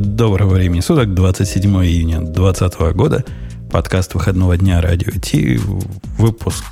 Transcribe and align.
Доброго 0.00 0.54
времени 0.54 0.78
суток, 0.78 1.12
27 1.12 1.84
июня 1.84 2.20
2020 2.20 2.80
года. 2.94 3.24
Подкаст 3.68 4.14
выходного 4.14 4.56
дня 4.56 4.80
Радио 4.80 5.10
Ти, 5.10 5.58
выпуск 6.16 6.62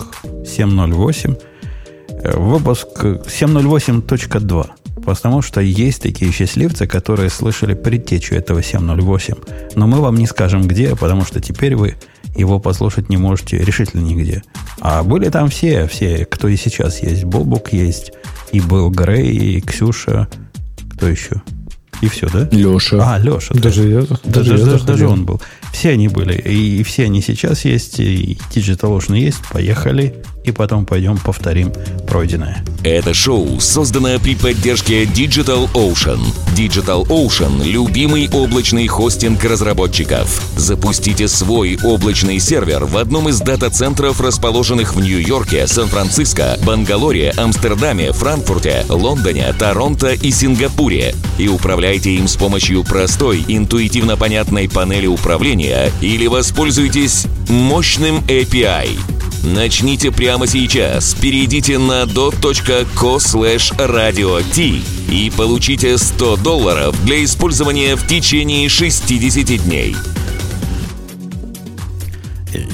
708. 0.47 1.35
Э, 2.23 2.39
выпуск 2.39 2.87
708.2. 3.05 4.67
Потому 5.05 5.43
что 5.43 5.61
есть 5.61 6.03
такие 6.03 6.31
счастливцы, 6.31 6.87
которые 6.87 7.29
слышали 7.29 7.75
предтечу 7.75 8.37
этого 8.37 8.63
708. 8.63 9.35
Но 9.75 9.89
мы 9.89 10.01
вам 10.01 10.15
не 10.15 10.29
скажем 10.29 10.63
где, 10.63 10.95
потому 10.95 11.25
что 11.25 11.41
теперь 11.41 11.75
вы 11.75 11.97
его 12.37 12.61
послушать 12.61 13.09
не 13.09 13.17
можете 13.17 13.59
решительно 13.59 14.03
нигде. 14.03 14.45
А 14.81 15.03
были 15.03 15.31
там 15.31 15.49
все, 15.49 15.89
все, 15.89 16.27
кто 16.27 16.47
и 16.47 16.55
сейчас 16.55 17.03
есть. 17.03 17.25
Бобук 17.25 17.73
есть, 17.73 18.13
и 18.53 18.61
был 18.61 18.89
Грей, 18.89 19.57
и 19.57 19.61
Ксюша. 19.61 20.29
Кто 20.93 21.09
еще? 21.09 21.43
И 22.03 22.09
все, 22.09 22.29
да? 22.29 22.49
Леша. 22.51 23.15
А, 23.15 23.19
Леша. 23.19 23.55
Даже 23.55 23.83
да. 23.83 23.89
я. 23.89 24.01
Даже, 24.25 24.51
даже, 24.51 24.65
даже, 24.67 24.85
даже 24.85 25.09
он 25.09 25.25
был. 25.25 25.41
Все 25.73 25.91
они 25.91 26.09
были. 26.09 26.35
И, 26.35 26.81
и 26.81 26.83
все 26.83 27.05
они 27.05 27.23
сейчас 27.23 27.65
есть. 27.65 28.01
И 28.01 28.39
Digital 28.55 28.99
Ocean 28.99 29.19
есть. 29.19 29.41
Поехали 29.51 30.15
и 30.47 30.53
потом 30.53 30.87
пойдем 30.87 31.19
повторим 31.19 31.73
пройденное. 32.07 32.65
Это 32.85 33.13
шоу, 33.13 33.61
созданное 33.61 34.21
при 34.21 34.37
поддержке 34.37 35.05
Digital 35.05 35.69
Ocean. 35.73 36.21
Digital 36.57 37.05
Ocean– 37.09 37.65
любимый 37.65 38.31
облачный 38.33 38.87
хостинг 38.87 39.43
разработчиков. 39.43 40.41
Запустите 40.57 41.27
свой 41.27 41.77
облачный 41.83 42.39
сервер 42.39 42.85
в 42.85 42.97
одном 42.97 43.29
из 43.29 43.41
дата-центров, 43.41 44.21
расположенных 44.21 44.95
в 44.95 45.01
Нью-Йорке, 45.01 45.67
Сан-Франциско, 45.67 46.57
Бангалоре, 46.65 47.33
Амстердаме, 47.37 48.13
Франкфурте, 48.13 48.87
Лондоне, 48.89 49.53
Торонто 49.59 50.13
и 50.13 50.31
Сингапуре. 50.31 51.17
И 51.39 51.49
управляйте 51.49 52.15
им 52.15 52.29
с 52.29 52.37
помощью 52.37 52.85
простой, 52.85 53.45
интуитивно 53.49 54.17
понятной 54.17 54.69
панели 54.69 55.09
управления 55.09 55.91
или 56.01 56.29
воспользуйтесь 56.29 57.27
мощным 57.49 58.19
API– 58.29 58.91
Начните 59.55 60.11
прямо 60.11 60.49
сейчас. 60.49 61.15
Перейдите 61.15 61.79
на 61.79 62.03
dot.co 62.03 63.19
slash 63.19 63.73
radio 63.79 64.43
и 65.09 65.31
получите 65.31 65.99
100 65.99 66.37
долларов 66.39 66.97
для 67.05 67.23
использования 67.25 67.95
в 67.95 68.05
течение 68.09 68.69
60 68.69 69.65
дней. 69.65 69.95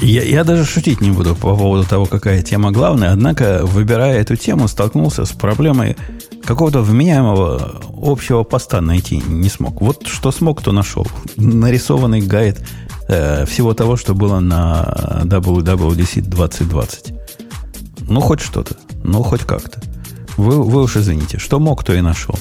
Я, 0.01 0.23
я 0.23 0.43
даже 0.43 0.65
шутить 0.65 0.99
не 0.99 1.11
буду 1.11 1.35
по 1.35 1.55
поводу 1.55 1.87
того, 1.87 2.05
какая 2.05 2.41
тема 2.41 2.71
главная, 2.71 3.11
однако, 3.11 3.61
выбирая 3.63 4.19
эту 4.19 4.35
тему, 4.35 4.67
столкнулся 4.67 5.25
с 5.25 5.31
проблемой 5.31 5.95
какого-то 6.43 6.81
вменяемого 6.81 7.81
общего 8.01 8.43
поста 8.43 8.81
найти 8.81 9.21
не 9.27 9.49
смог. 9.49 9.79
Вот 9.81 10.07
что 10.07 10.31
смог, 10.31 10.61
то 10.61 10.71
нашел. 10.71 11.07
Нарисованный 11.37 12.21
гайд 12.21 12.65
э, 13.13 13.45
всего 13.45 13.73
того, 13.73 13.95
что 13.97 14.13
было 14.13 14.39
на 14.39 15.21
WWDC 15.23 16.21
2020. 16.21 17.13
Ну, 18.09 18.19
хоть 18.21 18.41
что-то. 18.41 18.75
Ну, 19.03 19.23
хоть 19.23 19.41
как-то. 19.41 19.79
Вы, 20.37 20.61
вы 20.63 20.83
уж 20.83 20.97
извините. 20.97 21.37
Что 21.37 21.59
мог, 21.59 21.83
то 21.83 21.93
и 21.93 22.01
нашел. 22.01 22.35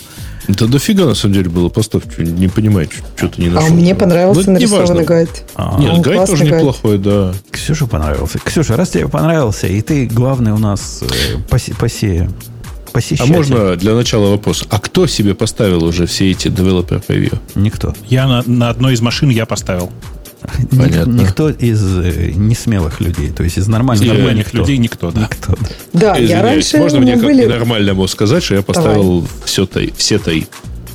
Да 0.49 0.67
дофига, 0.67 1.05
на 1.05 1.15
самом 1.15 1.35
деле, 1.35 1.51
было 1.51 1.69
постов. 1.69 2.03
Не 2.19 2.49
понимаете, 2.49 2.95
что 3.17 3.29
ты 3.29 3.43
не 3.43 3.49
нашел. 3.49 3.71
А 3.71 3.73
мне 3.73 3.95
понравился 3.95 4.47
ну, 4.47 4.55
нарисованный 4.55 5.05
гайд. 5.05 5.45
А, 5.55 5.79
Нет, 5.79 6.01
гайд 6.01 6.27
тоже 6.27 6.45
гайд. 6.45 6.63
неплохой, 6.63 6.99
да. 6.99 7.33
Ксюша 7.51 7.87
понравился. 7.87 8.39
Ксюша, 8.39 8.77
раз 8.77 8.91
тебе 8.91 9.09
понравился, 9.09 9.69
и 9.69 9.81
ты 9.83 10.07
главный 10.07 10.53
у 10.53 10.59
нас 10.59 11.03
э, 11.03 11.39
посе, 11.49 11.75
посе, 11.75 12.29
посещатель. 12.93 13.33
А 13.33 13.37
можно 13.37 13.77
для 13.77 13.95
начала 13.95 14.31
вопрос. 14.31 14.65
А 14.69 14.81
кто 14.81 15.07
себе 15.07 15.35
поставил 15.35 15.85
уже 15.85 16.07
все 16.07 16.31
эти 16.31 16.49
developer 16.49 17.05
preview? 17.07 17.39
Никто. 17.55 17.95
Я 18.09 18.27
на, 18.27 18.43
на 18.45 18.69
одной 18.71 18.95
из 18.95 19.01
машин 19.01 19.29
я 19.29 19.47
поставил. 19.47 19.91
Понятно. 20.71 21.13
Никто 21.13 21.51
из 21.51 21.83
э, 21.83 22.33
несмелых 22.35 23.01
людей, 23.01 23.31
то 23.31 23.43
есть 23.43 23.59
из 23.59 23.69
нормальных, 23.69 24.07
из 24.07 24.13
нормальных 24.13 24.47
никто. 24.47 24.59
людей 24.59 24.79
никто, 24.79 25.11
да. 25.11 25.23
Никто, 25.23 25.55
да. 25.93 26.15
Да, 26.15 26.17
я 26.17 26.43
раньше 26.43 26.79
Можно 26.79 27.01
мне 27.01 27.15
как 27.15 27.25
были... 27.25 27.45
нормальному 27.45 28.07
сказать, 28.09 28.43
что 28.43 28.57
я 28.57 28.63
поставил 28.63 29.27
все, 29.45 29.67
три, 29.67 29.93
все 29.97 30.19
три? 30.19 30.47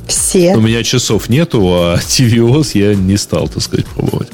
Все. 0.06 0.54
У 0.54 0.60
меня 0.60 0.82
часов 0.82 1.28
нету, 1.28 1.60
а 1.72 1.96
TVOS 1.96 2.70
я 2.74 2.94
не 2.94 3.16
стал, 3.16 3.48
так 3.48 3.62
сказать, 3.62 3.86
пробовать. 3.86 4.28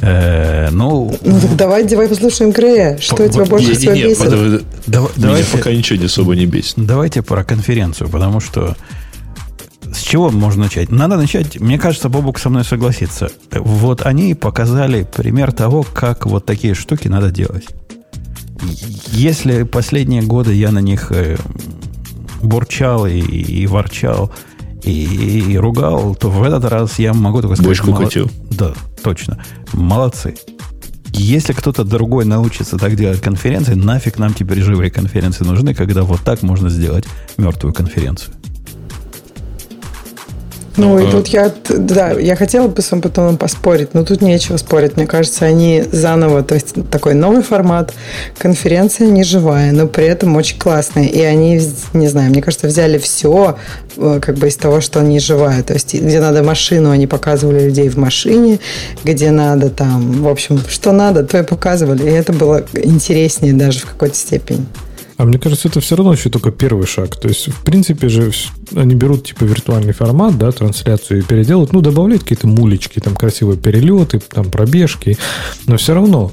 Э, 0.00 0.70
ну, 0.70 1.16
ну 1.22 1.40
так 1.40 1.56
давай, 1.56 1.84
давай 1.84 2.08
послушаем 2.08 2.50
Грея. 2.50 2.98
Что 3.00 3.16
по, 3.16 3.28
тебя 3.28 3.44
больше 3.44 3.74
всего 3.74 3.94
бесит? 3.94 4.64
Давай, 4.86 5.44
пока 5.44 5.70
ничего 5.70 5.98
не 5.98 6.06
особо 6.06 6.34
не 6.34 6.46
бесит. 6.46 6.74
Давайте 6.76 7.22
про 7.22 7.44
конференцию, 7.44 8.08
потому 8.08 8.40
что 8.40 8.76
чего 10.12 10.30
можно 10.30 10.64
начать? 10.64 10.90
Надо 10.90 11.16
начать, 11.16 11.58
мне 11.58 11.78
кажется, 11.78 12.10
Бобук 12.10 12.38
со 12.38 12.50
мной 12.50 12.64
согласится. 12.64 13.30
Вот 13.50 14.02
они 14.02 14.34
показали 14.34 15.04
пример 15.04 15.52
того, 15.52 15.84
как 15.84 16.26
вот 16.26 16.44
такие 16.44 16.74
штуки 16.74 17.08
надо 17.08 17.30
делать. 17.30 17.64
Если 19.06 19.62
последние 19.62 20.20
годы 20.20 20.52
я 20.52 20.70
на 20.70 20.80
них 20.80 21.10
э, 21.12 21.38
бурчал 22.42 23.06
и, 23.06 23.20
и 23.20 23.66
ворчал, 23.66 24.30
и, 24.82 25.44
и 25.48 25.56
ругал, 25.56 26.14
то 26.14 26.28
в 26.28 26.42
этот 26.42 26.66
раз 26.66 26.98
я 26.98 27.14
могу 27.14 27.40
только 27.40 27.56
сказать... 27.56 27.70
Бочку 27.70 27.92
мол... 27.92 28.02
кутил. 28.02 28.30
Да, 28.50 28.74
точно. 29.02 29.42
Молодцы. 29.72 30.34
Если 31.14 31.54
кто-то 31.54 31.84
другой 31.84 32.26
научится 32.26 32.76
так 32.76 32.96
делать 32.96 33.22
конференции, 33.22 33.72
нафиг 33.72 34.18
нам 34.18 34.34
теперь 34.34 34.60
живые 34.60 34.90
конференции 34.90 35.44
нужны, 35.44 35.72
когда 35.72 36.02
вот 36.02 36.20
так 36.20 36.42
можно 36.42 36.68
сделать 36.68 37.06
мертвую 37.38 37.72
конференцию. 37.72 38.34
Ну, 40.76 40.98
и 40.98 41.10
тут 41.10 41.28
я, 41.28 41.52
да, 41.68 42.12
я 42.12 42.34
хотела 42.34 42.66
бы 42.66 42.80
с 42.80 42.88
потом 42.88 43.36
поспорить, 43.36 43.92
но 43.92 44.04
тут 44.04 44.22
нечего 44.22 44.56
спорить. 44.56 44.96
Мне 44.96 45.06
кажется, 45.06 45.44
они 45.44 45.84
заново, 45.92 46.42
то 46.42 46.54
есть 46.54 46.74
такой 46.90 47.14
новый 47.14 47.42
формат, 47.42 47.92
конференция 48.38 49.08
не 49.08 49.22
живая, 49.22 49.72
но 49.72 49.86
при 49.86 50.06
этом 50.06 50.34
очень 50.36 50.58
классная. 50.58 51.04
И 51.04 51.20
они, 51.20 51.60
не 51.92 52.08
знаю, 52.08 52.30
мне 52.30 52.40
кажется, 52.40 52.66
взяли 52.68 52.96
все 52.98 53.58
э, 53.96 54.18
как 54.22 54.36
бы 54.36 54.48
из 54.48 54.56
того, 54.56 54.80
что 54.80 55.00
они 55.00 55.20
живая. 55.20 55.62
То 55.62 55.74
есть, 55.74 55.94
где 55.94 56.20
надо 56.20 56.42
машину, 56.42 56.90
они 56.90 57.06
показывали 57.06 57.64
людей 57.64 57.90
в 57.90 57.98
машине, 57.98 58.58
где 59.04 59.30
надо 59.30 59.68
там, 59.68 60.22
в 60.22 60.28
общем, 60.28 60.60
что 60.68 60.92
надо, 60.92 61.22
то 61.24 61.38
и 61.38 61.42
показывали. 61.42 62.04
И 62.04 62.12
это 62.12 62.32
было 62.32 62.64
интереснее 62.72 63.52
даже 63.52 63.80
в 63.80 63.86
какой-то 63.86 64.16
степени. 64.16 64.66
А 65.16 65.24
мне 65.24 65.38
кажется, 65.38 65.68
это 65.68 65.80
все 65.80 65.96
равно 65.96 66.12
еще 66.12 66.30
только 66.30 66.50
первый 66.50 66.86
шаг. 66.86 67.16
То 67.16 67.28
есть, 67.28 67.48
в 67.48 67.62
принципе 67.62 68.08
же, 68.08 68.32
они 68.74 68.94
берут 68.94 69.26
типа 69.26 69.44
виртуальный 69.44 69.92
формат, 69.92 70.38
да, 70.38 70.50
трансляцию 70.50 71.20
и 71.20 71.22
переделают, 71.22 71.72
ну, 71.72 71.80
добавляют 71.80 72.22
какие-то 72.22 72.46
мулечки, 72.46 72.98
там 73.00 73.14
красивые 73.14 73.58
перелеты, 73.58 74.20
там 74.20 74.50
пробежки, 74.50 75.18
но 75.66 75.76
все 75.76 75.94
равно 75.94 76.32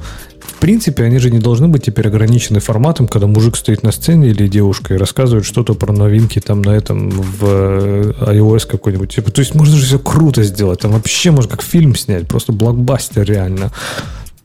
в 0.59 0.61
принципе, 0.61 1.03
они 1.03 1.19
же 1.19 1.31
не 1.31 1.39
должны 1.39 1.69
быть 1.69 1.85
теперь 1.85 2.07
ограничены 2.07 2.59
форматом, 2.59 3.07
когда 3.07 3.27
мужик 3.27 3.55
стоит 3.55 3.81
на 3.81 3.93
сцене 3.93 4.31
или 4.31 4.45
девушка 4.47 4.93
и 4.93 4.97
рассказывает 4.97 5.45
что-то 5.45 5.73
про 5.73 5.93
новинки 5.93 6.39
там 6.39 6.61
на 6.61 6.71
этом 6.71 7.09
в 7.11 7.45
э, 7.45 8.13
iOS 8.19 8.67
какой-нибудь. 8.67 9.15
Типа, 9.15 9.31
то 9.31 9.39
есть 9.39 9.55
можно 9.55 9.77
же 9.77 9.85
все 9.85 9.99
круто 9.99 10.43
сделать. 10.43 10.81
Там 10.81 10.91
вообще 10.91 11.31
можно 11.31 11.51
как 11.51 11.61
фильм 11.61 11.95
снять. 11.95 12.27
Просто 12.27 12.51
блокбастер 12.51 13.23
реально. 13.23 13.71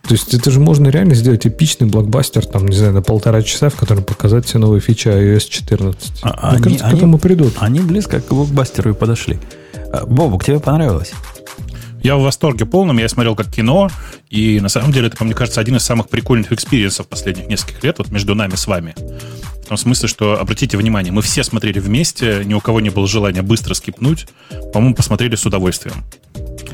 То 0.06 0.12
есть 0.12 0.34
это 0.34 0.50
же 0.50 0.60
можно 0.60 0.88
реально 0.88 1.14
сделать 1.14 1.46
эпичный 1.46 1.86
блокбастер, 1.86 2.44
там, 2.44 2.66
не 2.66 2.76
знаю, 2.76 2.92
на 2.92 3.02
полтора 3.02 3.42
часа, 3.42 3.70
в 3.70 3.74
котором 3.74 4.04
показать 4.04 4.44
все 4.44 4.58
новые 4.58 4.80
фичи 4.80 5.08
iOS 5.08 5.48
14. 5.48 6.20
А, 6.22 6.28
Мне 6.28 6.56
они, 6.56 6.62
кажется, 6.62 6.84
к 6.84 6.88
они, 6.88 6.98
этому 6.98 7.18
придут. 7.18 7.54
Они 7.58 7.80
близко 7.80 8.20
к 8.20 8.28
блокбастеру 8.28 8.90
и 8.90 8.94
подошли. 8.94 9.38
А, 9.92 10.04
Бобук, 10.04 10.44
тебе 10.44 10.60
понравилось? 10.60 11.12
Я 12.02 12.16
в 12.16 12.20
восторге 12.20 12.66
полном, 12.66 12.98
я 12.98 13.08
смотрел 13.08 13.34
как 13.34 13.50
кино, 13.50 13.90
и 14.28 14.60
на 14.60 14.68
самом 14.68 14.92
деле 14.92 15.06
это, 15.06 15.24
мне 15.24 15.32
кажется, 15.32 15.62
один 15.62 15.76
из 15.76 15.84
самых 15.84 16.10
прикольных 16.10 16.52
экспириенсов 16.52 17.08
последних 17.08 17.46
нескольких 17.48 17.82
лет 17.82 17.96
вот 17.96 18.10
между 18.10 18.34
нами 18.34 18.56
с 18.56 18.66
вами. 18.66 18.94
В 19.64 19.66
том 19.68 19.78
смысле, 19.78 20.06
что, 20.06 20.38
обратите 20.38 20.76
внимание, 20.76 21.10
мы 21.10 21.22
все 21.22 21.42
смотрели 21.42 21.78
вместе, 21.78 22.42
ни 22.44 22.52
у 22.52 22.60
кого 22.60 22.80
не 22.80 22.90
было 22.90 23.06
желания 23.06 23.40
быстро 23.40 23.72
скипнуть, 23.72 24.26
по-моему, 24.74 24.94
посмотрели 24.94 25.34
с 25.34 25.46
удовольствием. 25.46 26.04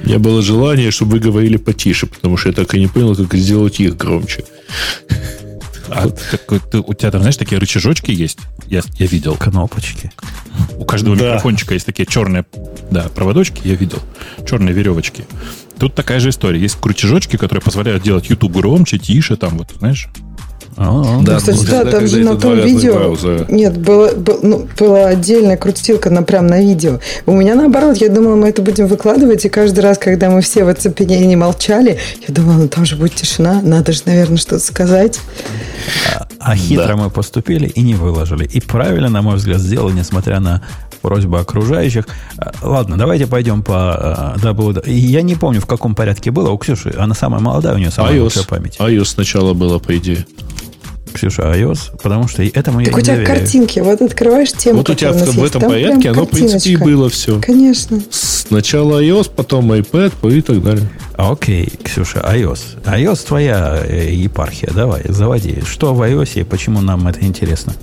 У 0.03 0.07
меня 0.07 0.19
было 0.19 0.43
желание, 0.43 0.91
чтобы 0.91 1.13
вы 1.13 1.19
говорили 1.21 1.57
потише, 1.57 2.07
потому 2.07 2.37
что 2.37 2.49
я 2.49 2.55
так 2.55 2.75
и 2.75 2.81
не 2.81 2.87
понял, 2.87 3.15
как 3.15 3.35
сделать 3.35 3.81
их 3.81 3.97
громче. 3.97 4.45
А 5.89 6.09
так, 6.09 6.71
ты, 6.71 6.79
у 6.79 6.95
тебя 6.95 7.11
там, 7.11 7.21
знаешь, 7.21 7.37
такие 7.37 7.59
рычажочки 7.59 8.13
есть? 8.13 8.39
Я, 8.69 8.83
я 8.99 9.07
видел. 9.07 9.37
Кнопочки. 9.37 10.13
У 10.77 10.85
каждого 10.85 11.17
да. 11.17 11.27
микрофончика 11.27 11.75
есть 11.75 11.87
такие 11.87 12.07
черные 12.07 12.45
да, 12.91 13.09
проводочки, 13.09 13.67
я 13.67 13.75
видел. 13.75 13.99
Черные 14.49 14.73
веревочки. 14.73 15.25
Тут 15.79 15.95
такая 15.95 16.21
же 16.21 16.29
история. 16.29 16.61
Есть 16.61 16.77
крутежочки, 16.81 17.37
которые 17.37 17.63
позволяют 17.63 18.03
делать 18.03 18.31
YouTube 18.31 18.53
громче, 18.53 18.99
тише, 18.99 19.37
там 19.37 19.59
вот, 19.59 19.73
знаешь. 19.79 20.09
А-а-а. 20.77 21.23
Да, 21.23 21.37
кстати, 21.37 21.67
да, 21.67 21.85
там 21.85 22.07
же 22.07 22.25
на 22.25 22.37
том 22.37 22.59
видео... 22.59 22.95
Браузера. 22.95 23.47
Нет, 23.49 23.77
было, 23.79 24.13
было, 24.15 24.39
ну, 24.43 24.69
была 24.79 25.07
отдельная 25.07 25.57
крутилка 25.57 26.11
на, 26.11 26.23
прям 26.23 26.47
на 26.47 26.61
видео. 26.61 27.01
У 27.27 27.33
меня 27.33 27.55
наоборот, 27.55 27.97
я 27.99 28.09
думала, 28.09 28.37
мы 28.37 28.49
это 28.49 28.63
будем 28.63 28.87
выкладывать, 28.87 29.45
и 29.45 29.49
каждый 29.49 29.81
раз, 29.81 29.99
когда 29.99 30.31
мы 30.31 30.41
все 30.43 30.65
в 30.65 30.69
оцепенении 30.69 31.37
молчали, 31.37 31.99
я 32.27 32.35
думала, 32.35 32.55
ну 32.55 32.69
там 32.69 32.85
же 32.85 32.97
будет 32.97 33.15
тишина, 33.15 33.61
надо 33.63 33.93
же, 33.93 34.03
наверное, 34.07 34.39
что-то 34.39 34.61
сказать. 34.61 35.21
А, 36.17 36.27
а 36.39 36.57
хитро 36.57 36.87
да. 36.87 36.97
мы 36.97 37.11
поступили 37.11 37.67
и 37.67 37.83
не 37.83 37.95
выложили. 37.95 38.45
И 38.45 38.61
правильно, 38.61 39.09
на 39.09 39.23
мой 39.23 39.37
взгляд, 39.37 39.61
сделали, 39.61 39.93
несмотря 39.95 40.41
на 40.41 40.63
просьба 41.03 41.41
окружающих. 41.41 42.07
А, 42.39 42.53
ладно, 42.63 42.97
давайте 42.97 43.27
пойдем 43.27 43.63
по 43.63 44.35
WWDC. 44.43 44.91
Я 44.91 45.23
не 45.23 45.35
помню, 45.35 45.61
в 45.61 45.67
каком 45.67 45.95
порядке 45.95 46.31
было. 46.31 46.51
У 46.51 46.59
Ксюши, 46.59 46.95
она 46.99 47.15
самая 47.15 47.41
молодая, 47.41 47.75
у 47.75 47.79
нее 47.79 47.91
самая 47.91 48.15
iOS. 48.15 48.23
лучшая 48.23 48.45
память. 48.45 48.77
iOS 48.79 49.05
сначала 49.05 49.55
было, 49.55 49.79
по 49.79 49.97
идее. 49.97 50.27
Ксюша, 51.13 51.43
iOS, 51.43 52.01
потому 52.03 52.29
что 52.29 52.43
этому 52.43 52.79
Так 52.79 52.89
я 52.89 52.95
у 52.95 52.97
не 52.99 53.03
тебя 53.03 53.17
доверяю. 53.17 53.39
картинки, 53.39 53.79
вот 53.81 54.01
открываешь 54.03 54.53
тему, 54.53 54.79
Вот 54.79 54.91
у 54.91 54.95
тебя 54.95 55.09
которая 55.13 55.25
у 55.25 55.27
нас 55.27 55.37
в 55.37 55.43
есть, 55.43 55.55
этом 55.57 55.69
порядке 55.71 56.11
оно, 56.11 56.25
в 56.25 56.29
принципе, 56.31 56.71
и 56.71 56.77
картиночка. 56.77 56.85
было 56.85 57.09
все. 57.11 57.41
Конечно. 57.41 58.01
Сначала 58.11 59.03
iOS, 59.03 59.31
потом 59.35 59.73
iPad 59.73 60.37
и 60.37 60.41
так 60.43 60.63
далее. 60.63 60.89
А, 61.15 61.33
Окей, 61.33 61.69
Ксюша, 61.83 62.21
iOS. 62.21 62.61
iOS 62.85 63.27
твоя 63.27 63.83
э, 63.87 64.13
епархия. 64.13 64.71
Давай, 64.75 65.03
заводи. 65.09 65.63
Что 65.67 65.95
в 65.95 66.03
iOS 66.03 66.41
и 66.41 66.45
почему 66.45 66.81
нам 66.81 67.07
это 67.09 67.25
интересно? 67.25 67.75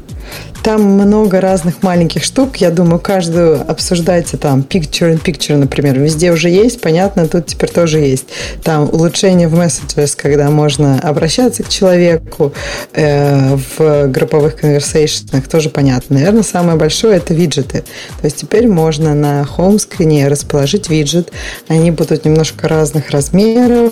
Там 0.63 0.83
много 0.83 1.39
разных 1.39 1.81
маленьких 1.81 2.23
штук. 2.23 2.57
Я 2.57 2.71
думаю, 2.71 2.99
каждую 2.99 3.61
обсуждайте 3.69 4.35
там 4.35 4.65
picture 4.67 5.13
in 5.13 5.23
picture, 5.23 5.55
например. 5.55 5.97
Везде 5.97 6.31
уже 6.31 6.49
есть, 6.49 6.81
понятно, 6.81 7.27
тут 7.27 7.45
теперь 7.45 7.69
тоже 7.69 7.99
есть. 7.99 8.25
Там 8.63 8.89
улучшение 8.91 9.47
в 9.47 9.55
Messages, 9.57 10.13
когда 10.17 10.49
можно 10.49 10.99
обращаться 10.99 11.63
к 11.63 11.69
человеку 11.69 12.53
э, 12.93 13.55
в 13.77 14.07
групповых 14.07 14.57
конверсейшнах, 14.57 15.47
тоже 15.47 15.69
понятно. 15.69 16.17
Наверное, 16.17 16.43
самое 16.43 16.77
большое 16.77 17.17
это 17.17 17.33
виджеты. 17.33 17.83
То 18.19 18.25
есть 18.25 18.37
теперь 18.37 18.67
можно 18.67 19.13
на 19.13 19.45
хоум-скрине 19.45 20.27
расположить 20.27 20.89
виджет. 20.89 21.31
Они 21.69 21.91
будут 21.91 22.25
немножко 22.25 22.67
разных 22.67 23.11
размеров. 23.11 23.91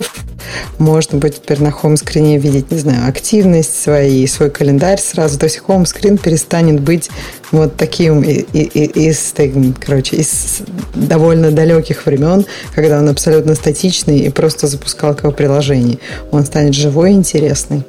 Можно 0.78 1.20
будет 1.20 1.36
теперь 1.36 1.62
на 1.62 1.72
хоум-скрине 1.72 2.38
видеть, 2.38 2.72
не 2.72 2.78
знаю, 2.78 3.08
активность 3.08 3.82
своей, 3.82 4.28
свой 4.28 4.50
календарь 4.50 5.00
сразу. 5.00 5.40
То 5.40 5.46
есть 5.46 5.60
хоум-скрин 5.60 6.18
перестанет 6.26 6.80
быть 6.82 7.12
вот 7.52 7.76
таким 7.78 8.22
и- 8.24 8.44
и- 8.54 8.64
и- 8.64 9.10
из, 9.10 9.34
короче, 9.80 10.16
из 10.16 10.62
довольно 10.96 11.52
далеких 11.52 12.06
времен, 12.08 12.46
когда 12.74 12.98
он 13.00 13.08
абсолютно 13.10 13.54
статичный 13.54 14.20
и 14.20 14.30
просто 14.30 14.66
запускалка 14.68 15.30
приложений. 15.30 16.00
Он 16.32 16.44
станет 16.44 16.74
живой 16.74 17.12
и 17.12 17.14
интересный. 17.14 17.84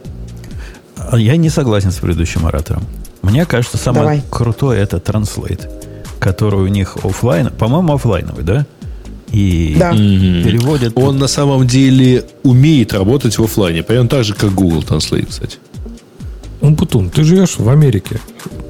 Я 1.14 1.36
не 1.36 1.48
согласен 1.48 1.90
с 1.90 1.96
предыдущим 1.96 2.46
оратором. 2.46 2.82
Мне 3.22 3.46
кажется, 3.46 3.78
самое 3.78 4.02
Давай. 4.02 4.22
крутое 4.30 4.82
это 4.82 4.98
Translate, 4.98 5.66
который 6.20 6.60
у 6.60 6.66
них 6.68 6.98
офлайн, 7.02 7.48
по-моему, 7.58 7.94
офлайновый, 7.94 8.44
да? 8.44 8.66
И 9.32 9.76
Да. 9.78 9.92
переводят. 9.92 10.92
Он 10.96 11.18
на 11.18 11.26
самом 11.28 11.66
деле 11.66 12.24
умеет 12.42 12.92
работать 12.92 13.38
в 13.38 13.42
офлайне, 13.44 13.82
прям 13.82 14.08
так 14.08 14.24
же, 14.24 14.34
как 14.34 14.52
Google 14.54 14.82
Translate, 14.82 15.26
кстати. 15.26 15.56
Умпутун, 16.60 17.10
ты 17.10 17.22
живешь 17.22 17.58
в 17.58 17.68
Америке. 17.68 18.18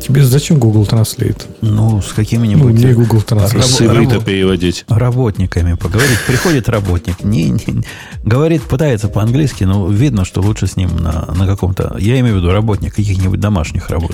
Тебе 0.01 0.25
зачем 0.25 0.59
Google 0.59 0.85
Translate? 0.85 1.43
Ну, 1.63 2.01
с 2.03 2.09
Ну, 2.09 2.15
какими-нибудь 2.17 2.75
не 2.75 2.93
Google 2.93 3.19
Translate. 3.19 3.85
Иврита 3.87 4.17
рабо- 4.17 4.25
переводить. 4.25 4.85
работниками 4.89 5.75
поговорить. 5.75 6.19
Приходит 6.27 6.69
работник, 6.69 7.23
не, 7.25 7.51
не- 7.51 7.85
говорит, 8.25 8.63
пытается 8.63 9.09
по-английски, 9.09 9.65
но 9.65 9.89
видно, 9.89 10.25
что 10.25 10.43
лучше 10.43 10.67
с 10.67 10.77
ним 10.77 10.97
на, 10.97 11.27
на 11.35 11.47
каком-то, 11.47 11.97
я 11.99 12.19
имею 12.21 12.35
в 12.35 12.39
виду 12.39 12.51
работник 12.53 12.95
каких-нибудь 12.95 13.41
домашних 13.41 13.89
работ. 13.91 14.13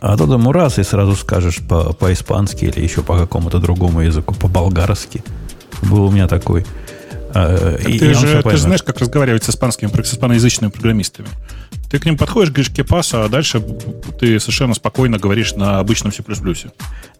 А 0.00 0.16
тут 0.16 0.30
ему 0.30 0.52
раз 0.52 0.78
и 0.78 0.84
сразу 0.84 1.14
скажешь 1.16 1.58
по- 1.68 1.92
по-испански 1.92 2.64
или 2.66 2.80
еще 2.82 3.02
по 3.02 3.18
какому-то 3.18 3.58
другому 3.58 4.00
языку, 4.00 4.34
по-болгарски. 4.34 5.22
Был 5.82 6.04
у 6.04 6.10
меня 6.10 6.26
такой. 6.28 6.64
А, 7.38 7.76
и- 7.76 7.98
ты 7.98 8.10
и 8.10 8.14
же, 8.14 8.42
ты 8.42 8.50
же 8.50 8.58
знаешь, 8.62 8.82
как 8.82 8.98
разговаривать 8.98 9.44
с 9.44 9.50
испанскими, 9.50 9.90
с 10.02 10.12
испаноязычными 10.12 10.70
программистами. 10.70 11.28
Ты 11.90 11.98
к 11.98 12.04
ним 12.04 12.18
подходишь, 12.18 12.50
говоришь 12.50 12.70
кепаса, 12.70 13.24
а 13.24 13.28
дальше 13.28 13.62
ты 14.20 14.38
совершенно 14.40 14.74
спокойно 14.74 15.18
говоришь 15.18 15.54
на 15.54 15.78
обычном 15.78 16.12
C++. 16.12 16.22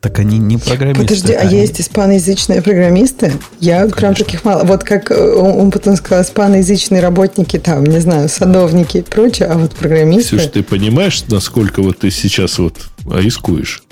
Так 0.00 0.18
они 0.18 0.38
не 0.38 0.58
программисты. 0.58 1.02
Подожди, 1.02 1.32
а 1.32 1.40
они- 1.40 1.60
есть 1.60 1.80
испаноязычные 1.80 2.60
программисты? 2.60 3.32
Я 3.60 3.86
прям 3.88 4.14
таких 4.14 4.44
мало. 4.44 4.64
Вот 4.64 4.84
как 4.84 5.10
э, 5.10 5.34
он 5.34 5.58
он 5.60 5.70
потом 5.70 5.96
сказал, 5.96 6.22
испаноязычные 6.22 7.00
работники, 7.00 7.58
там, 7.58 7.84
не 7.84 8.00
знаю, 8.00 8.28
садовники 8.28 8.98
и 8.98 9.02
прочее, 9.02 9.48
а 9.48 9.56
вот 9.56 9.72
программисты... 9.74 10.36
Ксюш, 10.36 10.50
ты 10.52 10.62
понимаешь, 10.62 11.24
насколько 11.28 11.80
вот 11.82 11.98
ты 12.00 12.10
сейчас 12.10 12.58
вот 12.58 12.76
рискуешь? 13.10 13.82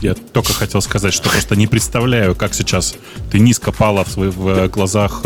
Я 0.00 0.14
только 0.14 0.52
хотел 0.52 0.80
сказать, 0.80 1.14
что 1.14 1.28
просто 1.28 1.56
не 1.56 1.66
представляю, 1.66 2.34
как 2.34 2.54
сейчас 2.54 2.94
ты 3.30 3.38
низко 3.38 3.72
пала 3.72 4.04
в, 4.04 4.16
в 4.16 4.68
глазах, 4.68 5.22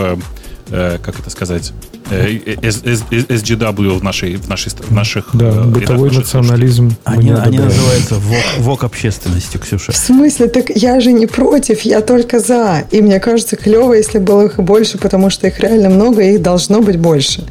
э, 0.70 0.96
э, 0.96 0.98
как 1.02 1.18
это 1.20 1.30
сказать, 1.30 1.72
э, 2.10 2.38
S- 2.62 2.82
S- 2.84 3.04
SGW 3.10 3.98
в, 3.98 4.02
нашей, 4.04 4.36
в, 4.36 4.48
нашей, 4.48 4.70
в 4.70 4.90
наших... 4.92 5.30
Да, 5.34 5.46
э, 5.48 5.64
бытовой 5.64 6.08
рядах 6.10 6.26
наших 6.26 6.34
национализм 6.34 6.96
Они, 7.04 7.30
они 7.30 7.58
называются 7.58 8.14
ВОК, 8.16 8.44
ВОК 8.58 8.84
общественностью, 8.84 9.60
Ксюша. 9.60 9.92
В 9.92 9.96
смысле? 9.96 10.48
Так 10.48 10.70
я 10.74 11.00
же 11.00 11.12
не 11.12 11.26
против, 11.26 11.82
я 11.82 12.00
только 12.00 12.40
за. 12.40 12.84
И 12.90 13.00
мне 13.02 13.20
кажется, 13.20 13.56
клево, 13.56 13.92
если 13.94 14.18
было 14.18 14.46
их 14.46 14.56
больше, 14.58 14.98
потому 14.98 15.30
что 15.30 15.46
их 15.46 15.58
реально 15.60 15.90
много, 15.90 16.22
и 16.22 16.34
их 16.34 16.42
должно 16.42 16.80
быть 16.80 16.98
больше. 16.98 17.44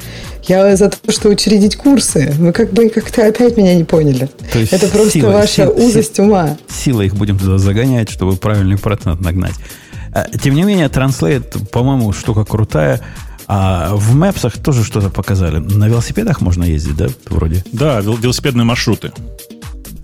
Я 0.44 0.76
за 0.78 0.90
то, 0.90 1.12
что 1.12 1.28
учредить 1.30 1.76
курсы. 1.76 2.34
Вы 2.40 2.54
как 2.54 2.72
бы 2.72 2.88
как-то 2.90 3.28
опять 3.28 3.58
меня 3.58 3.76
не 3.76 3.84
поняли. 3.84 4.30
То 4.54 4.60
есть 4.60 4.72
Это 4.72 4.88
просто 4.88 5.12
силой, 5.20 5.34
ваша 5.34 5.66
сил- 5.66 5.74
узость 5.76 6.20
ума. 6.20 6.58
силой 6.70 7.08
их 7.08 7.16
будем 7.16 7.38
туда 7.38 7.58
загонять, 7.58 8.10
чтобы 8.10 8.38
правильный 8.38 8.78
процент 8.78 9.20
нагнать. 9.20 9.54
А, 10.18 10.38
Тем 10.38 10.56
не 10.56 10.64
менее, 10.64 10.88
Translate, 10.88 11.68
по-моему, 11.70 12.12
штука 12.14 12.44
крутая. 12.44 13.02
А 13.48 13.96
в 13.96 14.14
Мэпсах 14.16 14.58
тоже 14.58 14.84
что-то 14.84 15.10
показали. 15.10 15.58
На 15.60 15.88
велосипедах 15.88 16.42
можно 16.42 16.64
ездить, 16.66 16.98
да, 16.98 17.08
вроде? 17.30 17.64
Да, 17.72 18.00
вел- 18.02 18.20
велосипедные 18.20 18.66
маршруты. 18.66 19.12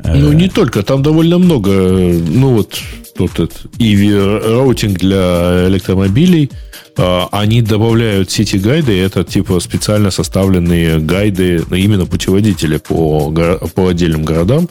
Ну, 0.06 0.31
не 0.33 0.50
только. 0.50 0.83
Там 0.83 1.01
довольно 1.04 1.38
много, 1.39 1.71
э, 1.71 2.19
ну 2.25 2.54
вот, 2.56 2.80
тут 3.18 3.39
это, 3.39 3.56
и 3.80 4.13
роутинг 4.13 4.98
для 5.00 5.68
электромобилей. 5.68 6.51
А, 6.98 7.27
Они 7.31 7.62
добавляют 7.62 8.30
city 8.31 8.56
guides, 8.56 8.97
это 9.01 9.24
типа 9.24 9.59
специально 9.59 10.12
составленные 10.12 11.00
гайды, 11.00 11.63
именно 11.71 12.06
путеводители 12.06 12.77
по, 12.77 13.31
по 13.75 13.88
отдельным 13.88 14.24
городам. 14.24 14.69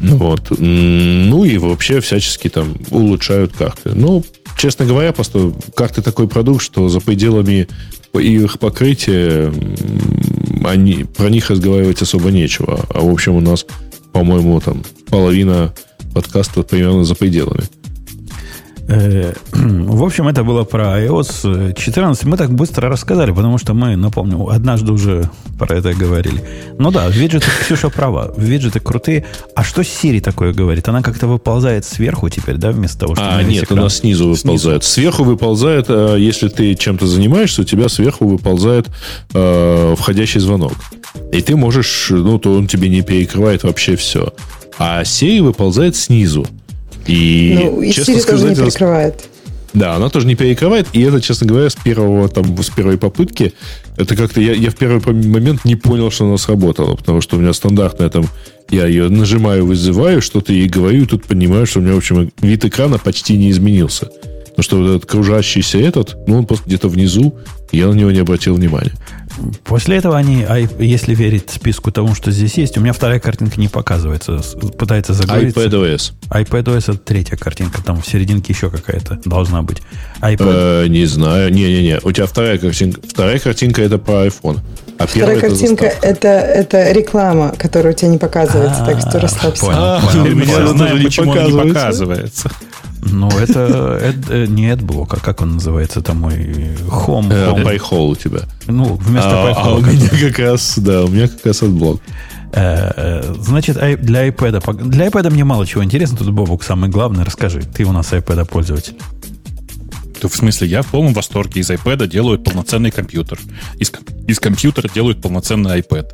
Вот. 0.00 0.50
М, 0.58 1.28
Ну 1.28 1.44
и 1.44 1.58
вообще 1.58 2.00
всячески 2.00 2.48
там 2.48 2.74
улучшают 2.90 3.52
карты. 3.56 3.90
Ну, 3.94 4.24
честно 4.56 4.86
говоря, 4.86 5.12
просто 5.12 5.52
карты 5.74 6.02
такой 6.02 6.26
продукт, 6.28 6.62
что 6.62 6.88
за 6.88 7.00
пределами 7.00 7.68
их 8.14 8.58
покрытия 8.58 9.52
они, 10.64 11.04
про 11.04 11.28
них 11.30 11.50
разговаривать 11.50 12.02
особо 12.02 12.30
нечего. 12.30 12.84
А 12.92 13.00
в 13.00 13.08
общем 13.08 13.34
у 13.36 13.40
нас, 13.40 13.64
по-моему, 14.12 14.60
там 14.60 14.82
половина 15.08 15.72
подкаста 16.14 16.62
примерно 16.62 17.04
за 17.04 17.14
пределами. 17.14 17.62
Э, 18.90 19.32
В 19.52 20.02
общем, 20.02 20.26
это 20.28 20.42
было 20.42 20.64
про 20.64 21.00
iOS 21.00 21.74
14. 21.74 22.24
Мы 22.24 22.36
так 22.36 22.50
быстро 22.50 22.88
рассказали, 22.88 23.30
потому 23.30 23.58
что 23.58 23.72
мы, 23.72 23.96
напомню, 23.96 24.48
однажды 24.48 24.92
уже 24.92 25.30
про 25.58 25.76
это 25.76 25.94
говорили. 25.94 26.42
Ну 26.78 26.90
да, 26.90 27.08
виджеты, 27.08 27.46
Ксюша 27.60 27.88
права, 27.88 28.32
виджеты 28.36 28.80
крутые. 28.80 29.26
А 29.54 29.62
что 29.62 29.82
Siri 29.82 30.20
такое 30.20 30.52
говорит? 30.52 30.88
Она 30.88 31.02
как-то 31.02 31.28
выползает 31.28 31.84
сверху 31.84 32.28
теперь, 32.28 32.56
да, 32.56 32.72
вместо 32.72 33.00
того, 33.00 33.14
чтобы 33.14 33.28
А, 33.30 33.42
нет, 33.42 33.64
экран? 33.64 33.80
она 33.80 33.88
снизу 33.90 34.30
выползает. 34.30 34.82
Сверху 34.84 35.22
выползает, 35.24 35.86
э, 35.88 36.16
если 36.18 36.48
ты 36.48 36.74
чем-то 36.74 37.06
занимаешься, 37.06 37.62
у 37.62 37.64
тебя 37.64 37.88
сверху 37.88 38.26
выползает 38.26 38.88
э, 39.34 39.94
входящий 39.96 40.40
звонок. 40.40 40.72
И 41.32 41.40
ты 41.42 41.54
можешь, 41.56 42.08
ну, 42.10 42.38
то 42.38 42.54
он 42.54 42.66
тебе 42.66 42.88
не 42.88 43.02
перекрывает 43.02 43.62
вообще 43.62 43.94
все. 43.96 44.32
А 44.78 45.02
Siri 45.02 45.42
выползает 45.42 45.94
снизу. 45.94 46.46
И, 47.10 47.58
Ну, 47.58 47.82
и 47.82 47.90
честно 47.92 48.12
Siri 48.12 48.26
тоже 48.26 48.44
не 48.48 48.54
сказать, 48.54 48.72
перекрывает. 48.72 49.24
Да, 49.72 49.94
она 49.94 50.08
тоже 50.08 50.26
не 50.26 50.34
перекрывает, 50.34 50.88
и 50.92 51.00
это, 51.02 51.20
честно 51.20 51.46
говоря, 51.46 51.70
с 51.70 51.76
первого 51.76 52.28
там, 52.28 52.60
с 52.60 52.70
первой 52.70 52.98
попытки, 52.98 53.52
это 53.96 54.16
как-то 54.16 54.40
я, 54.40 54.52
я 54.52 54.70
в 54.70 54.76
первый 54.76 55.00
момент 55.12 55.64
не 55.64 55.76
понял, 55.76 56.10
что 56.10 56.26
она 56.26 56.38
сработала, 56.38 56.96
потому 56.96 57.20
что 57.20 57.36
у 57.36 57.40
меня 57.40 57.52
стандартная 57.52 58.08
там, 58.08 58.26
я 58.68 58.86
ее 58.86 59.08
нажимаю, 59.08 59.66
вызываю, 59.66 60.22
что-то 60.22 60.52
ей 60.52 60.68
говорю, 60.68 61.02
и 61.02 61.06
тут 61.06 61.24
понимаю, 61.24 61.66
что 61.66 61.80
у 61.80 61.82
меня, 61.82 61.94
в 61.94 61.98
общем, 61.98 62.32
вид 62.40 62.64
экрана 62.64 62.98
почти 62.98 63.36
не 63.36 63.50
изменился. 63.50 64.06
Потому 64.06 64.62
что 64.62 64.76
вот 64.78 64.88
этот 64.88 65.10
кружащийся 65.10 65.78
этот, 65.78 66.16
ну, 66.26 66.38
он 66.38 66.46
просто 66.46 66.66
где-то 66.66 66.88
внизу, 66.88 67.34
я 67.72 67.86
на 67.86 67.94
него 67.94 68.10
не 68.10 68.18
обратил 68.18 68.54
внимания. 68.54 68.92
После 69.64 69.96
этого 69.96 70.16
они, 70.16 70.44
а 70.48 70.56
если 70.78 71.14
верить 71.14 71.50
списку 71.50 71.90
тому, 71.90 72.14
что 72.14 72.30
здесь 72.30 72.54
есть, 72.54 72.76
у 72.76 72.80
меня 72.80 72.92
вторая 72.92 73.20
картинка 73.20 73.60
не 73.60 73.68
показывается. 73.68 74.40
Пытается 74.78 75.14
загрузиться. 75.14 75.60
iPadOS. 75.60 76.12
iPadOS 76.30 76.78
это 76.92 76.94
третья 76.98 77.36
картинка, 77.36 77.82
там 77.82 78.00
в 78.02 78.06
серединке 78.06 78.52
еще 78.52 78.70
какая-то 78.70 79.18
должна 79.24 79.62
быть. 79.62 79.78
iPad, 80.20 80.84
Э, 80.84 80.86
не 80.88 81.06
знаю, 81.06 81.52
не-не-не, 81.52 82.00
у 82.02 82.12
тебя 82.12 82.26
вторая 82.26 82.58
картинка, 82.58 83.00
вторая 83.08 83.38
картинка 83.38 83.82
это 83.82 83.98
про 83.98 84.26
iPhone, 84.26 84.58
а 84.98 85.06
первая 85.06 85.06
Вторая 85.06 85.36
это 85.38 85.48
картинка 85.48 85.84
заставка. 85.84 86.06
это, 86.06 86.28
это 86.28 86.92
реклама, 86.92 87.54
которая 87.56 87.92
у 87.92 87.96
тебя 87.96 88.08
не 88.10 88.18
показывается, 88.18 88.84
так 88.84 89.00
что 89.00 89.18
А, 89.18 89.20
расслабься. 89.20 89.64
понял, 89.66 89.78
А, 89.80 90.00
понял, 90.00 90.24
Теперь 90.24 90.34
мы 90.34 90.42
понял. 90.42 90.52
все 90.52 90.56
Тоже 90.64 90.76
знаем, 90.76 90.98
не 90.98 91.04
почему 91.04 91.30
он 91.30 91.44
не 91.44 91.68
показывается. 91.72 92.50
Ну, 93.02 93.28
это, 93.30 93.98
это 94.02 94.34
э, 94.34 94.46
не 94.46 94.70
AdBlock, 94.70 95.08
а 95.10 95.20
как 95.20 95.40
он 95.40 95.54
называется, 95.54 96.02
там 96.02 96.18
my 96.18 96.34
home. 96.36 97.32
Э, 97.32 97.50
home. 97.50 97.64
Pi-hole 97.64 98.10
у 98.10 98.16
тебя. 98.16 98.40
Ну, 98.66 98.94
вместо 98.94 99.30
А, 99.30 99.42
а 99.42 99.54
Pi-hole, 99.54 99.78
у 99.78 99.80
меня 99.80 100.08
как 100.08 100.38
раз, 100.38 100.78
да, 100.78 101.04
у 101.04 101.08
меня 101.08 101.28
как 101.28 101.46
раз 101.46 101.62
AdBlock. 101.62 102.00
Э, 102.52 103.34
значит, 103.38 103.76
для 103.76 104.28
iPad... 104.28 104.88
Для 104.88 105.06
iPad 105.06 105.30
мне 105.30 105.44
мало 105.44 105.66
чего 105.66 105.82
интересно. 105.82 106.18
Тут, 106.18 106.30
Бобук, 106.30 106.62
самое 106.62 106.92
главное, 106.92 107.24
расскажи. 107.24 107.62
Ты 107.62 107.84
у 107.84 107.92
нас 107.92 108.12
iPad 108.12 108.44
пользователь. 108.46 108.96
В 110.22 110.28
смысле, 110.28 110.68
я 110.68 110.82
в 110.82 110.88
полном 110.88 111.14
восторге. 111.14 111.60
Из 111.62 111.70
iPad 111.70 112.06
делают 112.06 112.44
полноценный 112.44 112.90
компьютер. 112.90 113.38
Из, 113.78 113.90
из 114.26 114.38
компьютера 114.38 114.90
делают 114.92 115.22
полноценный 115.22 115.80
iPad. 115.80 116.06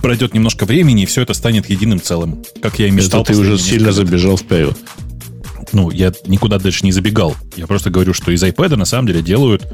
Пройдет 0.00 0.32
немножко 0.32 0.64
времени, 0.64 1.02
и 1.02 1.06
все 1.06 1.20
это 1.22 1.34
станет 1.34 1.68
единым 1.68 2.00
целым. 2.00 2.42
Как 2.62 2.78
я 2.78 2.86
и 2.86 2.90
мечтал. 2.90 3.22
Это 3.22 3.34
ты 3.34 3.38
уже 3.38 3.58
сильно 3.58 3.92
забежал 3.92 4.38
вперед. 4.38 4.78
Ну, 5.72 5.90
я 5.90 6.12
никуда 6.26 6.58
дальше 6.58 6.84
не 6.84 6.92
забегал. 6.92 7.36
Я 7.56 7.66
просто 7.66 7.90
говорю, 7.90 8.14
что 8.14 8.30
из 8.32 8.42
iPad 8.42 8.76
на 8.76 8.84
самом 8.84 9.06
деле 9.06 9.22
делают 9.22 9.66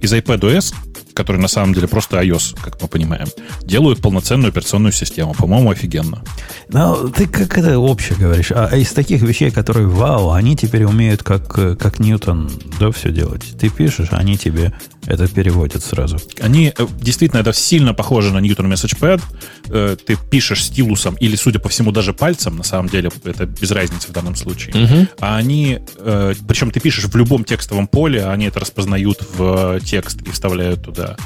из 0.00 0.12
iPadOS 0.12 0.74
который 1.14 1.40
на 1.40 1.48
самом 1.48 1.72
деле 1.72 1.88
просто 1.88 2.20
iOS, 2.20 2.58
как 2.60 2.82
мы 2.82 2.88
понимаем, 2.88 3.28
делают 3.62 4.02
полноценную 4.02 4.50
операционную 4.50 4.92
систему. 4.92 5.32
По-моему, 5.32 5.70
офигенно. 5.70 6.22
Ну, 6.68 7.08
ты 7.08 7.26
как 7.26 7.56
это 7.56 7.78
общее 7.78 8.18
говоришь. 8.18 8.50
А 8.50 8.76
из 8.76 8.92
таких 8.92 9.22
вещей, 9.22 9.50
которые 9.50 9.86
вау, 9.86 10.32
они 10.32 10.56
теперь 10.56 10.84
умеют 10.84 11.22
как, 11.22 11.46
как 11.78 12.00
Ньютон, 12.00 12.50
да, 12.80 12.90
все 12.90 13.10
делать. 13.10 13.44
Ты 13.58 13.70
пишешь, 13.70 14.08
они 14.10 14.36
тебе 14.36 14.72
это 15.06 15.28
переводят 15.28 15.84
сразу. 15.84 16.18
Они, 16.40 16.72
э, 16.76 16.86
действительно, 17.00 17.40
это 17.40 17.52
сильно 17.52 17.94
похоже 17.94 18.32
на 18.32 18.38
Newton 18.38 18.72
MessagePad. 18.72 19.22
Э, 19.68 19.96
ты 20.04 20.16
пишешь 20.30 20.64
стилусом 20.64 21.14
или, 21.16 21.36
судя 21.36 21.58
по 21.58 21.68
всему, 21.68 21.92
даже 21.92 22.12
пальцем, 22.12 22.56
на 22.56 22.64
самом 22.64 22.88
деле, 22.88 23.10
это 23.24 23.46
без 23.46 23.70
разницы 23.70 24.08
в 24.08 24.12
данном 24.12 24.36
случае. 24.36 24.84
Угу. 24.84 25.06
А 25.20 25.36
они, 25.36 25.80
э, 25.98 26.34
причем 26.46 26.70
ты 26.70 26.80
пишешь 26.80 27.04
в 27.04 27.16
любом 27.16 27.44
текстовом 27.44 27.86
поле, 27.86 28.26
они 28.26 28.46
это 28.46 28.60
распознают 28.60 29.18
в 29.36 29.80
текст 29.80 30.22
и 30.22 30.30
вставляют 30.30 30.82
туда. 30.82 31.16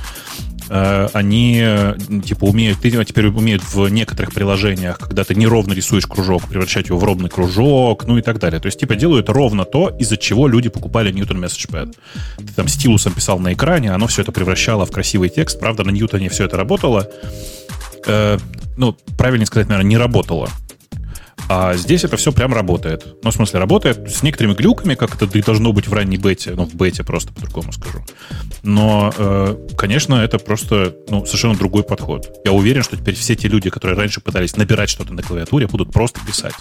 Э, 0.69 1.09
они 1.13 1.65
типа 2.25 2.45
умеют, 2.45 2.81
теперь 2.81 3.27
умеют 3.27 3.63
в 3.63 3.89
некоторых 3.89 4.33
приложениях, 4.33 4.99
когда 4.99 5.25
ты 5.25 5.35
неровно 5.35 5.73
рисуешь 5.73 6.07
кружок, 6.07 6.49
превращать 6.49 6.89
его 6.89 6.99
в 6.99 7.05
ровный 7.05 7.29
кружок, 7.29 8.07
ну 8.07 8.19
и 8.19 8.23
так 8.23 8.39
далее. 8.39 8.61
То 8.61 8.67
есть, 8.67 8.79
типа, 8.79 8.97
делают 8.97 9.29
ровно 9.29 9.65
то, 9.65 9.95
из-за 9.99 10.17
чего 10.17 10.49
люди 10.49 10.69
покупали 10.69 11.13
Newton 11.13 11.41
MessagePad. 11.41 11.95
Ты 12.37 12.53
там 12.55 12.69
стилусом 12.69 13.13
писал 13.13 13.39
на 13.39 13.53
экране, 13.53 13.91
оно 13.93 14.07
все 14.07 14.23
это 14.23 14.33
превращало 14.33 14.87
в 14.87 14.91
красивый 14.91 15.29
текст. 15.29 15.59
Правда, 15.59 15.85
на 15.85 15.91
Ньютоне 15.91 16.29
все 16.29 16.45
это 16.45 16.57
работало. 16.57 17.09
Э, 18.07 18.39
ну, 18.77 18.97
правильнее 19.17 19.47
сказать, 19.47 19.69
наверное, 19.69 19.89
не 19.89 19.97
работало. 19.97 20.49
А 21.49 21.75
здесь 21.75 22.05
это 22.05 22.17
все 22.17 22.33
прям 22.33 22.53
работает. 22.53 23.07
Ну, 23.23 23.31
в 23.31 23.35
смысле, 23.35 23.61
работает 23.61 24.11
с 24.11 24.23
некоторыми 24.23 24.55
глюками, 24.55 24.95
как 24.95 25.15
это 25.15 25.39
и 25.39 25.43
должно 25.43 25.73
быть 25.73 25.89
в 25.89 25.93
ранней 25.93 26.19
бете, 26.19 26.53
ну, 26.55 26.65
в 26.65 26.75
бете 26.75 27.05
просто 27.05 27.33
по-другому 27.33 27.73
скажу. 27.73 28.05
Но, 28.63 29.13
э, 29.17 29.57
конечно, 29.77 30.17
это 30.17 30.39
просто 30.39 30.95
ну, 31.09 31.25
совершенно 31.25 31.57
другой 31.57 31.85
подход. 31.85 32.41
Я 32.45 32.53
уверен, 32.53 32.83
что 32.83 32.97
теперь 32.97 33.15
все 33.15 33.35
те 33.35 33.49
люди, 33.49 33.71
которые 33.71 33.97
раньше 33.97 34.21
пытались 34.21 34.57
набирать 34.57 34.91
что-то 34.91 35.15
на 35.15 35.23
клавиатуре, 35.23 35.67
будут 35.67 35.93
просто 35.93 36.21
писать. 36.27 36.55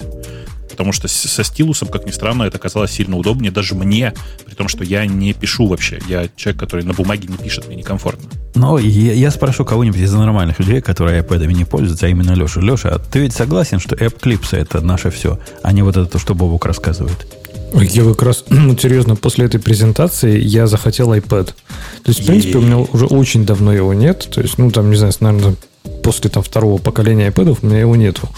Потому 0.70 0.92
что 0.92 1.08
со 1.08 1.44
стилусом, 1.44 1.88
как 1.88 2.06
ни 2.06 2.12
странно, 2.12 2.44
это 2.44 2.60
казалось 2.60 2.92
сильно 2.92 3.18
удобнее 3.18 3.52
даже 3.52 3.74
мне, 3.74 4.14
при 4.46 4.54
том, 4.54 4.68
что 4.68 4.84
я 4.84 5.06
не 5.06 5.34
пишу 5.34 5.66
вообще. 5.66 6.00
Я 6.08 6.28
человек, 6.36 6.60
который 6.60 6.86
на 6.86 6.94
бумаге 6.94 7.28
не 7.28 7.38
пишет, 7.38 7.68
мне 7.68 7.78
некомфортно. 7.78 8.30
Ну, 8.54 8.78
я, 8.78 9.14
я 9.14 9.32
спрошу 9.32 9.66
кого-нибудь 9.66 10.00
из 10.00 10.14
нормальных 10.14 10.60
людей, 10.60 10.82
которые 10.82 11.22
iPad 11.22 11.48
не 11.48 11.66
пользуются, 11.66 12.06
а 12.06 12.10
именно 12.10 12.34
Леша. 12.34 12.62
Леша, 12.62 13.00
ты 13.00 13.20
ведь 13.20 13.34
согласен, 13.34 13.80
что 13.80 13.96
App 13.96 14.20
Clips 14.20 14.60
это 14.76 14.86
наше 14.86 15.10
все, 15.10 15.40
а 15.64 15.72
не 15.72 15.82
вот 15.82 15.98
это, 15.98 16.20
что 16.20 16.36
Бобук 16.36 16.66
рассказывает? 16.66 17.28
Я 17.74 18.04
как 18.04 18.22
раз, 18.24 18.46
ну, 18.50 18.78
серьезно, 18.78 19.16
после 19.16 19.46
этой 19.46 19.60
презентации 19.60 20.40
я 20.40 20.68
захотел 20.68 21.14
iPad. 21.14 21.46
То 21.48 21.54
есть, 22.08 22.22
в 22.22 22.26
принципе, 22.26 22.58
у 22.58 22.62
меня 22.62 22.78
уже 22.78 23.06
очень 23.06 23.46
давно 23.46 23.74
его 23.74 23.94
нет. 23.94 24.28
То 24.32 24.42
есть, 24.42 24.58
ну, 24.58 24.72
там, 24.72 24.90
не 24.90 24.96
знаю, 24.96 25.14
наверное, 25.20 25.56
после 26.04 26.30
там, 26.30 26.44
второго 26.44 26.78
поколения 26.78 27.30
iPad 27.30 27.58
у 27.62 27.66
меня 27.66 27.80
его 27.80 27.96
нету. 27.96 28.30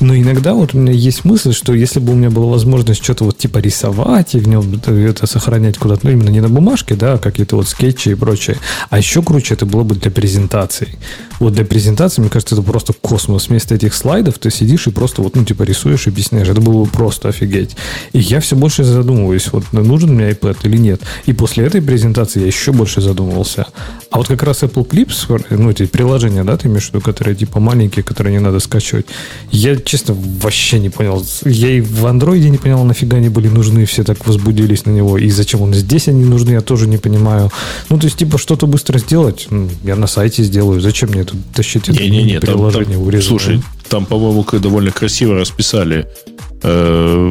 Но 0.00 0.16
иногда 0.16 0.54
вот 0.54 0.74
у 0.74 0.78
меня 0.78 0.92
есть 0.92 1.24
мысль, 1.24 1.52
что 1.52 1.72
если 1.72 2.00
бы 2.00 2.12
у 2.12 2.16
меня 2.16 2.30
была 2.30 2.46
возможность 2.46 3.02
что-то 3.02 3.24
вот 3.24 3.38
типа 3.38 3.58
рисовать 3.58 4.34
и 4.34 4.38
в 4.38 4.48
нем 4.48 4.80
это 4.84 5.26
сохранять 5.26 5.78
куда-то, 5.78 6.06
ну, 6.06 6.12
именно 6.12 6.30
не 6.30 6.40
на 6.40 6.48
бумажке, 6.48 6.94
да, 6.94 7.14
а 7.14 7.18
какие-то 7.18 7.56
вот 7.56 7.68
скетчи 7.68 8.10
и 8.10 8.14
прочее. 8.14 8.56
А 8.90 8.98
еще 8.98 9.22
круче 9.22 9.54
это 9.54 9.66
было 9.66 9.84
бы 9.84 9.94
для 9.94 10.10
презентации. 10.10 10.98
Вот 11.42 11.54
для 11.54 11.64
презентации, 11.64 12.20
мне 12.20 12.30
кажется, 12.30 12.54
это 12.54 12.62
просто 12.62 12.92
космос. 12.92 13.48
Вместо 13.48 13.74
этих 13.74 13.94
слайдов 13.94 14.38
ты 14.38 14.48
сидишь 14.48 14.86
и 14.86 14.90
просто 14.92 15.22
вот, 15.22 15.34
ну, 15.34 15.44
типа 15.44 15.64
рисуешь 15.64 16.06
объясняешь. 16.06 16.48
Это 16.48 16.60
было 16.60 16.84
бы 16.84 16.88
просто 16.88 17.30
офигеть. 17.30 17.74
И 18.12 18.20
я 18.20 18.38
все 18.38 18.54
больше 18.54 18.84
задумываюсь, 18.84 19.48
вот 19.50 19.64
нужен 19.72 20.14
мне 20.14 20.30
iPad 20.30 20.56
или 20.62 20.76
нет. 20.76 21.00
И 21.26 21.32
после 21.32 21.66
этой 21.66 21.82
презентации 21.82 22.42
я 22.42 22.46
еще 22.46 22.70
больше 22.70 23.00
задумывался. 23.00 23.66
А 24.12 24.18
вот 24.18 24.28
как 24.28 24.44
раз 24.44 24.62
Apple 24.62 24.88
Clips, 24.88 25.44
ну, 25.50 25.70
эти 25.70 25.86
приложения, 25.86 26.44
да, 26.44 26.56
ты 26.56 26.68
имеешь 26.68 26.84
в 26.84 26.88
виду, 26.90 27.00
которые 27.00 27.34
типа 27.34 27.58
маленькие, 27.58 28.04
которые 28.04 28.34
не 28.34 28.40
надо 28.40 28.60
скачивать. 28.60 29.06
Я, 29.50 29.74
честно, 29.74 30.14
вообще 30.14 30.78
не 30.78 30.90
понял. 30.90 31.26
Я 31.44 31.70
и 31.70 31.80
в 31.80 32.06
андроиде 32.06 32.50
не 32.50 32.58
понял, 32.58 32.84
нафига 32.84 33.16
они 33.16 33.30
были 33.30 33.48
нужны, 33.48 33.84
все 33.84 34.04
так 34.04 34.24
возбудились 34.28 34.86
на 34.86 34.90
него. 34.92 35.18
И 35.18 35.28
зачем 35.30 35.62
он 35.62 35.74
здесь 35.74 36.06
они 36.06 36.24
нужны, 36.24 36.52
я 36.52 36.60
тоже 36.60 36.86
не 36.86 36.98
понимаю. 36.98 37.50
Ну, 37.88 37.98
то 37.98 38.04
есть, 38.04 38.18
типа, 38.18 38.38
что-то 38.38 38.68
быстро 38.68 38.98
сделать, 39.00 39.48
я 39.82 39.96
на 39.96 40.06
сайте 40.06 40.44
сделаю. 40.44 40.80
Зачем 40.80 41.08
мне 41.08 41.22
тут 41.32 41.40
тащить 41.54 41.88
это 41.88 42.02
не, 42.02 42.10
не, 42.10 42.22
не, 42.22 42.40
приложение 42.40 42.98
там, 42.98 43.10
там, 43.10 43.22
Слушай, 43.22 43.62
там, 43.88 44.06
по-моему, 44.06 44.44
довольно 44.52 44.90
красиво 44.90 45.34
расписали 45.34 46.06
э, 46.62 47.30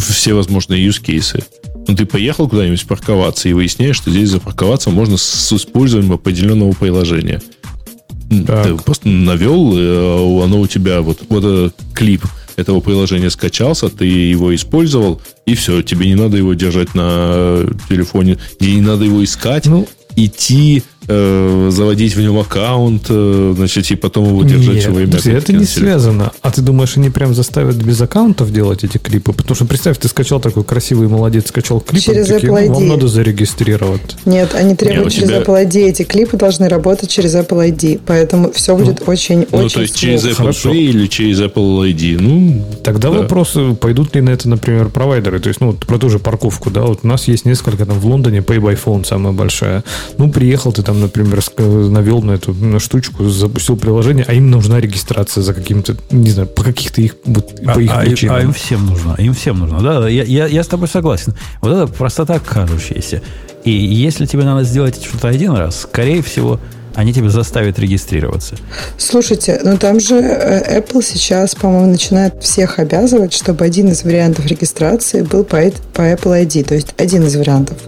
все 0.00 0.34
возможные 0.34 0.86
use 0.86 1.02
cases. 1.02 1.44
Ну, 1.86 1.94
ты 1.94 2.06
поехал 2.06 2.48
куда-нибудь 2.48 2.86
парковаться 2.86 3.48
и 3.48 3.52
выясняешь, 3.52 3.96
что 3.96 4.10
здесь 4.10 4.30
запарковаться 4.30 4.90
можно 4.90 5.16
с 5.16 5.52
использованием 5.52 6.12
определенного 6.12 6.72
приложения. 6.72 7.42
Так. 8.46 8.66
Ты 8.66 8.76
просто 8.76 9.08
навел, 9.08 9.74
э, 9.76 10.44
оно 10.44 10.60
у 10.60 10.66
тебя 10.66 11.02
вот, 11.02 11.20
вот 11.28 11.44
этот 11.44 11.76
клип 11.92 12.24
этого 12.56 12.80
приложения 12.80 13.30
скачался, 13.30 13.88
ты 13.88 14.06
его 14.06 14.54
использовал, 14.54 15.20
и 15.44 15.54
все, 15.54 15.82
тебе 15.82 16.06
не 16.06 16.14
надо 16.14 16.36
его 16.36 16.54
держать 16.54 16.94
на 16.94 17.64
телефоне, 17.88 18.38
не 18.60 18.80
надо 18.80 19.04
его 19.04 19.22
искать, 19.22 19.66
ну, 19.66 19.86
идти 20.16 20.82
э, 21.08 21.70
заводить 21.72 22.16
в 22.16 22.20
нем 22.20 22.38
аккаунт, 22.38 23.06
э, 23.08 23.54
значит, 23.56 23.90
и 23.90 23.96
потом 23.96 24.26
его 24.26 24.42
держать 24.42 24.74
Нет, 24.74 24.82
все 24.82 24.92
время. 24.92 25.12
Нет, 25.12 25.26
это 25.26 25.52
не 25.52 25.64
связано. 25.64 26.32
А 26.42 26.50
ты 26.50 26.62
думаешь, 26.62 26.96
они 26.96 27.10
прям 27.10 27.34
заставят 27.34 27.76
без 27.76 28.00
аккаунтов 28.00 28.52
делать 28.52 28.84
эти 28.84 28.98
клипы? 28.98 29.32
Потому 29.32 29.54
что 29.54 29.64
представь, 29.64 29.98
ты 29.98 30.08
скачал 30.08 30.40
такой 30.40 30.64
красивый 30.64 31.08
молодец, 31.08 31.48
скачал 31.48 31.80
клип, 31.80 32.02
через 32.02 32.28
такие, 32.28 32.52
Apple 32.52 32.66
ID. 32.66 32.72
вам 32.72 32.88
надо 32.88 33.08
зарегистрировать. 33.08 34.16
Нет, 34.24 34.54
они 34.54 34.74
требуют 34.74 35.06
Нет, 35.06 35.14
через 35.14 35.28
тебя... 35.28 35.40
Apple 35.40 35.66
ID. 35.66 35.88
Эти 35.88 36.02
клипы 36.02 36.36
должны 36.36 36.68
работать 36.68 37.10
через 37.10 37.34
Apple 37.34 37.70
ID. 37.70 38.00
Поэтому 38.06 38.52
все 38.52 38.76
будет 38.76 39.00
ну, 39.00 39.12
очень, 39.12 39.46
ну, 39.50 39.58
очень 39.58 39.74
то 39.74 39.82
есть 39.82 39.96
через 39.96 40.24
Apple 40.24 40.34
Хорошо. 40.34 40.72
Pay 40.72 40.76
или 40.76 41.06
через 41.06 41.40
Apple 41.40 41.92
ID. 41.92 42.18
Ну, 42.20 42.64
Тогда 42.82 43.10
да. 43.10 43.20
вопрос, 43.20 43.56
пойдут 43.80 44.14
ли 44.14 44.20
на 44.20 44.30
это, 44.30 44.48
например, 44.48 44.88
провайдеры. 44.88 45.40
То 45.40 45.48
есть, 45.48 45.60
ну, 45.60 45.72
про 45.72 45.98
ту 45.98 46.08
же 46.08 46.18
парковку, 46.18 46.70
да, 46.70 46.82
вот 46.82 47.00
у 47.02 47.06
нас 47.06 47.28
есть 47.28 47.44
несколько 47.44 47.86
там 47.86 47.98
в 47.98 48.06
Лондоне, 48.06 48.38
Pay 48.38 48.58
by 48.58 48.78
Phone 48.82 49.04
самая 49.04 49.32
большая. 49.32 49.84
Ну, 50.18 50.30
приехал 50.30 50.72
ты 50.72 50.82
там 50.82 50.93
там, 50.94 51.00
например, 51.00 51.40
навел 51.58 52.22
на 52.22 52.32
эту 52.32 52.54
на 52.54 52.78
штучку, 52.78 53.24
запустил 53.28 53.76
приложение, 53.76 54.24
а 54.28 54.32
им 54.32 54.50
нужна 54.50 54.80
регистрация 54.80 55.42
за 55.42 55.54
каким-то, 55.54 55.96
не 56.10 56.30
знаю, 56.30 56.48
по 56.48 56.62
каких-то 56.62 57.00
их, 57.00 57.16
вот, 57.24 57.60
а, 57.66 57.74
по 57.74 57.80
их 57.80 57.90
а, 57.92 58.00
причинам. 58.00 58.36
А 58.36 58.40
им 58.40 58.52
всем 58.52 58.86
нужно, 58.86 59.14
им 59.18 59.34
всем 59.34 59.58
нужно. 59.58 59.80
Да, 59.80 60.08
я, 60.08 60.24
я, 60.24 60.46
я 60.46 60.62
с 60.62 60.68
тобой 60.68 60.88
согласен. 60.88 61.34
Вот 61.60 61.72
это 61.72 61.86
простота 61.92 62.38
кажущаяся. 62.38 63.22
И 63.64 63.70
если 63.70 64.26
тебе 64.26 64.44
надо 64.44 64.64
сделать 64.64 65.02
что-то 65.02 65.28
один 65.28 65.52
раз, 65.52 65.80
скорее 65.82 66.22
всего, 66.22 66.60
они 66.94 67.12
тебя 67.12 67.28
заставят 67.28 67.78
регистрироваться. 67.78 68.56
Слушайте, 68.98 69.60
ну 69.64 69.76
там 69.76 70.00
же 70.00 70.16
э, 70.16 70.80
Apple 70.80 71.02
сейчас, 71.02 71.54
по-моему, 71.54 71.92
начинает 71.92 72.42
всех 72.42 72.78
обязывать, 72.78 73.32
чтобы 73.32 73.64
один 73.64 73.88
из 73.88 74.04
вариантов 74.04 74.46
регистрации 74.46 75.22
был 75.22 75.44
по, 75.44 75.58
по 75.92 76.02
Apple 76.02 76.46
ID, 76.46 76.64
то 76.64 76.74
есть 76.74 76.94
один 76.96 77.24
из 77.24 77.36
вариантов. 77.36 77.78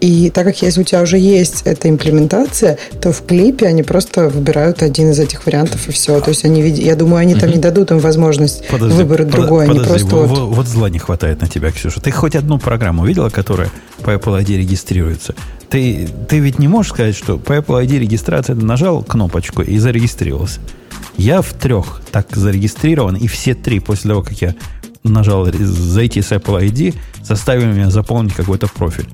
И 0.00 0.30
так 0.30 0.44
как 0.44 0.62
если 0.62 0.80
у 0.80 0.84
тебя 0.84 1.02
уже 1.02 1.18
есть 1.18 1.62
эта 1.64 1.88
имплементация, 1.88 2.78
то 3.00 3.12
в 3.12 3.24
клипе 3.24 3.66
они 3.66 3.82
просто 3.82 4.28
выбирают 4.28 4.82
один 4.82 5.10
из 5.10 5.18
этих 5.18 5.46
вариантов 5.46 5.88
и 5.88 5.92
все. 5.92 6.20
То 6.20 6.30
есть 6.30 6.44
они, 6.44 6.62
я 6.62 6.96
думаю, 6.96 7.20
они 7.20 7.34
там 7.34 7.50
не 7.50 7.58
дадут 7.58 7.90
им 7.90 7.98
возможность 7.98 8.66
подожди, 8.68 8.96
выбрать 8.96 9.30
под, 9.30 9.40
другой. 9.40 9.66
Подожди, 9.66 9.90
они 9.90 9.98
просто 9.98 10.16
вот... 10.16 10.54
вот 10.54 10.66
зла 10.66 10.90
не 10.90 10.98
хватает 10.98 11.40
на 11.40 11.48
тебя, 11.48 11.70
Ксюша. 11.70 12.00
Ты 12.00 12.10
хоть 12.10 12.36
одну 12.36 12.58
программу 12.58 13.06
видела, 13.06 13.30
которая 13.30 13.70
по 14.02 14.10
Apple 14.10 14.42
ID 14.42 14.58
регистрируется? 14.58 15.34
Ты, 15.70 16.08
ты 16.28 16.40
ведь 16.40 16.58
не 16.58 16.68
можешь 16.68 16.92
сказать, 16.92 17.16
что 17.16 17.38
по 17.38 17.52
Apple 17.52 17.84
ID 17.86 17.98
регистрация 17.98 18.56
нажал 18.56 19.02
кнопочку 19.04 19.62
и 19.62 19.78
зарегистрировался. 19.78 20.60
Я 21.16 21.42
в 21.42 21.52
трех 21.52 22.02
так 22.10 22.34
зарегистрирован, 22.34 23.16
и 23.16 23.28
все 23.28 23.54
три 23.54 23.78
после 23.78 24.10
того, 24.10 24.22
как 24.22 24.40
я 24.42 24.54
нажал 25.04 25.46
зайти 25.52 26.22
с 26.22 26.32
Apple 26.32 26.68
ID, 26.68 26.96
заставили 27.22 27.66
меня 27.66 27.90
заполнить 27.90 28.34
какой-то 28.34 28.66
профиль. 28.66 29.08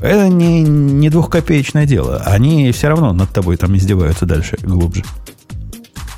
Это 0.00 0.28
не, 0.28 0.62
не 0.62 1.10
двухкопеечное 1.10 1.84
дело. 1.84 2.22
Они 2.24 2.70
все 2.70 2.88
равно 2.88 3.12
над 3.12 3.30
тобой 3.30 3.56
там 3.56 3.76
издеваются 3.76 4.26
дальше, 4.26 4.56
глубже. 4.62 5.02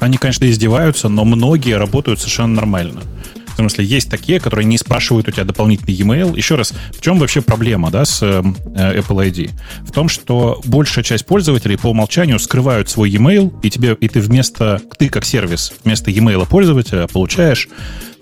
Они, 0.01 0.17
конечно, 0.19 0.49
издеваются, 0.49 1.09
но 1.09 1.25
многие 1.25 1.77
работают 1.77 2.21
совершенно 2.21 2.55
нормально. 2.55 3.01
В 3.61 3.63
смысле, 3.63 3.85
есть 3.85 4.11
такие, 4.11 4.41
которые 4.41 4.65
не 4.65 4.79
спрашивают 4.79 5.29
у 5.29 5.33
тебя 5.33 5.45
дополнительный 5.45 5.93
e-mail. 5.93 6.35
Еще 6.35 6.55
раз, 6.55 6.73
в 6.97 7.03
чем 7.03 7.19
вообще 7.19 7.43
проблема 7.43 7.91
да, 7.91 8.07
с 8.07 8.23
э, 8.23 8.41
Apple 8.41 9.31
ID? 9.31 9.51
В 9.83 9.93
том, 9.93 10.09
что 10.09 10.63
большая 10.65 11.05
часть 11.05 11.27
пользователей 11.27 11.77
по 11.77 11.89
умолчанию 11.89 12.39
скрывают 12.39 12.89
свой 12.89 13.11
e-mail, 13.11 13.53
и 13.63 13.69
тебе, 13.69 13.95
и 14.01 14.09
ты 14.09 14.21
вместо, 14.21 14.81
ты 14.97 15.11
как 15.11 15.27
сервис, 15.27 15.75
вместо 15.85 16.11
e-mail 16.11 16.49
пользователя 16.49 17.07
получаешь 17.07 17.69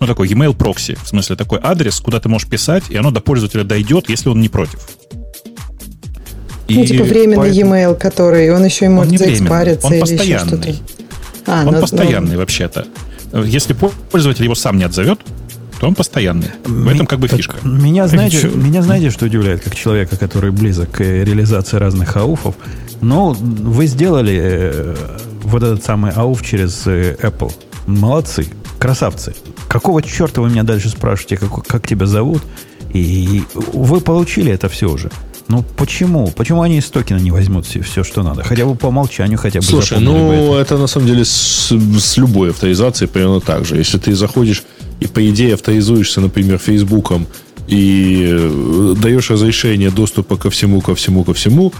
ну, 0.01 0.07
такой 0.07 0.27
e-mail 0.27 0.53
прокси, 0.53 0.97
в 1.01 1.07
смысле 1.07 1.37
такой 1.37 1.59
адрес, 1.63 2.01
куда 2.01 2.19
ты 2.19 2.27
можешь 2.27 2.49
писать, 2.49 2.83
и 2.89 2.97
оно 2.97 3.09
до 3.09 3.21
пользователя 3.21 3.63
дойдет, 3.63 4.09
если 4.09 4.27
он 4.27 4.41
не 4.41 4.49
против. 4.49 4.89
И 6.67 6.75
ну, 6.75 6.85
типа 6.85 7.03
временный 7.05 7.37
поэтому... 7.37 7.75
e-mail, 7.75 7.95
который 7.95 8.53
он 8.53 8.65
еще 8.65 8.85
и 8.85 8.89
может 8.89 9.17
заэкспариться 9.17 9.87
он 9.87 9.93
или 9.93 10.01
постоянный. 10.01 10.57
еще 10.57 10.73
что-то. 10.73 10.75
А, 11.45 11.65
он 11.65 11.75
но, 11.75 11.79
постоянный 11.79 12.33
но... 12.33 12.39
вообще-то. 12.39 12.85
Если 13.33 13.73
пользователь 13.73 14.43
его 14.43 14.55
сам 14.55 14.77
не 14.77 14.83
отзовет, 14.83 15.19
то 15.79 15.87
он 15.87 15.95
постоянный. 15.95 16.49
В 16.65 16.87
этом 16.87 17.05
как 17.05 17.19
бы 17.19 17.27
фишка. 17.27 17.55
Меня 17.63 18.07
знаете, 18.07 18.49
меня 18.49 18.81
знаете, 18.81 19.09
что 19.09 19.25
удивляет, 19.25 19.63
как 19.63 19.75
человека, 19.75 20.17
который 20.17 20.51
близок 20.51 20.91
к 20.91 20.99
реализации 21.01 21.77
разных 21.77 22.17
ауфов? 22.17 22.55
Ну, 23.01 23.31
вы 23.31 23.87
сделали 23.87 24.39
э, 24.41 24.95
вот 25.43 25.63
этот 25.63 25.83
самый 25.83 26.11
ауф 26.11 26.45
через 26.45 26.85
э, 26.85 27.15
Apple. 27.21 27.53
Молодцы, 27.87 28.47
красавцы. 28.77 29.33
Какого 29.69 30.01
черта 30.01 30.41
вы 30.41 30.49
меня 30.49 30.63
дальше 30.63 30.89
спрашиваете, 30.89 31.37
как, 31.37 31.65
как 31.65 31.87
тебя 31.87 32.07
зовут? 32.07 32.43
И 32.93 33.43
вы 33.53 34.01
получили 34.01 34.51
это 34.51 34.67
все 34.67 34.89
уже. 34.89 35.09
Ну 35.49 35.65
почему? 35.75 36.31
Почему 36.35 36.61
они 36.61 36.77
из 36.77 36.85
токена 36.91 37.17
не 37.17 37.31
возьмут 37.31 37.65
все, 37.65 37.81
все, 37.81 38.03
что 38.03 38.21
надо? 38.21 38.43
Хотя 38.43 38.65
бы 38.65 38.75
по 38.75 38.87
умолчанию 38.87 39.39
хотя 39.39 39.59
бы. 39.59 39.65
Слушай, 39.65 39.99
ну 39.99 40.53
это. 40.53 40.61
это 40.61 40.77
на 40.77 40.87
самом 40.87 41.07
деле 41.07 41.25
с, 41.25 41.71
с 41.71 42.17
любой 42.17 42.51
авторизацией 42.51 43.09
примерно 43.09 43.41
так 43.41 43.65
же. 43.65 43.75
Если 43.75 43.97
ты 43.97 44.13
заходишь 44.13 44.63
и 44.99 45.07
по 45.07 45.27
идее 45.27 45.55
авторизуешься, 45.55 46.21
например, 46.21 46.59
Фейсбуком 46.59 47.25
и 47.67 48.27
э, 48.29 48.95
даешь 49.01 49.31
разрешение 49.31 49.89
доступа 49.89 50.37
ко 50.37 50.51
всему, 50.51 50.81
ко 50.81 50.93
всему, 50.93 51.23
ко 51.23 51.33
всему, 51.33 51.73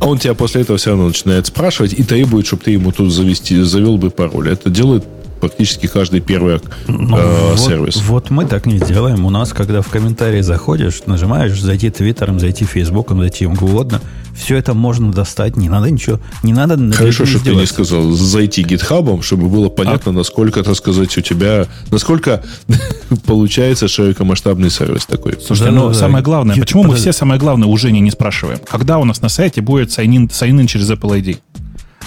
а 0.00 0.06
он 0.06 0.18
тебя 0.18 0.34
после 0.34 0.60
этого 0.60 0.76
все 0.76 0.90
равно 0.90 1.06
начинает 1.06 1.46
спрашивать 1.46 1.94
и 1.94 2.02
требует, 2.02 2.46
чтобы 2.46 2.62
ты 2.64 2.72
ему 2.72 2.92
тут 2.92 3.10
завести, 3.10 3.58
завел 3.62 3.96
бы 3.96 4.10
пароль. 4.10 4.50
Это 4.50 4.68
делает 4.68 5.04
практически 5.40 5.86
каждый 5.86 6.20
первый 6.20 6.60
ну, 6.86 7.16
э, 7.16 7.50
вот, 7.50 7.60
сервис. 7.60 7.96
Вот 8.02 8.30
мы 8.30 8.46
так 8.46 8.66
не 8.66 8.78
делаем. 8.78 9.24
У 9.24 9.30
нас, 9.30 9.52
когда 9.52 9.82
в 9.82 9.88
комментарии 9.88 10.40
заходишь, 10.40 11.02
нажимаешь 11.06 11.60
зайти 11.60 11.90
Твиттером, 11.90 12.38
зайти 12.40 12.64
Фейсбуком, 12.64 13.20
зайти 13.20 13.44
им 13.44 13.52
угодно, 13.52 14.00
все 14.34 14.56
это 14.56 14.74
можно 14.74 15.12
достать, 15.12 15.56
не 15.56 15.68
надо 15.68 15.90
ничего, 15.90 16.18
не 16.42 16.52
надо... 16.52 16.76
Хорошо, 16.92 17.24
чтобы 17.24 17.44
ты 17.44 17.54
не 17.54 17.66
сказал, 17.66 18.10
зайти 18.10 18.62
гитхабом, 18.62 19.22
чтобы 19.22 19.48
было 19.48 19.68
понятно, 19.68 20.10
а? 20.10 20.14
насколько, 20.14 20.62
так 20.62 20.74
сказать, 20.74 21.16
у 21.16 21.20
тебя, 21.20 21.66
насколько 21.90 22.42
получается 23.26 23.88
широкомасштабный 23.88 24.70
сервис 24.70 25.06
такой. 25.06 25.38
Слушай, 25.40 25.66
да, 25.66 25.70
ну, 25.70 25.88
да, 25.88 25.94
самое 25.94 26.24
главное, 26.24 26.56
почему 26.56 26.82
мы 26.82 26.96
все 26.96 27.12
самое 27.12 27.38
главное 27.38 27.68
уже 27.68 27.92
не, 27.92 28.00
не 28.00 28.10
спрашиваем? 28.10 28.58
Когда 28.68 28.98
у 28.98 29.04
нас 29.04 29.22
на 29.22 29.28
сайте 29.28 29.60
будет 29.60 29.90
sign-in, 29.90 30.28
sign 30.28 30.66
через 30.66 30.90
Apple 30.90 31.20
ID? 31.20 31.38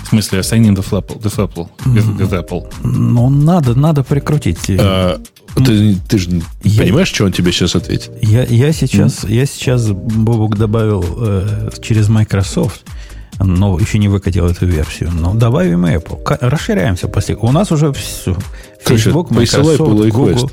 В 0.08 0.10
смысле, 0.10 0.40
sign 0.40 0.66
in 0.66 0.74
with 0.74 0.90
Apple. 0.92 1.22
With 1.22 1.38
Apple. 1.38 1.70
With, 1.86 2.18
with 2.18 2.32
Apple. 2.32 2.74
Ну, 2.82 3.30
надо, 3.30 3.76
надо 3.76 4.04
прикрутить. 4.04 4.58
А, 4.80 5.20
ты, 5.54 5.98
ты 6.08 6.18
же 6.18 6.42
я, 6.64 6.84
понимаешь, 6.84 7.10
что 7.10 7.26
он 7.26 7.34
тебе 7.34 7.52
сейчас 7.52 7.76
ответит? 7.76 8.12
Я, 8.22 8.46
я 8.46 8.72
сейчас, 8.72 9.26
mm. 9.26 9.34
я 9.34 9.46
сейчас 9.46 9.90
Бобук 9.90 10.56
добавил 10.56 11.04
э, 11.18 11.72
через 11.82 12.08
Microsoft, 12.08 12.86
но 13.42 13.78
еще 13.78 13.98
не 13.98 14.08
выкатил 14.08 14.46
эту 14.46 14.66
версию. 14.66 15.12
Но 15.12 15.34
добавим 15.34 15.86
Apple. 15.86 16.38
Расширяемся 16.40 17.10
после. 17.10 17.36
У 17.36 17.52
нас 17.52 17.74
уже 17.74 17.92
все. 17.92 18.38
Facebook, 18.82 19.30
Microsoft, 19.32 19.78
Google. 19.80 20.50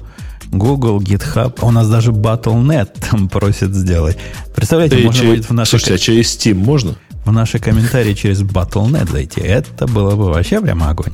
Google, 0.50 1.00
GitHub, 1.00 1.58
у 1.62 1.70
нас 1.70 1.88
даже 1.88 2.10
Battle.net 2.10 2.88
там 3.10 3.28
просит 3.28 3.72
сделать. 3.72 4.16
Представляете, 4.54 4.98
можно 4.98 5.20
через, 5.20 5.30
будет 5.30 5.48
в 5.48 5.52
нашей... 5.52 5.70
Слушайте, 5.70 5.94
а 5.94 5.98
через 5.98 6.36
Steam 6.36 6.54
можно? 6.54 6.96
В 7.24 7.32
наши 7.32 7.58
комментарии 7.58 8.14
через 8.14 8.42
Battle.net 8.42 9.10
зайти. 9.10 9.40
Это 9.40 9.86
было 9.86 10.14
бы 10.16 10.26
вообще 10.26 10.60
прямо 10.60 10.90
огонь. 10.90 11.12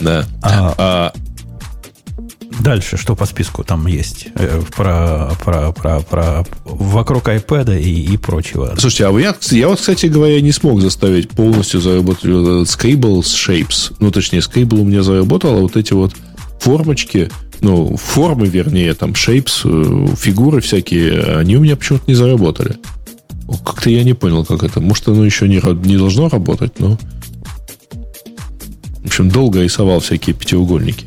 Да. 0.00 0.24
А, 0.42 0.74
а... 0.78 1.12
Дальше, 2.60 2.96
что 2.96 3.14
по 3.14 3.24
списку 3.24 3.62
там 3.62 3.86
есть? 3.86 4.28
Э, 4.34 4.60
про, 4.76 5.30
про, 5.44 5.72
про, 5.72 6.00
про 6.00 6.44
вокруг 6.64 7.28
iPad 7.28 7.80
и, 7.80 8.12
и 8.12 8.16
прочего. 8.16 8.74
Слушайте, 8.78 9.06
а 9.06 9.18
я, 9.18 9.34
я 9.50 9.68
вот, 9.68 9.78
кстати 9.78 10.06
говоря, 10.06 10.40
не 10.40 10.50
смог 10.50 10.80
заставить 10.80 11.30
полностью 11.30 11.80
заработать 11.80 12.24
Scribble 12.24 13.22
с 13.22 13.34
Shapes. 13.34 13.94
Ну, 14.00 14.10
точнее, 14.10 14.40
Scribble 14.40 14.80
у 14.80 14.84
меня 14.84 15.02
заработал, 15.02 15.56
а 15.56 15.60
вот 15.60 15.76
эти 15.76 15.92
вот 15.92 16.14
формочки, 16.58 17.30
ну, 17.60 17.96
формы, 17.96 18.46
вернее, 18.46 18.94
там, 18.94 19.12
Shapes, 19.12 19.62
э, 19.64 20.16
фигуры 20.16 20.60
всякие, 20.60 21.36
они 21.36 21.56
у 21.56 21.60
меня 21.60 21.76
почему-то 21.76 22.04
не 22.08 22.14
заработали. 22.14 22.78
Как-то 23.64 23.90
я 23.90 24.04
не 24.04 24.14
понял, 24.14 24.44
как 24.44 24.62
это. 24.62 24.80
Может, 24.80 25.08
оно 25.08 25.24
еще 25.24 25.48
не, 25.48 25.62
не 25.86 25.96
должно 25.96 26.28
работать, 26.28 26.78
но... 26.78 26.98
В 29.02 29.06
общем, 29.06 29.30
долго 29.30 29.62
рисовал 29.62 30.00
всякие 30.00 30.34
пятиугольники. 30.34 31.06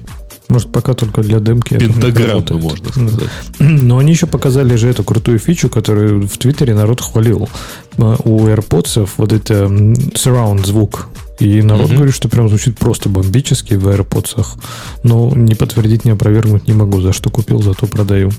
Может, 0.52 0.70
пока 0.70 0.94
только 0.94 1.22
для 1.22 1.40
демки. 1.40 1.78
Пентаграммы, 1.78 2.44
можно 2.60 2.90
сказать. 2.90 3.30
Но 3.60 4.00
они 4.00 4.12
еще 4.12 4.28
показали 4.28 4.76
же 4.76 4.90
эту 4.90 5.04
крутую 5.04 5.40
фичу, 5.40 5.70
которую 5.70 6.28
в 6.28 6.38
Твиттере 6.38 6.74
народ 6.74 7.00
хвалил. 7.00 7.48
А, 7.98 8.18
у 8.26 8.48
AirPods 8.48 9.10
вот 9.16 9.32
это 9.32 9.66
surround 9.66 10.66
звук. 10.66 11.08
И 11.40 11.62
народ 11.62 11.86
угу. 11.86 11.96
говорит, 11.96 12.14
что 12.14 12.28
прям 12.28 12.50
звучит 12.50 12.78
просто 12.78 13.08
бомбически 13.08 13.76
в 13.76 13.88
AirPods. 13.88 14.46
Но 15.04 15.32
не 15.34 15.56
подтвердить, 15.56 16.04
не 16.04 16.12
опровергнуть 16.12 16.68
не 16.68 16.74
могу. 16.74 17.00
За 17.00 17.14
что 17.14 17.30
купил, 17.30 17.62
зато 17.62 17.88
продаю. 17.88 18.32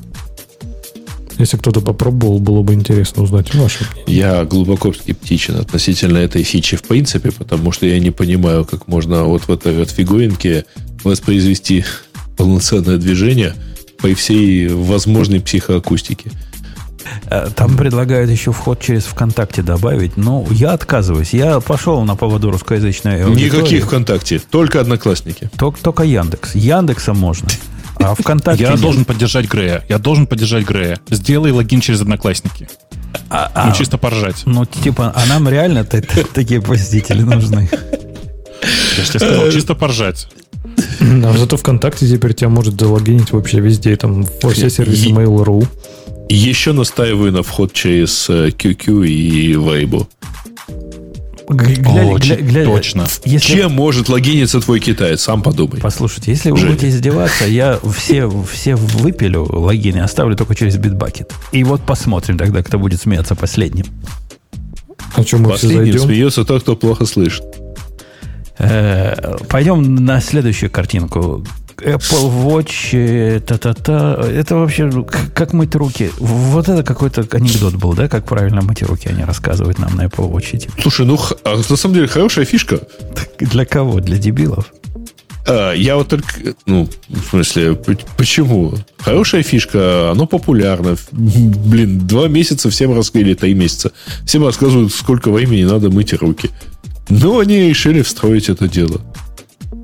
Если 1.38 1.56
кто-то 1.56 1.80
попробовал, 1.80 2.38
было 2.38 2.62
бы 2.62 2.74
интересно 2.74 3.22
узнать 3.22 3.54
ваше 3.54 3.86
Я 4.06 4.44
глубоко 4.44 4.92
скептичен 4.92 5.56
относительно 5.56 6.18
этой 6.18 6.42
фичи 6.42 6.76
в 6.76 6.82
принципе, 6.82 7.30
потому 7.30 7.72
что 7.72 7.86
я 7.86 7.98
не 7.98 8.10
понимаю, 8.10 8.64
как 8.64 8.88
можно 8.88 9.24
вот 9.24 9.42
в 9.42 9.50
этой 9.50 9.76
вот 9.76 9.90
фигуринке 9.90 10.64
воспроизвести 11.04 11.84
полноценное 12.36 12.96
движение 12.96 13.54
по 13.98 14.12
всей 14.14 14.68
возможной 14.68 15.40
психоакустике. 15.40 16.30
Э, 17.26 17.48
там 17.54 17.76
предлагают 17.76 18.30
еще 18.30 18.52
вход 18.52 18.80
через 18.80 19.04
ВКонтакте 19.04 19.62
добавить. 19.62 20.16
Но 20.16 20.46
я 20.50 20.72
отказываюсь. 20.72 21.32
Я 21.32 21.60
пошел 21.60 22.02
на 22.04 22.16
поводу 22.16 22.50
русскоязычной 22.50 23.24
аудитории. 23.24 23.46
Никаких 23.46 23.84
ВКонтакте. 23.84 24.40
Только 24.50 24.80
Одноклассники. 24.80 25.50
Только, 25.56 25.80
только 25.80 26.02
Яндекс. 26.04 26.54
Яндекса 26.54 27.14
можно. 27.14 27.48
А 28.02 28.14
ВКонтакте... 28.14 28.64
Я 28.64 28.76
должен 28.76 29.04
поддержать 29.04 29.46
Грея. 29.46 29.84
Я 29.88 29.98
должен 29.98 30.26
поддержать 30.26 30.64
Грея. 30.64 30.98
Сделай 31.08 31.52
логин 31.52 31.80
через 31.80 32.00
Одноклассники. 32.00 32.68
А, 33.30 33.50
а, 33.54 33.66
ну, 33.66 33.74
чисто 33.74 33.98
поржать. 33.98 34.42
Ну, 34.46 34.64
типа, 34.64 35.12
а 35.14 35.26
нам 35.26 35.48
реально 35.48 35.84
такие 35.84 36.60
посетители 36.60 37.22
нужны. 37.22 37.68
Я 38.98 39.04
же 39.04 39.10
тебе 39.10 39.20
сказал, 39.20 39.50
чисто 39.50 39.74
поржать. 39.74 40.28
А 41.00 41.34
зато 41.36 41.56
ВКонтакте 41.56 42.08
теперь 42.08 42.34
тебя 42.34 42.48
может 42.48 42.78
залогинить 42.78 43.32
вообще 43.32 43.60
везде, 43.60 43.96
там, 43.96 44.24
во 44.42 44.50
все 44.50 44.70
сервисы 44.70 45.08
Mail.ru. 45.08 45.66
Еще 46.28 46.72
настаиваю 46.72 47.32
на 47.32 47.42
вход 47.42 47.72
через 47.72 48.28
QQ 48.30 49.04
э, 49.04 49.08
и 49.08 49.52
Weibo. 49.54 50.06
Очень 51.48 52.36
глядя, 52.36 52.64
точно. 52.64 53.06
Если... 53.24 53.54
Чем 53.54 53.72
может 53.72 54.08
логиниться 54.08 54.60
твой 54.60 54.80
китаец? 54.80 55.22
Сам 55.22 55.42
подумай. 55.42 55.80
Послушайте, 55.80 56.30
если 56.30 56.50
вы 56.50 56.56
Женя. 56.58 56.70
будете 56.70 56.88
издеваться, 56.88 57.44
я 57.44 57.78
все, 57.96 58.30
все 58.50 58.76
выпилю 58.76 59.44
логины, 59.44 59.98
оставлю 59.98 60.36
только 60.36 60.54
через 60.54 60.76
битбакет. 60.76 61.32
И 61.52 61.64
вот 61.64 61.82
посмотрим 61.82 62.38
тогда, 62.38 62.62
кто 62.62 62.78
будет 62.78 63.00
смеяться 63.00 63.34
последним. 63.34 63.86
А 65.14 65.22
что 65.22 65.38
мы 65.38 65.50
Последним 65.50 65.98
смеется 65.98 66.44
тот, 66.44 66.62
кто 66.62 66.76
плохо 66.76 67.04
слышит. 67.04 67.44
Э, 68.58 69.36
пойдем 69.48 69.96
на 70.04 70.20
следующую 70.20 70.70
картинку. 70.70 71.44
Apple 71.84 72.44
Watch, 72.44 72.90
э, 72.92 73.40
та-та-та. 73.40 74.14
Это 74.14 74.56
вообще 74.56 74.84
ну, 74.84 75.06
как 75.34 75.52
мыть 75.52 75.74
руки. 75.74 76.10
Вот 76.18 76.68
это 76.68 76.82
какой-то 76.82 77.26
анекдот 77.32 77.74
был, 77.74 77.94
да, 77.94 78.08
как 78.08 78.24
правильно 78.24 78.62
мыть 78.62 78.82
руки 78.82 79.08
они 79.08 79.24
рассказывают 79.24 79.78
нам 79.78 79.96
на 79.96 80.06
Apple 80.06 80.30
Watch. 80.30 80.56
Типа. 80.56 80.74
Слушай, 80.80 81.06
ну 81.06 81.18
а 81.44 81.56
на 81.56 81.76
самом 81.76 81.94
деле 81.94 82.06
хорошая 82.08 82.44
фишка. 82.44 82.80
Для 83.38 83.64
кого? 83.64 84.00
Для 84.00 84.18
дебилов? 84.18 84.72
А, 85.46 85.72
я 85.72 85.96
вот 85.96 86.08
только, 86.08 86.54
ну, 86.66 86.88
в 87.08 87.30
смысле, 87.30 87.74
почему? 88.16 88.74
Хорошая 88.98 89.42
фишка, 89.42 90.10
оно 90.10 90.26
популярно. 90.26 90.96
Блин, 91.10 92.06
два 92.06 92.28
месяца 92.28 92.70
всем 92.70 92.94
рассказывали, 92.94 93.30
или 93.30 93.34
три 93.34 93.54
месяца. 93.54 93.92
Всем 94.24 94.44
рассказывают, 94.44 94.92
сколько 94.92 95.30
времени 95.30 95.64
надо 95.64 95.90
мыть 95.90 96.12
руки. 96.12 96.50
Но 97.08 97.40
они 97.40 97.68
решили 97.68 98.02
встроить 98.02 98.48
это 98.48 98.68
дело. 98.68 99.00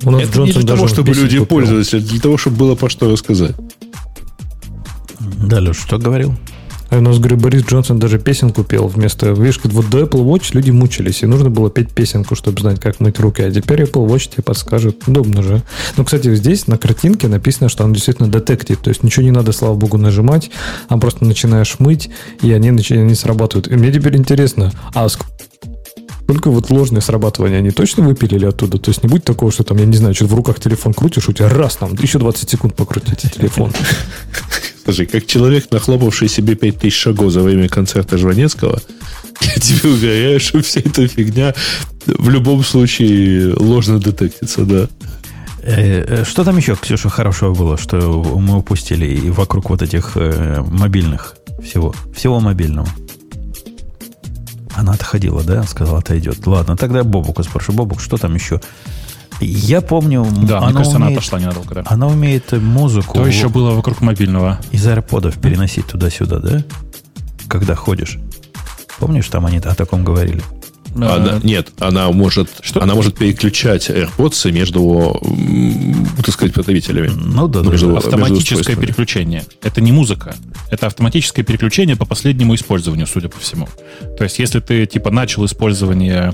У 0.03 0.11
нас 0.11 0.23
это 0.23 0.37
Джонсон 0.37 0.61
не 0.61 0.65
для 0.65 0.75
того, 0.75 0.87
чтобы 0.87 1.13
люди 1.13 1.39
купил. 1.39 1.45
пользовались, 1.45 1.93
а 1.93 1.99
для 1.99 2.19
того, 2.19 2.37
чтобы 2.37 2.57
было 2.57 2.75
по 2.75 2.89
что 2.89 3.11
рассказать. 3.11 3.55
Да, 5.19 5.59
Леш, 5.59 5.77
что 5.77 5.97
говорил? 5.97 6.35
А 6.89 6.97
у 6.97 7.01
нас, 7.01 7.19
говорю, 7.19 7.37
Борис 7.37 7.65
Джонсон 7.65 7.99
даже 7.99 8.17
песенку 8.17 8.63
пел 8.63 8.87
вместо... 8.87 9.29
Видишь, 9.31 9.59
вот 9.63 9.89
до 9.89 10.01
Apple 10.01 10.25
Watch 10.25 10.49
люди 10.53 10.71
мучились, 10.71 11.21
и 11.21 11.27
нужно 11.27 11.51
было 11.51 11.69
петь 11.69 11.91
песенку, 11.91 12.35
чтобы 12.35 12.61
знать, 12.61 12.79
как 12.79 12.99
мыть 12.99 13.19
руки. 13.19 13.43
А 13.43 13.51
теперь 13.51 13.83
Apple 13.83 14.07
Watch 14.07 14.31
тебе 14.31 14.43
подскажет. 14.43 15.07
Удобно 15.07 15.43
же. 15.43 15.61
Ну, 15.97 16.03
кстати, 16.03 16.33
здесь 16.33 16.65
на 16.65 16.79
картинке 16.79 17.27
написано, 17.27 17.69
что 17.69 17.83
он 17.83 17.93
действительно 17.93 18.27
детектив. 18.27 18.77
То 18.79 18.89
есть 18.89 19.03
ничего 19.03 19.23
не 19.23 19.31
надо, 19.31 19.51
слава 19.51 19.75
богу, 19.75 19.97
нажимать, 19.97 20.49
а 20.87 20.97
просто 20.97 21.25
начинаешь 21.25 21.75
мыть, 21.77 22.09
и 22.41 22.51
они, 22.51 22.69
они 22.69 23.15
срабатывают. 23.15 23.67
И 23.67 23.75
мне 23.75 23.91
теперь 23.91 24.17
интересно, 24.17 24.71
а 24.95 25.07
только 26.29 26.51
вот 26.51 26.69
ложное 26.69 27.01
срабатывание 27.01 27.57
они 27.57 27.71
точно 27.71 28.03
выпилили 28.03 28.45
оттуда? 28.45 28.77
То 28.77 28.91
есть 28.91 29.01
не 29.01 29.09
будет 29.09 29.23
такого, 29.23 29.51
что 29.51 29.63
там, 29.63 29.77
я 29.77 29.85
не 29.85 29.97
знаю, 29.97 30.13
что 30.13 30.27
в 30.27 30.35
руках 30.35 30.59
телефон 30.59 30.93
крутишь, 30.93 31.27
у 31.27 31.33
тебя 31.33 31.49
раз 31.49 31.77
там, 31.77 31.95
еще 31.95 32.19
20 32.19 32.47
секунд 32.47 32.75
покрутите 32.75 33.27
телефон. 33.29 33.73
Слушай, 34.83 35.07
как 35.07 35.25
человек, 35.25 35.71
нахлопавший 35.71 36.29
себе 36.29 36.53
5000 36.53 36.93
шагов 36.95 37.31
за 37.31 37.41
время 37.41 37.67
концерта 37.67 38.19
Жванецкого, 38.19 38.79
я 39.41 39.53
тебе 39.55 39.89
уверяю, 39.89 40.39
что 40.39 40.61
вся 40.61 40.81
эта 40.81 41.07
фигня 41.07 41.55
в 42.05 42.29
любом 42.29 42.63
случае 42.63 43.55
ложно 43.55 43.97
детектится, 43.97 44.65
да. 44.65 44.87
Э, 45.63 46.21
э, 46.21 46.23
что 46.25 46.43
там 46.43 46.57
еще, 46.57 46.75
Ксюша, 46.75 47.09
хорошего 47.09 47.55
было, 47.55 47.75
что 47.75 47.97
мы 48.37 48.59
упустили 48.59 49.07
и 49.07 49.31
вокруг 49.31 49.71
вот 49.71 49.81
этих 49.81 50.11
э, 50.13 50.61
мобильных 50.61 51.37
всего, 51.63 51.95
всего 52.15 52.39
мобильного? 52.39 52.87
Она 54.75 54.93
отходила, 54.93 55.43
да? 55.43 55.63
Сказала, 55.63 55.99
отойдет. 55.99 56.45
Ладно, 56.45 56.77
тогда 56.77 57.03
Бобука 57.03 57.43
спрошу. 57.43 57.73
Бобук, 57.73 58.01
что 58.01 58.17
там 58.17 58.35
еще? 58.35 58.61
Я 59.41 59.81
помню... 59.81 60.25
Да, 60.43 60.61
мне 60.61 60.73
кажется, 60.73 60.95
умеет, 60.95 60.95
она 60.95 61.07
отошла 61.07 61.39
ненадолго, 61.39 61.75
да. 61.75 61.83
Она 61.85 62.07
умеет 62.07 62.51
музыку... 62.51 63.15
Что 63.15 63.27
еще 63.27 63.49
было 63.49 63.71
вокруг 63.71 64.01
мобильного? 64.01 64.59
Из 64.71 64.85
аэроподов 64.85 65.37
переносить 65.37 65.87
туда-сюда, 65.87 66.39
да? 66.39 66.63
Когда 67.47 67.75
ходишь. 67.75 68.19
Помнишь, 68.99 69.27
там 69.27 69.45
они 69.45 69.57
о 69.59 69.75
таком 69.75 70.03
говорили? 70.03 70.43
Она, 70.95 71.39
нет, 71.43 71.69
она 71.79 72.11
может, 72.11 72.49
что? 72.61 72.81
она 72.81 72.95
может 72.95 73.17
переключать 73.17 73.89
AirPods 73.89 74.51
между, 74.51 75.21
так 76.17 76.33
сказать, 76.33 76.53
потребителями. 76.53 77.09
Ну 77.09 77.47
да, 77.47 77.61
между, 77.61 77.91
да. 77.91 77.97
Автоматическое 77.99 78.75
между 78.75 78.81
переключение. 78.81 79.43
Это 79.61 79.81
не 79.81 79.91
музыка. 79.91 80.35
Это 80.71 80.87
автоматическое 80.87 81.45
переключение 81.45 81.95
по 81.95 82.05
последнему 82.05 82.55
использованию, 82.55 83.07
судя 83.07 83.29
по 83.29 83.39
всему. 83.39 83.67
То 84.17 84.23
есть, 84.23 84.39
если 84.39 84.59
ты 84.59 84.85
типа 84.85 85.11
начал 85.11 85.45
использование 85.45 86.33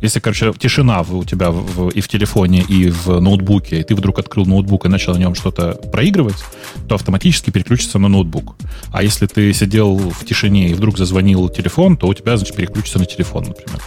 если, 0.00 0.20
короче, 0.20 0.52
тишина 0.52 1.02
у 1.02 1.24
тебя 1.24 1.50
в, 1.50 1.90
и 1.90 2.00
в 2.00 2.08
телефоне, 2.08 2.62
и 2.62 2.90
в 2.90 3.20
ноутбуке, 3.20 3.80
и 3.80 3.82
ты 3.84 3.94
вдруг 3.94 4.18
открыл 4.18 4.46
ноутбук 4.46 4.86
и 4.86 4.88
начал 4.88 5.14
на 5.14 5.18
нем 5.18 5.34
что-то 5.34 5.72
проигрывать, 5.72 6.42
то 6.88 6.94
автоматически 6.94 7.50
переключится 7.50 7.98
на 7.98 8.08
ноутбук. 8.08 8.56
А 8.92 9.02
если 9.02 9.26
ты 9.26 9.52
сидел 9.52 9.96
в 9.96 10.24
тишине 10.24 10.70
и 10.70 10.74
вдруг 10.74 10.98
зазвонил 10.98 11.48
телефон, 11.48 11.96
то 11.96 12.08
у 12.08 12.14
тебя, 12.14 12.36
значит, 12.36 12.56
переключится 12.56 12.98
на 12.98 13.04
телефон, 13.04 13.44
например. 13.44 13.80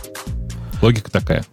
Логика 0.81 1.11
такая. 1.11 1.45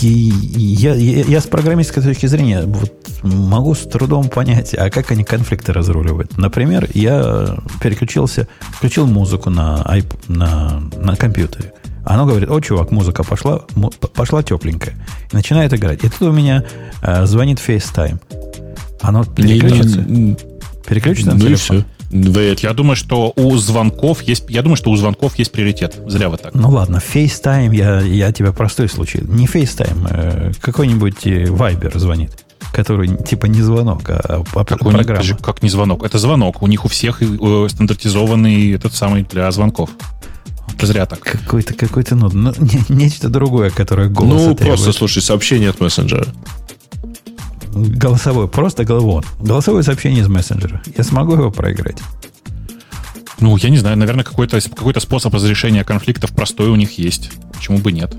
Я, 0.00 0.94
я, 0.94 1.22
я 1.22 1.40
с 1.40 1.46
программистской 1.46 2.02
точки 2.02 2.26
зрения 2.26 2.62
вот 2.62 2.92
могу 3.22 3.74
с 3.74 3.80
трудом 3.80 4.28
понять, 4.28 4.74
а 4.74 4.90
как 4.90 5.10
они 5.10 5.24
конфликты 5.24 5.72
разруливают. 5.72 6.36
Например, 6.38 6.88
я 6.94 7.58
переключился, 7.80 8.48
включил 8.60 9.06
музыку 9.06 9.50
на, 9.50 9.84
на, 10.28 10.82
на 10.96 11.16
компьютере. 11.16 11.72
Оно 12.04 12.26
говорит, 12.26 12.50
о, 12.50 12.60
чувак, 12.60 12.90
музыка 12.90 13.24
пошла, 13.24 13.60
пошла 14.14 14.42
тепленькая. 14.42 14.94
И 15.32 15.36
начинает 15.36 15.72
играть. 15.72 16.04
И 16.04 16.08
тут 16.08 16.22
у 16.22 16.32
меня 16.32 16.64
э, 17.02 17.26
звонит 17.26 17.58
FaceTime. 17.58 18.20
Оно 19.00 19.24
переключится. 19.24 20.00
Не, 20.00 20.36
переключится 20.86 21.32
на 21.32 21.36
ну 21.36 21.46
телефон. 21.46 21.84
Вряд 22.10 22.60
Я 22.60 22.72
думаю, 22.74 22.94
что 22.94 23.32
у 23.34 23.56
звонков 23.56 24.22
есть. 24.22 24.44
Я 24.48 24.62
думаю, 24.62 24.76
что 24.76 24.90
у 24.90 24.96
звонков 24.96 25.36
есть 25.36 25.50
приоритет. 25.50 25.98
Зря 26.06 26.28
вы 26.28 26.36
так. 26.36 26.54
Ну 26.54 26.68
ладно, 26.68 27.00
FaceTime, 27.14 27.74
я, 27.74 28.00
я 28.00 28.32
тебя 28.32 28.52
простой 28.52 28.88
случай. 28.88 29.20
Не 29.22 29.46
FaceTime, 29.46 30.06
э, 30.10 30.52
какой-нибудь 30.60 31.26
э, 31.26 31.44
Viber 31.44 31.98
звонит 31.98 32.44
который 32.72 33.16
типа 33.16 33.46
не 33.46 33.62
звонок, 33.62 34.02
а, 34.08 34.42
а 34.54 34.64
как 34.64 34.80
программа. 34.80 35.22
Не, 35.22 35.34
как 35.34 35.62
не 35.62 35.68
звонок? 35.68 36.04
Это 36.04 36.18
звонок. 36.18 36.60
У 36.60 36.66
них 36.66 36.84
у 36.84 36.88
всех 36.88 37.22
э, 37.22 37.68
стандартизованный 37.70 38.72
этот 38.72 38.94
самый 38.94 39.22
для 39.22 39.50
звонков. 39.52 39.90
Зря 40.80 41.06
так. 41.06 41.20
Какой-то, 41.20 41.74
какой-то, 41.74 42.14
ну, 42.14 42.28
ну 42.32 42.52
не, 42.58 42.82
нечто 42.88 43.28
другое, 43.28 43.70
которое 43.70 44.08
голос 44.08 44.32
Ну, 44.32 44.54
требует. 44.54 44.80
просто, 44.80 44.92
слушай, 44.92 45.22
сообщение 45.22 45.70
от 45.70 45.80
мессенджера. 45.80 46.26
Голосовое, 47.72 48.48
просто 48.48 48.84
головон. 48.84 49.24
Голосовое 49.40 49.82
сообщение 49.82 50.22
из 50.22 50.28
мессенджера. 50.28 50.82
Я 50.96 51.04
смогу 51.04 51.34
его 51.34 51.50
проиграть? 51.50 51.98
Ну, 53.40 53.56
я 53.56 53.68
не 53.68 53.78
знаю, 53.78 53.96
наверное, 53.96 54.24
какой-то 54.24 54.60
какой 54.60 54.94
способ 55.00 55.34
разрешения 55.34 55.84
конфликтов 55.84 56.30
простой 56.32 56.68
у 56.68 56.76
них 56.76 56.98
есть. 56.98 57.30
Почему 57.52 57.78
бы 57.78 57.90
нет? 57.92 58.14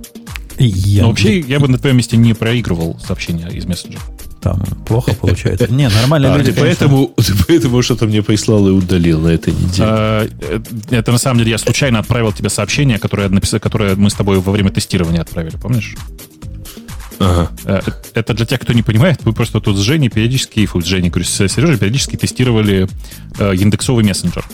Я... 0.57 1.03
Но 1.03 1.09
вообще, 1.09 1.39
я 1.39 1.59
бы 1.59 1.67
на 1.67 1.77
твоем 1.77 1.97
месте 1.97 2.17
не 2.17 2.33
проигрывал 2.33 2.99
сообщения 2.99 3.47
из 3.49 3.65
мессенджера 3.65 4.01
там 4.45 4.61
плохо 4.85 5.15
получается. 5.15 5.67
Не, 5.71 5.89
нормально 5.89 6.31
а, 6.31 6.37
люди, 6.37 6.51
ты 6.51 6.61
поэтому, 6.61 7.07
ты 7.17 7.33
поэтому 7.47 7.81
что-то 7.81 8.05
мне 8.05 8.21
прислал 8.21 8.67
и 8.67 8.71
удалил 8.71 9.19
на 9.19 9.29
этой 9.29 9.53
неделе. 9.53 9.89
А, 9.89 10.27
это 10.91 11.11
на 11.11 11.17
самом 11.17 11.39
деле 11.39 11.49
я 11.49 11.57
случайно 11.57 11.97
отправил 11.97 12.31
тебе 12.31 12.49
сообщение, 12.49 12.99
которое, 12.99 13.27
написал, 13.29 13.59
которое 13.59 13.95
мы 13.95 14.11
с 14.11 14.13
тобой 14.13 14.39
во 14.39 14.51
время 14.51 14.69
тестирования 14.69 15.21
отправили, 15.21 15.55
помнишь? 15.57 15.95
Ага. 17.17 17.49
Э, 17.63 17.81
это 18.13 18.35
для 18.35 18.45
тех, 18.45 18.59
кто 18.59 18.73
не 18.73 18.83
понимает, 18.83 19.25
мы 19.25 19.33
просто 19.33 19.59
тут 19.61 19.77
с 19.77 19.79
Женей 19.79 20.09
периодически, 20.09 20.67
с 20.67 20.85
Женей, 20.85 21.09
говорю, 21.09 21.25
с 21.25 21.47
Сережей 21.47 21.79
периодически 21.79 22.15
тестировали 22.15 22.87
э, 23.39 23.55
индексовый 23.55 24.03
мессенджер 24.03 24.45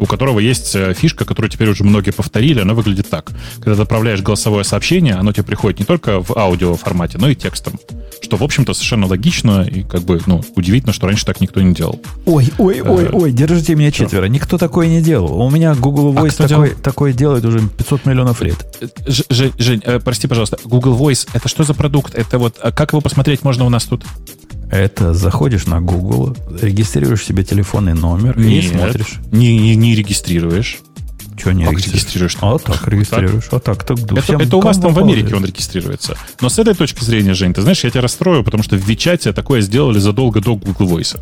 у 0.00 0.06
которого 0.06 0.40
есть 0.40 0.74
э, 0.74 0.94
фишка, 0.94 1.26
которую 1.26 1.50
теперь 1.50 1.68
уже 1.68 1.84
многие 1.84 2.10
повторили. 2.10 2.60
Она 2.60 2.72
выглядит 2.72 3.10
так. 3.10 3.32
Когда 3.56 3.76
ты 3.76 3.82
отправляешь 3.82 4.22
голосовое 4.22 4.64
сообщение, 4.64 5.14
оно 5.14 5.32
тебе 5.32 5.44
приходит 5.44 5.78
не 5.78 5.84
только 5.84 6.22
в 6.22 6.36
аудио 6.36 6.74
формате, 6.74 7.18
но 7.18 7.28
и 7.28 7.34
текстом. 7.34 7.78
Что, 8.22 8.38
в 8.38 8.42
общем-то, 8.42 8.72
совершенно 8.72 9.06
логично 9.06 9.62
и 9.62 9.82
как 9.82 10.02
бы, 10.02 10.18
ну, 10.24 10.42
удивительно, 10.56 10.94
что 10.94 11.06
раньше 11.06 11.26
так 11.26 11.42
никто 11.42 11.60
не 11.60 11.74
делал. 11.74 12.00
Ой, 12.24 12.50
ой, 12.56 12.80
ой, 12.80 13.04
э, 13.04 13.10
ой, 13.12 13.30
держите 13.30 13.74
меня 13.74 13.92
четверо. 13.92 14.24
Никто 14.24 14.56
такое 14.56 14.88
не 14.88 15.02
делал. 15.02 15.38
У 15.38 15.50
меня 15.50 15.74
Google 15.74 16.16
а 16.16 16.22
Voice 16.22 16.42
а 16.42 16.48
такой, 16.48 16.70
такой 16.70 17.12
делает 17.12 17.44
уже 17.44 17.60
500 17.60 18.06
миллионов 18.06 18.40
лет. 18.40 18.56
Э, 18.80 18.86
Жень, 19.06 19.52
Жень, 19.58 19.82
прости, 20.02 20.26
пожалуйста, 20.26 20.56
Google 20.64 20.96
Voice, 20.96 21.28
это 21.34 21.46
что 21.50 21.62
за 21.64 21.74
продукт? 21.74 22.14
Это 22.14 22.38
вот, 22.38 22.56
а 22.62 22.72
как 22.72 22.92
его 22.92 23.02
посмотреть 23.02 23.44
можно 23.44 23.66
у 23.66 23.68
нас 23.68 23.84
тут? 23.84 24.02
Это 24.70 25.14
заходишь 25.14 25.66
на 25.66 25.80
Google, 25.80 26.36
регистрируешь 26.60 27.24
себе 27.24 27.42
телефонный 27.42 27.94
номер 27.94 28.38
Нет, 28.38 28.64
и 28.64 28.68
смотришь. 28.68 29.20
Не, 29.32 29.58
не, 29.58 29.74
не 29.74 29.96
регистрируешь. 29.96 30.80
Что 31.40 31.52
не 31.52 31.64
как 31.64 31.78
регистрируешь? 31.78 32.36
А 32.40 32.58
так 32.58 32.86
регистрируешь. 32.88 33.48
А 33.50 33.58
так, 33.58 33.84
так. 33.84 33.98
Это, 34.12 34.34
это 34.34 34.56
у 34.56 34.60
вас 34.60 34.78
там 34.78 34.92
в 34.94 34.98
Америке 34.98 35.34
он 35.34 35.44
регистрируется. 35.44 36.16
Но 36.40 36.48
с 36.48 36.58
этой 36.58 36.74
точки 36.74 37.04
зрения, 37.04 37.34
Жень, 37.34 37.54
ты 37.54 37.62
знаешь, 37.62 37.82
я 37.84 37.90
тебя 37.90 38.02
расстрою, 38.02 38.44
потому 38.44 38.62
что 38.62 38.76
в 38.76 38.80
Вичате 38.80 39.32
такое 39.32 39.60
сделали 39.60 39.98
задолго 39.98 40.40
до 40.40 40.56
Google 40.56 40.98
Voice. 40.98 41.18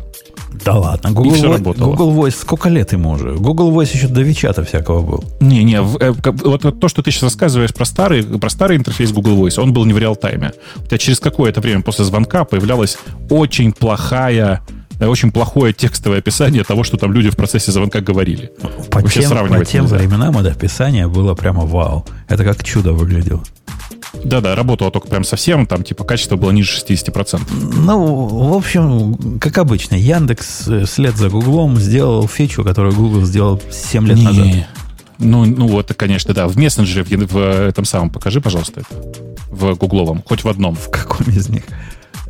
Да 0.65 0.75
ладно, 0.75 1.11
Google, 1.11 1.31
все 1.31 1.47
Voice, 1.47 1.77
Google 1.77 2.11
Voice, 2.13 2.35
сколько 2.41 2.69
лет 2.69 2.91
ему 2.91 3.11
уже? 3.11 3.35
Google 3.35 3.71
Voice 3.71 3.95
еще 3.95 4.07
до 4.07 4.21
Вичата 4.21 4.63
всякого 4.63 5.01
был. 5.01 5.23
Не-не, 5.39 5.77
э, 5.77 6.13
вот 6.43 6.79
то, 6.79 6.87
что 6.87 7.01
ты 7.01 7.11
сейчас 7.11 7.23
рассказываешь 7.23 7.73
про 7.73 7.85
старый, 7.85 8.23
про 8.23 8.49
старый 8.49 8.77
интерфейс 8.77 9.11
Google 9.11 9.45
Voice, 9.45 9.61
он 9.61 9.73
был 9.73 9.85
не 9.85 9.93
в 9.93 9.97
реал-тайме. 9.97 10.53
У 10.77 10.85
тебя 10.85 10.97
через 10.97 11.19
какое-то 11.19 11.61
время 11.61 11.81
после 11.81 12.05
звонка 12.05 12.43
появлялась 12.45 12.97
очень 13.29 13.71
плохая 13.71 14.61
очень 15.07 15.31
плохое 15.31 15.73
текстовое 15.73 16.19
описание 16.19 16.63
того, 16.63 16.83
что 16.83 16.97
там 16.97 17.13
люди 17.13 17.29
в 17.29 17.37
процессе 17.37 17.71
звонка 17.71 18.01
говорили. 18.01 18.51
По 18.89 18.99
Вообще 18.99 19.21
тем, 19.21 19.47
по 19.47 19.65
тем 19.65 19.87
временам 19.87 20.37
это 20.37 20.51
описание 20.51 21.07
было 21.07 21.35
прямо 21.35 21.65
вау. 21.65 22.05
Это 22.27 22.43
как 22.43 22.63
чудо 22.63 22.93
выглядело. 22.93 23.43
Да-да, 24.23 24.55
работало 24.55 24.91
только 24.91 25.07
прям 25.07 25.23
совсем, 25.23 25.65
там 25.67 25.83
типа 25.83 26.03
качество 26.03 26.35
было 26.35 26.51
ниже 26.51 26.71
60%. 26.71 27.41
Ну, 27.77 28.25
в 28.25 28.53
общем, 28.53 29.39
как 29.39 29.57
обычно, 29.57 29.95
Яндекс 29.95 30.67
э, 30.67 30.85
вслед 30.85 31.15
за 31.15 31.29
Гуглом 31.29 31.77
сделал 31.77 32.27
фичу, 32.27 32.63
которую 32.63 32.95
Google 32.95 33.23
сделал 33.23 33.61
7 33.69 34.07
лет 34.07 34.17
Не. 34.17 34.23
назад. 34.23 34.47
Ну, 35.19 35.45
ну, 35.45 35.79
это, 35.79 35.93
конечно, 35.93 36.33
да. 36.33 36.47
В 36.47 36.57
мессенджере, 36.57 37.03
в, 37.03 37.33
в 37.33 37.37
этом 37.37 37.85
самом, 37.85 38.09
покажи, 38.09 38.41
пожалуйста, 38.41 38.81
это. 38.81 39.29
В 39.49 39.75
гугловом, 39.75 40.23
хоть 40.25 40.43
в 40.43 40.47
одном. 40.47 40.75
В 40.75 40.89
каком 40.89 41.27
из 41.27 41.49
них? 41.49 41.63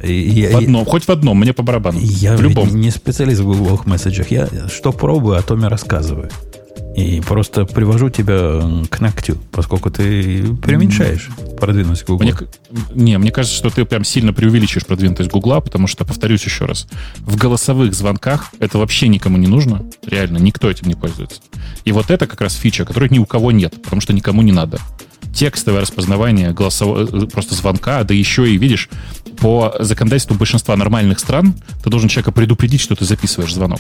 Я, 0.02 0.52
в 0.52 0.58
одном, 0.58 0.84
я, 0.84 0.90
хоть 0.90 1.06
в 1.06 1.10
одном, 1.10 1.40
мне 1.40 1.54
по 1.54 1.64
барабану. 1.64 2.00
Я 2.00 2.36
в 2.36 2.42
любом. 2.42 2.70
не 2.70 2.90
специалист 2.92 3.42
в 3.42 3.46
гугловых 3.46 3.86
месседжах. 3.86 4.32
Я 4.32 4.48
что 4.74 4.92
пробую, 4.92 5.38
о 5.38 5.42
том 5.42 5.66
и 5.66 5.68
рассказываю. 5.68 6.30
И 6.96 7.22
просто 7.22 7.66
привожу 7.66 8.10
тебя 8.10 8.62
к 8.90 9.00
ногтю, 9.00 9.38
поскольку 9.52 9.90
ты 9.90 10.44
преуменьшаешь 10.56 11.30
продвинутость 11.58 12.06
Google. 12.06 12.26
Мне, 12.26 12.34
не, 12.94 13.18
мне 13.18 13.32
кажется, 13.32 13.56
что 13.56 13.70
ты 13.70 13.86
прям 13.86 14.04
сильно 14.04 14.34
преувеличиваешь 14.34 14.86
продвинутость 14.86 15.30
Гугла, 15.30 15.62
потому 15.62 15.88
что, 15.88 16.04
повторюсь 16.04 16.44
еще 16.44 16.66
раз, 16.66 16.88
в 17.20 17.38
голосовых 17.38 17.94
звонках 17.94 18.52
это 18.60 18.80
вообще 18.80 19.08
никому 19.08 19.38
не 19.38 19.48
нужно. 19.48 19.86
Реально, 20.06 20.40
никто 20.40 20.70
этим 20.70 20.88
не 20.88 20.96
пользуется. 20.96 21.42
И 21.86 21.92
вот 21.92 22.12
это 22.12 22.28
как 22.28 22.42
раз 22.42 22.56
фича, 22.56 22.86
которой 22.86 23.10
ни 23.10 23.20
у 23.20 23.26
кого 23.26 23.52
нет, 23.52 23.82
потому 23.82 24.02
что 24.02 24.12
никому 24.12 24.42
не 24.42 24.52
надо. 24.52 24.80
Текстовое 25.34 25.82
распознавание 25.82 26.52
голосового, 26.52 27.24
э, 27.24 27.28
просто 27.28 27.56
звонка, 27.56 28.04
да 28.04 28.14
еще 28.14 28.50
и, 28.50 28.58
видишь, 28.58 28.90
по 29.40 29.76
законодательству 29.80 30.36
большинства 30.36 30.76
нормальных 30.76 31.20
стран 31.20 31.54
ты 31.84 31.90
должен 31.90 32.10
человека 32.10 32.32
предупредить, 32.32 32.82
что 32.82 32.96
ты 32.96 33.06
записываешь 33.06 33.54
звонок. 33.54 33.80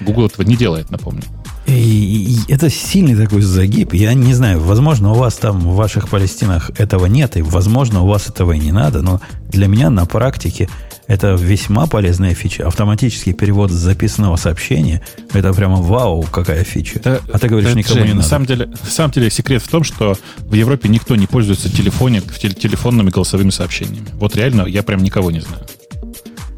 Google 0.00 0.26
этого 0.26 0.46
не 0.46 0.56
делает, 0.56 0.90
напомню. 0.90 1.22
И, 1.66 2.38
это 2.48 2.70
сильный 2.70 3.14
такой 3.14 3.42
загиб. 3.42 3.92
Я 3.92 4.14
не 4.14 4.34
знаю, 4.34 4.60
возможно, 4.60 5.12
у 5.12 5.14
вас 5.14 5.34
там 5.34 5.60
в 5.60 5.74
ваших 5.74 6.08
Палестинах 6.08 6.70
этого 6.78 7.06
нет, 7.06 7.36
и, 7.36 7.42
возможно, 7.42 8.02
у 8.02 8.06
вас 8.06 8.28
этого 8.28 8.52
и 8.52 8.58
не 8.58 8.72
надо, 8.72 9.02
но 9.02 9.20
для 9.48 9.68
меня 9.68 9.90
на 9.90 10.06
практике 10.06 10.68
это 11.10 11.34
весьма 11.34 11.88
полезная 11.88 12.34
фича. 12.34 12.68
Автоматический 12.68 13.32
перевод 13.32 13.72
записанного 13.72 14.36
сообщения– 14.36 15.02
это 15.32 15.52
прямо 15.52 15.78
вау, 15.82 16.22
какая 16.22 16.62
фича. 16.62 17.00
Да, 17.02 17.20
а 17.32 17.38
ты 17.40 17.48
говоришь, 17.48 17.74
никому 17.74 17.96
Жень, 17.96 18.04
не 18.04 18.12
надо. 18.12 18.22
На 18.22 18.28
самом, 18.28 18.46
деле, 18.46 18.66
на 18.66 18.90
самом 18.90 19.10
деле 19.10 19.28
секрет 19.28 19.60
в 19.60 19.66
том, 19.66 19.82
что 19.82 20.16
в 20.38 20.54
Европе 20.54 20.88
никто 20.88 21.16
не 21.16 21.26
пользуется 21.26 21.68
телефоне, 21.68 22.20
телефонными 22.20 23.10
голосовыми 23.10 23.50
сообщениями. 23.50 24.06
Вот 24.12 24.36
реально 24.36 24.66
я 24.66 24.84
прям 24.84 25.02
никого 25.02 25.32
не 25.32 25.40
знаю. 25.40 25.66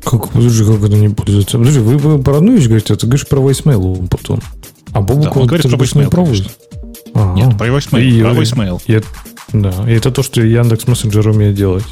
Как, 0.04 0.28
подожди, 0.28 0.64
как 0.66 0.82
это 0.84 0.96
не 0.98 1.08
пользуется? 1.08 1.56
Подожди, 1.56 1.78
вы, 1.78 1.96
вы 1.96 2.22
про 2.22 2.36
одну 2.36 2.54
вещь 2.54 2.66
говорите, 2.66 2.92
а 2.92 2.96
ты 2.98 3.06
говоришь 3.06 3.26
про 3.26 3.38
voicemail 3.38 4.06
потом. 4.08 4.40
А 4.92 5.00
Бобук, 5.00 5.24
да, 5.24 5.30
он, 5.30 5.46
говорит 5.46 5.66
про 5.66 5.78
voicemail, 5.78 6.10
пробует? 6.10 6.50
А, 7.14 7.32
Нет, 7.32 7.56
про 7.56 7.68
voicemail. 7.68 8.02
И, 8.02 8.20
про 8.20 8.32
voicemail. 8.32 8.82
И, 8.86 9.00
да, 9.54 9.72
и 9.88 9.94
это 9.94 10.10
то, 10.10 10.22
что 10.22 10.42
Яндекс 10.42 10.86
Мессенджер 10.86 11.26
умеет 11.26 11.54
делать. 11.54 11.86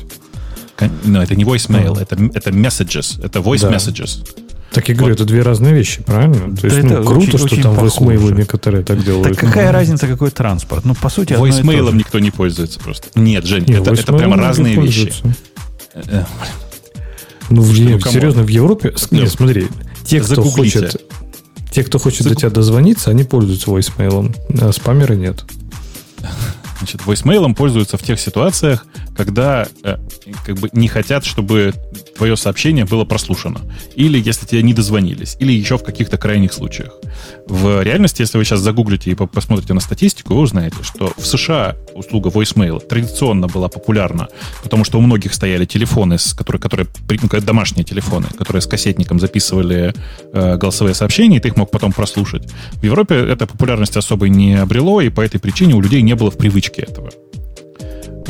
Но 1.04 1.22
это 1.22 1.34
не 1.36 1.44
voicemail, 1.44 1.98
а. 1.98 2.02
это, 2.02 2.16
это 2.34 2.50
messages, 2.50 3.24
это 3.24 3.40
voice 3.40 3.62
да. 3.62 3.72
messages. 3.72 4.24
Так 4.72 4.88
я 4.88 4.94
говорю, 4.94 5.14
вот. 5.14 5.20
это 5.20 5.24
две 5.24 5.42
разные 5.42 5.74
вещи, 5.74 6.02
правильно? 6.02 6.56
То 6.56 6.66
есть, 6.66 6.80
да 6.82 6.98
ну, 7.00 7.04
круто, 7.04 7.18
очень, 7.18 7.38
что 7.38 7.44
очень 7.46 7.62
там 7.62 7.74
voicemail 7.74 8.34
некоторые 8.36 8.84
так 8.84 9.04
делают. 9.04 9.28
Так 9.28 9.38
какая 9.38 9.66
ну, 9.66 9.72
разница, 9.72 10.06
какой 10.06 10.30
транспорт? 10.30 10.84
Ну, 10.84 10.94
по 10.94 11.08
сути, 11.08 11.32
Voicemail 11.32 11.92
никто 11.94 12.20
не 12.20 12.30
пользуется 12.30 12.78
просто. 12.78 13.08
Нет, 13.16 13.44
Жень, 13.46 13.64
Нет, 13.66 13.80
это, 13.80 13.94
это 13.94 14.12
прямо 14.12 14.36
разные 14.36 14.80
вещи. 14.80 15.12
Э, 15.94 16.24
ну, 17.50 17.64
серьезно, 17.64 18.42
в 18.42 18.48
Европе... 18.48 18.94
Нет, 19.10 19.30
смотри, 19.30 19.68
те, 20.04 20.20
кто 20.20 20.42
хочет... 20.42 21.04
Те, 21.72 21.84
кто 21.84 21.98
хочет 21.98 22.22
Загуб... 22.22 22.34
до 22.34 22.40
тебя 22.40 22.50
дозвониться, 22.50 23.10
они 23.10 23.22
пользуются 23.22 23.70
voicemail, 23.70 24.34
а 24.60 24.72
спамеры 24.72 25.14
нет. 25.14 25.44
Значит, 26.80 27.02
voicemail 27.02 27.54
пользуются 27.54 27.98
в 27.98 28.02
тех 28.02 28.18
ситуациях, 28.18 28.86
когда 29.14 29.68
э, 29.84 29.98
как 30.46 30.58
бы 30.58 30.70
не 30.72 30.88
хотят, 30.88 31.26
чтобы 31.26 31.74
твое 32.20 32.36
сообщение 32.36 32.84
было 32.84 33.06
прослушано. 33.06 33.62
Или 33.96 34.20
если 34.20 34.44
тебе 34.44 34.62
не 34.62 34.74
дозвонились. 34.74 35.38
Или 35.40 35.52
еще 35.52 35.78
в 35.78 35.82
каких-то 35.82 36.18
крайних 36.18 36.52
случаях. 36.52 36.92
В 37.46 37.82
реальности, 37.82 38.20
если 38.20 38.36
вы 38.36 38.44
сейчас 38.44 38.60
загуглите 38.60 39.10
и 39.10 39.14
посмотрите 39.14 39.72
на 39.72 39.80
статистику, 39.80 40.34
вы 40.34 40.42
узнаете, 40.42 40.76
что 40.82 41.14
в 41.16 41.26
США 41.26 41.76
услуга 41.94 42.28
voicemail 42.28 42.86
традиционно 42.86 43.46
была 43.46 43.68
популярна, 43.68 44.28
потому 44.62 44.84
что 44.84 44.98
у 44.98 45.00
многих 45.00 45.32
стояли 45.32 45.64
телефоны, 45.64 46.18
которые, 46.36 46.60
которые 46.60 46.86
ну, 47.08 47.40
домашние 47.40 47.84
телефоны, 47.84 48.26
которые 48.36 48.60
с 48.60 48.66
кассетником 48.66 49.18
записывали 49.18 49.94
э, 50.34 50.58
голосовые 50.58 50.94
сообщения, 50.94 51.38
и 51.38 51.40
ты 51.40 51.48
их 51.48 51.56
мог 51.56 51.70
потом 51.70 51.92
прослушать. 51.92 52.42
В 52.82 52.84
Европе 52.84 53.14
эта 53.14 53.46
популярность 53.46 53.96
особо 53.96 54.28
не 54.28 54.56
обрело, 54.56 55.00
и 55.00 55.08
по 55.08 55.22
этой 55.22 55.40
причине 55.40 55.74
у 55.74 55.80
людей 55.80 56.02
не 56.02 56.14
было 56.14 56.30
в 56.30 56.36
привычке 56.36 56.82
этого. 56.82 57.10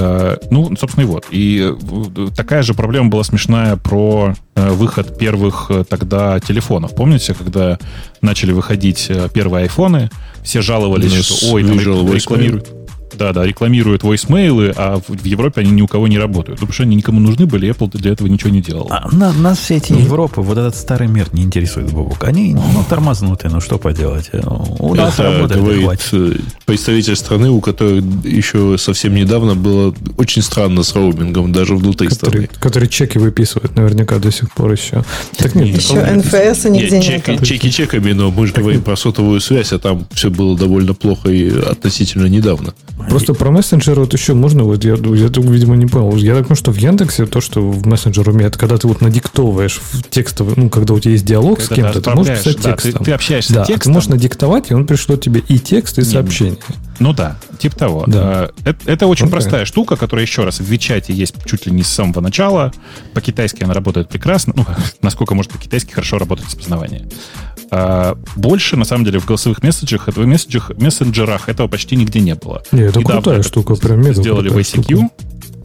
Э, 0.01 0.37
ну, 0.51 0.75
собственно, 0.77 1.05
и 1.05 1.07
вот. 1.07 1.27
И 1.31 1.61
э, 1.63 2.29
такая 2.35 2.63
же 2.63 2.73
проблема 2.73 3.11
была 3.11 3.23
смешная 3.23 3.77
про 3.77 4.35
э, 4.55 4.71
выход 4.71 5.19
первых 5.19 5.71
тогда 5.89 6.41
телефонов. 6.41 6.95
Помните, 6.95 7.35
когда 7.35 7.79
начали 8.23 8.53
выходить 8.53 9.11
первые 9.35 9.65
айфоны, 9.65 10.11
все 10.43 10.63
жаловались, 10.63 11.15
ну, 11.15 11.23
что 11.23 11.53
ой, 11.53 11.65
там 11.65 11.79
рекламируют 11.79 12.80
да, 13.21 13.35
да, 13.35 13.47
рекламируют 13.47 14.03
voicemail, 14.03 14.73
а 14.77 14.99
в 15.07 15.25
Европе 15.27 15.61
они 15.61 15.71
ни 15.73 15.83
у 15.83 15.87
кого 15.87 16.09
не 16.09 16.19
работают. 16.19 16.59
Ну, 16.61 16.67
потому 16.67 16.73
что 16.73 16.83
они 16.85 16.97
никому 16.97 17.21
нужны 17.21 17.45
были, 17.45 17.71
Apple 17.71 17.91
для 17.99 18.13
этого 18.13 18.29
ничего 18.29 18.51
не 18.51 18.63
делал. 18.63 18.89
А 18.91 19.15
на, 19.15 19.31
нас 19.35 19.59
все 19.59 19.77
эти 19.77 19.93
Европы, 19.93 20.41
вот 20.41 20.57
этот 20.57 20.75
старый 20.75 21.07
мир 21.07 21.29
не 21.35 21.43
интересует, 21.43 21.93
Бобок. 21.93 22.25
Они 22.25 22.55
ну, 22.55 22.85
тормознутые, 22.89 23.53
ну 23.53 23.61
что 23.61 23.77
поделать. 23.77 24.31
У 24.33 24.95
нас 24.95 25.15
Это 25.15 25.25
работает, 25.25 25.63
говорит 25.63 26.01
э, 26.13 26.37
представитель 26.65 27.15
страны, 27.15 27.51
у 27.51 27.61
которой 27.61 28.03
еще 28.25 28.77
совсем 28.79 29.15
недавно 29.15 29.55
было 29.55 29.95
очень 30.17 30.41
странно 30.41 30.83
с 30.83 30.95
роумингом, 30.95 31.53
даже 31.53 31.77
внутри 31.77 32.09
который, 32.09 32.47
страны. 32.47 32.49
Который 32.59 32.89
чеки 32.89 33.19
выписывает 33.19 33.77
наверняка 33.77 34.19
до 34.19 34.33
сих 34.33 34.51
пор 34.53 34.73
еще. 34.73 35.05
Так 35.37 35.55
нет, 35.55 35.77
еще 35.77 36.01
НФС 36.01 36.65
нигде 36.65 37.01
нет. 37.01 37.23
Чеки, 37.25 37.45
чеки 37.45 37.71
чеками, 37.71 38.13
но 38.13 38.31
мы 38.31 38.47
же 38.47 38.55
говорим 38.55 38.81
про 38.81 38.97
сотовую 38.97 39.41
связь, 39.41 39.73
а 39.73 39.79
там 39.79 40.07
все 40.13 40.31
было 40.31 40.57
довольно 40.57 40.95
плохо 40.95 41.29
и 41.29 41.51
относительно 41.51 42.25
недавно. 42.25 42.73
Просто 43.11 43.35
про 43.35 43.51
мессенджер 43.51 43.99
вот 43.99 44.13
еще 44.13 44.35
можно, 44.35 44.65
вот 44.65 44.85
я, 44.85 44.93
я 44.93 44.97
видимо, 44.97 45.77
не 45.77 45.87
понял. 45.87 46.15
Я 46.17 46.35
так 46.35 46.45
понимаю, 46.45 46.57
что 46.57 46.71
в 46.71 46.77
Яндексе 46.77 47.27
то, 47.27 47.41
что 47.41 47.61
в 47.61 47.87
мессенджер 47.87 48.29
умеет, 48.29 48.57
когда 48.57 48.77
ты 48.77 48.87
вот 48.87 49.01
надиктовываешь 49.01 49.81
в 49.93 50.03
текстовый, 50.09 50.55
ну, 50.57 50.71
когда 50.71 50.95
у 50.95 51.01
тебя 51.01 51.13
есть 51.13 51.25
диалог 51.25 51.59
когда 51.59 51.75
с 51.75 51.77
кем-то, 51.77 52.01
ты 52.01 52.11
можешь 52.17 52.39
писать 52.39 52.63
да, 52.63 52.71
текстом. 52.71 52.93
Ты, 52.93 53.05
ты 53.05 53.13
общаешься 53.13 53.55
да, 53.55 53.65
текстом. 53.65 53.93
Ты 53.93 53.95
можешь 53.95 54.09
надиктовать, 54.09 54.71
и 54.71 54.75
он 54.75 54.87
пришлет 54.87 55.21
тебе 55.21 55.43
и 55.47 55.59
текст, 55.59 55.99
и 55.99 56.03
сообщение. 56.03 56.59
Ну 57.01 57.15
да, 57.15 57.39
типа 57.59 57.77
того. 57.77 58.05
Да. 58.07 58.51
Э, 58.65 58.69
это, 58.69 58.91
это 58.91 59.07
очень 59.07 59.27
okay. 59.27 59.31
простая 59.31 59.65
штука, 59.65 59.97
которая, 59.97 60.25
еще 60.25 60.45
раз, 60.45 60.61
в 60.61 60.65
Вичате 60.65 61.15
есть 61.15 61.35
чуть 61.47 61.67
ли 61.67 61.73
не 61.73 61.83
с 61.83 61.89
самого 61.89 62.21
начала. 62.21 62.73
По-китайски 63.15 63.65
она 63.65 63.73
работает 63.73 64.11
прекрасно. 64.11 64.53
Ну, 64.55 64.67
насколько 65.03 65.35
может 65.35 65.51
по-китайски 65.51 65.93
хорошо 65.93 66.19
работать 66.19 66.45
распознавание. 66.47 67.09
А 67.71 68.17
больше, 68.37 68.77
на 68.77 68.85
самом 68.85 69.05
деле, 69.05 69.19
в 69.19 69.25
голосовых 69.25 69.63
месседжах, 69.63 70.09
в 70.09 70.27
месседжах, 70.27 70.73
мессенджерах 70.77 71.49
этого 71.49 71.69
почти 71.69 71.97
нигде 71.97 72.21
не 72.21 72.35
было. 72.35 72.63
Не, 72.71 72.83
это 72.83 73.01
Недавно 73.01 73.23
крутая 73.23 73.43
штука, 73.43 73.75
прям 73.77 74.03
Сделали 74.13 74.51
в 74.51 74.59
ICQ. 74.59 75.09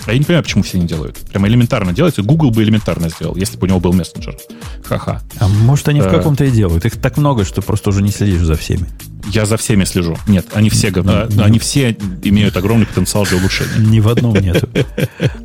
А 0.05 0.11
я 0.11 0.19
не 0.19 0.23
понимаю, 0.23 0.43
почему 0.43 0.63
все 0.63 0.77
не 0.77 0.85
делают. 0.85 1.17
Прямо 1.17 1.47
элементарно 1.47 1.91
делается. 1.91 2.21
Google 2.21 2.51
бы 2.51 2.63
элементарно 2.63 3.09
сделал, 3.09 3.35
если 3.35 3.57
бы 3.57 3.65
у 3.65 3.69
него 3.69 3.79
был 3.79 3.91
мессенджер. 3.91 4.37
Ха-ха. 4.83 5.21
А 5.39 5.47
может, 5.47 5.87
они 5.89 5.99
а, 5.99 6.03
в 6.03 6.07
э. 6.07 6.11
каком-то 6.11 6.45
и 6.45 6.51
делают. 6.51 6.85
Их 6.85 7.01
так 7.01 7.17
много, 7.17 7.43
что 7.43 7.61
просто 7.61 7.89
уже 7.89 8.03
не 8.03 8.11
следишь 8.11 8.41
за 8.41 8.55
всеми. 8.55 8.85
Я 9.27 9.45
за 9.45 9.57
всеми 9.57 9.85
слежу. 9.85 10.17
Нет, 10.27 10.47
они 10.53 10.69
все, 10.69 10.89
mm 10.89 11.41
они 11.43 11.59
все 11.59 11.97
имеют 12.23 12.57
огромный 12.57 12.85
потенциал 12.85 13.25
для 13.25 13.37
улучшения. 13.37 13.77
Ни 13.77 13.99
в 13.99 14.07
одном 14.07 14.35
нету. 14.35 14.67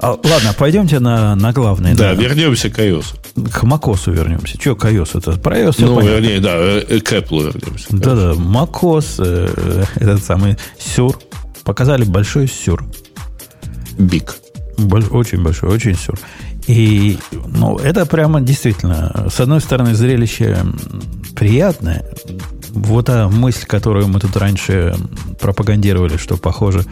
А, 0.00 0.12
ладно, 0.12 0.54
пойдемте 0.56 0.98
на, 0.98 1.34
на 1.34 1.52
главное. 1.52 1.94
Да, 1.94 2.12
вернемся 2.12 2.70
к 2.70 2.78
iOS. 2.78 3.14
К 3.50 3.64
macOS 3.64 4.12
вернемся. 4.12 4.60
Что 4.60 4.76
к 4.76 4.84
iOS? 4.84 5.18
Это 5.18 5.32
про 5.32 5.58
iOS 5.58 5.76
Ну, 5.78 6.00
вернее, 6.00 6.40
да, 6.40 6.56
э, 6.56 7.00
к 7.00 7.12
Apple 7.12 7.52
вернемся. 7.52 7.86
Да-да, 7.90 8.32
macOS, 8.32 9.16
э, 9.18 9.84
этот 9.96 10.22
самый 10.24 10.56
сюр. 10.78 11.18
Показали 11.64 12.04
большой 12.04 12.48
сюр. 12.48 12.84
Больш, 14.78 15.06
очень 15.10 15.42
большой, 15.42 15.70
очень 15.70 15.94
сюр. 15.94 16.18
И 16.66 17.18
ну, 17.48 17.78
это 17.78 18.06
прямо 18.06 18.40
действительно, 18.40 19.28
с 19.30 19.40
одной 19.40 19.60
стороны, 19.60 19.94
зрелище 19.94 20.58
приятное. 21.34 22.04
Вот 22.72 23.06
та 23.06 23.28
мысль, 23.28 23.66
которую 23.66 24.08
мы 24.08 24.20
тут 24.20 24.36
раньше 24.36 24.94
пропагандировали, 25.40 26.16
что, 26.16 26.36
похоже, 26.36 26.84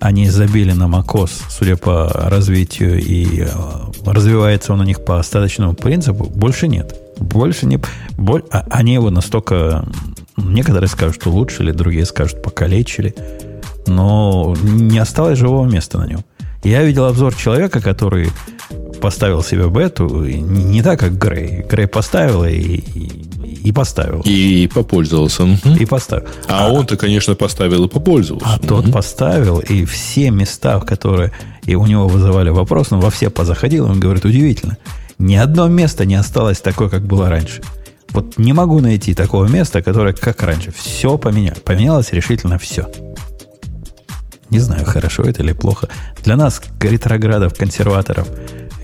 они 0.00 0.28
забили 0.28 0.72
на 0.72 0.84
macOS, 0.84 1.30
судя 1.48 1.76
по 1.76 2.08
развитию, 2.08 3.00
и 3.00 3.40
э, 3.42 3.48
развивается 4.04 4.72
он 4.72 4.80
у 4.80 4.84
них 4.84 5.04
по 5.04 5.18
остаточному 5.18 5.74
принципу, 5.74 6.24
больше 6.24 6.68
нет. 6.68 6.94
Больше 7.18 7.66
не... 7.66 7.80
Боль, 8.18 8.42
а, 8.50 8.66
они 8.70 8.94
его 8.94 9.10
настолько... 9.10 9.86
Некоторые 10.36 10.88
скажут, 10.88 11.14
что 11.16 11.30
улучшили, 11.30 11.72
другие 11.72 12.04
скажут, 12.04 12.42
покалечили. 12.42 13.14
Но 13.86 14.54
не 14.62 14.98
осталось 14.98 15.38
живого 15.38 15.66
места 15.66 15.98
на 15.98 16.06
нем. 16.06 16.24
Я 16.64 16.82
видел 16.82 17.04
обзор 17.04 17.34
человека, 17.34 17.80
который 17.80 18.30
поставил 19.00 19.42
себе 19.42 19.68
бету, 19.68 20.24
не 20.24 20.82
так, 20.82 20.98
как 20.98 21.18
Грей. 21.18 21.62
Грей 21.62 21.86
поставил 21.86 22.44
и, 22.44 22.52
и, 22.52 23.22
и 23.64 23.72
поставил. 23.72 24.20
И 24.26 24.68
попользовался. 24.72 25.44
И 25.80 25.86
поставил. 25.86 26.28
А, 26.48 26.66
а 26.66 26.70
он-то, 26.70 26.98
конечно, 26.98 27.34
поставил 27.34 27.86
и 27.86 27.88
попользовался. 27.88 28.46
А 28.46 28.58
тот 28.58 28.92
поставил, 28.92 29.58
и 29.58 29.86
все 29.86 30.30
места, 30.30 30.78
которые 30.80 31.32
и 31.64 31.74
у 31.74 31.86
него 31.86 32.06
вызывали 32.06 32.50
вопрос, 32.50 32.88
он 32.92 33.00
во 33.00 33.10
все 33.10 33.30
позаходил, 33.30 33.86
он 33.86 34.00
говорит, 34.00 34.26
удивительно, 34.26 34.76
ни 35.18 35.34
одно 35.34 35.66
место 35.66 36.04
не 36.04 36.14
осталось 36.14 36.60
такое, 36.60 36.90
как 36.90 37.06
было 37.06 37.30
раньше. 37.30 37.62
Вот 38.10 38.36
не 38.36 38.52
могу 38.52 38.80
найти 38.80 39.14
такого 39.14 39.46
места, 39.46 39.82
которое 39.82 40.12
как 40.12 40.42
раньше. 40.42 40.70
Все 40.70 41.16
поменялось. 41.16 41.60
Поменялось 41.60 42.12
решительно 42.12 42.58
все. 42.58 42.86
Не 44.50 44.58
знаю, 44.58 44.84
хорошо 44.84 45.22
это 45.22 45.42
или 45.42 45.54
плохо. 45.54 45.88
Для 46.22 46.36
нас, 46.36 46.60
ретроградов, 46.80 47.54
консерваторов, 47.54 48.28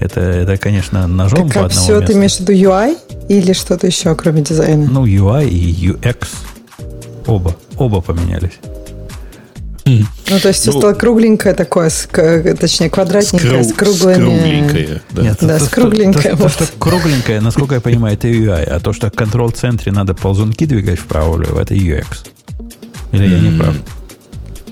это, 0.01 0.21
это 0.21 0.57
конечно, 0.57 1.07
ножом 1.07 1.49
так, 1.49 1.55
по 1.55 1.67
одному 1.67 1.85
все, 1.85 1.93
месту. 1.95 2.07
ты 2.07 2.13
имеешь 2.15 2.37
в 2.37 2.41
виду 2.41 2.53
UI 2.53 2.97
или 3.29 3.53
что-то 3.53 3.87
еще, 3.87 4.15
кроме 4.15 4.43
дизайна? 4.43 4.89
Ну, 4.91 5.07
UI 5.07 5.49
и 5.49 5.89
UX. 5.89 6.27
Оба. 7.27 7.55
Оба 7.77 8.01
поменялись. 8.01 8.59
Ну, 9.85 10.39
то 10.41 10.49
есть 10.49 10.61
все 10.61 10.73
ну, 10.73 10.79
стало 10.79 10.95
кругленькое 10.95 11.55
такое, 11.55 11.91
с, 11.91 12.07
точнее, 12.07 12.91
квадратненькое, 12.91 13.65
с, 13.65 13.71
с 13.71 13.73
круглыми... 13.73 14.15
Скругленькое, 14.15 15.03
да. 15.11 15.23
Нет, 15.23 15.39
да, 15.41 15.59
то, 15.59 15.65
с 15.65 15.69
кругленькое. 15.69 16.31
То, 16.31 16.37
вот. 16.37 16.53
то, 16.53 16.65
что 16.65 16.79
кругленькое, 16.79 17.41
насколько 17.41 17.75
я 17.75 17.81
понимаю, 17.81 18.15
это 18.15 18.29
UI, 18.29 18.63
а 18.63 18.79
то, 18.79 18.93
что 18.93 19.09
в 19.09 19.13
контрол-центре 19.13 19.91
надо 19.91 20.15
ползунки 20.15 20.65
двигать 20.65 21.01
вправо-влево, 21.01 21.61
это 21.61 21.75
UX. 21.75 22.07
Или 23.13 23.27
я 23.27 23.41
не 23.41 23.59
прав? 23.59 23.75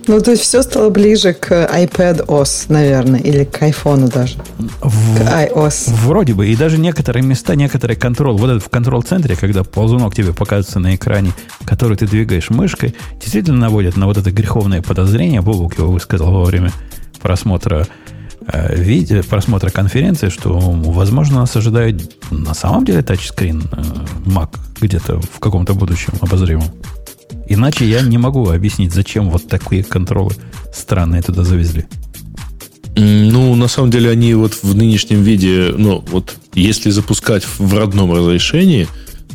Ну, 0.08 0.20
то 0.22 0.30
есть 0.30 0.42
все 0.42 0.62
стало 0.62 0.88
ближе 0.88 1.34
к 1.34 1.52
iPad 1.52 2.26
OS, 2.26 2.64
наверное, 2.72 3.20
или 3.20 3.44
к 3.44 3.62
iPhone 3.62 4.10
даже. 4.10 4.36
В- 4.80 5.18
К 5.18 5.20
iOS. 5.50 5.90
Вроде 6.04 6.32
бы. 6.32 6.46
И 6.48 6.56
даже 6.56 6.78
некоторые 6.78 7.22
места, 7.22 7.54
некоторые 7.54 7.96
контрол, 7.96 8.38
вот 8.38 8.48
этот 8.50 8.64
в 8.64 8.70
контрол-центре, 8.70 9.36
когда 9.36 9.64
ползунок 9.64 10.14
тебе 10.14 10.32
показывается 10.32 10.80
на 10.80 10.94
экране, 10.94 11.32
который 11.66 11.96
ты 11.98 12.06
двигаешь 12.06 12.48
мышкой, 12.48 12.94
действительно 13.20 13.58
наводят 13.58 13.96
на 13.98 14.06
вот 14.06 14.16
это 14.16 14.30
греховное 14.30 14.80
подозрение, 14.80 15.42
Бобук 15.42 15.76
его 15.78 15.92
высказал 15.92 16.32
во 16.32 16.44
время 16.44 16.72
просмотра 17.20 17.86
э, 18.46 18.76
видео, 18.76 19.22
просмотра 19.22 19.68
конференции, 19.68 20.30
что, 20.30 20.58
возможно, 20.58 21.40
нас 21.40 21.54
ожидает 21.54 22.14
на 22.30 22.54
самом 22.54 22.86
деле 22.86 23.02
тачскрин 23.02 23.68
э, 23.70 23.82
Mac 24.26 24.48
где-то 24.80 25.20
в 25.20 25.38
каком-то 25.38 25.74
будущем 25.74 26.14
обозримом. 26.22 26.64
Иначе 27.48 27.88
я 27.88 28.02
не 28.02 28.18
могу 28.18 28.48
объяснить, 28.50 28.92
зачем 28.92 29.30
вот 29.30 29.48
такие 29.48 29.82
контролы 29.82 30.32
странные 30.72 31.22
туда 31.22 31.44
завезли. 31.44 31.86
Ну, 32.96 33.54
на 33.54 33.68
самом 33.68 33.90
деле, 33.90 34.10
они 34.10 34.34
вот 34.34 34.54
в 34.62 34.74
нынешнем 34.74 35.22
виде, 35.22 35.72
ну, 35.76 36.04
вот 36.10 36.36
если 36.54 36.90
запускать 36.90 37.44
в 37.58 37.74
родном 37.74 38.12
разрешении, 38.12 38.88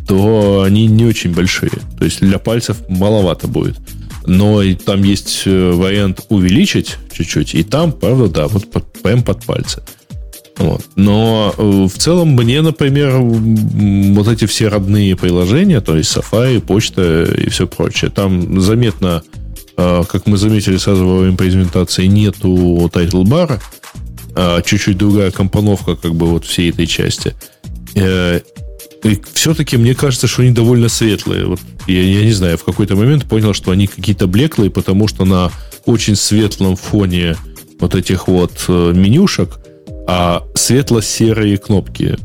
то 0.08 0.64
они 0.66 0.88
не 0.88 1.06
очень 1.06 1.34
большие. 1.34 1.72
То 1.98 2.06
есть 2.06 2.20
для 2.20 2.40
пальцев 2.40 2.78
маловато 2.90 3.48
будет. 3.48 3.78
Но 4.26 4.62
и 4.62 4.76
там 4.76 5.04
есть 5.04 5.44
э, 5.46 5.72
вариант 5.72 6.22
увеличить 6.30 6.98
чуть-чуть, 7.12 7.56
и 7.56 7.64
там, 7.64 7.92
правда, 7.92 8.28
да, 8.28 8.48
вот 8.48 8.72
под, 8.72 8.92
прям 9.02 9.24
под 9.24 9.44
пальцы. 9.46 9.84
Вот. 10.58 10.82
Но 10.96 11.54
э, 11.58 11.88
в 11.88 11.98
целом 11.98 12.30
мне, 12.30 12.62
например, 12.62 13.18
вот 13.18 14.28
эти 14.28 14.46
все 14.46 14.68
родные 14.68 15.16
приложения, 15.16 15.82
то 15.82 15.98
есть 15.98 16.16
Safari, 16.16 16.62
почта 16.62 17.24
и 17.24 17.50
все 17.50 17.68
прочее, 17.68 18.12
там 18.12 18.62
заметно, 18.62 19.24
э, 19.78 20.04
как 20.08 20.28
мы 20.28 20.38
заметили 20.38 20.78
сразу 20.78 21.08
во 21.08 21.18
время 21.20 21.38
презентации, 21.38 22.06
нету 22.06 22.90
тайтлбара, 22.94 23.62
чуть-чуть 24.66 24.98
другая 24.98 25.32
компоновка 25.32 25.96
как 25.96 26.16
бы 26.16 26.26
вот 26.28 26.46
всей 26.46 26.72
этой 26.72 26.88
части. 26.88 27.36
Э, 27.96 28.42
И 29.04 29.20
все-таки 29.34 29.78
мне 29.78 29.94
кажется, 29.96 30.28
что 30.28 30.44
они 30.44 30.52
довольно 30.52 30.88
светлые. 30.88 31.46
Вот 31.46 31.60
я, 31.88 32.02
я 32.02 32.24
не 32.24 32.32
знаю, 32.32 32.58
в 32.58 32.64
какой-то 32.64 32.96
момент 32.96 33.26
понял, 33.26 33.54
что 33.54 33.72
они 33.72 33.88
какие-то 33.88 34.28
блеклые, 34.28 34.72
потому 34.72 35.08
что 35.08 35.26
на 35.26 35.52
очень 35.86 36.16
светлом 36.16 36.76
фоне 36.76 37.36
вот 37.80 37.96
этих 37.96 38.28
вот 38.28 38.66
менюшек, 38.70 39.60
а 40.08 40.44
светло-серые 40.56 41.58
кнопки. 41.58 42.18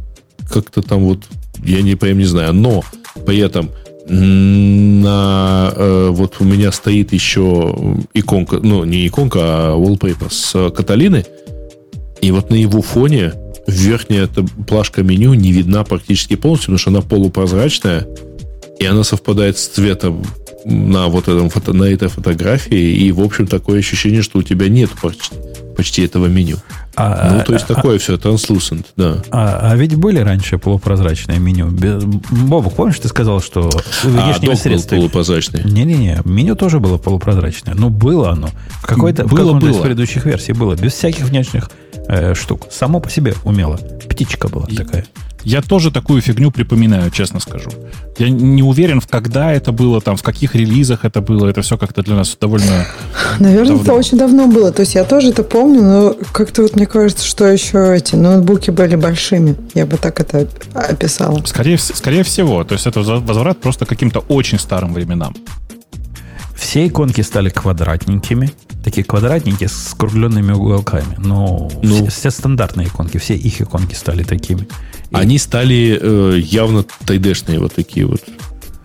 Как-то 0.50 0.82
там 0.82 1.04
вот, 1.04 1.24
я 1.62 1.82
не 1.82 1.94
прям 1.94 2.18
не 2.18 2.24
знаю, 2.24 2.54
но 2.54 2.82
при 3.26 3.38
этом 3.38 3.70
на, 4.08 5.72
э, 5.76 6.08
вот 6.10 6.36
у 6.40 6.44
меня 6.44 6.72
стоит 6.72 7.12
еще 7.12 7.76
иконка, 8.14 8.58
ну, 8.62 8.84
не 8.84 9.06
иконка, 9.06 9.40
а 9.42 9.76
wallpaper 9.76 10.32
с 10.32 10.70
Каталины, 10.70 11.26
и 12.20 12.30
вот 12.30 12.50
на 12.50 12.54
его 12.54 12.80
фоне 12.80 13.34
верхняя 13.66 14.24
эта 14.24 14.42
плашка 14.66 15.02
меню 15.02 15.34
не 15.34 15.52
видна 15.52 15.84
практически 15.84 16.36
полностью, 16.36 16.68
потому 16.68 16.78
что 16.78 16.90
она 16.90 17.02
полупрозрачная, 17.02 18.06
и 18.78 18.86
она 18.86 19.04
совпадает 19.04 19.58
с 19.58 19.66
цветом 19.66 20.24
на 20.64 21.08
вот 21.08 21.28
этом 21.28 21.50
фото, 21.50 21.72
на 21.72 21.84
этой 21.84 22.08
фотографии, 22.08 22.96
и, 22.96 23.12
в 23.12 23.20
общем, 23.20 23.46
такое 23.46 23.78
ощущение, 23.78 24.22
что 24.22 24.38
у 24.38 24.42
тебя 24.42 24.68
нет 24.68 24.90
почти, 25.00 25.34
почти 25.76 26.02
этого 26.02 26.26
меню. 26.26 26.56
А, 27.00 27.30
ну, 27.38 27.44
то 27.44 27.52
есть 27.52 27.64
а- 27.68 27.74
такое 27.74 27.98
все, 27.98 28.14
translucent, 28.16 28.84
да. 28.96 29.22
А, 29.30 29.70
а 29.70 29.76
ведь 29.76 29.94
были 29.94 30.18
раньше 30.18 30.58
полупрозрачные 30.58 31.38
меню. 31.38 31.68
Бобок, 32.30 32.74
помнишь, 32.74 32.98
ты 32.98 33.08
сказал, 33.08 33.40
что 33.40 33.70
А 34.04 34.06
внешними 34.08 34.50
был 34.50 34.56
средствами... 34.56 34.98
полупрозрачный. 35.00 35.62
Не-не-не, 35.64 36.20
меню 36.24 36.56
тоже 36.56 36.80
было 36.80 36.98
полупрозрачное. 36.98 37.74
Ну, 37.74 37.88
было 37.90 38.30
оно. 38.30 38.48
В 38.82 38.86
какой-то 38.86 39.24
в 39.24 39.30
Было, 39.30 39.38
каком-то 39.38 39.66
из 39.68 39.74
было. 39.76 39.82
предыдущих 39.82 40.24
версий 40.26 40.52
было. 40.52 40.74
Без 40.74 40.92
всяких 40.94 41.24
внешних 41.26 41.70
э, 42.08 42.34
штук. 42.34 42.66
Само 42.70 43.00
по 43.00 43.08
себе 43.10 43.34
умело. 43.44 43.78
Птичка 44.08 44.48
была 44.48 44.66
такая. 44.66 45.04
Я 45.44 45.62
тоже 45.62 45.90
такую 45.90 46.20
фигню 46.20 46.50
припоминаю, 46.50 47.10
честно 47.10 47.40
скажу. 47.40 47.70
Я 48.18 48.28
не 48.28 48.62
уверен, 48.62 49.00
в 49.00 49.06
когда 49.06 49.52
это 49.52 49.72
было, 49.72 50.00
там, 50.00 50.16
в 50.16 50.22
каких 50.22 50.54
релизах 50.54 51.04
это 51.04 51.20
было. 51.20 51.46
Это 51.46 51.62
все 51.62 51.78
как-то 51.78 52.02
для 52.02 52.16
нас 52.16 52.36
довольно... 52.40 52.86
Наверное, 53.38 53.68
Давно. 53.76 53.82
это 53.82 53.92
очень 53.94 54.18
давно 54.18 54.46
было. 54.48 54.72
То 54.72 54.80
есть 54.80 54.94
я 54.94 55.04
тоже 55.04 55.28
это 55.30 55.44
помню, 55.44 55.82
но 55.82 56.16
как-то 56.32 56.62
вот 56.62 56.74
мне 56.76 56.86
кажется, 56.86 57.24
что 57.24 57.46
еще 57.46 57.96
эти 57.96 58.16
ноутбуки 58.16 58.70
были 58.70 58.96
большими. 58.96 59.56
Я 59.74 59.86
бы 59.86 59.96
так 59.96 60.20
это 60.20 60.48
описала. 60.74 61.40
Скорее, 61.44 61.78
скорее 61.78 62.24
всего. 62.24 62.64
То 62.64 62.74
есть 62.74 62.86
это 62.86 63.00
возврат 63.00 63.60
просто 63.60 63.86
к 63.86 63.88
каким-то 63.88 64.20
очень 64.28 64.58
старым 64.58 64.92
временам. 64.92 65.34
Все 66.56 66.86
иконки 66.86 67.20
стали 67.20 67.48
квадратненькими. 67.50 68.50
Такие 68.84 69.04
квадратненькие 69.04 69.68
с 69.68 69.90
скругленными 69.90 70.52
уголками. 70.52 71.14
Но 71.18 71.70
Ну. 71.82 71.94
все, 72.06 72.10
все 72.10 72.30
стандартные 72.30 72.88
иконки, 72.88 73.18
все 73.18 73.34
их 73.34 73.60
иконки 73.60 73.94
стали 73.94 74.24
такими. 74.24 74.66
Они 75.12 75.38
стали 75.38 75.98
э, 76.00 76.38
явно 76.38 76.84
тайдешные, 77.06 77.58
вот 77.58 77.74
такие 77.74 78.06
вот 78.06 78.22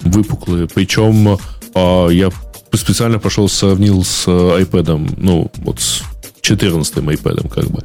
выпуклые. 0.01 0.67
Причем 0.73 1.37
э, 1.75 2.07
я 2.11 2.29
специально 2.71 3.19
пошел 3.19 3.49
сравнил 3.49 4.03
с 4.03 4.23
э, 4.27 4.31
iPad, 4.31 5.15
ну, 5.17 5.51
вот 5.57 5.79
с 5.79 6.03
14 6.41 6.95
iPad, 6.95 7.49
как 7.49 7.65
бы. 7.67 7.81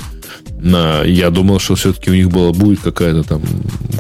На, 0.61 1.03
я 1.03 1.31
думал, 1.31 1.61
что 1.61 1.75
все-таки 1.75 2.11
у 2.11 2.15
них 2.15 2.31
была, 2.31 2.53
будет 2.53 2.81
какая-то 2.81 3.23
там 3.23 3.43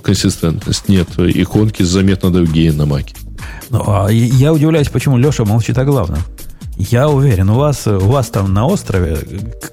консистентность. 0.02 0.88
Нет, 0.88 1.08
иконки 1.18 1.82
заметно 1.82 2.32
другие 2.32 2.72
на 2.72 2.86
Маке. 2.86 3.14
Ну, 3.70 3.82
а 3.86 4.08
я- 4.10 4.52
удивляюсь, 4.52 4.88
почему 4.88 5.18
Леша 5.18 5.44
молчит 5.44 5.78
о 5.78 5.84
главном. 5.84 6.18
Я 6.76 7.08
уверен, 7.08 7.50
у 7.50 7.54
вас, 7.54 7.86
у 7.86 7.98
вас 7.98 8.28
там 8.28 8.54
на 8.54 8.66
острове 8.66 9.18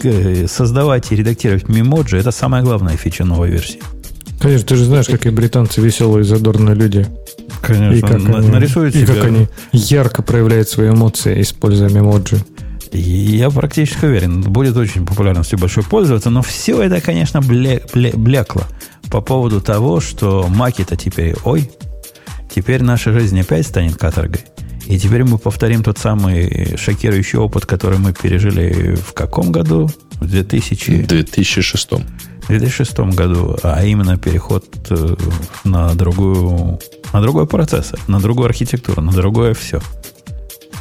э, 0.04 0.48
создавать 0.48 1.12
и 1.12 1.16
редактировать 1.16 1.70
мемоджи 1.70 2.18
это 2.18 2.32
самая 2.32 2.64
главная 2.64 2.98
фича 2.98 3.24
новой 3.24 3.52
версии. 3.52 3.80
Конечно, 4.46 4.68
ты 4.68 4.76
же 4.76 4.86
знаешь, 4.86 5.08
какие 5.08 5.32
британцы 5.32 5.82
веселые, 5.82 6.24
задорные 6.24 6.76
люди. 6.76 7.06
Конечно, 7.62 7.96
И 7.96 8.02
как, 8.02 8.22
на- 8.24 8.38
они, 8.38 8.48
нарисуют 8.50 8.96
и 8.96 9.02
себе- 9.06 9.14
как 9.16 9.26
они 9.26 9.48
ярко 9.72 10.22
проявляют 10.22 10.70
свои 10.70 10.90
эмоции, 10.90 11.42
используя 11.42 11.90
мемоджи. 11.90 12.38
И 12.92 13.00
Я 13.00 13.50
практически 13.50 14.06
уверен, 14.06 14.42
будет 14.42 14.78
очень 14.78 15.06
популярностью 15.06 15.58
большой 15.60 15.84
пользоваться, 15.84 16.30
но 16.30 16.42
все 16.42 16.82
это, 16.82 17.02
конечно, 17.02 17.40
бле- 17.40 17.84
бле- 17.94 18.16
блекло 18.16 18.64
по 19.10 19.20
поводу 19.22 19.62
того, 19.62 20.00
что 20.00 20.46
маки-то 20.48 20.96
теперь, 20.96 21.36
ой, 21.44 21.70
теперь 22.54 22.84
наша 22.84 23.12
жизнь 23.12 23.40
опять 23.40 23.66
станет 23.68 23.98
каторгой. 23.98 24.42
И 24.86 25.00
теперь 25.00 25.24
мы 25.24 25.40
повторим 25.40 25.82
тот 25.84 25.98
самый 25.98 26.78
шокирующий 26.78 27.40
опыт, 27.40 27.66
который 27.66 27.98
мы 27.98 28.14
пережили 28.14 28.96
в 28.96 29.14
каком 29.14 29.52
году? 29.52 29.90
В 30.22 30.28
2000... 30.30 30.92
В 31.02 31.08
2006. 31.08 31.90
В 32.46 32.50
2006 32.50 33.00
году, 33.16 33.58
а 33.64 33.84
именно 33.84 34.18
переход 34.18 34.66
э, 34.92 35.16
на 35.64 35.96
другую, 35.96 36.80
на 37.12 37.22
другой 37.22 37.48
процессор, 37.48 38.00
на 38.08 38.20
другую 38.20 38.46
архитектуру, 38.46 39.02
на 39.02 39.12
другое 39.12 39.56
все. 39.56 39.82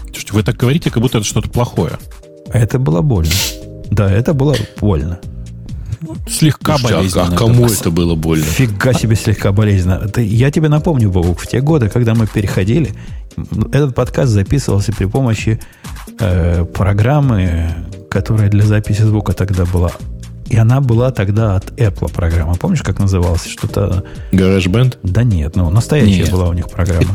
Слушайте, 0.05 0.33
вы 0.35 0.43
так 0.43 0.57
говорите, 0.57 0.91
как 0.91 1.03
будто 1.03 1.19
это 1.19 1.27
что-то 1.27 1.49
плохое. 1.49 1.93
Это 2.53 2.79
было 2.79 3.01
больно. 3.01 3.33
Да, 3.91 4.11
это 4.11 4.35
было 4.35 4.55
больно. 4.79 5.21
Слегка 6.29 6.77
Слушайте, 6.77 6.95
а- 6.95 6.99
болезненно. 6.99 7.35
а 7.35 7.39
кому 7.39 7.67
это 7.67 7.91
было 7.91 8.15
больно? 8.15 8.45
Фига 8.45 8.93
себе 8.93 9.17
слегка 9.17 9.53
болезненно. 9.53 10.11
Я 10.17 10.51
тебе 10.51 10.69
напомню, 10.69 11.11
Бобук, 11.11 11.41
в 11.41 11.47
те 11.47 11.61
годы, 11.61 11.89
когда 11.89 12.15
мы 12.15 12.27
переходили, 12.27 12.93
этот 13.73 13.95
подкаст 13.95 14.31
записывался 14.33 14.93
при 14.93 15.07
помощи 15.07 15.61
э, 16.21 16.65
программы, 16.67 17.71
которая 18.11 18.51
для 18.51 18.65
записи 18.65 19.01
звука 19.03 19.33
тогда 19.33 19.65
была. 19.65 19.93
И 20.47 20.57
она 20.57 20.81
была 20.81 21.11
тогда 21.11 21.57
от 21.57 21.71
Apple 21.81 22.13
программа. 22.13 22.55
Помнишь, 22.55 22.83
как 22.83 22.99
называлась? 22.99 23.47
Что-то... 23.47 24.05
GarageBand? 24.33 24.99
Да 25.03 25.23
нет, 25.25 25.57
ну, 25.57 25.71
настоящая 25.71 26.23
Нет. 26.25 26.31
была 26.31 26.49
у 26.49 26.53
них 26.53 26.69
программа. 26.69 27.09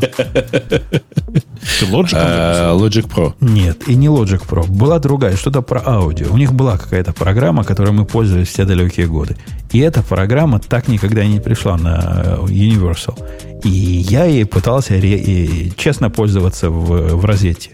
Logic 1.82 2.14
А, 2.14 2.74
Logic 2.76 3.08
Pro. 3.08 3.34
Нет, 3.40 3.88
и 3.88 3.94
не 3.94 4.08
Logic 4.08 4.42
Pro. 4.46 4.66
Была 4.68 4.98
другая, 4.98 5.36
что-то 5.36 5.62
про 5.62 5.82
аудио. 5.84 6.26
У 6.32 6.36
них 6.36 6.52
была 6.52 6.76
какая-то 6.76 7.12
программа, 7.12 7.64
которой 7.64 7.92
мы 7.92 8.04
пользовались 8.04 8.48
все 8.48 8.64
далекие 8.64 9.06
годы. 9.06 9.36
И 9.72 9.78
эта 9.78 10.02
программа 10.02 10.58
так 10.58 10.88
никогда 10.88 11.22
и 11.22 11.28
не 11.28 11.40
пришла 11.40 11.76
на 11.76 12.22
э, 12.24 12.36
Universal. 12.46 13.16
И 13.64 13.68
я 13.68 14.24
ей 14.24 14.44
пытался 14.44 14.94
ре- 14.94 15.18
и 15.18 15.72
честно 15.76 16.10
пользоваться 16.10 16.70
в, 16.70 17.14
в 17.16 17.24
розете. 17.24 17.70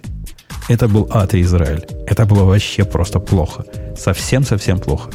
Это 0.68 0.88
был 0.88 1.08
ад 1.12 1.34
и 1.34 1.40
Израиль. 1.42 1.86
Это 2.06 2.26
было 2.26 2.44
вообще 2.44 2.84
просто 2.84 3.20
плохо. 3.20 3.64
Совсем-совсем 3.96 4.78
плохо. 4.80 5.10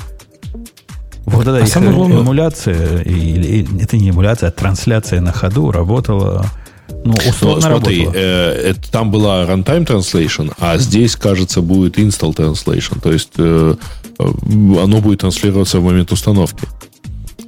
Вот 1.25 1.41
эта 1.47 1.57
А 1.57 1.61
их 1.61 1.67
самое 1.67 1.93
главное- 1.93 2.21
эмуляция, 2.21 3.01
или, 3.03 3.45
или- 3.59 3.81
это 3.83 3.97
не 3.97 4.09
эмуляция, 4.09 4.49
а 4.49 4.51
трансляция 4.51 5.21
на 5.21 5.31
ходу 5.31 5.71
работала, 5.71 6.45
ну, 6.89 7.13
Ну, 7.23 7.29
условно 7.29 7.61
смотри, 7.61 7.99
работала. 8.05 8.21
э, 8.21 8.69
это, 8.71 8.91
там 8.91 9.11
была 9.11 9.43
runtime 9.45 9.85
translation, 9.85 10.51
а 10.59 10.77
здесь, 10.77 11.15
кажется, 11.15 11.61
будет 11.61 11.97
install 11.97 12.35
translation. 12.35 12.99
То 12.99 13.11
есть 13.11 13.31
э, 13.37 13.75
э, 14.19 14.23
оно 14.23 14.99
будет 14.99 15.19
транслироваться 15.21 15.79
в 15.79 15.83
момент 15.83 16.11
установки. 16.11 16.67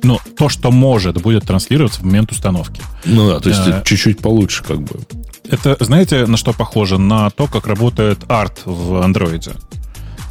Но 0.03 0.19
то, 0.37 0.49
что 0.49 0.69
может, 0.71 1.21
будет 1.21 1.45
транслироваться 1.45 2.01
в 2.01 2.03
момент 2.03 2.31
установки. 2.31 2.81
Ну 3.05 3.29
да, 3.29 3.39
то 3.39 3.49
есть 3.49 3.65
Да. 3.65 3.81
чуть-чуть 3.85 4.19
получше, 4.19 4.63
как 4.63 4.81
бы. 4.81 4.99
Это, 5.49 5.77
знаете, 5.79 6.25
на 6.25 6.37
что 6.37 6.53
похоже? 6.53 6.97
На 6.97 7.29
то, 7.29 7.47
как 7.47 7.67
работает 7.67 8.19
арт 8.27 8.61
в 8.65 9.01
андроиде. 9.01 9.51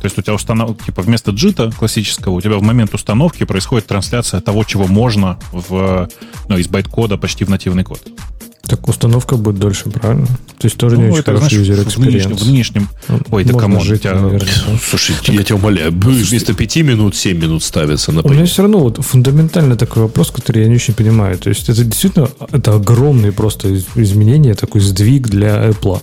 То 0.03 0.07
есть 0.07 0.18
у 0.18 0.22
тебя 0.22 0.34
установ... 0.34 0.84
типа 0.84 1.03
вместо 1.03 1.30
JIT 1.30 1.60
а 1.60 1.70
классического 1.70 2.32
у 2.32 2.40
тебя 2.40 2.57
в 2.57 2.62
момент 2.62 2.92
установки 2.92 3.44
происходит 3.44 3.86
трансляция 3.86 4.40
того, 4.40 4.64
чего 4.64 4.88
можно 4.88 5.38
в, 5.53 6.09
ну, 6.48 6.59
из 6.59 6.66
байт-кода 6.66 7.16
почти 7.16 7.44
в 7.44 7.50
нативный 7.50 7.84
код. 7.84 8.00
Так 8.62 8.88
установка 8.88 9.36
будет 9.36 9.61
дольше, 9.61 9.90
правильно? 9.90 10.26
То 10.26 10.64
есть 10.64 10.76
тоже 10.76 10.96
ну, 10.96 11.03
не 11.03 11.09
очень 11.11 11.20
это, 11.20 11.36
хороший 11.36 11.62
experience. 11.62 11.90
В 11.90 11.98
нынешнем, 11.98 12.36
в 12.36 12.46
нынешнем... 12.46 12.88
Ой, 13.30 13.44
да 13.44 13.57
кому 13.57 13.80
жить, 13.80 14.03
тебя... 14.03 14.40
Слушай, 14.84 15.14
так... 15.24 15.28
я 15.36 15.44
тебя 15.44 15.55
умоляю, 15.55 15.92
вместо 15.92 16.53
5 16.53 16.76
минут 16.78 17.14
7 17.14 17.38
минут 17.38 17.62
ставится 17.62 18.11
на 18.11 18.22
У 18.22 18.28
меня 18.28 18.44
все 18.46 18.62
равно 18.62 18.80
вот 18.80 19.05
фундаментально 19.05 19.76
такой 19.76 20.03
вопрос, 20.03 20.32
который 20.32 20.62
я 20.62 20.68
не 20.68 20.74
очень 20.74 20.94
понимаю. 20.94 21.38
То 21.38 21.48
есть 21.48 21.68
это 21.68 21.84
действительно 21.84 22.28
это 22.50 22.74
огромный 22.74 23.30
просто 23.30 23.72
изменение, 23.94 24.55
такой 24.55 24.80
сдвиг 24.80 25.28
для 25.28 25.68
Apple. 25.68 26.03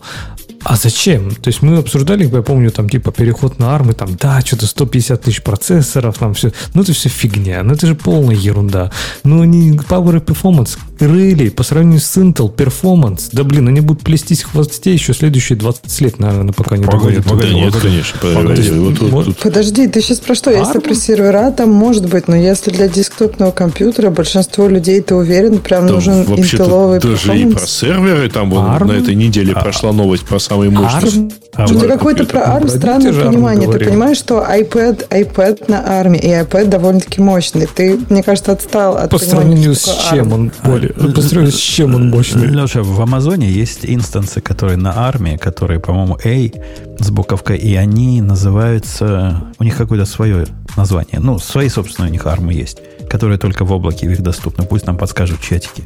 А 0.70 0.76
зачем? 0.76 1.32
То 1.32 1.48
есть 1.48 1.64
мы 1.64 1.78
обсуждали, 1.78 2.30
я 2.32 2.42
помню, 2.44 2.70
там 2.70 2.90
типа 2.90 3.12
переход 3.12 3.58
на 3.58 3.74
армы, 3.74 3.94
там, 3.94 4.16
да, 4.16 4.40
что-то 4.42 4.68
150 4.68 5.20
тысяч 5.20 5.42
процессоров, 5.42 6.20
там 6.20 6.36
все. 6.36 6.52
Ну, 6.76 6.84
это 6.84 6.94
все 6.94 7.10
фигня, 7.10 7.64
ну, 7.64 7.74
это 7.74 7.88
же 7.88 7.96
полная 7.96 8.36
ерунда. 8.36 8.92
Ну, 9.24 9.44
не 9.46 9.72
Power 9.72 10.18
и 10.18 10.20
Performance, 10.20 10.78
really, 11.00 11.50
по 11.50 11.64
сравнению 11.64 12.00
с 12.00 12.16
Intel, 12.18 12.54
Performance, 12.54 13.30
да, 13.32 13.44
блин, 13.44 13.68
они 13.68 13.82
будут 13.82 14.04
плестись 14.04 14.44
хвосте 14.44 14.94
еще 14.94 15.16
следующие 15.16 15.58
20 15.58 16.02
лет, 16.02 16.20
наверное, 16.20 16.54
пока 16.54 16.78
не 16.78 16.86
догонят. 16.86 17.26
Погоди, 17.26 17.56
нет, 17.56 17.76
конечно. 17.76 18.20
Погоди, 18.20 18.70
вот, 18.70 19.00
вот, 19.00 19.26
вот. 19.26 19.38
Подожди, 19.38 19.88
ты 19.88 20.02
сейчас 20.02 20.20
про 20.20 20.36
что? 20.36 20.52
Если 20.52 20.78
про 20.78 20.94
сервера, 20.94 21.50
там 21.50 21.72
может 21.72 22.08
быть, 22.08 22.28
но 22.28 22.36
если 22.36 22.70
для 22.70 22.88
десктопного 22.88 23.50
компьютера 23.50 24.12
большинство 24.12 24.68
людей, 24.68 25.02
ты 25.02 25.16
уверен, 25.16 25.58
прям 25.58 25.88
там 25.88 25.96
нужен 25.96 26.22
интелловый 26.26 27.00
даже 27.00 27.32
performance? 27.32 27.50
и 27.50 27.54
про 27.56 27.66
серверы, 27.66 28.30
там 28.30 28.52
вот 28.52 28.86
на 28.86 28.92
этой 28.92 29.16
неделе 29.16 29.54
а, 29.54 29.62
прошла 29.62 29.92
новость 29.92 30.26
про 30.26 30.38
самый 30.60 30.70
мощный. 30.70 31.32
А, 31.54 31.68
Что-то 31.68 31.88
какое-то 31.88 32.26
про 32.26 32.42
ARM 32.42 32.70
странное 32.70 33.14
понимание. 33.14 33.72
Ты 33.72 33.86
понимаешь, 33.86 34.18
что 34.18 34.46
iPad, 34.48 35.08
iPad 35.10 35.66
на 35.68 36.02
ARM, 36.02 36.18
и 36.18 36.28
iPad 36.28 36.66
довольно-таки 36.68 37.22
мощный. 37.22 37.68
Ты, 37.68 38.00
мне 38.10 38.24
кажется, 38.24 38.52
отстал 38.52 38.98
от 38.98 39.10
По 39.10 39.18
сравнению 39.18 39.76
с 39.76 40.10
чем 40.10 40.34
он 40.34 40.52
более... 40.64 40.94
По 40.94 41.22
сравнению 41.22 41.52
с 41.52 41.60
чем 41.60 41.96
он 41.96 42.10
мощный? 42.10 42.48
Леша, 42.48 42.84
в 42.84 43.02
Амазоне 43.02 43.50
есть 43.50 43.80
инстансы, 43.84 44.42
которые 44.42 44.78
на 44.78 44.90
ARM, 44.90 45.38
которые, 45.38 45.80
по-моему, 45.80 46.18
A 46.24 46.52
с 47.00 47.10
буковкой, 47.10 47.58
и 47.58 47.76
они 47.76 48.22
называются... 48.22 49.44
У 49.60 49.64
них 49.64 49.78
какое-то 49.78 50.06
свое 50.06 50.46
название. 50.78 51.20
Ну, 51.20 51.40
свои 51.40 51.70
собственные 51.70 52.10
у 52.10 52.14
них 52.14 52.26
ARM 52.26 52.52
есть, 52.54 52.80
которые 53.10 53.38
только 53.38 53.66
в 53.66 53.72
облаке 53.72 54.08
в 54.08 54.12
их 54.12 54.22
доступны. 54.22 54.66
Пусть 54.66 54.86
нам 54.86 54.98
подскажут 54.98 55.42
чатики. 55.42 55.84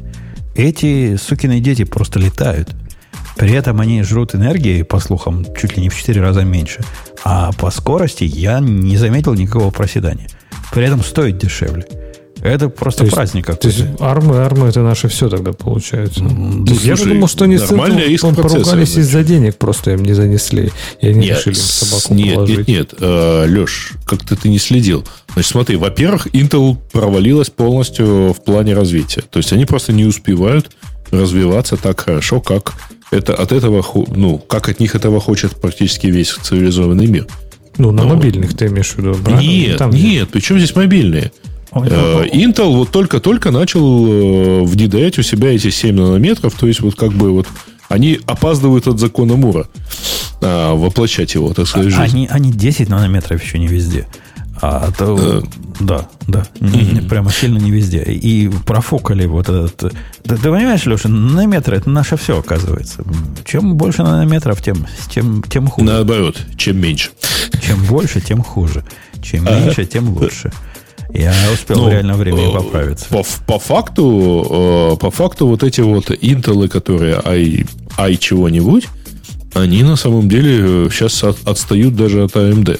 Эти 0.55 1.15
сукины 1.15 1.59
дети 1.59 1.83
просто 1.83 2.19
летают. 2.19 2.69
При 3.35 3.51
этом 3.53 3.79
они 3.79 4.03
жрут 4.03 4.35
энергии, 4.35 4.83
по 4.83 4.99
слухам, 4.99 5.45
чуть 5.55 5.75
ли 5.75 5.83
не 5.83 5.89
в 5.89 5.95
4 5.95 6.21
раза 6.21 6.43
меньше. 6.43 6.81
А 7.23 7.51
по 7.53 7.71
скорости 7.71 8.23
я 8.23 8.59
не 8.59 8.97
заметил 8.97 9.33
никакого 9.33 9.71
проседания. 9.71 10.27
При 10.71 10.85
этом 10.85 11.03
стоит 11.03 11.37
дешевле. 11.37 11.85
Это 12.43 12.67
просто 12.67 12.99
то 12.99 13.05
есть, 13.05 13.15
праздник 13.15 13.45
какой-то. 13.45 13.61
То 13.61 13.67
есть 13.69 14.01
армы, 14.01 14.35
армы 14.35 14.67
это 14.67 14.81
наше 14.81 15.07
все 15.07 15.29
тогда 15.29 15.53
получается. 15.53 16.21
Ну, 16.23 16.65
я 16.65 16.97
слушай, 16.97 17.13
думал, 17.13 17.29
что 17.29 17.45
они 17.45 17.57
с 17.57 17.71
этим 17.71 18.35
поругались 18.35 18.97
из-за 18.97 19.23
денег, 19.23 19.55
просто 19.55 19.91
им 19.91 20.03
не 20.03 20.11
занесли. 20.11 20.71
И 20.99 21.07
они 21.07 21.27
нет, 21.27 21.37
решили 21.37 21.53
собаку 21.53 22.13
Нет, 22.13 22.35
положить. 22.35 22.57
нет, 22.57 22.67
нет. 22.67 22.93
Э, 22.99 23.45
Леш, 23.47 23.93
как-то 24.05 24.35
ты 24.35 24.49
не 24.49 24.59
следил. 24.59 25.05
Значит, 25.33 25.51
смотри, 25.51 25.77
во-первых, 25.77 26.27
Intel 26.27 26.75
провалилась 26.91 27.49
полностью 27.49 28.33
в 28.33 28.43
плане 28.43 28.73
развития. 28.73 29.21
То 29.21 29.37
есть 29.37 29.53
они 29.53 29.63
просто 29.63 29.93
не 29.93 30.03
успевают 30.03 30.69
развиваться 31.11 31.77
так 31.77 32.01
хорошо, 32.01 32.41
как 32.41 32.73
это 33.13 33.33
от 33.33 33.51
этого, 33.51 33.83
ну, 34.15 34.37
как 34.37 34.69
от 34.69 34.79
них 34.79 34.95
этого 34.95 35.19
хочет 35.19 35.55
практически 35.55 36.07
весь 36.07 36.31
цивилизованный 36.31 37.07
мир. 37.07 37.27
Ну, 37.77 37.91
на 37.91 38.03
Но... 38.03 38.15
мобильных 38.15 38.55
ты 38.55 38.67
имеешь 38.67 38.91
в 38.91 38.97
виду, 38.97 39.15
правильно? 39.15 39.41
Нет, 39.41 39.77
Там 39.77 39.91
нет, 39.91 40.29
причем 40.31 40.57
здесь 40.57 40.75
мобильные? 40.75 41.31
Э, 41.75 42.25
Intel 42.31 42.75
вот 42.75 42.91
только-только 42.91 43.51
начал 43.51 44.07
э, 44.07 44.63
внедрять 44.63 45.17
у 45.17 45.23
себя 45.23 45.53
эти 45.53 45.69
7 45.69 45.95
нанометров, 45.95 46.53
то 46.53 46.67
есть 46.67 46.81
вот 46.81 46.95
как 46.95 47.13
бы 47.13 47.31
вот 47.31 47.47
они 47.89 48.19
опаздывают 48.25 48.87
от 48.87 48.99
закона 48.99 49.35
Мура 49.35 49.67
а, 50.41 50.73
воплощать 50.73 51.33
его, 51.35 51.53
так 51.53 51.67
сказать, 51.67 51.89
жизнь. 51.89 52.01
Они, 52.01 52.27
они 52.29 52.51
10 52.51 52.89
нанометров 52.89 53.43
еще 53.43 53.59
не 53.59 53.67
везде. 53.67 54.07
А 54.65 54.91
то, 54.97 55.17
э, 55.19 55.41
да, 55.81 56.07
да, 56.25 56.47
прямо 57.09 57.31
сильно 57.31 57.57
не 57.57 57.69
везде. 57.69 58.01
И 58.01 58.47
профокали 58.47 59.25
вот 59.25 59.49
этот... 59.49 59.75
Ты, 59.75 60.37
ты 60.37 60.37
понимаешь, 60.37 60.85
Леша, 60.85 61.09
нанометры 61.09 61.75
это 61.75 61.89
наше 61.89 62.15
все, 62.15 62.39
оказывается. 62.39 63.03
Чем 63.43 63.75
больше 63.75 64.03
нанометров, 64.03 64.61
тем, 64.61 64.87
тем, 65.09 65.43
тем 65.43 65.67
хуже. 65.67 65.85
Наоборот, 65.85 66.37
чем 66.55 66.79
меньше. 66.79 67.09
Чем 67.61 67.83
больше, 67.83 68.21
тем 68.21 68.41
хуже. 68.41 68.85
Чем 69.21 69.43
меньше, 69.43 69.85
тем 69.85 70.07
лучше. 70.07 70.49
Я 71.13 71.33
успел 71.53 71.79
ну, 71.79 71.83
в 71.87 71.89
реальное 71.89 72.15
время 72.15 72.47
э, 72.47 72.53
поправиться. 72.53 73.05
По, 73.09 73.25
по 73.45 73.59
факту, 73.59 74.93
э, 74.93 74.97
по 74.97 75.11
факту 75.11 75.47
вот 75.47 75.63
эти 75.63 75.81
вот 75.81 76.09
Intel, 76.09 76.69
которые 76.69 77.21
i, 77.25 77.65
i 77.97 78.15
чего-нибудь, 78.15 78.87
они 79.55 79.83
на 79.83 79.97
самом 79.97 80.29
деле 80.29 80.89
сейчас 80.89 81.21
от, 81.25 81.45
отстают 81.45 81.97
даже 81.97 82.23
от 82.23 82.31
AMD. 82.37 82.79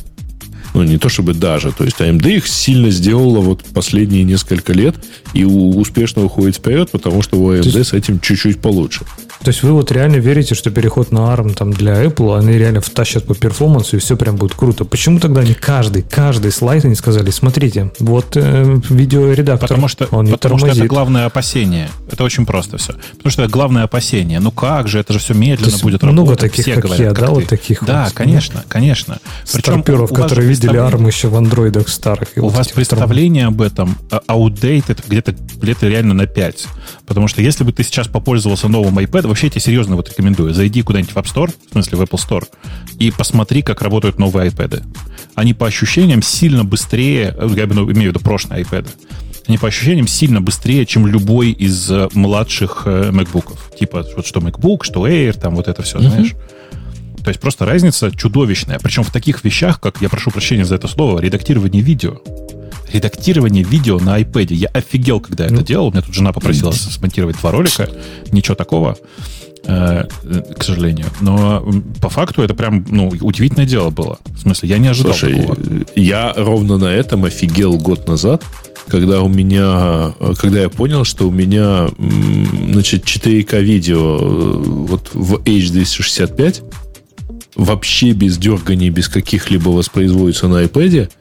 Ну, 0.74 0.84
не 0.84 0.98
то 0.98 1.10
чтобы 1.10 1.34
даже. 1.34 1.72
То 1.72 1.84
есть 1.84 2.00
AMD 2.00 2.38
их 2.38 2.48
сильно 2.48 2.90
сделала 2.90 3.40
вот 3.40 3.64
последние 3.74 4.24
несколько 4.24 4.74
лет 4.74 4.96
и 5.34 5.44
успешно 5.44 6.24
уходит 6.26 6.56
вперед, 6.56 6.90
потому 6.92 7.22
что 7.22 7.38
у 7.38 7.54
AMD 7.54 7.70
есть, 7.70 7.90
с 7.90 7.94
этим 7.94 8.20
чуть-чуть 8.20 8.60
получше. 8.60 9.06
То 9.44 9.50
есть 9.50 9.62
вы 9.62 9.74
вот 9.74 9.92
реально 9.92 10.16
верите, 10.16 10.56
что 10.56 10.72
переход 10.72 11.12
на 11.12 11.34
ARM 11.34 11.54
там 11.54 11.74
для 11.74 12.04
Apple, 12.04 12.40
они 12.40 12.54
реально 12.54 12.80
втащат 12.80 13.26
по 13.26 13.36
перформансу, 13.36 13.98
и 13.98 14.00
все 14.00 14.16
прям 14.16 14.38
будет 14.38 14.56
круто. 14.56 14.86
Почему 14.86 15.20
тогда 15.20 15.42
они 15.42 15.54
каждый, 15.54 16.02
каждый 16.02 16.52
слайд 16.52 16.86
они 16.86 16.96
сказали, 16.96 17.30
смотрите, 17.30 17.92
вот 18.00 18.38
э, 18.38 18.80
видеоредактор, 18.90 19.68
потому 19.68 19.88
что, 19.90 20.06
он 20.12 20.26
не 20.26 20.32
потому 20.32 20.60
тормозит. 20.60 20.76
что 20.76 20.86
это 20.86 20.90
главное 20.90 21.26
опасение. 21.26 21.90
Это 22.10 22.24
очень 22.24 22.46
просто 22.46 22.78
все. 22.78 22.94
Потому 23.18 23.32
что 23.32 23.44
это 23.44 23.52
главное 23.52 23.84
опасение. 23.84 24.40
Ну 24.40 24.52
как 24.52 24.88
же, 24.88 25.00
это 25.00 25.12
же 25.12 25.20
все 25.20 25.34
медленно 25.34 25.78
будет 25.80 26.02
много 26.04 26.32
работать. 26.32 26.52
таких, 26.52 26.66
все 26.66 26.76
как 26.76 26.84
говорят, 26.86 27.00
я, 27.00 27.10
как 27.10 27.20
да, 27.20 27.26
ты. 27.26 27.34
вот 27.34 27.48
таких 27.48 27.84
Да, 27.84 28.04
вот, 28.06 28.14
конечно, 28.14 28.64
конечно. 28.70 29.20
Причем 29.52 29.74
Старперов, 29.74 30.14
которые 30.14 30.48
видели 30.48 30.80
ARM 30.80 31.06
еще 31.06 31.28
в 31.28 31.36
андроидах 31.36 31.90
старых. 31.90 32.30
У 32.38 32.42
вот 32.42 32.54
вас 32.54 32.70
представление 32.70 33.48
об 33.48 33.62
этом 33.62 33.98
а, 34.10 34.22
outdated 34.30 35.04
где-то 35.08 35.34
где 35.34 35.76
реально 35.82 36.14
на 36.14 36.28
5. 36.28 36.68
Потому 37.06 37.28
что 37.28 37.42
если 37.42 37.64
бы 37.64 37.72
ты 37.72 37.84
сейчас 37.84 38.08
попользовался 38.08 38.68
новым 38.68 39.00
iPad, 39.00 39.28
вообще 39.34 39.50
тебе 39.50 39.62
серьезно 39.62 39.96
вот 39.96 40.10
рекомендую. 40.10 40.54
Зайди 40.54 40.84
куда-нибудь 40.84 41.14
в 41.14 41.18
App 41.18 41.26
Store, 41.26 41.52
в 41.70 41.72
смысле 41.72 41.98
в 41.98 42.02
Apple 42.04 42.20
Store, 42.20 42.48
и 43.00 43.10
посмотри, 43.10 43.64
как 43.64 43.82
работают 43.82 44.20
новые 44.20 44.52
iPad. 44.52 44.84
Они 45.34 45.56
по 45.56 45.66
ощущениям 45.66 46.22
сильно 46.22 46.64
быстрее, 46.64 47.36
э, 47.36 47.50
я 47.56 47.64
имею 47.64 47.88
в 47.88 47.98
виду 47.98 48.20
прошлые 48.20 48.64
iPad, 48.64 48.88
они 49.48 49.58
по 49.58 49.68
ощущениям 49.68 50.08
сильно 50.08 50.40
быстрее, 50.40 50.86
чем 50.86 51.08
любой 51.08 51.50
из 51.50 51.90
э, 51.90 52.10
младших 52.14 52.84
э, 52.86 53.10
MacBook. 53.10 53.58
Типа 53.80 54.06
вот 54.16 54.28
что 54.28 54.40
MacBook, 54.40 54.84
что 54.84 55.08
Air, 55.08 55.34
там 55.34 55.56
вот 55.56 55.68
это 55.68 55.82
все, 55.82 55.98
mm-hmm. 55.98 56.10
знаешь. 56.10 56.34
То 57.24 57.30
есть 57.30 57.40
просто 57.40 57.66
разница 57.66 58.12
чудовищная. 58.12 58.78
Причем 58.78 59.02
в 59.02 59.12
таких 59.12 59.44
вещах, 59.44 59.80
как, 59.80 60.00
я 60.00 60.10
прошу 60.10 60.30
прощения 60.30 60.66
за 60.66 60.76
это 60.76 60.88
слово, 60.88 61.20
редактирование 61.20 61.82
видео 61.82 62.22
редактирование 62.94 63.64
видео 63.64 64.00
на 64.00 64.20
iPad. 64.20 64.54
Я 64.54 64.68
офигел, 64.70 65.20
когда 65.20 65.48
ну, 65.50 65.56
это 65.56 65.66
делал. 65.66 65.88
У 65.88 65.92
меня 65.92 66.02
тут 66.02 66.14
жена 66.14 66.32
попросила 66.32 66.72
смонтировать 66.72 67.38
два 67.40 67.52
ролика. 67.52 67.90
Ничего 68.32 68.56
такого, 68.56 68.98
э, 69.66 70.06
к 70.58 70.64
сожалению. 70.64 71.08
Но 71.22 71.66
по 72.02 72.10
факту 72.10 72.44
это 72.44 72.54
прям 72.54 72.86
ну, 72.90 73.10
удивительное 73.22 73.66
дело 73.66 73.90
было. 73.90 74.20
В 74.26 74.40
смысле, 74.40 74.70
я 74.70 74.78
не 74.78 74.88
ожидал 74.88 75.14
Слушай, 75.14 75.42
такого. 75.42 75.58
Я 75.96 76.34
ровно 76.36 76.78
на 76.78 76.92
этом 76.94 77.26
офигел 77.26 77.78
год 77.78 78.08
назад, 78.08 78.44
когда 78.88 79.22
у 79.22 79.28
меня, 79.28 80.14
когда 80.38 80.62
я 80.62 80.70
понял, 80.70 81.04
что 81.04 81.28
у 81.28 81.32
меня, 81.32 81.90
значит, 82.72 83.06
4К 83.06 83.62
видео 83.62 84.20
э, 84.20 84.64
вот 84.66 85.10
в 85.14 85.36
H265 85.36 86.64
вообще 87.56 88.12
без 88.12 88.38
дерганий, 88.38 88.90
без 88.90 89.08
каких-либо 89.08 89.70
воспроизводится 89.70 90.48
на 90.48 90.64
iPad, 90.64 91.12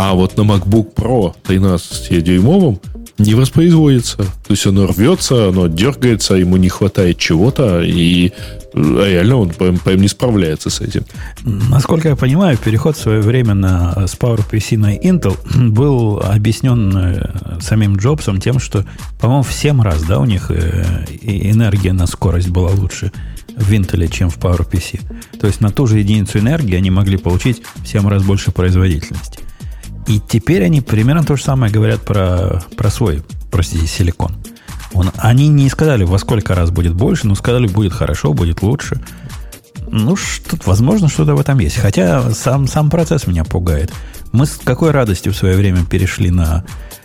а 0.00 0.14
вот 0.14 0.34
на 0.38 0.42
MacBook 0.42 0.94
Pro 0.94 1.34
13-дюймовом 1.44 2.80
не 3.18 3.34
воспроизводится. 3.34 4.16
То 4.16 4.50
есть 4.54 4.66
оно 4.66 4.86
рвется, 4.86 5.50
оно 5.50 5.66
дергается, 5.66 6.36
ему 6.36 6.56
не 6.56 6.70
хватает 6.70 7.18
чего-то, 7.18 7.82
и 7.82 8.32
реально 8.72 9.36
он 9.36 9.50
прям, 9.50 9.76
прям 9.76 10.00
не 10.00 10.08
справляется 10.08 10.70
с 10.70 10.80
этим. 10.80 11.04
Насколько 11.44 12.08
я 12.08 12.16
понимаю, 12.16 12.56
переход 12.56 12.96
в 12.96 13.00
свое 13.02 13.20
время 13.20 13.52
на, 13.52 14.06
с 14.06 14.16
PowerPC 14.16 14.78
на 14.78 14.96
Intel 14.96 15.36
был 15.68 16.18
объяснен 16.18 16.96
э, 16.96 17.60
самим 17.60 17.96
Джобсом 17.96 18.40
тем, 18.40 18.58
что, 18.58 18.86
по-моему, 19.20 19.42
в 19.42 19.52
7 19.52 19.82
раз 19.82 20.02
да, 20.04 20.18
у 20.18 20.24
них 20.24 20.50
э, 20.50 21.04
энергия 21.20 21.92
на 21.92 22.06
скорость 22.06 22.48
была 22.48 22.70
лучше 22.70 23.12
в 23.54 23.70
Intel, 23.70 24.08
чем 24.08 24.30
в 24.30 24.38
PowerPC. 24.38 25.00
То 25.38 25.46
есть 25.46 25.60
на 25.60 25.70
ту 25.70 25.86
же 25.86 25.98
единицу 25.98 26.38
энергии 26.38 26.74
они 26.74 26.90
могли 26.90 27.18
получить 27.18 27.60
в 27.84 27.86
7 27.86 28.08
раз 28.08 28.22
больше 28.22 28.50
производительности. 28.50 29.39
И 30.10 30.18
теперь 30.18 30.64
они 30.64 30.80
примерно 30.80 31.22
то 31.22 31.36
же 31.36 31.44
самое 31.44 31.72
говорят 31.72 32.00
про, 32.00 32.60
про 32.76 32.90
свой, 32.90 33.22
простите, 33.48 33.86
силикон. 33.86 34.32
Он, 34.92 35.12
они 35.18 35.46
не 35.46 35.68
сказали, 35.68 36.02
во 36.02 36.18
сколько 36.18 36.56
раз 36.56 36.72
будет 36.72 36.94
больше, 36.94 37.28
но 37.28 37.36
сказали, 37.36 37.68
будет 37.68 37.92
хорошо, 37.92 38.32
будет 38.32 38.60
лучше. 38.60 39.00
Ну, 39.88 40.16
что, 40.16 40.56
возможно, 40.66 41.08
что-то 41.08 41.36
в 41.36 41.40
этом 41.40 41.60
есть. 41.60 41.76
Хотя 41.76 42.32
сам, 42.32 42.66
сам 42.66 42.90
процесс 42.90 43.28
меня 43.28 43.44
пугает. 43.44 43.92
Мы 44.32 44.46
с 44.46 44.58
какой 44.64 44.90
радостью 44.90 45.32
в 45.32 45.36
свое 45.36 45.56
время 45.56 45.84
перешли 45.84 46.32
на, 46.32 46.64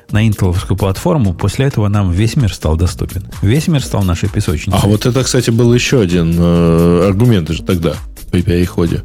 на 0.09 0.25
интеловскую 0.25 0.75
платформу, 0.75 1.35
после 1.35 1.67
этого 1.67 1.87
нам 1.89 2.11
весь 2.11 2.35
мир 2.35 2.51
стал 2.51 2.75
доступен. 2.75 3.27
Весь 3.43 3.67
мир 3.67 3.83
стал 3.83 4.01
нашей 4.01 4.29
песочницей. 4.29 4.81
А 4.81 4.87
вот 4.87 5.05
это, 5.05 5.23
кстати, 5.23 5.51
был 5.51 5.71
еще 5.75 6.01
один 6.01 6.35
э, 6.39 7.07
аргумент 7.07 7.49
же 7.49 7.61
тогда 7.61 7.93
при 8.31 8.41
переходе. 8.41 9.03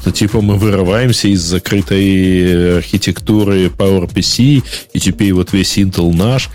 Что 0.00 0.12
типа 0.12 0.40
мы 0.40 0.56
вырываемся 0.56 1.28
из 1.28 1.40
закрытой 1.42 2.78
архитектуры 2.78 3.66
PowerPC, 3.66 4.62
и 4.92 5.00
теперь 5.00 5.32
вот 5.32 5.52
весь 5.52 5.76
Intel 5.78 6.14
наш. 6.14 6.48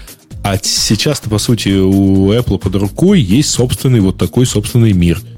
А 0.43 0.57
сейчас-то, 0.61 1.29
по 1.29 1.39
сути, 1.39 1.69
у 1.69 2.31
Apple 2.31 2.59
под 2.59 2.75
рукой 2.75 3.19
есть 3.19 3.49
собственный 3.49 3.99
вот 3.99 4.17
такой 4.17 4.45
собственный 4.45 4.93
мир– 4.93 5.19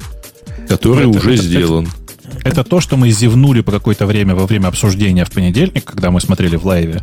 который 0.68 1.10
это, 1.10 1.18
уже 1.18 1.34
это, 1.34 1.44
сделан. 1.44 1.90
Это, 2.42 2.50
это 2.50 2.64
то, 2.64 2.82
что 2.82 2.98
мы 2.98 3.10
зевнули 3.10 3.62
по 3.62 3.72
какое-то 3.72 4.06
время 4.06 4.36
во 4.36 4.46
время 4.46 4.68
обсуждения 4.68 5.26
в 5.26 5.32
понедельник, 5.32 5.86
когда 5.86 6.12
мы 6.12 6.22
смотрели 6.22 6.56
в 6.56 6.66
лайве, 6.66 7.02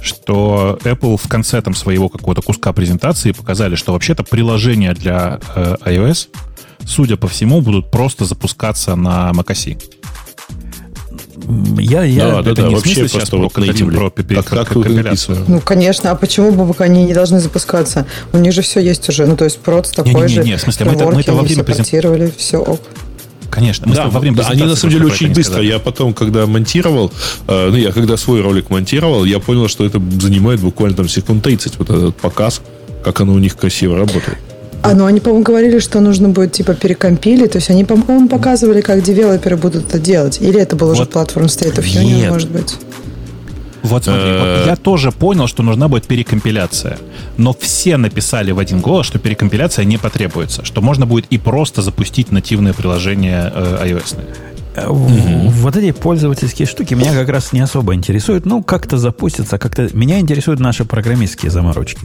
что 0.00 0.78
Apple 0.84 1.16
в 1.16 1.28
конце 1.28 1.60
там 1.62 1.74
своего 1.74 2.08
какого-то 2.08 2.42
куска 2.42 2.72
презентации 2.72 3.32
показали, 3.32 3.74
что 3.74 3.92
вообще-то 3.92 4.22
приложения 4.22 4.94
для 4.94 5.40
э, 5.54 5.76
iOS, 5.84 6.28
судя 6.84 7.16
по 7.16 7.28
всему, 7.28 7.60
будут 7.60 7.90
просто 7.90 8.24
запускаться 8.24 8.94
на 8.94 9.30
macOS. 9.32 9.82
Я, 11.78 12.02
я 12.04 12.30
да, 12.30 12.40
это 12.40 12.54
да, 12.54 12.62
не 12.62 12.70
да, 12.70 12.76
вообще 12.76 12.94
сейчас 13.08 13.28
про, 13.28 13.48
про, 13.48 14.10
про, 14.10 14.10
про, 14.10 14.42
как, 14.42 14.68
компиляцию. 14.68 15.44
Ну, 15.46 15.60
конечно, 15.60 16.10
а 16.10 16.14
почему 16.16 16.50
бы 16.52 16.74
они 16.78 17.04
не 17.04 17.14
должны 17.14 17.40
запускаться? 17.40 18.06
У 18.32 18.38
них 18.38 18.52
же 18.52 18.62
все 18.62 18.80
есть 18.80 19.08
уже. 19.08 19.26
Ну, 19.26 19.36
то 19.36 19.44
есть, 19.44 19.58
проц 19.58 19.90
такой 19.90 20.14
не, 20.14 20.20
не, 20.20 20.26
не, 20.26 20.38
не, 20.38 20.52
же. 20.52 20.56
в 20.56 20.60
смысле, 20.62 20.86
мы 20.86 20.92
это, 20.92 21.06
мы 21.06 21.20
это 21.20 21.34
во 21.34 21.42
время 21.42 21.64
презентации... 21.64 22.32
все 22.36 22.58
ок. 22.58 22.80
Конечно. 23.50 23.86
Мы 23.86 23.94
да, 23.94 24.08
во 24.08 24.20
время 24.20 24.36
да, 24.36 24.48
они 24.48 24.64
на 24.64 24.76
самом 24.76 24.92
деле 24.92 25.06
очень 25.06 25.28
быстро. 25.28 25.42
Сказали. 25.52 25.66
Я 25.66 25.78
потом, 25.78 26.14
когда 26.14 26.46
монтировал, 26.46 27.12
э, 27.46 27.68
ну, 27.70 27.76
я 27.76 27.92
когда 27.92 28.16
свой 28.16 28.40
ролик 28.40 28.70
монтировал, 28.70 29.24
я 29.24 29.38
понял, 29.38 29.68
что 29.68 29.84
это 29.84 30.00
занимает 30.20 30.60
буквально 30.60 30.96
там 30.96 31.08
секунд 31.08 31.42
30, 31.42 31.78
вот 31.78 31.90
этот 31.90 32.16
показ, 32.16 32.60
как 33.04 33.20
оно 33.20 33.32
у 33.32 33.38
них 33.38 33.56
красиво 33.56 33.98
работает. 33.98 34.38
А, 34.90 34.94
ну 34.94 35.06
они, 35.06 35.20
по-моему, 35.20 35.44
говорили, 35.44 35.78
что 35.78 36.00
нужно 36.00 36.28
будет 36.28 36.52
типа 36.52 36.74
перекомпилить. 36.74 37.52
То 37.52 37.58
есть 37.58 37.70
они, 37.70 37.84
по-моему, 37.84 38.28
показывали, 38.28 38.80
как 38.80 39.02
девелоперы 39.02 39.56
будут 39.56 39.88
это 39.88 39.98
делать. 39.98 40.40
Или 40.40 40.60
это 40.60 40.76
был 40.76 40.88
вот. 40.88 40.94
уже 40.94 41.06
платформ 41.06 41.46
State 41.46 41.76
of 41.76 41.84
Union, 41.84 42.30
может 42.30 42.50
быть? 42.50 42.76
Вот 43.82 44.04
смотри, 44.04 44.32
вот 44.32 44.66
я 44.66 44.76
тоже 44.76 45.12
понял, 45.12 45.46
что 45.46 45.62
нужна 45.62 45.86
будет 45.86 46.06
перекомпиляция. 46.06 46.98
Но 47.36 47.52
все 47.52 47.96
написали 47.96 48.50
в 48.50 48.58
один 48.58 48.80
голос, 48.80 49.06
что 49.06 49.18
перекомпиляция 49.18 49.84
не 49.84 49.96
потребуется, 49.96 50.64
что 50.64 50.80
можно 50.80 51.06
будет 51.06 51.26
и 51.30 51.38
просто 51.38 51.82
запустить 51.82 52.32
нативное 52.32 52.72
приложение 52.72 53.52
э, 53.54 53.86
iOS. 53.86 54.16
Mm-hmm. 54.76 55.48
Вот 55.48 55.76
эти 55.76 55.92
пользовательские 55.92 56.66
штуки 56.66 56.94
меня 56.94 57.14
как 57.14 57.28
раз 57.28 57.52
не 57.52 57.60
особо 57.60 57.94
интересуют. 57.94 58.44
Ну, 58.44 58.62
как-то 58.62 58.98
запустятся, 58.98 59.58
как-то... 59.58 59.88
Меня 59.96 60.20
интересуют 60.20 60.60
наши 60.60 60.84
программистские 60.84 61.50
заморочки. 61.50 62.00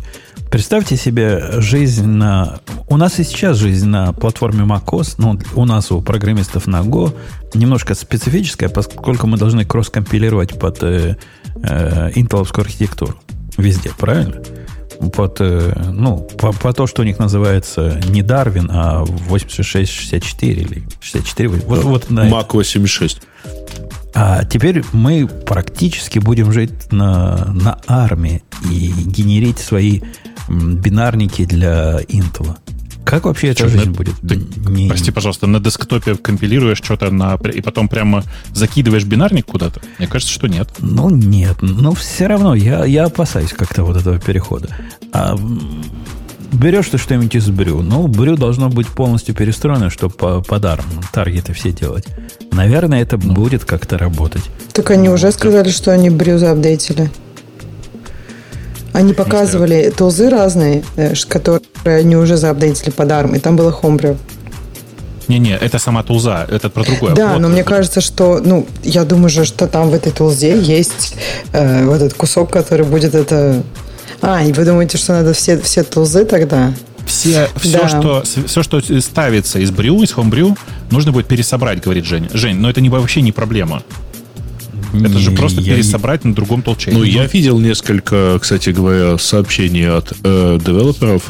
Представьте 0.52 0.98
себе 0.98 1.62
жизнь 1.62 2.06
на... 2.06 2.60
У 2.90 2.98
нас 2.98 3.20
и 3.20 3.24
сейчас 3.24 3.56
жизнь 3.56 3.88
на 3.88 4.12
платформе 4.12 4.66
macOS, 4.66 5.16
ну, 5.18 5.40
у 5.56 5.64
нас 5.64 5.94
у 5.94 6.02
программистов 6.02 6.68
на 6.68 6.82
Go 6.82 7.18
немножко 7.54 7.96
специфическая, 7.96 8.68
поскольку 8.68 9.28
мы 9.28 9.38
должны 9.38 9.64
кросс-компилировать 9.64 10.60
под 10.60 10.84
э, 10.84 11.16
э, 11.64 12.12
интеловскую 12.16 12.66
архитектуру 12.66 13.16
везде, 13.58 13.92
правильно? 13.98 14.42
Под, 15.14 15.38
э, 15.40 15.74
ну, 15.94 16.18
по, 16.38 16.52
по 16.52 16.74
то, 16.74 16.86
что 16.86 17.04
у 17.04 17.06
них 17.06 17.18
называется 17.18 18.02
не 18.10 18.22
Дарвин, 18.22 18.70
а 18.70 19.06
8664 19.06 20.62
или 20.62 20.84
64. 21.00 21.48
Вот, 21.48 21.84
вот 21.86 22.10
на 22.10 22.30
Mac 22.30 22.48
86. 22.52 23.22
А 24.14 24.44
теперь 24.44 24.84
мы 24.92 25.28
практически 25.28 26.20
будем 26.20 26.52
жить 26.52 26.92
на, 26.92 27.46
на 27.54 27.80
армии 27.88 28.44
и 28.70 28.92
генерить 29.06 29.60
свои 29.60 30.02
бинарники 30.52 31.46
для 31.46 32.02
Intel. 32.02 32.58
Как 33.04 33.26
вообще 33.26 33.50
эта 33.50 33.68
жизнь 33.68 33.90
на, 33.90 33.92
будет? 33.92 34.16
Ты, 34.22 34.42
не... 34.70 34.88
Прости, 34.88 35.12
пожалуйста, 35.12 35.48
на 35.48 35.60
десктопе 35.60 36.16
компилируешь 36.16 36.78
что-то 36.78 37.10
на, 37.10 37.36
и 37.36 37.62
потом 37.62 37.88
прямо 37.88 38.24
закидываешь 38.54 39.06
бинарник 39.06 39.48
куда-то? 39.48 39.82
Мне 39.98 40.08
кажется, 40.08 40.34
что 40.34 40.48
нет. 40.48 40.70
Ну, 40.80 41.10
нет. 41.10 41.58
Но 41.62 41.94
все 41.94 42.28
равно 42.28 42.54
я, 42.54 42.86
я 42.86 43.06
опасаюсь 43.06 43.54
как-то 43.54 43.84
вот 43.84 43.98
этого 43.98 44.20
перехода. 44.20 44.70
А 45.12 45.36
берешь 46.52 46.90
ты 46.90 46.98
что-нибудь 46.98 47.36
из 47.36 47.50
брю. 47.50 47.82
Ну, 47.82 48.08
брю 48.08 48.36
должно 48.36 48.70
быть 48.70 48.88
полностью 48.88 49.34
перестроено, 49.34 49.90
чтобы 49.90 50.14
по, 50.14 50.42
по 50.42 50.60
дарам 50.60 50.86
таргеты 51.12 51.54
все 51.54 51.72
делать. 51.72 52.06
Наверное, 52.52 53.02
это 53.02 53.18
ну. 53.18 53.34
будет 53.34 53.66
как-то 53.66 53.98
работать. 53.98 54.44
Так 54.74 54.92
они 54.92 55.10
уже 55.10 55.32
сказали, 55.32 55.70
что 55.70 55.92
они 55.92 56.10
брю 56.10 56.38
заапдейтили. 56.38 57.10
Они 58.94 59.14
показывали 59.14 59.90
тулзы 59.96 60.30
разные, 60.30 60.84
э, 60.98 61.14
которые 61.28 61.62
они 61.86 62.16
уже 62.16 62.38
заапдейтили 62.38 62.90
под 62.90 63.10
ARM, 63.10 63.36
и 63.36 63.40
там 63.40 63.56
было 63.56 63.72
Homebrew. 63.72 64.18
Не-не, 65.28 65.56
это 65.56 65.80
сама 65.80 66.04
тулза, 66.04 66.46
это 66.50 66.70
про 66.70 66.84
другое. 66.84 67.14
Да, 67.14 67.34
вот, 67.34 67.40
но 67.40 67.48
мне 67.48 67.64
кажется, 67.64 68.02
что, 68.02 68.42
ну, 68.44 68.68
я 68.84 69.06
думаю 69.06 69.30
же, 69.30 69.46
что 69.46 69.68
там 69.68 69.90
в 69.90 69.94
этой 69.94 70.12
тулзе 70.12 70.60
есть 70.60 71.16
э, 71.54 71.86
вот 71.86 71.96
этот 71.96 72.14
кусок, 72.16 72.52
который 72.52 72.86
будет 72.86 73.16
это... 73.16 73.64
А, 74.22 74.44
и 74.44 74.52
вы 74.52 74.66
думаете, 74.66 74.98
что 74.98 75.14
надо 75.14 75.34
все, 75.34 75.60
все 75.62 75.84
тулзы 75.84 76.26
тогда? 76.26 76.74
Все, 77.06 77.48
все, 77.56 77.82
да. 77.82 77.88
что, 77.88 78.24
все, 78.46 78.62
что 78.62 78.82
ставится 79.02 79.60
из 79.60 79.72
брю, 79.72 80.04
из 80.04 80.12
homebrew, 80.12 80.58
нужно 80.92 81.12
будет 81.12 81.28
пересобрать, 81.28 81.82
говорит 81.82 82.06
Женя. 82.06 82.30
Жень, 82.34 82.58
но 82.58 82.70
это 82.70 82.82
не, 82.82 82.90
вообще 82.90 83.22
не 83.22 83.32
проблема. 83.32 83.84
Это 84.94 85.20
же 85.20 85.32
просто 85.32 85.64
пересобрать 85.64 86.24
не... 86.24 86.30
на 86.30 86.36
другом 86.36 86.62
толчке. 86.62 86.92
Ну, 86.92 87.04
я 87.04 87.26
видел 87.26 87.60
несколько, 87.60 88.38
кстати 88.40 88.70
говоря, 88.70 89.18
сообщений 89.18 89.90
от 89.90 90.14
э, 90.24 90.60
девелоперов, 90.64 91.24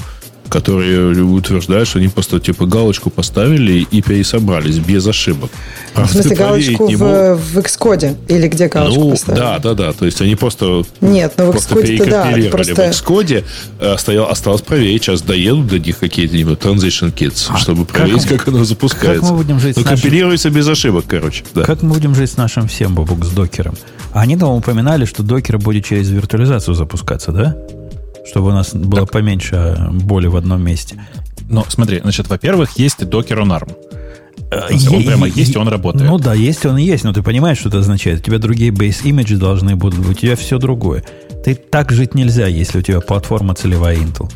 которые 0.52 1.24
утверждают, 1.24 1.88
что 1.88 2.00
они 2.00 2.10
просто 2.10 2.40
типа 2.40 2.66
галочку 2.66 3.10
поставили 3.10 3.88
и 3.90 4.02
пересобрались 4.02 4.80
без 4.80 5.08
ошибок. 5.08 5.50
А 5.96 6.06
в 6.06 6.12
смысле, 6.12 6.36
галочку 6.36 6.88
в, 6.88 7.36
в 7.38 7.58
Xcode? 7.58 8.18
Или 8.28 8.48
где 8.50 8.68
галочку 8.68 9.00
ну, 9.00 9.12
поставили? 9.12 9.40
Да, 9.40 9.60
да, 9.60 9.74
да. 9.74 9.94
То 9.94 10.06
есть 10.06 10.22
они 10.22 10.36
просто, 10.36 10.84
Нет, 11.00 11.34
ну, 11.38 11.48
в 11.48 11.52
просто 11.52 11.76
перекомпилировали 11.76 12.44
да, 12.44 12.50
просто... 12.50 12.76
в 12.76 12.80
Xcode. 12.80 13.46
Э, 13.80 13.96
стоял, 13.98 14.30
осталось 14.30 14.62
проверить. 14.62 15.04
Сейчас 15.04 15.22
доедут 15.22 15.68
до 15.68 15.80
них 15.80 15.98
какие-то 15.98 16.36
transition 16.36 17.14
kits, 17.14 17.48
а 17.50 17.58
чтобы 17.58 17.86
проверить, 17.86 18.26
как, 18.26 18.40
как 18.40 18.48
оно 18.50 18.66
запускается. 18.66 19.22
Как 19.22 19.32
мы 19.32 19.38
будем 19.38 19.60
жить 19.60 19.78
ну, 19.78 19.84
нашим... 19.84 19.96
компилируется 19.96 20.50
без 20.50 20.68
ошибок, 20.68 21.06
короче. 21.08 21.46
Да. 21.56 21.64
Как 21.64 21.82
мы 21.82 21.94
будем 21.94 22.14
жить 22.14 22.30
с 22.30 22.36
нашим 22.36 22.68
всем, 22.68 22.94
Бабук, 22.94 23.24
с 23.24 23.30
докером? 23.30 23.76
Они 24.12 24.36
там 24.36 24.50
упоминали, 24.50 25.06
что 25.06 25.24
докер 25.24 25.58
будет 25.58 25.86
через 25.86 26.10
виртуализацию 26.10 26.76
запускаться, 26.76 27.32
да? 27.32 27.56
Чтобы 28.26 28.50
у 28.50 28.52
нас 28.52 28.74
было 28.74 29.02
так. 29.02 29.12
поменьше 29.12 29.90
боли 29.92 30.28
в 30.28 30.36
одном 30.36 30.64
месте. 30.64 31.02
Но 31.50 31.66
смотри, 31.68 32.00
значит, 32.00 32.30
во-первых, 32.30 32.78
есть 32.78 33.02
Docker 33.02 33.44
on 33.44 33.60
ARM. 33.60 33.76
Есть, 34.70 34.92
он 34.92 35.04
прямо 35.04 35.28
есть, 35.28 35.56
и 35.56 35.58
он 35.58 35.68
работает. 35.70 36.10
Ну 36.10 36.18
да, 36.18 36.34
есть 36.34 36.66
он 36.66 36.78
и 36.78 36.84
есть, 36.84 37.06
но 37.06 37.14
ты 37.14 37.24
понимаешь, 37.24 37.60
что 37.60 37.70
это 37.70 37.80
означает. 37.80 38.20
У 38.20 38.24
тебя 38.24 38.38
другие 38.38 38.72
base 38.72 39.04
image 39.04 39.38
должны 39.38 39.76
будут 39.76 40.00
быть, 40.00 40.18
у 40.18 40.22
тебя 40.22 40.36
все 40.36 40.58
другое. 40.58 41.04
Ты 41.46 41.56
так 41.56 41.92
жить 41.92 42.16
нельзя, 42.16 42.48
если 42.48 42.80
у 42.80 42.82
тебя 42.82 43.00
платформа 43.00 43.56
целевая 43.56 43.98
Intel. 43.98 44.30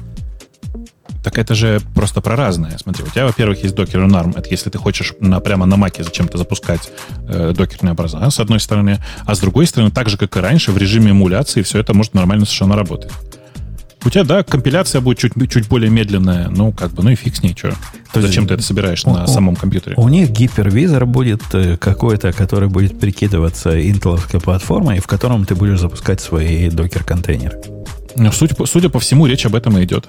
Так 1.24 1.40
это 1.40 1.56
же 1.56 1.82
просто 1.96 2.22
про 2.22 2.36
разное. 2.36 2.78
Смотри, 2.78 3.04
у 3.04 3.08
тебя, 3.08 3.26
во-первых, 3.26 3.64
есть 3.64 3.76
Docker 3.76 4.08
on 4.08 4.12
ARM. 4.12 4.38
Это 4.38 4.48
если 4.50 4.70
ты 4.70 4.78
хочешь 4.78 5.14
на, 5.20 5.40
прямо 5.40 5.66
на 5.66 5.76
маке 5.76 6.04
зачем-то 6.04 6.38
запускать 6.38 6.92
э, 7.28 7.52
докерные 7.56 7.94
образа, 7.94 8.30
с 8.30 8.40
одной 8.40 8.60
стороны. 8.60 9.04
А 9.26 9.36
с 9.36 9.40
другой 9.40 9.66
стороны, 9.66 9.92
так 9.92 10.08
же, 10.08 10.18
как 10.18 10.38
и 10.38 10.40
раньше, 10.40 10.72
в 10.72 10.78
режиме 10.78 11.12
эмуляции 11.12 11.62
все 11.62 11.80
это 11.80 11.94
может 11.94 12.14
нормально 12.14 12.46
совершенно 12.46 12.76
работать. 12.76 13.12
У 14.06 14.10
тебя, 14.12 14.24
да, 14.24 14.44
компиляция 14.44 15.02
будет 15.02 15.18
чуть, 15.18 15.34
чуть 15.52 15.68
более 15.68 15.90
медленная, 15.90 16.48
ну, 16.50 16.72
как 16.72 16.92
бы, 16.92 17.02
ну 17.02 17.10
и 17.10 17.16
фиг 17.16 17.36
с 17.36 17.42
ней, 17.42 17.56
что. 17.58 17.74
Зачем 18.14 18.48
ты 18.48 18.54
это 18.54 18.62
собираешь 18.62 19.04
у, 19.04 19.10
на 19.10 19.26
самом 19.26 19.56
компьютере? 19.56 19.96
У 19.98 20.08
них 20.08 20.30
гипервизор 20.30 21.08
будет 21.08 21.42
э, 21.54 21.76
какой-то, 21.76 22.32
который 22.32 22.70
будет 22.70 23.00
прикидываться 23.00 23.82
интеловской 23.90 24.40
платформой, 24.40 25.00
в 25.00 25.08
котором 25.08 25.46
ты 25.46 25.56
будешь 25.56 25.80
запускать 25.80 26.22
свои 26.22 26.70
докер-контейнеры. 26.70 27.60
Ну, 28.16 28.32
судя, 28.32 28.56
судя 28.66 28.90
по 28.90 29.00
всему, 29.00 29.26
речь 29.26 29.46
об 29.48 29.56
этом 29.56 29.78
и 29.80 29.84
идет. 29.84 30.08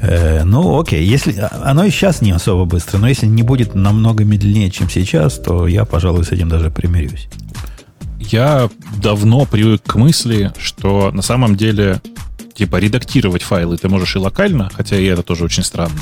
Э, 0.00 0.42
ну, 0.42 0.80
окей, 0.80 1.04
если 1.04 1.38
а, 1.38 1.62
оно 1.66 1.84
и 1.84 1.90
сейчас 1.90 2.20
не 2.20 2.32
особо 2.32 2.64
быстро, 2.64 2.98
но 2.98 3.08
если 3.08 3.26
не 3.26 3.44
будет 3.44 3.76
намного 3.76 4.24
медленнее, 4.24 4.70
чем 4.70 4.90
сейчас, 4.90 5.38
то 5.38 5.68
я, 5.68 5.84
пожалуй, 5.84 6.24
с 6.24 6.32
этим 6.32 6.48
даже 6.48 6.70
примирюсь. 6.70 7.28
Я 8.18 8.68
давно 9.00 9.46
привык 9.46 9.82
к 9.84 9.94
мысли, 9.94 10.52
что 10.58 11.12
на 11.12 11.22
самом 11.22 11.54
деле 11.54 12.00
типа 12.56 12.76
редактировать 12.76 13.42
файлы 13.42 13.76
ты 13.76 13.88
можешь 13.88 14.16
и 14.16 14.18
локально, 14.18 14.70
хотя 14.74 14.96
и 14.96 15.04
это 15.04 15.22
тоже 15.22 15.44
очень 15.44 15.62
странно. 15.62 16.00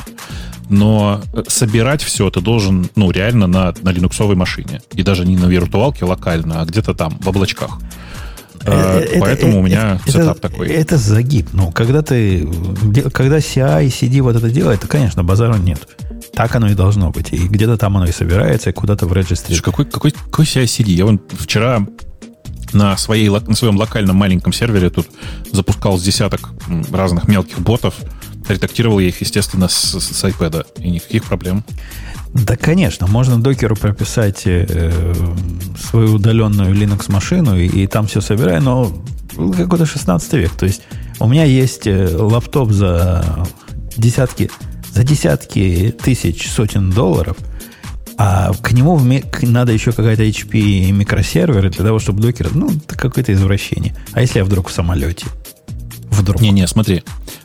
Но 0.71 1.21
э, 1.33 1.43
собирать 1.49 2.03
все 2.03 2.31
ты 2.31 2.41
должен, 2.41 2.89
ну, 2.97 3.11
реально 3.11 3.47
на, 3.47 3.75
на 3.83 3.91
линуксовой 3.91 4.37
машине. 4.37 4.81
И 4.93 5.03
даже 5.03 5.27
не 5.27 5.37
на 5.37 5.47
виртуалке 5.47 6.05
локально, 6.05 6.63
а 6.63 6.65
где-то 6.65 6.95
там, 6.95 7.19
в 7.21 7.29
облачках. 7.29 7.79
Э, 8.65 9.01
это, 9.01 9.21
Поэтому 9.21 9.53
это, 9.53 9.59
у 9.59 9.63
меня 9.63 10.01
это, 10.07 10.13
сетап 10.13 10.41
такой. 10.41 10.69
Это 10.69 10.97
загиб. 10.97 11.49
Ну, 11.53 11.71
когда 11.73 12.03
ты, 12.03 12.49
когда 13.13 13.39
CI 13.39 13.87
и 13.87 13.89
CD 13.89 14.23
вот 14.23 14.37
это 14.37 14.49
делает, 14.49 14.81
то, 14.81 14.89
конечно, 14.89 15.23
базара 15.23 15.57
нет. 15.57 15.87
Так 16.33 16.55
оно 16.57 16.69
и 16.69 16.75
должно 16.75 17.11
быть. 17.11 17.33
И 17.33 17.49
где-то 17.49 17.77
там 17.77 17.97
оно 17.97 18.07
и 18.07 18.13
собирается, 18.13 18.71
и 18.71 18.73
куда-то 18.73 19.07
в 19.07 19.13
регистре. 19.13 19.61
Какой, 19.61 19.85
какой, 19.85 20.13
какой 20.13 20.45
CI-CD? 20.45 20.91
Я 20.91 21.05
вон 21.05 21.21
вчера 21.39 21.87
на, 22.75 22.97
своей, 22.97 23.29
на 23.29 23.55
своем 23.55 23.77
локальном 23.77 24.17
маленьком 24.17 24.53
сервере 24.53 24.91
тут 24.91 25.09
запускал 25.53 25.99
с 25.99 26.03
десяток 26.03 26.51
разных 26.93 27.29
мелких 27.29 27.61
ботов, 27.61 27.95
редактировал 28.49 28.99
я 28.99 29.09
их, 29.09 29.21
естественно, 29.21 29.69
с, 29.69 29.99
с 29.99 30.25
iPad, 30.25 30.67
и 30.79 30.91
никаких 30.91 31.25
проблем. 31.25 31.65
Да, 32.35 32.57
конечно, 32.57 33.07
можно 33.07 33.41
докеру 33.41 33.77
прописать 33.77 34.43
э, 34.45 35.15
свою 35.79 36.15
удаленную 36.15 36.75
Linux-машину 36.75 37.57
и, 37.57 37.67
и 37.67 37.87
там 37.87 38.09
все 38.09 38.21
собирай, 38.21 38.61
но 38.61 38.93
какой-то 39.57 39.87
16 39.87 40.33
век. 40.35 40.51
То 40.53 40.67
есть 40.67 40.83
у 41.21 41.29
меня 41.29 41.45
есть 41.45 41.87
э, 41.87 42.09
лаптоп 42.13 42.73
за 42.73 43.47
десятки, 43.97 44.51
за 44.93 45.05
десятки 45.05 45.95
тысяч, 46.03 46.51
сотен 46.51 46.91
долларов, 46.91 47.37
а 48.17 48.53
к 48.53 48.73
нему 48.73 49.01
надо 49.43 49.73
еще 49.73 49.93
какая-то 49.93 50.23
HP 50.23 50.91
микросервер 50.93 51.71
для 51.71 51.85
того, 51.85 51.99
чтобы 51.99 52.23
докер... 52.23 52.51
Ну, 52.55 52.71
это 52.71 52.97
какое-то 52.97 53.33
извращение. 53.33 53.95
А 54.13 54.21
если 54.21 54.39
я 54.39 54.45
вдруг 54.45 54.69
в 54.69 54.73
самолете? 54.73 55.27
Вдруг. 56.11 56.41
Не-не, 56.41 56.67
смотри. 56.67 57.03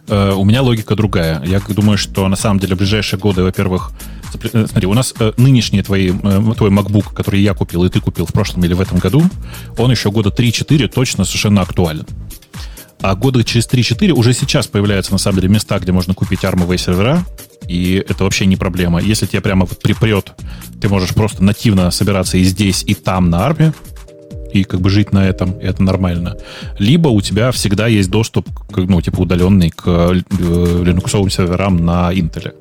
Э, 0.08 0.34
у 0.34 0.44
меня 0.44 0.62
логика 0.62 0.96
другая. 0.96 1.44
Я 1.44 1.60
думаю, 1.60 1.98
что 1.98 2.28
на 2.28 2.36
самом 2.36 2.60
деле 2.60 2.76
в 2.76 2.78
ближайшие 2.78 3.20
годы, 3.20 3.44
во-первых, 3.44 3.92
Э, 4.54 4.66
смотри, 4.68 4.88
у 4.88 4.94
нас 4.94 5.14
э, 5.20 5.34
нынешний 5.38 5.82
твои, 5.82 6.12
э, 6.12 6.54
твой 6.58 6.70
MacBook, 6.70 7.14
который 7.14 7.42
я 7.42 7.54
купил, 7.54 7.84
и 7.86 7.90
ты 7.90 8.00
купил 8.00 8.26
в 8.26 8.34
прошлом 8.34 8.64
или 8.66 8.74
в 8.74 8.82
этом 8.82 9.00
году, 9.00 9.24
он 9.78 9.92
еще 9.92 10.12
года 10.12 10.30
3-4 10.30 10.88
точно 10.88 11.26
совершенно 11.26 11.62
актуален. 11.62 12.06
А 13.02 13.16
года 13.16 13.44
через 13.44 13.68
3-4 13.68 14.12
уже 14.12 14.34
сейчас 14.34 14.68
появляются, 14.68 15.12
на 15.12 15.18
самом 15.18 15.40
деле, 15.40 15.50
места, 15.50 15.80
где 15.80 15.92
можно 15.92 16.14
купить 16.14 16.44
армовые 16.44 16.78
сервера, 16.78 17.26
и 17.68 18.04
это 18.08 18.24
вообще 18.24 18.46
не 18.46 18.58
проблема. 18.58 19.00
Если 19.00 19.26
тебе 19.26 19.42
прямо 19.42 19.66
вот 19.66 19.80
припрет, 19.82 20.34
ты 20.82 20.90
можешь 20.90 21.14
просто 21.14 21.44
нативно 21.44 21.92
собираться 21.92 22.38
и 22.38 22.44
здесь, 22.44 22.84
и 22.86 22.94
там 22.94 23.30
на 23.30 23.46
арме, 23.46 23.74
и 24.52 24.64
как 24.64 24.82
бы 24.82 24.90
жить 24.90 25.14
на 25.14 25.28
этом, 25.28 25.52
и 25.60 25.66
это 25.66 25.84
нормально. 25.84 26.36
Либо 26.78 27.08
у 27.08 27.22
тебя 27.22 27.52
всегда 27.52 27.88
есть 27.88 28.10
доступ, 28.10 28.50
ну, 28.76 29.00
типа 29.02 29.22
удаленный 29.22 29.70
к 29.70 29.86
линуксовым 30.40 31.30
серверам 31.30 31.78
на 31.78 32.12
Intel. 32.12 32.54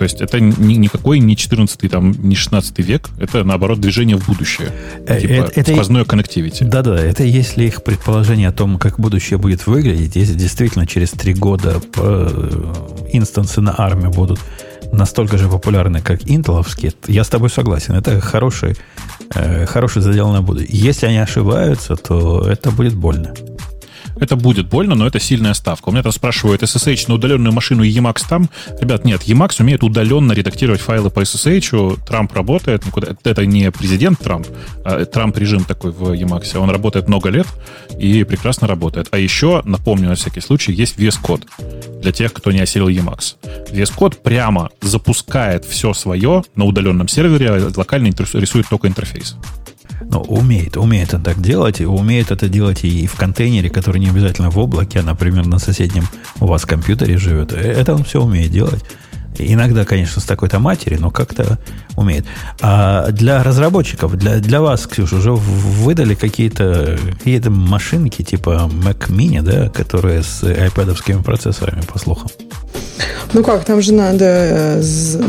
То 0.00 0.04
есть 0.04 0.22
это 0.22 0.40
ни, 0.40 0.76
никакой 0.76 1.18
не 1.18 1.36
14 1.36 1.90
там, 1.90 2.12
не 2.26 2.34
16 2.34 2.78
век, 2.78 3.10
это, 3.18 3.44
наоборот, 3.44 3.82
движение 3.82 4.16
в 4.16 4.26
будущее. 4.26 4.72
Э, 5.06 5.20
типа 5.20 5.32
это, 5.32 5.60
это 5.60 5.72
сквозное 5.72 6.04
connectivity. 6.04 6.64
Да-да, 6.64 6.98
это 6.98 7.22
если 7.22 7.64
их 7.64 7.84
предположение 7.84 8.48
о 8.48 8.52
том, 8.52 8.78
как 8.78 8.98
будущее 8.98 9.38
будет 9.38 9.66
выглядеть, 9.66 10.16
если 10.16 10.32
действительно 10.32 10.86
через 10.86 11.10
три 11.10 11.34
года 11.34 11.82
э, 11.96 12.72
инстансы 13.12 13.60
на 13.60 13.78
армии 13.78 14.08
будут 14.08 14.40
настолько 14.90 15.36
же 15.36 15.50
популярны, 15.50 16.00
как 16.00 16.26
интеловские, 16.26 16.94
я 17.06 17.22
с 17.22 17.28
тобой 17.28 17.50
согласен. 17.50 17.92
Это 17.92 18.22
хороший, 18.22 18.78
э, 19.34 19.66
хороший 19.66 20.00
задел 20.00 20.30
на 20.32 20.40
будущее. 20.40 20.70
Если 20.72 21.04
они 21.04 21.18
ошибаются, 21.18 21.96
то 21.96 22.48
это 22.48 22.70
будет 22.70 22.94
больно. 22.94 23.34
Это 24.20 24.36
будет 24.36 24.68
больно, 24.68 24.94
но 24.94 25.06
это 25.06 25.18
сильная 25.18 25.54
ставка. 25.54 25.88
У 25.88 25.92
меня 25.92 26.02
там 26.02 26.12
спрашивают 26.12 26.62
SSH 26.62 27.06
на 27.08 27.14
удаленную 27.14 27.52
машину 27.52 27.82
и 27.82 27.90
Emacs 27.90 28.22
там. 28.28 28.50
Ребят, 28.80 29.04
нет, 29.04 29.22
Emacs 29.22 29.60
умеет 29.60 29.82
удаленно 29.82 30.32
редактировать 30.32 30.80
файлы 30.80 31.10
по 31.10 31.20
SSH. 31.20 32.04
Трамп 32.06 32.32
работает. 32.34 32.84
Никуда. 32.86 33.16
Это 33.24 33.46
не 33.46 33.70
президент 33.70 34.18
Трамп, 34.20 34.46
а 34.84 35.04
Трамп 35.04 35.36
режим 35.38 35.64
такой 35.64 35.90
в 35.90 36.12
Emacs. 36.12 36.56
Он 36.58 36.70
работает 36.70 37.08
много 37.08 37.30
лет 37.30 37.46
и 37.98 38.24
прекрасно 38.24 38.66
работает. 38.66 39.08
А 39.10 39.18
еще, 39.18 39.62
напомню 39.64 40.08
на 40.08 40.14
всякий 40.14 40.40
случай, 40.40 40.72
есть 40.72 40.98
VS 40.98 41.18
Code 41.22 42.00
для 42.00 42.12
тех, 42.12 42.32
кто 42.32 42.52
не 42.52 42.60
осилил 42.60 42.88
Emacs. 42.88 43.36
VS 43.70 43.96
Code 43.96 44.16
прямо 44.22 44.70
запускает 44.82 45.64
все 45.64 45.94
свое 45.94 46.44
на 46.54 46.64
удаленном 46.64 47.08
сервере, 47.08 47.50
а 47.50 47.72
локально 47.74 48.08
рисует 48.08 48.68
только 48.68 48.88
интерфейс. 48.88 49.36
Ну, 50.08 50.20
умеет, 50.22 50.76
умеет 50.76 51.14
он 51.14 51.22
так 51.22 51.40
делать, 51.40 51.80
и 51.80 51.84
умеет 51.84 52.30
это 52.30 52.48
делать 52.48 52.84
и 52.84 53.06
в 53.06 53.16
контейнере, 53.16 53.68
который 53.68 54.00
не 54.00 54.08
обязательно 54.08 54.50
в 54.50 54.58
облаке, 54.58 55.00
а, 55.00 55.02
например, 55.02 55.46
на 55.46 55.58
соседнем 55.58 56.06
у 56.40 56.46
вас 56.46 56.64
компьютере 56.64 57.18
живет. 57.18 57.52
Э, 57.52 57.56
это 57.56 57.94
он 57.94 58.04
все 58.04 58.22
умеет 58.22 58.50
делать. 58.50 58.82
Иногда, 59.38 59.84
конечно, 59.84 60.20
с 60.20 60.24
такой-то 60.24 60.58
матери, 60.58 60.96
но 60.96 61.10
как-то 61.10 61.58
умеет. 61.96 62.24
А 62.60 63.10
для 63.10 63.42
разработчиков, 63.42 64.16
для, 64.16 64.38
для 64.38 64.60
вас, 64.60 64.86
Ксюша, 64.86 65.16
уже 65.16 65.32
выдали 65.32 66.14
какие-то 66.14 66.98
какие 67.18 67.40
машинки 67.48 68.22
типа 68.22 68.70
Mac 68.72 69.08
Mini, 69.08 69.42
да, 69.42 69.68
которые 69.68 70.22
с 70.22 70.42
iPad 70.42 71.22
процессорами, 71.22 71.82
по 71.82 71.98
слухам? 71.98 72.30
Ну 73.32 73.44
как, 73.44 73.64
там 73.64 73.80
же 73.80 73.94
надо 73.94 74.24
э, 74.24 74.82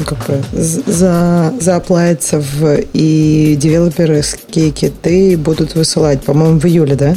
как 0.06 0.18
бы, 0.28 0.42
за, 0.52 1.54
зааплавиться 1.60 2.40
в 2.40 2.80
и 2.94 3.56
девелоперские 3.60 4.72
киты 4.72 5.38
будут 5.38 5.76
высылать, 5.76 6.24
по-моему, 6.24 6.60
в 6.60 6.66
июле, 6.66 6.96
да? 6.96 7.16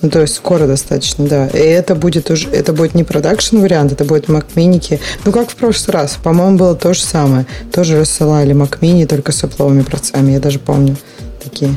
Ну, 0.00 0.10
то 0.10 0.20
есть 0.20 0.34
скоро 0.34 0.66
достаточно, 0.66 1.26
да. 1.26 1.48
И 1.48 1.58
это 1.58 1.94
будет 1.94 2.30
уже, 2.30 2.48
это 2.50 2.72
будет 2.72 2.94
не 2.94 3.04
продакшн 3.04 3.58
вариант, 3.58 3.92
это 3.92 4.04
будет 4.04 4.26
Mac 4.26 4.46
Mini. 4.54 5.00
Ну, 5.24 5.32
как 5.32 5.50
в 5.50 5.56
прошлый 5.56 5.94
раз. 5.94 6.18
По-моему, 6.22 6.56
было 6.56 6.74
то 6.74 6.94
же 6.94 7.02
самое. 7.02 7.46
Тоже 7.72 7.98
рассылали 7.98 8.54
Mac 8.54 8.78
Mini, 8.80 9.06
только 9.06 9.32
с 9.32 9.42
опловыми 9.42 9.82
процессами. 9.82 10.32
Я 10.32 10.40
даже 10.40 10.58
помню 10.58 10.96
такие. 11.42 11.76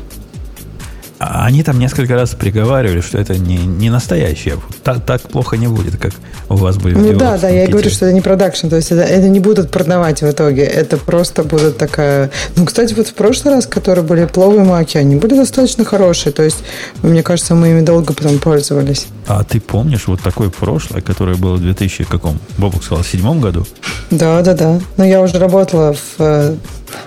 Они 1.21 1.61
там 1.61 1.77
несколько 1.77 2.15
раз 2.15 2.31
приговаривали, 2.31 3.01
что 3.01 3.19
это 3.19 3.37
не, 3.37 3.57
не 3.57 3.91
настоящее. 3.91 4.55
Так, 4.83 5.05
так 5.05 5.21
плохо 5.21 5.55
не 5.55 5.67
будет, 5.67 5.97
как 5.97 6.13
у 6.49 6.55
вас 6.55 6.77
будет. 6.77 6.97
Ну 6.97 7.13
да, 7.13 7.37
да, 7.37 7.47
я 7.47 7.65
и 7.65 7.67
говорю, 7.67 7.91
что 7.91 8.05
это 8.05 8.13
не 8.13 8.21
продакшн. 8.21 8.69
То 8.69 8.77
есть 8.77 8.91
это, 8.91 9.01
это 9.01 9.29
не 9.29 9.39
будут 9.39 9.69
продавать 9.69 10.21
в 10.21 10.29
итоге. 10.29 10.63
Это 10.63 10.97
просто 10.97 11.43
будет 11.43 11.77
такая... 11.77 12.31
Ну, 12.55 12.65
кстати, 12.65 12.95
вот 12.95 13.07
в 13.07 13.13
прошлый 13.13 13.53
раз, 13.53 13.67
которые 13.67 14.03
были 14.03 14.25
пловые 14.25 14.63
маки, 14.63 14.97
они 14.97 15.15
были 15.15 15.35
достаточно 15.35 15.85
хорошие. 15.85 16.33
То 16.33 16.41
есть, 16.41 16.63
мне 17.03 17.21
кажется, 17.21 17.53
мы 17.53 17.69
ими 17.69 17.81
долго 17.81 18.13
потом 18.13 18.39
пользовались. 18.39 19.07
А 19.27 19.43
ты 19.43 19.59
помнишь 19.59 20.07
вот 20.07 20.21
такое 20.21 20.49
прошлое, 20.49 21.01
которое 21.01 21.35
было 21.35 21.55
в 21.55 21.61
2000 21.61 22.05
каком? 22.05 22.39
Бобок 22.57 22.83
сказал, 22.83 23.03
в 23.03 23.07
седьмом 23.07 23.41
году? 23.41 23.67
Да, 24.09 24.41
да, 24.41 24.55
да. 24.55 24.79
Но 24.97 25.05
я 25.05 25.21
уже 25.21 25.37
работала 25.37 25.95
в 26.17 26.57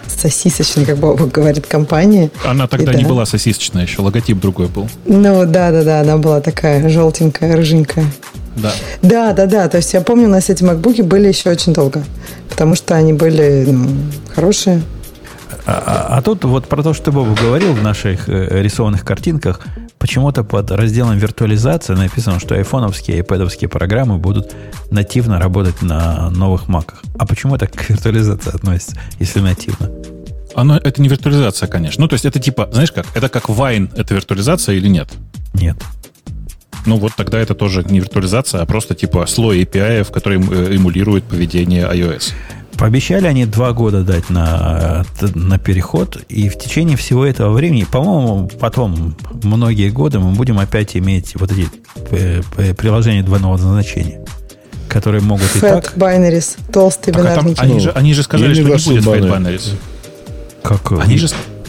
сосисочной, 0.07 0.85
как 0.85 0.99
Бобок 0.99 1.31
говорит, 1.31 1.67
компании. 1.67 2.31
Она 2.45 2.67
тогда 2.67 2.93
и, 2.93 2.97
не 2.97 3.03
да. 3.03 3.09
была 3.09 3.27
сосисочная, 3.27 3.83
еще 3.83 4.03
логотип 4.03 4.39
другой 4.39 4.69
был. 4.69 4.89
Ну, 5.07 5.45
да, 5.47 5.71
да, 5.71 5.85
да, 5.85 6.01
она 6.01 6.19
была 6.19 6.41
такая 6.41 6.89
желтенькая, 6.89 7.57
рыженькая. 7.57 8.07
Да. 8.57 8.73
Да, 9.03 9.33
да, 9.33 9.47
да. 9.47 9.69
То 9.69 9.79
есть 9.79 9.93
я 9.95 10.01
помню, 10.01 10.29
у 10.29 10.31
нас 10.31 10.49
эти 10.49 10.63
макбуки 10.63 11.03
были 11.03 11.29
еще 11.29 11.51
очень 11.51 11.73
долго. 11.73 12.05
Потому 12.49 12.75
что 12.77 12.95
они 12.95 13.13
были 13.13 13.65
ну, 13.69 13.89
хорошие. 14.35 14.83
А, 15.67 15.83
а, 16.11 16.19
а 16.19 16.23
тут 16.23 16.45
вот 16.45 16.67
про 16.69 16.83
то, 16.83 16.95
что 16.95 17.07
ты, 17.07 17.13
Бобу, 17.13 17.35
говорил 17.35 17.73
в 17.73 17.83
наших 17.83 18.29
э, 18.29 18.63
рисованных 18.63 19.05
картинках, 19.05 19.61
почему-то 20.05 20.45
под 20.45 20.71
разделом 20.71 21.17
виртуализация 21.17 21.97
написано, 21.97 22.39
что 22.39 22.55
айфоновские 22.55 23.17
и 23.17 23.21
iPad 23.23 23.69
программы 23.69 24.19
будут 24.19 24.55
нативно 24.91 25.41
работать 25.41 25.81
на 25.81 26.29
новых 26.29 26.69
маках. 26.69 27.03
А 27.19 27.25
почему 27.25 27.57
это 27.57 27.69
к 27.69 27.89
виртуализации 27.89 28.55
относится, 28.55 29.01
если 29.19 29.41
нативно? 29.41 29.91
Оно, 30.55 30.77
это 30.77 31.01
не 31.01 31.09
виртуализация, 31.09 31.69
конечно. 31.69 32.03
Ну, 32.03 32.09
то 32.09 32.17
есть 32.17 32.27
это 32.27 32.39
типа, 32.39 32.69
знаешь 32.71 32.93
как, 32.93 33.07
это 33.15 33.31
как 33.31 33.45
Wine, 33.49 33.91
это 33.97 34.13
виртуализация 34.15 34.75
или 34.75 34.89
нет? 34.89 35.09
Нет. 35.55 35.79
Ну 36.85 36.99
вот 36.99 37.13
тогда 37.17 37.39
это 37.39 37.55
тоже 37.55 37.83
не 37.89 38.01
виртуализация, 38.01 38.61
а 38.61 38.67
просто 38.67 38.95
типа 38.95 39.25
слой 39.25 39.63
API, 39.63 40.05
который 40.13 40.39
э, 40.39 40.75
эмулирует 40.77 41.25
поведение 41.25 41.87
iOS. 41.87 42.35
Пообещали 42.77 43.27
они 43.27 43.47
два 43.47 43.73
года 43.73 44.03
дать 44.03 44.31
на, 44.31 45.05
на 45.35 45.59
переход, 45.59 46.19
и 46.29 46.49
в 46.49 46.59
течение 46.59 46.97
всего 46.97 47.25
этого 47.25 47.53
времени, 47.53 47.85
по-моему, 47.85 48.51
потом 48.61 49.17
многие 49.43 49.91
годы 49.91 50.19
мы 50.19 50.33
будем 50.33 50.59
опять 50.59 50.97
иметь 50.97 51.35
вот 51.37 51.53
эти 51.53 51.69
э, 52.11 52.43
приложения 52.75 53.23
двойного 53.23 53.57
назначения, 53.57 54.25
которые 54.89 55.23
могут 55.23 55.47
Fat 55.55 55.59
и 55.59 55.61
так... 55.61 55.93
binaries, 55.97 56.59
толстые 56.73 57.15
так, 57.15 57.23
бинарники. 57.23 57.59
А 57.59 57.63
там, 57.63 57.71
они, 57.71 57.81
же, 57.81 57.91
они 57.93 58.15
же 58.15 58.23
сказали, 58.23 58.55
что 58.55 58.63
не 58.63 59.01
будет 59.01 59.05
Fat 59.05 59.21
binaries. 59.21 59.73
Как? 60.63 60.93
Они 61.01 61.17
же... 61.17 61.29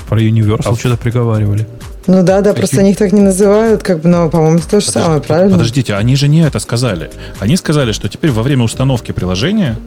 Про 0.09 0.21
Universal 0.21 0.73
а... 0.73 0.75
что-то 0.75 0.97
приговаривали. 0.97 1.67
Ну 2.07 2.23
да, 2.23 2.41
да, 2.41 2.53
просто 2.53 2.81
они 2.81 2.91
их 2.91 2.97
так 2.97 3.11
не 3.11 3.21
называют, 3.21 3.81
как 3.81 4.01
бы, 4.01 4.09
но, 4.09 4.29
по-моему, 4.29 4.57
это 4.57 4.69
то 4.69 4.79
же 4.79 4.85
Подожди, 4.85 5.05
самое, 5.05 5.21
правильно? 5.21 5.51
Подождите, 5.53 5.95
они 5.95 6.15
же 6.15 6.27
не 6.27 6.41
это 6.41 6.59
сказали. 6.59 7.09
Они 7.39 7.57
сказали, 7.57 7.93
что 7.93 8.07
теперь 8.09 8.29
во 8.29 8.43
время 8.43 8.63
установки 8.63 9.11
приложения 9.11 9.77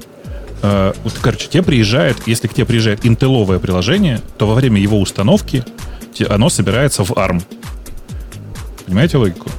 э, 0.63 0.93
вот, 1.05 1.13
короче, 1.21 1.49
тебе 1.49 1.63
приезжает, 1.63 2.17
если 2.27 2.49
к 2.49 2.55
тебе 2.55 2.67
приезжает 2.67 3.05
интеловое 3.07 3.59
приложение, 3.59 4.21
то 4.37 4.47
во 4.47 4.55
время 4.55 4.81
его 4.81 5.01
установки 5.01 5.65
оно 6.29 6.49
собирается 6.49 7.05
в 7.05 7.13
ARM. 7.13 7.43
Понимаете 8.89 9.19
логику? 9.19 9.51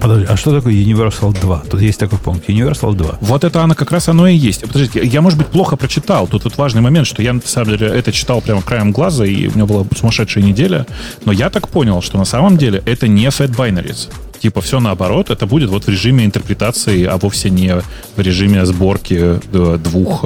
Подожди, 0.00 0.26
а 0.28 0.36
что 0.36 0.54
такое 0.56 0.72
Universal 0.72 1.38
2? 1.40 1.64
Тут 1.68 1.80
есть 1.80 1.98
такой 1.98 2.16
пункт. 2.16 2.48
Universal 2.48 2.94
2. 2.94 3.18
Вот 3.20 3.42
это 3.42 3.60
она 3.60 3.74
как 3.74 3.90
раз 3.90 4.08
оно 4.08 4.28
и 4.28 4.36
есть. 4.36 4.60
Подождите, 4.60 5.04
я, 5.04 5.20
может 5.20 5.36
быть, 5.36 5.48
плохо 5.48 5.74
прочитал. 5.74 6.28
Тут 6.28 6.44
вот 6.44 6.56
важный 6.56 6.80
момент, 6.80 7.08
что 7.08 7.22
я, 7.22 7.32
на 7.32 7.40
самом 7.40 7.76
деле, 7.76 7.88
это 7.88 8.12
читал 8.12 8.40
прямо 8.40 8.62
краем 8.62 8.92
глаза, 8.92 9.26
и 9.26 9.48
у 9.48 9.50
меня 9.54 9.66
была 9.66 9.84
сумасшедшая 9.96 10.44
неделя. 10.44 10.86
Но 11.24 11.32
я 11.32 11.50
так 11.50 11.68
понял, 11.68 12.00
что 12.02 12.18
на 12.18 12.24
самом 12.24 12.56
деле 12.56 12.84
это 12.86 13.08
не 13.08 13.26
Fat 13.26 13.56
Binaries. 13.56 14.08
Типа 14.42 14.60
все 14.60 14.80
наоборот, 14.80 15.30
это 15.30 15.46
будет 15.46 15.70
вот 15.70 15.84
в 15.84 15.88
режиме 15.88 16.24
интерпретации, 16.24 17.04
а 17.04 17.16
вовсе 17.16 17.48
не 17.48 17.76
в 18.16 18.18
режиме 18.18 18.66
сборки 18.66 19.40
двух 19.52 20.24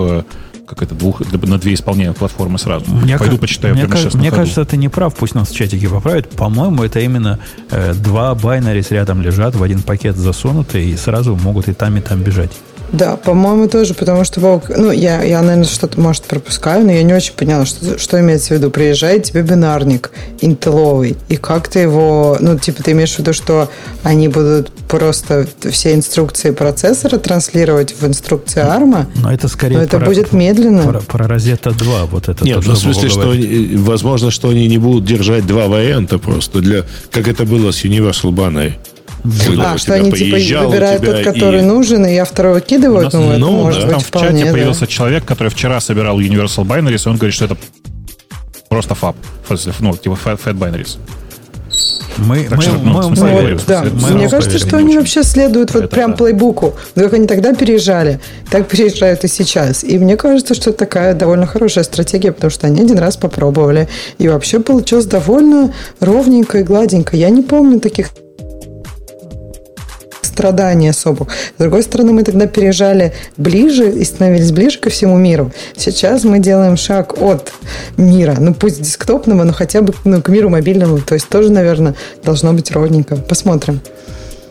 как 0.66 0.82
это, 0.82 0.94
двух, 0.94 1.20
на 1.20 1.58
две 1.58 1.74
исполняемые 1.74 2.16
платформы 2.16 2.58
сразу. 2.58 2.90
Мне 2.90 3.18
Пойду 3.18 3.38
почитаю 3.38 3.74
мне, 3.74 3.86
прямо 3.86 4.10
Мне 4.14 4.30
кажется, 4.30 4.64
ты 4.64 4.76
не 4.76 4.88
прав, 4.88 5.14
пусть 5.14 5.34
нас 5.34 5.50
в 5.50 5.54
чатике 5.54 5.88
поправят. 5.88 6.28
По-моему, 6.30 6.82
это 6.82 6.98
именно 7.00 7.38
э, 7.70 7.94
два 7.94 8.34
байнерис 8.34 8.90
рядом 8.90 9.22
лежат, 9.22 9.54
в 9.54 9.62
один 9.62 9.82
пакет 9.82 10.16
засунуты, 10.16 10.84
и 10.84 10.96
сразу 10.96 11.36
могут 11.36 11.68
и 11.68 11.72
там, 11.72 11.96
и 11.96 12.00
там 12.00 12.20
бежать. 12.20 12.50
Да, 12.92 13.16
по-моему, 13.16 13.68
тоже, 13.68 13.94
потому 13.94 14.24
что, 14.24 14.62
ну, 14.76 14.90
я, 14.90 15.22
я, 15.22 15.42
наверное, 15.42 15.64
что-то, 15.64 16.00
может, 16.00 16.24
пропускаю, 16.24 16.84
но 16.84 16.92
я 16.92 17.02
не 17.02 17.14
очень 17.14 17.34
поняла, 17.34 17.66
что, 17.66 17.98
что 17.98 18.20
имеется 18.20 18.54
в 18.54 18.58
виду. 18.58 18.70
Приезжает 18.70 19.24
тебе 19.24 19.42
бинарник 19.42 20.10
интеловый, 20.40 21.16
и 21.28 21.36
как 21.36 21.68
ты 21.68 21.80
его, 21.80 22.36
ну, 22.40 22.58
типа, 22.58 22.82
ты 22.82 22.92
имеешь 22.92 23.14
в 23.14 23.18
виду, 23.18 23.32
что 23.32 23.68
они 24.02 24.28
будут 24.28 24.70
просто 24.88 25.46
все 25.70 25.94
инструкции 25.94 26.50
процессора 26.50 27.18
транслировать 27.18 27.94
в 27.98 28.06
инструкции 28.06 28.62
ARM? 28.62 29.06
Но 29.16 29.32
это 29.32 29.48
скорее 29.48 29.78
но 29.78 29.82
это 29.82 29.98
про, 29.98 30.06
будет 30.06 30.32
медленно. 30.32 30.82
Про, 30.82 31.00
про 31.00 31.26
Rosetta 31.26 31.76
2, 31.76 32.04
вот 32.06 32.28
это. 32.28 32.44
Нет, 32.44 32.62
ну, 32.64 32.72
в 32.72 32.78
смысле, 32.78 33.08
что 33.08 33.30
они, 33.30 33.76
возможно, 33.76 34.30
что 34.30 34.50
они 34.50 34.68
не 34.68 34.78
будут 34.78 35.04
держать 35.04 35.46
два 35.46 35.66
варианта 35.66 36.18
просто, 36.18 36.60
для, 36.60 36.84
как 37.10 37.26
это 37.28 37.44
было 37.44 37.72
с 37.72 37.84
Universal 37.84 38.30
Banner. 38.30 38.72
А, 39.58 39.78
что 39.78 39.94
они 39.94 40.12
типа 40.12 40.36
выбирают 40.66 41.04
тот, 41.04 41.22
который 41.22 41.60
и... 41.60 41.64
нужен, 41.64 42.06
и 42.06 42.14
я 42.14 42.24
второй 42.24 42.54
выкидываю? 42.54 43.08
Ну, 43.12 43.38
ну, 43.38 43.50
может 43.62 43.82
да. 43.82 43.86
быть, 43.86 43.96
Там 43.96 44.04
вполне, 44.04 44.28
в 44.28 44.32
чате 44.32 44.44
да. 44.44 44.52
появился 44.52 44.86
человек, 44.86 45.24
который 45.24 45.48
вчера 45.48 45.80
собирал 45.80 46.20
Universal 46.20 46.64
Binaries, 46.64 47.02
и 47.06 47.08
он 47.08 47.16
говорит, 47.16 47.34
что 47.34 47.46
это 47.46 47.56
просто 48.68 48.94
фаб. 48.94 49.16
Ну, 49.80 49.96
типа 49.96 50.18
Fat, 50.24 50.54
Binaries. 50.54 50.98
Мы, 52.18 52.44
так 52.44 52.56
мы, 52.56 52.62
что, 52.62 52.72
ну, 52.78 53.10
мы, 53.10 53.10
мы, 53.10 53.42
мы, 53.42 53.58
да. 53.66 53.84
мы 53.84 54.10
Мне 54.12 54.28
кажется, 54.28 54.58
что 54.58 54.78
они 54.78 54.96
вообще 54.96 55.22
следуют 55.22 55.74
вот 55.74 55.90
прям 55.90 56.12
да. 56.12 56.16
плейбуку. 56.16 56.74
Как 56.94 57.12
они 57.12 57.26
тогда 57.26 57.52
переезжали, 57.52 58.20
так 58.50 58.68
переезжают 58.68 59.24
и 59.24 59.28
сейчас. 59.28 59.84
И 59.84 59.98
мне 59.98 60.16
кажется, 60.16 60.54
что 60.54 60.70
это 60.70 60.78
такая 60.78 61.14
довольно 61.14 61.46
хорошая 61.46 61.84
стратегия, 61.84 62.32
потому 62.32 62.50
что 62.50 62.66
они 62.68 62.80
один 62.80 62.98
раз 62.98 63.16
попробовали. 63.16 63.88
И 64.18 64.28
вообще 64.28 64.60
получилось 64.60 65.06
довольно 65.06 65.74
ровненько 66.00 66.58
и 66.58 66.62
гладенько. 66.62 67.16
Я 67.16 67.28
не 67.28 67.42
помню 67.42 67.80
таких 67.80 68.08
страданий 70.36 70.90
особых. 70.90 71.28
С 71.30 71.58
другой 71.58 71.82
стороны, 71.82 72.12
мы 72.12 72.22
тогда 72.22 72.46
переезжали 72.46 73.14
ближе 73.38 73.90
и 73.90 74.04
становились 74.04 74.52
ближе 74.52 74.78
ко 74.78 74.90
всему 74.90 75.16
миру. 75.16 75.50
Сейчас 75.76 76.24
мы 76.24 76.40
делаем 76.40 76.76
шаг 76.76 77.22
от 77.22 77.52
мира, 77.96 78.36
ну 78.38 78.52
пусть 78.52 78.82
десктопного, 78.82 79.44
но 79.44 79.52
хотя 79.52 79.80
бы 79.80 79.94
ну, 80.04 80.20
к 80.20 80.28
миру 80.28 80.50
мобильному. 80.50 80.98
То 80.98 81.14
есть 81.14 81.28
тоже, 81.28 81.50
наверное, 81.50 81.94
должно 82.22 82.52
быть 82.52 82.70
ровненько. 82.70 83.16
Посмотрим. 83.16 83.80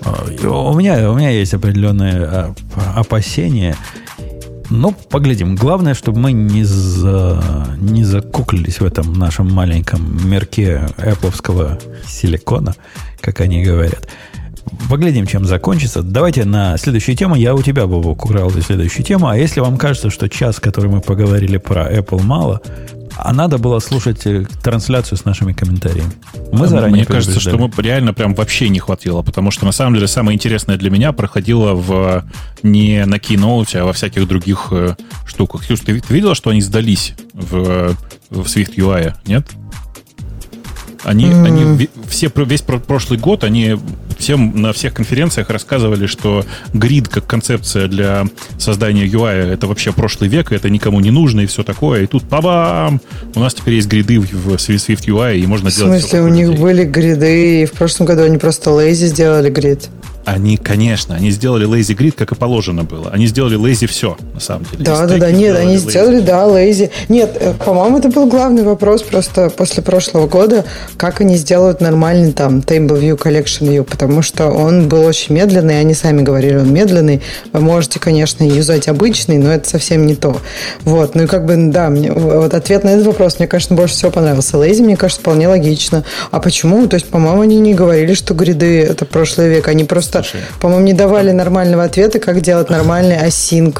А, 0.01 0.25
у 0.49 0.73
меня, 0.73 1.11
у 1.11 1.15
меня 1.15 1.29
есть 1.29 1.53
определенные 1.53 2.15
а, 2.15 2.53
опасения. 2.95 3.75
Ну, 4.71 4.95
поглядим. 5.09 5.55
Главное, 5.55 5.93
чтобы 5.93 6.19
мы 6.19 6.31
не, 6.31 6.63
за, 6.63 7.67
не 7.79 8.03
закуклились 8.03 8.79
в 8.79 8.85
этом 8.85 9.13
нашем 9.13 9.53
маленьком 9.53 10.27
мерке 10.27 10.81
Apple 10.97 11.79
силикона, 12.07 12.75
как 13.21 13.41
они 13.41 13.63
говорят. 13.63 14.07
Поглядим, 14.89 15.27
чем 15.27 15.45
закончится. 15.45 16.01
Давайте 16.01 16.45
на 16.45 16.77
следующую 16.77 17.15
тему. 17.15 17.35
Я 17.35 17.55
у 17.55 17.61
тебя, 17.61 17.87
Бобок, 17.87 18.25
украл 18.25 18.49
за 18.49 18.61
следующую 18.61 19.05
тему. 19.05 19.27
А 19.27 19.37
если 19.37 19.59
вам 19.59 19.77
кажется, 19.77 20.09
что 20.09 20.29
час, 20.29 20.59
который 20.59 20.89
мы 20.89 21.01
поговорили 21.01 21.57
про 21.57 21.91
Apple, 21.91 22.21
мало, 22.23 22.61
а 23.17 23.33
надо 23.33 23.57
было 23.57 23.79
слушать 23.79 24.25
э, 24.25 24.45
трансляцию 24.61 25.17
с 25.17 25.25
нашими 25.25 25.53
комментариями. 25.53 26.11
Мы 26.51 26.67
заранее 26.67 26.97
Мне 26.97 27.05
кажется, 27.05 27.39
что 27.39 27.57
мы 27.57 27.71
реально 27.77 28.13
прям 28.13 28.35
вообще 28.35 28.69
не 28.69 28.79
хватило, 28.79 29.21
потому 29.21 29.51
что 29.51 29.65
на 29.65 29.71
самом 29.71 29.95
деле 29.95 30.07
самое 30.07 30.35
интересное 30.35 30.77
для 30.77 30.89
меня 30.89 31.11
проходило 31.11 31.73
в 31.73 32.25
не 32.63 33.05
на 33.05 33.15
Keynote, 33.15 33.77
а 33.77 33.85
во 33.85 33.93
всяких 33.93 34.27
других 34.27 34.67
э, 34.71 34.95
штуках. 35.25 35.61
Ксюш, 35.61 35.79
ты, 35.79 35.99
ты 35.99 36.13
видела, 36.13 36.35
что 36.35 36.49
они 36.49 36.61
сдались 36.61 37.13
в, 37.33 37.95
в 38.29 38.41
Swift 38.41 38.75
UI, 38.75 39.13
нет? 39.25 39.45
Они, 41.03 41.25
mm. 41.25 41.45
они 41.45 41.89
все, 42.07 42.31
весь 42.35 42.61
прошлый 42.61 43.19
год, 43.19 43.43
они 43.43 43.77
всем 44.17 44.61
на 44.61 44.73
всех 44.73 44.93
конференциях 44.93 45.49
рассказывали, 45.49 46.07
что 46.07 46.45
грид 46.73 47.07
как 47.07 47.27
концепция 47.27 47.87
для 47.87 48.25
создания 48.57 49.05
UI 49.05 49.53
это 49.53 49.67
вообще 49.67 49.91
прошлый 49.91 50.29
век, 50.29 50.51
и 50.51 50.55
это 50.55 50.69
никому 50.69 50.99
не 50.99 51.11
нужно, 51.11 51.41
и 51.41 51.45
все 51.45 51.63
такое. 51.63 52.03
И 52.03 52.07
тут 52.07 52.23
па-бам! 52.23 53.01
У 53.35 53.39
нас 53.39 53.53
теперь 53.53 53.75
есть 53.75 53.87
гриды 53.87 54.19
в 54.19 54.55
Swift 54.55 55.05
UI, 55.05 55.39
и 55.39 55.47
можно 55.47 55.71
делать... 55.71 56.03
В 56.03 56.07
смысле, 56.07 56.21
у 56.21 56.27
них 56.27 56.59
были 56.59 56.83
гриды, 56.83 57.63
и 57.63 57.65
в 57.65 57.71
прошлом 57.71 58.05
году 58.07 58.23
они 58.23 58.37
просто 58.37 58.69
lazy 58.69 59.07
сделали 59.07 59.49
грид? 59.49 59.89
Они, 60.25 60.57
конечно, 60.57 61.15
они 61.15 61.29
сделали 61.29 61.67
Lazy 61.67 61.95
Grid, 61.95 62.13
как 62.13 62.31
и 62.31 62.35
положено 62.35 62.83
было. 62.83 63.11
Они 63.11 63.27
сделали 63.27 63.59
Lazy 63.59 63.85
все, 63.87 64.17
на 64.33 64.39
самом 64.39 64.65
деле. 64.71 64.83
Да, 64.83 65.05
да, 65.05 65.17
да. 65.17 65.31
Нет, 65.31 65.55
они 65.55 65.75
lazy. 65.75 65.89
сделали, 65.89 66.19
да, 66.19 66.45
Lazy. 66.45 66.89
Нет, 67.09 67.37
э, 67.39 67.53
по-моему, 67.63 67.99
это 67.99 68.09
был 68.09 68.25
главный 68.25 68.63
вопрос 68.63 69.03
просто 69.03 69.51
после 69.51 69.83
прошлого 69.83 70.27
года, 70.27 70.65
как 70.97 71.21
они 71.21 71.37
сделают 71.37 71.79
нормальный 71.79 72.31
там 72.31 72.59
Table 72.59 72.99
View, 72.99 73.17
Collection 73.17 73.69
View, 73.69 73.83
потому 73.83 74.23
что 74.23 74.47
он 74.47 74.87
был 74.89 75.05
очень 75.05 75.35
медленный, 75.35 75.79
они 75.79 75.93
сами 75.93 76.23
говорили, 76.23 76.55
он 76.55 76.73
медленный. 76.73 77.21
Вы 77.53 77.59
можете, 77.59 77.99
конечно, 77.99 78.43
юзать 78.43 78.87
обычный, 78.87 79.37
но 79.37 79.51
это 79.51 79.69
совсем 79.69 80.07
не 80.07 80.15
то. 80.15 80.37
Вот, 80.85 81.13
ну 81.13 81.23
и 81.23 81.27
как 81.27 81.45
бы, 81.45 81.55
да, 81.71 81.89
мне, 81.89 82.11
вот 82.11 82.53
ответ 82.55 82.83
на 82.83 82.89
этот 82.89 83.05
вопрос 83.05 83.37
мне, 83.37 83.47
конечно, 83.47 83.75
больше 83.75 83.93
всего 83.93 84.09
понравился. 84.09 84.57
Lazy, 84.57 84.81
мне 84.81 84.97
кажется, 84.97 85.21
вполне 85.21 85.47
логично. 85.47 86.03
А 86.31 86.39
почему? 86.39 86.87
То 86.87 86.95
есть, 86.95 87.07
по-моему, 87.07 87.41
они 87.41 87.59
не 87.59 87.75
говорили, 87.75 88.15
что 88.15 88.33
гриды 88.33 88.81
это 88.81 89.05
прошлый 89.05 89.49
век, 89.49 89.67
они 89.67 89.83
просто 89.83 90.14
просто, 90.19 90.37
по-моему, 90.59 90.85
не 90.85 90.93
давали 90.93 91.31
нормального 91.31 91.83
ответа, 91.83 92.19
как 92.19 92.41
делать 92.41 92.69
нормальный 92.69 93.17
async, 93.17 93.79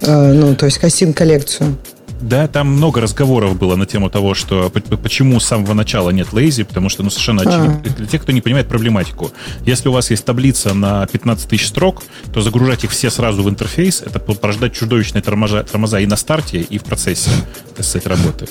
э, 0.00 0.32
ну, 0.32 0.54
то 0.54 0.66
есть 0.66 0.78
async 0.78 1.12
коллекцию. 1.12 1.76
Да, 2.20 2.48
там 2.48 2.68
много 2.68 3.02
разговоров 3.02 3.58
было 3.58 3.76
на 3.76 3.84
тему 3.84 4.08
того, 4.08 4.32
что 4.32 4.70
почему 4.70 5.40
с 5.40 5.44
самого 5.44 5.74
начала 5.74 6.08
нет 6.08 6.32
лейзи, 6.32 6.62
потому 6.62 6.88
что, 6.88 7.02
ну, 7.02 7.10
совершенно 7.10 7.42
а. 7.42 7.48
очевидно, 7.48 7.82
для 7.96 8.06
тех, 8.06 8.22
кто 8.22 8.32
не 8.32 8.40
понимает 8.40 8.66
проблематику. 8.66 9.30
Если 9.66 9.90
у 9.90 9.92
вас 9.92 10.10
есть 10.10 10.24
таблица 10.24 10.72
на 10.72 11.06
15 11.06 11.48
тысяч 11.48 11.68
строк, 11.68 12.02
то 12.32 12.40
загружать 12.40 12.84
их 12.84 12.92
все 12.92 13.10
сразу 13.10 13.42
в 13.42 13.50
интерфейс, 13.50 14.00
это 14.00 14.20
порождать 14.20 14.72
чудовищные 14.72 15.22
тормоза, 15.22 15.64
тормоза 15.64 16.00
и 16.00 16.06
на 16.06 16.16
старте, 16.16 16.60
и 16.60 16.78
в 16.78 16.84
процессе, 16.84 17.30
так 17.76 17.84
сказать, 17.84 18.06
работы. 18.06 18.48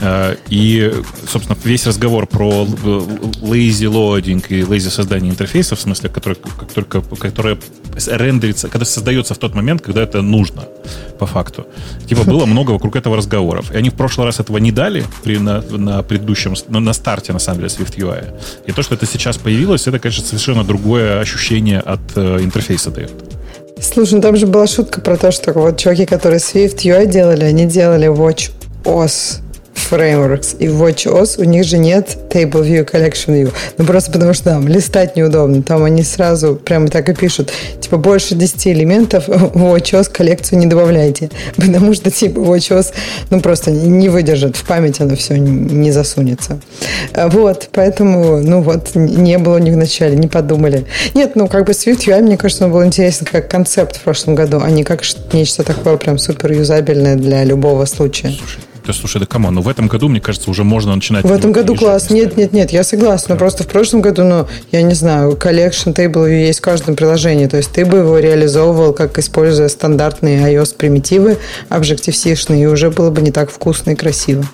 Э, 0.00 0.36
и, 0.48 0.92
собственно, 1.26 1.56
весь 1.64 1.86
разговор 1.86 2.26
про 2.26 2.64
lazy 2.64 3.90
loading 3.90 4.44
и 4.48 4.60
lazy 4.62 4.90
создание 4.90 5.30
интерфейса, 5.30 5.76
в 5.76 5.80
смысле, 5.80 6.08
который, 6.08 6.34
как 6.34 6.72
только, 6.72 7.00
которое 7.00 7.58
рендерится, 8.06 8.68
когда 8.68 8.84
создается 8.84 9.34
в 9.34 9.38
тот 9.38 9.54
момент, 9.54 9.82
когда 9.82 10.02
это 10.02 10.22
нужно, 10.22 10.64
по 11.18 11.26
факту. 11.26 11.66
Типа 12.06 12.24
было 12.24 12.46
много 12.46 12.72
вокруг 12.72 12.96
этого 12.96 13.16
разговоров. 13.16 13.72
И 13.72 13.76
они 13.76 13.90
в 13.90 13.94
прошлый 13.94 14.26
раз 14.26 14.40
этого 14.40 14.58
не 14.58 14.72
дали 14.72 15.04
при, 15.24 15.38
на, 15.38 15.60
на 15.62 16.02
предыдущем, 16.02 16.54
ну, 16.68 16.80
на 16.80 16.92
старте, 16.92 17.32
на 17.32 17.38
самом 17.38 17.60
деле, 17.60 17.70
Swift 17.70 17.96
UI. 17.96 18.40
И 18.66 18.72
то, 18.72 18.82
что 18.82 18.94
это 18.94 19.06
сейчас 19.06 19.36
появилось, 19.36 19.86
это, 19.86 19.98
конечно, 19.98 20.24
совершенно 20.24 20.64
другое 20.64 21.20
ощущение 21.20 21.80
от 21.80 22.00
э, 22.14 22.38
интерфейса 22.40 22.90
дает. 22.90 23.12
Слушай, 23.80 24.14
ну 24.14 24.20
там 24.20 24.36
же 24.36 24.46
была 24.46 24.66
шутка 24.66 25.00
про 25.00 25.16
то, 25.16 25.30
что 25.30 25.52
вот 25.52 25.78
чуваки, 25.78 26.04
которые 26.04 26.40
Swift 26.40 26.78
UI 26.78 27.06
делали, 27.06 27.44
они 27.44 27.66
делали 27.66 28.08
Watch 28.08 28.50
OS 28.84 29.40
Frameworks 29.90 30.56
и 30.58 30.66
WatchOS, 30.66 31.40
у 31.40 31.44
них 31.44 31.64
же 31.64 31.78
нет 31.78 32.16
Table 32.30 32.62
View, 32.62 32.84
Collection 32.90 33.34
View. 33.34 33.52
Ну, 33.78 33.84
просто 33.84 34.10
потому 34.12 34.34
что 34.34 34.44
там 34.44 34.68
листать 34.68 35.16
неудобно. 35.16 35.62
Там 35.62 35.84
они 35.84 36.02
сразу 36.02 36.56
прямо 36.56 36.88
так 36.88 37.08
и 37.08 37.14
пишут. 37.14 37.52
Типа, 37.80 37.96
больше 37.96 38.34
10 38.34 38.68
элементов 38.68 39.28
в 39.28 39.56
WatchOS 39.56 40.10
коллекцию 40.10 40.58
не 40.58 40.66
добавляйте. 40.66 41.30
Потому 41.56 41.94
что, 41.94 42.10
типа, 42.10 42.38
WatchOS, 42.38 42.92
ну, 43.30 43.40
просто 43.40 43.70
не 43.70 44.08
выдержит. 44.08 44.56
В 44.56 44.64
память 44.64 45.00
оно 45.00 45.16
все 45.16 45.38
не 45.38 45.90
засунется. 45.90 46.60
Вот, 47.14 47.68
поэтому, 47.72 48.40
ну, 48.40 48.62
вот, 48.62 48.94
не 48.94 49.38
было 49.38 49.56
у 49.56 49.58
них 49.58 49.74
вначале, 49.74 50.16
не 50.16 50.26
подумали. 50.26 50.86
Нет, 51.14 51.36
ну, 51.36 51.48
как 51.48 51.66
бы 51.66 51.72
Swift 51.72 52.06
UI, 52.06 52.22
мне 52.22 52.36
кажется, 52.36 52.64
он 52.64 52.72
был 52.72 52.84
интересен 52.84 53.26
как 53.30 53.50
концепт 53.50 53.96
в 53.96 54.00
прошлом 54.00 54.34
году, 54.34 54.60
а 54.62 54.70
не 54.70 54.84
как 54.84 55.02
нечто 55.32 55.62
такое 55.62 55.96
прям 55.96 56.18
супер 56.18 56.52
юзабельное 56.52 57.16
для 57.16 57.44
любого 57.44 57.84
случая. 57.84 58.32
Слушай, 58.38 58.60
да 58.88 58.94
слушай, 58.94 59.20
да 59.20 59.26
кому? 59.26 59.50
Ну 59.50 59.60
в 59.60 59.68
этом 59.68 59.86
году, 59.86 60.08
мне 60.08 60.18
кажется, 60.18 60.50
уже 60.50 60.64
можно 60.64 60.94
начинать... 60.94 61.22
В 61.22 61.30
этом 61.30 61.52
году 61.52 61.76
класс. 61.76 62.08
Нет, 62.08 62.38
нет, 62.38 62.54
нет, 62.54 62.70
я 62.70 62.82
согласна. 62.82 63.34
Да. 63.34 63.38
Просто 63.38 63.64
в 63.64 63.66
прошлом 63.66 64.00
году, 64.00 64.24
ну, 64.24 64.46
я 64.72 64.80
не 64.80 64.94
знаю, 64.94 65.32
collection 65.32 65.94
table 65.94 66.30
есть 66.30 66.60
в 66.60 66.62
каждом 66.62 66.96
приложении. 66.96 67.46
То 67.46 67.58
есть 67.58 67.70
ты 67.70 67.84
бы 67.84 67.98
его 67.98 68.18
реализовывал, 68.18 68.94
как 68.94 69.18
используя 69.18 69.68
стандартные 69.68 70.40
iOS 70.54 70.74
примитивы, 70.74 71.36
Objective-C, 71.68 72.58
и 72.58 72.66
уже 72.66 72.90
было 72.90 73.10
бы 73.10 73.20
не 73.20 73.30
так 73.30 73.50
вкусно 73.50 73.90
и 73.90 73.94
красиво. 73.94 74.46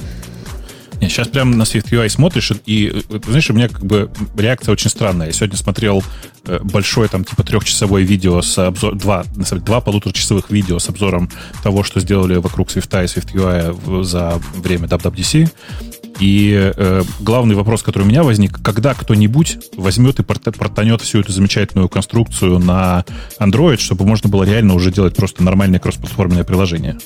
Не, 1.04 1.10
сейчас 1.10 1.28
прям 1.28 1.50
на 1.50 1.64
SwiftUI 1.64 2.08
смотришь, 2.08 2.50
и, 2.64 3.02
знаешь, 3.26 3.50
у 3.50 3.52
меня 3.52 3.68
как 3.68 3.84
бы 3.84 4.10
реакция 4.38 4.72
очень 4.72 4.88
странная. 4.88 5.26
Я 5.26 5.32
сегодня 5.34 5.58
смотрел 5.58 6.02
э, 6.46 6.60
большое, 6.62 7.10
там, 7.10 7.26
типа, 7.26 7.42
трехчасовое 7.42 8.02
видео 8.02 8.40
с 8.40 8.56
обзором, 8.56 8.96
два, 8.96 9.24
на 9.36 9.44
самом 9.44 9.60
деле, 9.60 9.66
два 9.66 9.80
полуторачасовых 9.82 10.48
видео 10.48 10.78
с 10.78 10.88
обзором 10.88 11.28
того, 11.62 11.82
что 11.82 12.00
сделали 12.00 12.36
вокруг 12.36 12.70
Swift 12.70 13.04
и 13.04 13.04
SwiftUI 13.04 14.02
за 14.02 14.40
время 14.56 14.86
WWDC. 14.86 15.50
И 16.20 16.72
э, 16.74 17.02
главный 17.20 17.54
вопрос, 17.54 17.82
который 17.82 18.04
у 18.04 18.06
меня 18.06 18.22
возник, 18.22 18.62
когда 18.62 18.94
кто-нибудь 18.94 19.58
возьмет 19.76 20.20
и 20.20 20.22
портанет 20.22 21.02
всю 21.02 21.20
эту 21.20 21.32
замечательную 21.32 21.90
конструкцию 21.90 22.60
на 22.60 23.04
Android, 23.38 23.76
чтобы 23.76 24.06
можно 24.06 24.30
было 24.30 24.44
реально 24.44 24.72
уже 24.72 24.90
делать 24.90 25.14
просто 25.14 25.42
нормальное 25.42 25.80
кроссплатформенное 25.80 26.44
приложение. 26.44 26.96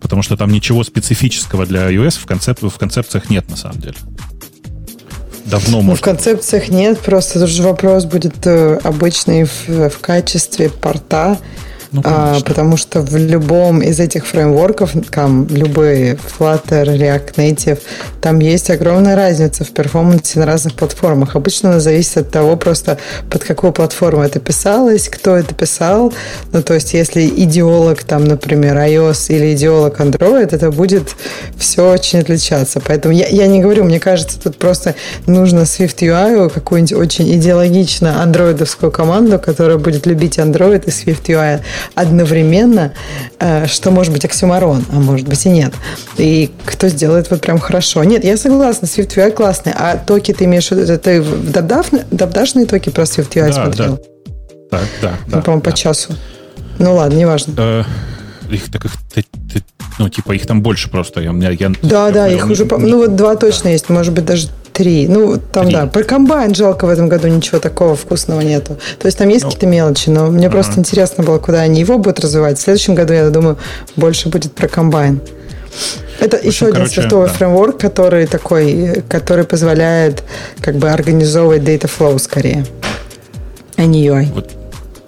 Потому 0.00 0.22
что 0.22 0.36
там 0.36 0.50
ничего 0.50 0.84
специфического 0.84 1.66
для 1.66 1.90
iOS 1.90 2.18
в, 2.20 2.26
концеп- 2.26 2.68
в 2.68 2.78
концепциях 2.78 3.30
нет 3.30 3.48
на 3.48 3.56
самом 3.56 3.80
деле. 3.80 3.96
Давно 5.44 5.82
ну, 5.82 5.94
В 5.94 6.00
концепциях 6.00 6.68
нет, 6.68 6.98
просто 7.00 7.40
тут 7.40 7.48
же 7.48 7.62
вопрос 7.62 8.04
будет 8.04 8.46
э, 8.46 8.78
обычный 8.84 9.44
в, 9.44 9.88
в 9.88 9.98
качестве 10.00 10.68
порта 10.68 11.38
ну, 11.90 12.02
а, 12.04 12.38
потому 12.44 12.76
что 12.76 13.00
в 13.00 13.16
любом 13.16 13.80
из 13.80 13.98
этих 13.98 14.26
фреймворков, 14.26 14.92
там 15.10 15.46
любые 15.48 16.16
Flutter, 16.16 16.84
React 16.84 17.34
Native, 17.36 17.78
там 18.20 18.40
есть 18.40 18.70
огромная 18.70 19.16
разница 19.16 19.64
в 19.64 19.70
перформансе 19.70 20.38
на 20.38 20.46
разных 20.46 20.74
платформах. 20.74 21.34
Обычно 21.34 21.70
она 21.70 21.80
зависит 21.80 22.18
от 22.18 22.30
того 22.30 22.56
просто, 22.56 22.98
под 23.30 23.44
какую 23.44 23.72
платформу 23.72 24.22
это 24.22 24.38
писалось, 24.38 25.08
кто 25.08 25.36
это 25.36 25.54
писал. 25.54 26.12
Ну, 26.52 26.62
то 26.62 26.74
есть, 26.74 26.92
если 26.92 27.26
идеолог, 27.26 28.04
там, 28.04 28.24
например, 28.24 28.76
iOS 28.76 29.34
или 29.34 29.54
идеолог 29.54 29.98
Android, 30.00 30.54
это 30.54 30.70
будет 30.70 31.16
все 31.56 31.90
очень 31.90 32.20
отличаться. 32.20 32.80
Поэтому 32.86 33.14
я, 33.14 33.28
я 33.28 33.46
не 33.46 33.60
говорю, 33.60 33.84
мне 33.84 34.00
кажется, 34.00 34.38
тут 34.38 34.58
просто 34.58 34.94
нужно 35.26 35.60
Swift 35.60 35.98
UI 36.00 36.50
какую-нибудь 36.50 36.92
очень 36.92 37.32
идеологично 37.34 38.22
андроидовскую 38.22 38.92
команду, 38.92 39.38
которая 39.38 39.78
будет 39.78 40.06
любить 40.06 40.38
Android 40.38 40.84
и 40.84 40.90
Swift 40.90 41.26
UI 41.26 41.60
одновременно, 41.94 42.92
э, 43.38 43.66
что 43.66 43.90
может 43.90 44.12
быть 44.12 44.24
оксюмарон, 44.24 44.84
а 44.92 44.96
может 44.96 45.28
быть 45.28 45.44
и 45.46 45.48
нет. 45.48 45.72
И 46.16 46.50
кто 46.64 46.88
сделает 46.88 47.30
вот 47.30 47.40
прям 47.40 47.58
хорошо. 47.58 48.04
Нет, 48.04 48.24
я 48.24 48.36
согласна, 48.36 48.86
SwiftUI 48.86 49.30
классный. 49.30 49.72
А 49.74 49.96
токи 49.96 50.32
ты 50.32 50.44
имеешь 50.44 50.68
в 50.68 50.72
виду, 50.72 50.98
ты 50.98 51.22
дабдашные 51.22 52.66
токи 52.66 52.90
про 52.90 53.02
SwiftUI 53.02 53.46
да, 53.48 53.52
смотрел? 53.52 53.96
Да. 53.96 54.78
Так, 54.78 54.88
да, 55.00 55.12
да. 55.26 55.36
Ну, 55.36 55.42
по-моему, 55.42 55.62
да. 55.62 55.70
по 55.70 55.76
часу. 55.76 56.14
Ну 56.78 56.94
ладно, 56.94 57.16
неважно. 57.16 57.54
Э, 57.56 57.84
их 58.50 58.70
так 58.70 58.84
их, 58.84 58.92
ты, 59.12 59.24
ты, 59.52 59.62
ну, 59.98 60.08
типа, 60.08 60.32
их 60.32 60.46
там 60.46 60.62
больше 60.62 60.90
просто. 60.90 61.20
Я, 61.20 61.32
я, 61.32 61.70
да, 61.82 62.06
я, 62.06 62.12
да, 62.12 62.26
я, 62.26 62.36
их 62.36 62.46
уже, 62.48 62.64
ну, 62.64 62.98
вот 62.98 63.16
два 63.16 63.36
точно 63.36 63.64
да. 63.64 63.70
есть, 63.70 63.88
может 63.88 64.12
быть, 64.12 64.24
даже 64.24 64.48
три. 64.78 65.08
Ну, 65.08 65.38
там, 65.38 65.66
три. 65.66 65.74
да, 65.74 65.86
про 65.86 66.04
комбайн 66.04 66.54
жалко 66.54 66.86
в 66.86 66.88
этом 66.88 67.08
году 67.08 67.26
ничего 67.26 67.58
такого 67.58 67.96
вкусного 67.96 68.40
нету. 68.42 68.78
То 69.00 69.06
есть 69.06 69.18
там 69.18 69.28
есть 69.28 69.44
ну, 69.44 69.50
какие-то 69.50 69.66
мелочи, 69.66 70.08
но 70.08 70.30
мне 70.30 70.46
uh-huh. 70.46 70.50
просто 70.50 70.78
интересно 70.78 71.24
было, 71.24 71.38
куда 71.38 71.62
они 71.62 71.80
его 71.80 71.98
будут 71.98 72.20
развивать. 72.20 72.58
В 72.58 72.60
следующем 72.60 72.94
году, 72.94 73.12
я 73.12 73.28
думаю, 73.30 73.58
больше 73.96 74.28
будет 74.28 74.52
про 74.52 74.68
комбайн. 74.68 75.20
Это 76.20 76.36
общем, 76.36 76.48
еще 76.48 76.64
один 76.66 76.76
короче, 76.76 77.02
святой 77.02 77.26
да. 77.26 77.32
фреймворк, 77.32 77.78
который 77.78 78.26
такой, 78.26 79.02
который 79.08 79.44
позволяет 79.44 80.22
как 80.60 80.76
бы 80.76 80.88
организовывать 80.90 81.62
data 81.62 81.90
flow 81.90 82.16
скорее, 82.18 82.64
а 83.76 83.84
не 83.84 84.06
UI. 84.06 84.32
Вот 84.32 84.52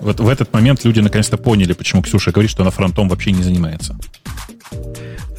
вот 0.01 0.19
в 0.19 0.29
этот 0.29 0.51
момент 0.53 0.83
люди 0.85 1.01
наконец-то 1.01 1.37
поняли, 1.37 1.75
почему 1.75 2.03
Ксюша 2.03 2.33
говорит, 2.33 2.51
что 2.51 2.63
она 2.63 2.71
фронтом 2.71 3.09
вообще 3.09 3.33
не 3.33 3.43
занимается. 3.43 3.97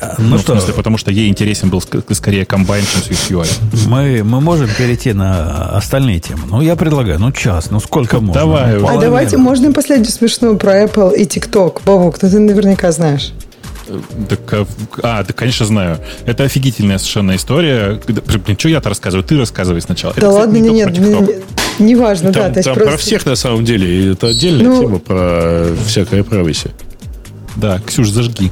А, 0.01 0.15
ну, 0.17 0.29
ну 0.29 0.37
что? 0.39 0.53
В 0.53 0.57
смысле, 0.57 0.73
потому 0.73 0.97
что 0.97 1.11
ей 1.11 1.29
интересен 1.29 1.69
был 1.69 1.81
скорее 1.81 2.45
комбайн, 2.45 2.83
чем 2.91 3.01
SwiftUI. 3.01 3.47
Мы, 3.87 4.23
мы 4.23 4.41
можем 4.41 4.67
перейти 4.75 5.13
на 5.13 5.77
остальные 5.77 6.19
темы. 6.19 6.43
Ну, 6.49 6.61
я 6.61 6.75
предлагаю, 6.75 7.19
ну, 7.19 7.31
час, 7.31 7.69
ну, 7.69 7.79
сколько 7.79 8.19
можно? 8.19 8.41
Давай. 8.41 8.79
Ну, 8.79 8.87
а 8.87 8.97
давайте, 8.99 9.37
можно 9.37 9.71
последнюю 9.71 10.11
смешную 10.11 10.57
про 10.57 10.83
Apple 10.83 11.15
и 11.15 11.25
TikTok. 11.25 11.81
Бобок, 11.85 12.19
ну, 12.21 12.29
ты 12.29 12.39
наверняка 12.39 12.91
знаешь. 12.91 13.31
Так, 14.29 14.53
а, 14.53 14.65
а, 15.03 15.23
да, 15.23 15.33
конечно, 15.33 15.65
знаю. 15.65 15.99
Это 16.25 16.45
офигительная 16.45 16.97
совершенно 16.97 17.35
история. 17.35 17.99
Блин, 18.07 18.57
что 18.57 18.69
я-то 18.69 18.89
рассказываю? 18.89 19.23
Ты 19.23 19.37
рассказывай 19.37 19.81
сначала. 19.81 20.13
Да 20.15 20.19
это, 20.19 20.29
ладно, 20.29 20.55
кстати, 20.55 20.69
не 20.69 20.75
нет, 20.75 20.97
нет, 20.97 21.43
не, 21.79 21.95
важно, 21.95 22.31
там, 22.31 22.43
да. 22.43 22.49
То 22.49 22.57
есть 22.59 22.65
там 22.65 22.75
просто... 22.75 22.91
про 22.91 22.97
всех 22.97 23.25
на 23.25 23.35
самом 23.35 23.65
деле. 23.65 24.13
Это 24.13 24.27
отдельная 24.27 24.65
ну, 24.65 24.81
тема 24.81 24.99
про 24.99 25.67
всякое 25.85 26.23
прависи. 26.23 26.71
Да, 27.55 27.79
Ксюш, 27.85 28.09
зажги. 28.09 28.51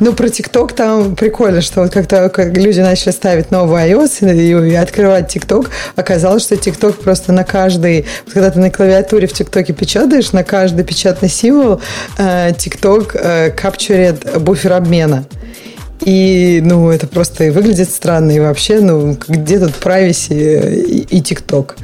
Ну, 0.00 0.12
про 0.12 0.28
ТикТок 0.28 0.72
там 0.72 1.16
прикольно, 1.16 1.60
что 1.60 1.82
вот 1.82 1.92
как-то 1.92 2.28
как 2.28 2.56
люди 2.56 2.80
начали 2.80 3.12
ставить 3.12 3.50
новый 3.50 3.90
iOS 3.90 4.32
и, 4.34 4.70
и 4.70 4.74
открывать 4.74 5.28
ТикТок, 5.28 5.70
оказалось, 5.94 6.44
что 6.44 6.56
ТикТок 6.56 6.96
просто 6.96 7.32
на 7.32 7.44
каждый... 7.44 8.06
Вот 8.24 8.34
когда 8.34 8.50
ты 8.50 8.58
на 8.58 8.70
клавиатуре 8.70 9.26
в 9.26 9.32
ТикТоке 9.32 9.72
печатаешь, 9.72 10.32
на 10.32 10.44
каждый 10.44 10.84
печатный 10.84 11.28
символ 11.28 11.80
э, 12.18 12.52
ТикТок 12.56 13.14
э, 13.14 13.50
капчурит 13.50 14.40
буфер 14.40 14.72
обмена. 14.74 15.24
И, 16.04 16.60
ну, 16.64 16.90
это 16.90 17.06
просто 17.06 17.44
и 17.44 17.50
выглядит 17.50 17.88
странно, 17.88 18.30
и 18.30 18.40
вообще, 18.40 18.80
ну, 18.80 19.16
где 19.28 19.58
тут 19.58 19.72
privacy 19.82 21.02
и 21.02 21.20
ТикТок? 21.20 21.76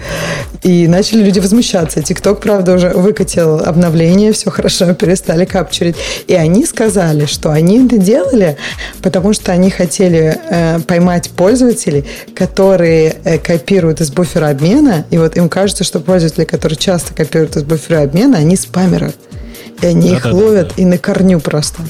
И 0.63 0.87
начали 0.87 1.23
люди 1.23 1.41
возмущаться. 1.41 2.03
ТикТок, 2.03 2.41
правда, 2.41 2.75
уже 2.75 2.91
выкатил 2.91 3.61
обновление, 3.61 4.33
все 4.33 4.51
хорошо, 4.51 4.93
перестали 4.95 5.45
капчурить. 5.45 5.97
И 6.27 6.35
они 6.35 6.67
сказали, 6.67 7.27
что 7.27 7.51
они 7.51 7.85
это 7.87 7.99
делали, 7.99 8.57
потому 9.03 9.33
что 9.33 9.53
они 9.53 9.71
хотели 9.71 10.39
э, 10.51 10.81
поймать 10.81 11.31
пользователей, 11.31 12.05
которые 12.35 13.17
э, 13.25 13.39
копируют 13.39 14.01
из 14.01 14.11
буфера 14.11 14.51
обмена, 14.51 15.07
и 15.11 15.19
вот 15.19 15.37
им 15.37 15.49
кажется, 15.49 15.85
что 15.85 16.01
пользователи, 16.01 16.45
которые 16.45 16.77
часто 16.77 17.15
копируют 17.15 17.57
из 17.57 17.63
буфера 17.65 18.03
обмена, 18.03 18.39
они 18.39 18.57
спамеры 18.57 19.13
и 19.83 19.87
они 19.87 20.11
да, 20.11 20.17
их 20.17 20.23
да, 20.23 20.33
ловят 20.33 20.69
да, 20.69 20.75
да. 20.77 20.83
и 20.83 20.85
на 20.85 20.99
корню 20.99 21.41
просто. 21.41 21.83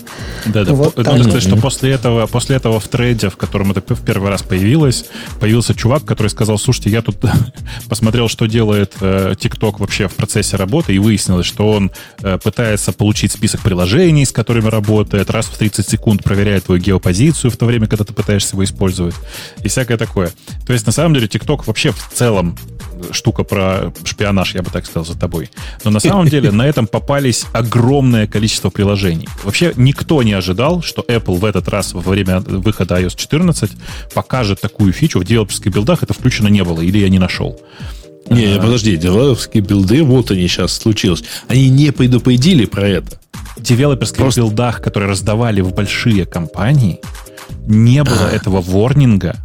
Да, 0.47 0.65
да. 0.65 0.73
Вот 0.73 0.97
Нужно 0.97 1.25
сказать, 1.25 1.43
что 1.43 1.57
после 1.57 1.93
этого, 1.93 2.27
после 2.27 2.57
этого 2.57 2.81
в 2.81 2.89
трейде, 2.89 3.29
в 3.29 3.37
котором 3.37 3.71
это 3.71 3.95
в 3.95 4.01
первый 4.01 4.31
раз 4.31 4.43
появилось, 4.43 5.05
появился 5.39 5.75
чувак, 5.75 6.05
который 6.05 6.29
сказал, 6.29 6.59
слушайте, 6.59 6.91
я 6.91 7.03
тут 7.03 7.17
посмотрел, 7.89 8.29
что 8.29 8.47
делает 8.47 8.95
э, 9.01 9.35
TikTok 9.39 9.77
вообще 9.79 10.09
в 10.09 10.15
процессе 10.15 10.57
работы, 10.57 10.95
и 10.95 10.99
выяснилось, 10.99 11.47
что 11.47 11.71
он 11.71 11.91
э, 12.23 12.39
пытается 12.43 12.93
получить 12.93 13.33
список 13.33 13.61
приложений, 13.61 14.27
с 14.27 14.33
которыми 14.33 14.69
работает, 14.69 15.31
раз 15.31 15.47
в 15.47 15.59
30 15.59 15.87
секунд 15.87 16.25
проверяет 16.25 16.65
твою 16.65 16.81
геопозицию 16.81 17.51
в 17.51 17.57
то 17.57 17.67
время, 17.67 17.87
когда 17.87 18.05
ты 18.05 18.15
пытаешься 18.15 18.55
его 18.55 18.65
использовать, 18.65 19.15
и 19.63 19.69
всякое 19.69 19.99
такое. 19.99 20.31
То 20.67 20.73
есть, 20.73 20.87
на 20.87 20.93
самом 20.93 21.15
деле, 21.15 21.27
TikTok 21.27 21.65
вообще 21.67 21.93
в 21.93 22.11
целом 22.15 22.57
штука 23.11 23.45
про 23.45 23.93
шпионаж, 24.05 24.55
я 24.55 24.63
бы 24.63 24.71
так 24.71 24.87
сказал, 24.87 25.05
за 25.05 25.19
тобой. 25.19 25.51
Но 25.85 25.91
на 25.91 26.01
самом 26.01 26.29
деле 26.29 26.51
на 26.51 26.67
этом 26.67 26.87
попались 26.87 27.47
огромное 27.53 28.27
количество 28.27 28.71
приложений. 28.71 29.29
Вообще 29.45 29.73
никто 29.77 30.23
не 30.23 30.33
ожидал, 30.33 30.83
что 30.83 31.03
Apple 31.03 31.37
в 31.37 31.45
этот 31.45 31.69
раз 31.69 31.93
во 31.93 32.01
время 32.01 32.41
выхода 32.41 33.01
iOS 33.01 33.17
14 33.17 33.71
покажет 34.15 34.61
такую 34.61 34.93
фичу. 34.93 35.21
В 35.21 35.25
девелоперских 35.25 35.73
билдах 35.73 36.03
это 36.03 36.15
включено 36.15 36.49
не 36.49 36.65
было, 36.65 36.81
или 36.81 36.99
я 36.99 37.09
не 37.09 37.19
нашел. 37.19 37.61
Не, 38.31 38.55
а, 38.55 38.61
подожди, 38.61 38.97
девелоперские 38.97 39.63
билды, 39.63 40.03
вот 40.03 40.31
они 40.31 40.47
сейчас 40.49 40.73
случилось. 40.73 41.25
Они 41.49 41.69
не 41.69 41.91
предупредили 41.91 42.65
про 42.65 42.89
это. 42.89 43.21
В 43.57 43.63
девелоперских 43.63 44.19
Просто... 44.19 44.41
билдах, 44.41 44.81
которые 44.81 45.11
раздавали 45.11 45.61
в 45.61 45.75
большие 45.75 46.25
компании, 46.25 47.01
не 47.67 48.03
было 48.03 48.29
а. 48.31 48.35
этого 48.35 48.61
ворнинга, 48.61 49.37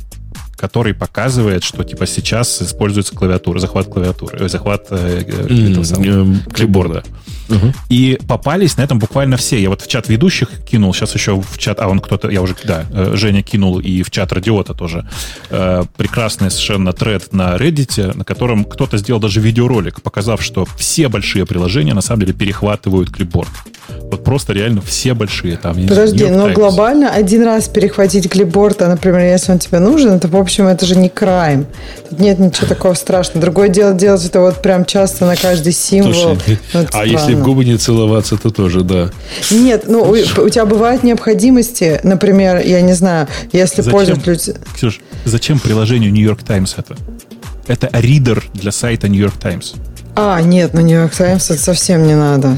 который 0.58 0.94
показывает, 0.94 1.64
что 1.64 1.84
типа 1.84 2.08
сейчас 2.08 2.62
используется 2.62 3.16
клавиатура, 3.16 3.60
захват 3.60 3.88
клавиатуры, 3.88 4.46
э, 4.46 4.50
захват 4.50 4.88
э, 4.90 5.22
mm, 5.22 5.84
самого, 5.84 6.34
э, 6.34 6.52
клипборда. 6.52 7.04
Угу. 7.50 7.74
И 7.90 8.20
попались 8.28 8.78
на 8.78 8.82
этом 8.82 9.00
буквально 9.00 9.38
все. 9.38 9.62
Я 9.62 9.70
вот 9.70 9.82
в 9.82 9.88
чат 9.88 10.10
ведущих 10.10 10.50
кинул, 10.66 10.94
сейчас 10.94 11.14
еще 11.14 11.40
в 11.40 11.58
чат, 11.58 11.80
а 11.80 11.88
он 11.88 12.00
кто-то, 12.00 12.30
я 12.30 12.42
уже, 12.42 12.56
да, 12.64 12.86
э, 12.92 13.12
Женя 13.16 13.44
кинул 13.44 13.80
и 13.80 14.04
в 14.04 14.12
чат 14.12 14.34
радиота 14.34 14.74
тоже. 14.74 15.08
Э, 15.50 15.84
прекрасный 15.96 16.52
совершенно 16.52 16.92
тред 16.94 17.34
на 17.34 17.56
Reddit, 17.56 18.18
на 18.18 18.24
котором 18.24 18.66
кто-то 18.66 18.98
сделал 18.98 19.22
даже 19.22 19.40
видеоролик, 19.40 20.02
показав, 20.02 20.42
что 20.42 20.66
все 20.78 21.08
большие 21.08 21.46
приложения 21.46 21.94
на 21.94 22.02
самом 22.02 22.22
деле 22.22 22.34
перехватывают 22.34 23.12
клипборд. 23.12 23.50
Вот 23.88 24.24
просто 24.24 24.54
реально 24.54 24.82
все 24.82 25.14
большие 25.14 25.58
там. 25.58 25.76
Подожди, 25.88 26.26
но 26.26 26.50
глобально 26.50 27.10
один 27.10 27.44
раз 27.44 27.68
перехватить 27.68 28.30
клипборд, 28.30 28.82
а, 28.82 28.88
например, 28.88 29.20
если 29.20 29.52
он 29.54 29.60
тебе 29.60 29.80
нужен, 29.80 30.12
это, 30.12 30.28
в 30.28 30.36
общем, 30.48 30.68
это 30.68 30.86
же 30.86 30.96
не 30.96 31.10
крайм. 31.10 31.68
Тут 32.10 32.20
нет 32.20 32.40
ничего 32.40 32.68
такого 32.68 32.94
страшного. 32.94 33.42
Другое 33.42 33.68
дело 33.68 33.94
делать 33.94 34.26
это 34.26 34.40
вот 34.40 34.62
прям 34.62 34.86
часто 34.86 35.26
на 35.26 35.36
каждый 35.36 35.74
символ. 35.74 36.14
Слушай, 36.14 36.60
ну, 36.74 36.80
а 36.80 36.88
странно. 36.88 37.10
если 37.10 37.34
в 37.36 37.44
губы 37.44 37.66
не 37.66 37.78
целоваться, 37.78 38.38
то 38.38 38.50
тоже, 38.50 38.82
да. 38.82 39.12
Нет, 39.52 39.84
ну, 39.88 40.04
у, 40.04 40.12
у 40.12 40.50
тебя 40.50 40.66
бывают 40.66 41.04
необходимости, 41.04 42.00
например, 42.04 42.62
я 42.66 42.82
не 42.82 42.94
знаю, 42.94 43.28
если 43.52 43.82
зачем, 43.82 43.92
пользуются... 43.92 44.56
Ксюш, 44.74 45.02
зачем 45.26 45.60
приложению 45.60 46.12
New 46.14 46.24
York 46.24 46.44
Times 46.44 46.76
это? 46.78 46.96
Это 47.68 47.90
ридер 47.94 48.44
для 48.54 48.72
сайта 48.72 49.10
New 49.10 49.22
York 49.22 49.38
Times. 49.38 49.76
А, 50.16 50.42
нет, 50.42 50.74
на 50.74 50.80
New 50.80 50.98
York 50.98 51.14
Times 51.14 51.52
это 51.52 51.62
совсем 51.62 52.08
не 52.08 52.16
надо. 52.16 52.58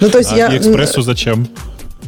Ну, 0.00 0.10
то 0.10 0.18
есть 0.18 0.32
а 0.32 0.36
я... 0.36 0.56
экспрессу 0.56 1.02
зачем? 1.02 1.48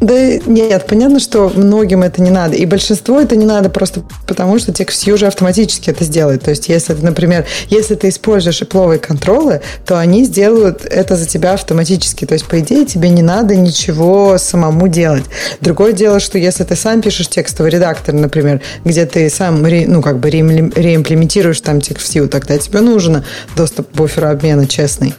Да 0.00 0.14
нет, 0.46 0.86
понятно, 0.86 1.20
что 1.20 1.50
многим 1.54 2.02
это 2.02 2.20
не 2.20 2.30
надо. 2.30 2.56
И 2.56 2.66
большинству 2.66 3.18
это 3.18 3.36
не 3.36 3.46
надо 3.46 3.70
просто 3.70 4.02
потому, 4.26 4.58
что 4.58 4.72
TextView 4.72 5.12
уже 5.12 5.26
автоматически 5.26 5.90
это 5.90 6.04
сделает. 6.04 6.42
То 6.42 6.50
есть, 6.50 6.68
если 6.68 6.94
например, 6.94 7.46
если 7.68 7.94
ты 7.94 8.08
используешь 8.08 8.60
ипловые 8.60 8.98
контролы, 8.98 9.60
то 9.86 9.98
они 9.98 10.24
сделают 10.24 10.84
это 10.84 11.16
за 11.16 11.26
тебя 11.26 11.54
автоматически. 11.54 12.24
То 12.24 12.34
есть, 12.34 12.46
по 12.46 12.58
идее, 12.60 12.84
тебе 12.86 13.08
не 13.08 13.22
надо 13.22 13.56
ничего 13.56 14.36
самому 14.38 14.88
делать. 14.88 15.24
Другое 15.60 15.92
дело, 15.92 16.20
что 16.20 16.38
если 16.38 16.64
ты 16.64 16.76
сам 16.76 17.00
пишешь 17.00 17.28
текстовый 17.28 17.70
редактор, 17.70 18.14
например, 18.14 18.60
где 18.84 19.06
ты 19.06 19.30
сам, 19.30 19.62
ну, 19.62 20.02
как 20.02 20.18
бы 20.18 20.28
реимплементируешь 20.30 21.60
там 21.60 21.78
TextView, 21.78 22.28
тогда 22.28 22.58
тебе 22.58 22.80
нужен 22.80 23.24
доступ 23.56 23.90
к 23.90 23.94
буферу 23.94 24.28
обмена 24.28 24.66
честный. 24.66 25.14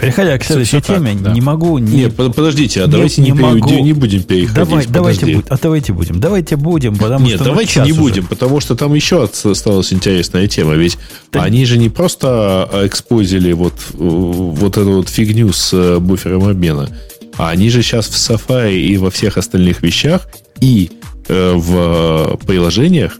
Переходя 0.00 0.38
к 0.38 0.44
следующей 0.44 0.80
все, 0.80 0.94
теме, 0.94 1.12
так, 1.14 1.22
да. 1.22 1.32
не 1.32 1.40
могу... 1.40 1.78
Не, 1.78 2.04
Нет, 2.04 2.14
подождите, 2.14 2.82
а 2.82 2.86
не, 2.86 2.92
давайте 2.92 3.20
не, 3.20 3.30
не, 3.30 3.40
могу, 3.40 3.70
не 3.70 3.92
будем 3.92 4.22
переходить. 4.22 4.54
Давай, 4.54 4.86
давайте, 4.86 5.26
будь, 5.26 5.46
а 5.48 5.58
давайте 5.60 5.92
будем. 5.92 6.20
Давайте 6.20 6.56
будем, 6.56 6.96
потому 6.96 7.26
Нет, 7.26 7.36
что... 7.36 7.44
Нет, 7.44 7.52
давайте 7.52 7.80
не 7.80 7.92
уже. 7.92 8.00
будем, 8.00 8.26
потому 8.26 8.60
что 8.60 8.76
там 8.76 8.94
еще 8.94 9.24
осталась 9.24 9.92
интересная 9.92 10.46
тема. 10.46 10.74
Ведь 10.74 10.98
да. 11.32 11.42
они 11.42 11.64
же 11.64 11.78
не 11.78 11.88
просто 11.88 12.68
экспозили 12.84 13.52
вот, 13.52 13.74
вот 13.94 14.76
эту 14.76 14.92
вот 14.92 15.08
фигню 15.08 15.52
с 15.52 15.72
э, 15.72 15.98
буфером 15.98 16.44
обмена, 16.44 16.88
а 17.36 17.50
они 17.50 17.68
же 17.68 17.82
сейчас 17.82 18.06
в 18.06 18.12
Safari 18.12 18.78
и 18.78 18.96
во 18.98 19.10
всех 19.10 19.36
остальных 19.36 19.82
вещах 19.82 20.28
и 20.60 20.90
э, 21.28 21.54
в 21.56 22.38
приложениях 22.46 23.18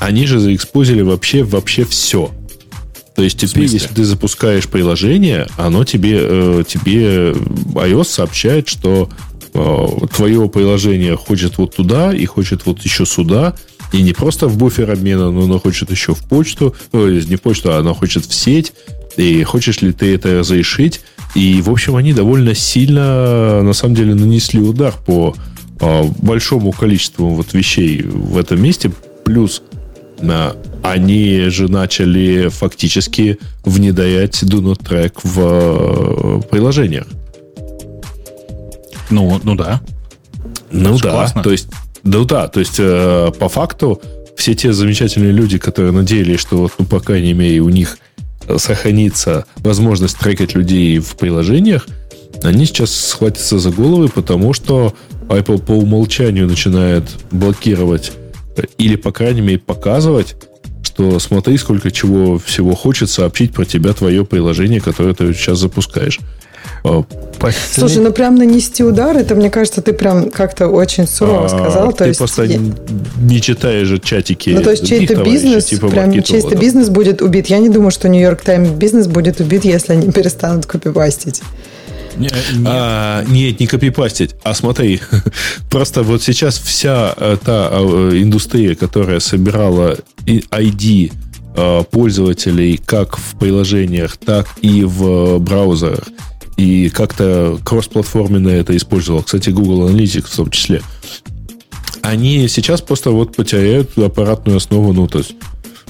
они 0.00 0.26
же 0.26 0.38
заэкспозили 0.38 1.02
вообще, 1.02 1.42
вообще 1.42 1.84
все. 1.84 2.30
То 3.14 3.22
есть 3.22 3.38
теперь, 3.38 3.64
если 3.64 3.94
ты 3.94 4.04
запускаешь 4.04 4.68
приложение, 4.68 5.46
оно 5.56 5.84
тебе, 5.84 6.18
э, 6.20 6.64
тебе 6.66 7.32
iOS 7.32 8.04
сообщает, 8.04 8.68
что 8.68 9.08
э, 9.52 9.86
твое 10.14 10.48
приложение 10.48 11.16
хочет 11.16 11.58
вот 11.58 11.76
туда 11.76 12.12
и 12.12 12.24
хочет 12.26 12.66
вот 12.66 12.82
еще 12.82 13.06
сюда, 13.06 13.54
и 13.92 14.02
не 14.02 14.12
просто 14.12 14.48
в 14.48 14.56
буфер 14.56 14.90
обмена, 14.90 15.30
но 15.30 15.44
оно 15.44 15.60
хочет 15.60 15.92
еще 15.92 16.14
в 16.14 16.24
почту, 16.24 16.74
ну, 16.92 17.08
не 17.08 17.36
в 17.36 17.42
почту, 17.42 17.72
а 17.72 17.78
оно 17.78 17.94
хочет 17.94 18.26
в 18.26 18.34
сеть, 18.34 18.72
и 19.16 19.44
хочешь 19.44 19.80
ли 19.80 19.92
ты 19.92 20.12
это 20.14 20.40
разрешить. 20.40 21.00
И, 21.36 21.62
в 21.62 21.70
общем, 21.70 21.94
они 21.94 22.12
довольно 22.12 22.54
сильно, 22.54 23.62
на 23.62 23.72
самом 23.72 23.94
деле, 23.94 24.14
нанесли 24.14 24.60
удар 24.60 24.92
по 25.06 25.36
э, 25.80 26.02
большому 26.18 26.72
количеству 26.72 27.28
вот 27.28 27.52
вещей 27.52 28.02
в 28.02 28.36
этом 28.36 28.60
месте, 28.60 28.90
плюс 29.24 29.62
они 30.84 31.48
же 31.48 31.72
начали 31.72 32.48
фактически 32.48 33.38
внедрять 33.64 34.42
Do 34.42 34.60
Not 34.60 34.82
Track 34.82 35.14
в 35.22 36.42
э, 36.42 36.48
приложениях. 36.50 37.06
Ну, 39.08 39.40
ну 39.42 39.54
да. 39.54 39.80
Ну 40.70 40.98
да, 40.98 41.10
классно. 41.10 41.42
то 41.42 41.52
есть, 41.52 41.68
да, 42.02 42.24
да, 42.24 42.48
то 42.48 42.60
есть 42.60 42.74
э, 42.78 43.32
по 43.38 43.48
факту 43.48 44.02
все 44.36 44.54
те 44.54 44.74
замечательные 44.74 45.32
люди, 45.32 45.56
которые 45.56 45.92
надеялись, 45.92 46.40
что 46.40 46.58
вот, 46.58 46.72
ну, 46.78 46.84
по 46.84 47.00
крайней 47.00 47.32
мере, 47.32 47.60
у 47.60 47.70
них 47.70 47.96
сохранится 48.58 49.46
возможность 49.56 50.18
трекать 50.18 50.54
людей 50.54 50.98
в 50.98 51.16
приложениях, 51.16 51.86
они 52.42 52.66
сейчас 52.66 52.94
схватятся 52.94 53.58
за 53.58 53.70
головы, 53.70 54.10
потому 54.10 54.52
что 54.52 54.94
Apple 55.28 55.62
по 55.62 55.72
умолчанию 55.72 56.46
начинает 56.46 57.04
блокировать 57.30 58.12
или, 58.76 58.96
по 58.96 59.12
крайней 59.12 59.40
мере, 59.40 59.58
показывать, 59.60 60.36
что 60.84 61.18
смотри, 61.18 61.58
сколько 61.58 61.90
чего 61.90 62.38
всего 62.38 62.74
хочет 62.74 63.10
сообщить 63.10 63.52
про 63.52 63.64
тебя 63.64 63.92
твое 63.92 64.24
приложение, 64.24 64.80
которое 64.80 65.14
ты 65.14 65.32
сейчас 65.34 65.58
запускаешь. 65.58 66.20
А, 66.84 67.02
Слушай, 67.72 68.02
ну 68.02 68.12
прям 68.12 68.36
нанести 68.36 68.84
удар, 68.84 69.16
это, 69.16 69.34
мне 69.34 69.50
кажется, 69.50 69.80
ты 69.80 69.92
прям 69.92 70.30
как-то 70.30 70.68
очень 70.68 71.06
сурово 71.06 71.46
а, 71.46 71.48
сказал. 71.48 71.92
То 71.92 72.04
ты 72.04 72.10
есть, 72.10 72.18
просто 72.18 72.46
не 72.46 73.40
читаешь 73.40 73.88
же 73.88 73.98
чатики. 73.98 74.50
Ну, 74.50 74.62
то 74.62 74.70
есть 74.70 74.86
чей-то 74.86 75.16
бизнес, 75.22 75.66
типа 75.66 75.88
прям 75.88 76.22
чей-то 76.22 76.56
бизнес 76.56 76.90
будет 76.90 77.22
убит. 77.22 77.46
Я 77.46 77.58
не 77.58 77.70
думаю, 77.70 77.90
что 77.90 78.08
Нью-Йорк 78.08 78.42
Тайм 78.42 78.78
бизнес 78.78 79.06
будет 79.06 79.40
убит, 79.40 79.64
если 79.64 79.94
они 79.94 80.12
перестанут 80.12 80.66
копипастить. 80.66 81.42
Нет, 82.16 82.34
а, 82.66 83.24
нет, 83.24 83.60
не 83.60 83.66
копипастить. 83.66 84.34
А 84.42 84.54
смотри, 84.54 85.00
просто 85.70 86.02
вот 86.02 86.22
сейчас 86.22 86.58
вся 86.58 87.14
э, 87.16 87.36
та 87.44 87.70
э, 87.72 88.10
индустрия, 88.22 88.74
которая 88.74 89.20
собирала 89.20 89.96
ID 90.26 91.12
э, 91.56 91.84
пользователей 91.90 92.80
как 92.84 93.16
в 93.16 93.38
приложениях, 93.38 94.16
так 94.16 94.48
и 94.62 94.84
в 94.84 95.38
браузерах, 95.38 96.04
и 96.56 96.88
как-то 96.90 97.58
кроссплатформенно 97.64 98.48
это 98.48 98.76
использовал, 98.76 99.22
кстати, 99.22 99.50
Google 99.50 99.88
Analytics 99.88 100.26
в 100.28 100.36
том 100.36 100.50
числе, 100.50 100.82
они 102.02 102.48
сейчас 102.48 102.80
просто 102.80 103.10
вот 103.10 103.34
потеряют 103.34 103.96
аппаратную 103.98 104.58
основу, 104.58 104.92
ну, 104.92 105.08
то 105.08 105.18
есть 105.18 105.34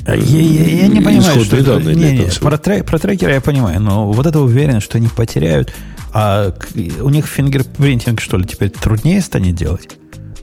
я, 0.07 0.15
я, 0.15 0.83
я 0.83 0.89
не 0.89 1.01
понимаю, 1.01 1.45
что 1.45 1.57
это, 1.57 1.81
не, 1.81 1.95
не, 1.95 2.31
про, 2.41 2.59
трек, 2.59 2.85
про 2.85 2.99
трекеры 2.99 3.33
я 3.33 3.41
понимаю, 3.41 3.81
но 3.81 4.13
вот 4.13 4.27
это 4.27 4.41
уверенность, 4.41 4.85
что 4.85 4.99
они 4.99 5.09
потеряют 5.09 5.73
а 6.15 6.55
у 7.01 7.11
них 7.11 7.27
фингерпринтинг, 7.27 8.21
что 8.21 8.37
ли, 8.39 8.47
теперь 8.47 8.71
труднее 8.71 9.21
станет 9.21 9.57
делать? 9.57 9.89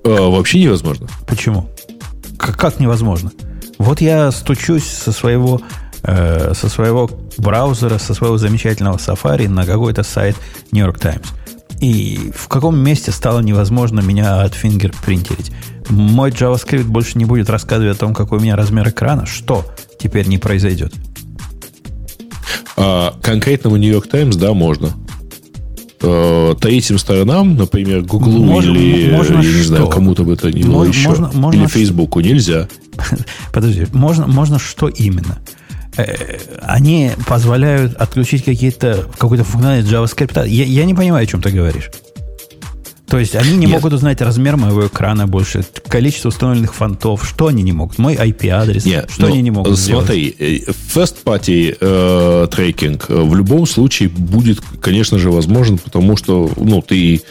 А, 0.03 0.29
вообще 0.29 0.59
невозможно. 0.59 1.07
Почему? 1.25 1.69
Как, 2.37 2.57
как 2.57 2.79
невозможно? 2.81 3.31
Вот 3.77 4.01
я 4.01 4.31
стучусь 4.31 4.83
со 4.83 5.13
своего, 5.13 5.61
э, 6.03 6.53
со 6.53 6.67
своего 6.67 7.09
браузера, 7.37 7.99
со 7.99 8.13
своего 8.13 8.37
замечательного 8.37 8.97
Safari 8.97 9.47
на 9.47 9.65
какой-то 9.65 10.03
сайт 10.03 10.35
New 10.73 10.83
York 10.83 10.99
Times. 10.99 11.27
И 11.79 12.31
в 12.35 12.49
каком 12.49 12.77
месте 12.77 13.11
стало 13.11 13.39
невозможно 13.39 14.01
меня 14.01 14.41
отфингерпринтерить? 14.41 15.53
Мой 15.89 16.31
JavaScript 16.31 16.83
больше 16.83 17.17
не 17.17 17.23
будет 17.23 17.49
рассказывать 17.49 17.95
о 17.95 17.99
том, 17.99 18.13
какой 18.13 18.39
у 18.39 18.41
меня 18.41 18.57
размер 18.57 18.89
экрана. 18.89 19.25
Что 19.25 19.65
теперь 19.97 20.27
не 20.27 20.37
произойдет? 20.37 20.93
А, 22.75 23.17
конкретному 23.23 23.77
New 23.77 23.89
York 23.89 24.09
Times, 24.09 24.35
да, 24.35 24.53
можно 24.53 24.91
э, 26.01 26.55
третьим 26.59 26.97
сторонам, 26.97 27.55
например, 27.55 28.05
можно, 28.11 28.71
или, 28.71 29.11
можно 29.11 29.41
я 29.41 29.53
не 29.53 29.63
знаю, 29.63 29.87
кому-то 29.87 30.23
бы 30.23 30.33
это 30.33 30.51
не 30.51 30.63
было 30.63 30.83
еще, 30.83 31.09
можно, 31.09 31.31
можно 31.33 31.59
или 31.61 31.67
Фейсбуку, 31.67 32.19
нельзя. 32.19 32.67
Подожди, 33.53 33.87
можно, 33.93 34.27
можно 34.27 34.59
что 34.59 34.87
именно? 34.87 35.39
Э, 35.97 36.37
они 36.61 37.11
позволяют 37.27 37.95
отключить 37.95 38.45
какие-то, 38.45 39.07
какой-то 39.17 39.43
функциональность 39.43 39.91
JavaScript. 39.91 40.47
Я, 40.47 40.65
я 40.65 40.85
не 40.85 40.93
понимаю, 40.93 41.23
о 41.23 41.27
чем 41.27 41.41
ты 41.41 41.51
говоришь. 41.51 41.91
То 43.11 43.19
есть 43.19 43.35
они 43.35 43.57
не 43.57 43.65
Нет. 43.65 43.71
могут 43.71 43.91
узнать 43.91 44.21
размер 44.21 44.55
моего 44.55 44.87
экрана 44.87 45.27
больше, 45.27 45.65
количество 45.87 46.29
установленных 46.29 46.73
фонтов, 46.73 47.27
что 47.27 47.47
они 47.47 47.61
не 47.61 47.73
могут, 47.73 47.97
мой 47.97 48.15
IP-адрес, 48.15 48.85
Нет, 48.85 49.09
что 49.11 49.27
они 49.27 49.41
не 49.41 49.51
могут 49.51 49.77
смотри, 49.77 49.83
сделать. 49.83 50.05
Смотри, 50.05 50.35
э, 50.39 50.71
first 50.95 51.15
party 51.25 51.77
э, 51.77 52.47
трекинг 52.49 53.09
э, 53.09 53.15
в 53.15 53.35
любом 53.35 53.67
случае 53.67 54.07
будет, 54.07 54.61
конечно 54.79 55.19
же, 55.19 55.29
возможен, 55.29 55.77
потому 55.77 56.15
что 56.15 56.49
ну, 56.55 56.81
ты 56.81 57.21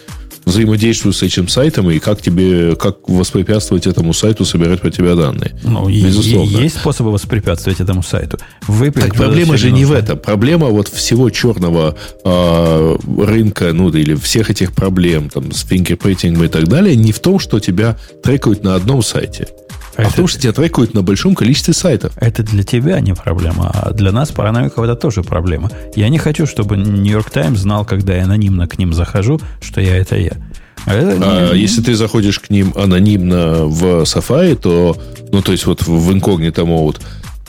взаимодействуешь 0.50 1.16
с 1.16 1.22
этим 1.22 1.48
сайтом 1.48 1.90
и 1.90 1.98
как 1.98 2.20
тебе, 2.20 2.76
как 2.76 3.08
воспрепятствовать 3.08 3.86
этому 3.86 4.12
сайту 4.12 4.44
собирать 4.44 4.80
про 4.80 4.90
тебя 4.90 5.14
данные. 5.14 5.58
Ну, 5.62 5.88
Безусловно. 5.88 6.58
Есть 6.58 6.78
способы 6.78 7.12
воспрепятствовать 7.12 7.80
этому 7.80 8.02
сайту. 8.02 8.38
Вы 8.66 8.90
так 8.90 9.14
проблема 9.14 9.56
же 9.56 9.70
не 9.70 9.84
в 9.84 9.92
этом. 9.92 10.18
Проблема 10.18 10.66
вот 10.66 10.88
всего 10.88 11.30
черного 11.30 11.96
э, 12.24 12.96
рынка, 13.18 13.72
ну, 13.72 13.90
или 13.90 14.14
всех 14.14 14.50
этих 14.50 14.72
проблем 14.72 15.30
там, 15.30 15.52
с 15.52 15.64
фингерпринтингом 15.64 16.44
и 16.44 16.48
так 16.48 16.68
далее, 16.68 16.96
не 16.96 17.12
в 17.12 17.20
том, 17.20 17.38
что 17.38 17.60
тебя 17.60 17.96
трекают 18.22 18.62
на 18.62 18.74
одном 18.74 19.02
сайте. 19.02 19.48
А 19.96 20.02
это, 20.02 20.10
в 20.10 20.14
том, 20.14 20.28
что 20.28 20.40
тебя 20.40 20.52
трекают 20.52 20.94
на 20.94 21.02
большом 21.02 21.34
количестве 21.34 21.74
сайтов. 21.74 22.12
Это 22.16 22.42
для 22.42 22.62
тебя 22.62 23.00
не 23.00 23.14
проблема, 23.14 23.70
а 23.72 23.92
для 23.92 24.12
нас, 24.12 24.30
параноиков, 24.30 24.84
это 24.84 24.94
тоже 24.94 25.22
проблема. 25.22 25.70
Я 25.94 26.08
не 26.08 26.18
хочу, 26.18 26.46
чтобы 26.46 26.76
Нью-Йорк 26.76 27.30
Таймс 27.30 27.60
знал, 27.60 27.84
когда 27.84 28.14
я 28.14 28.24
анонимно 28.24 28.66
к 28.66 28.78
ним 28.78 28.94
захожу, 28.94 29.40
что 29.60 29.80
я 29.80 29.96
это 29.96 30.16
я. 30.16 30.32
А 30.86 30.94
это 30.94 31.18
а 31.22 31.52
не... 31.52 31.60
если 31.60 31.82
ты 31.82 31.94
заходишь 31.94 32.38
к 32.38 32.50
ним 32.50 32.72
анонимно 32.74 33.66
в 33.66 34.02
Safari, 34.02 34.56
то, 34.56 34.96
ну, 35.30 35.42
то 35.42 35.52
есть 35.52 35.66
вот 35.66 35.82
в 35.82 36.12
инкогнито 36.12 36.62
mode, 36.62 37.00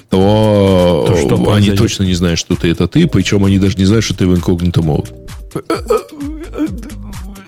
то, 0.10 1.06
то 1.08 1.16
что 1.16 1.36
они 1.36 1.44
произойдет? 1.46 1.78
точно 1.78 2.04
не 2.04 2.14
знают, 2.14 2.38
что 2.38 2.56
ты 2.56 2.70
это 2.70 2.88
ты, 2.88 3.08
причем 3.08 3.46
они 3.46 3.60
даже 3.60 3.78
не 3.78 3.86
знают, 3.86 4.04
что 4.04 4.14
ты 4.14 4.28
в 4.28 4.36
инкогнито 4.36 4.82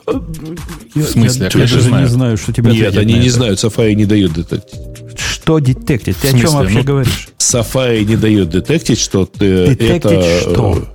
mode. 0.06 0.60
В 0.96 1.04
смысле? 1.04 1.50
Я, 1.54 1.60
я, 1.60 1.66
я 1.66 1.72
даже 1.76 1.92
не 1.92 2.08
знаю, 2.08 2.38
что 2.38 2.54
тебя 2.54 2.72
Нет, 2.72 2.98
они 2.98 3.16
не 3.16 3.30
знают, 3.30 3.64
Safari 3.64 3.94
не 3.94 4.06
дает 4.06 4.34
детектить. 4.34 4.80
Что 5.18 5.60
детектить? 5.60 6.18
Ты 6.18 6.30
о 6.30 6.40
чем 6.40 6.52
вообще 6.52 6.80
ну, 6.80 6.84
говоришь? 6.84 7.30
Safari 7.38 8.04
не 8.04 8.16
дает 8.16 8.50
детектить, 8.50 9.00
что 9.00 9.26
ты 9.26 9.68
детектить 9.68 10.06
это... 10.06 10.40
что? 10.40 10.88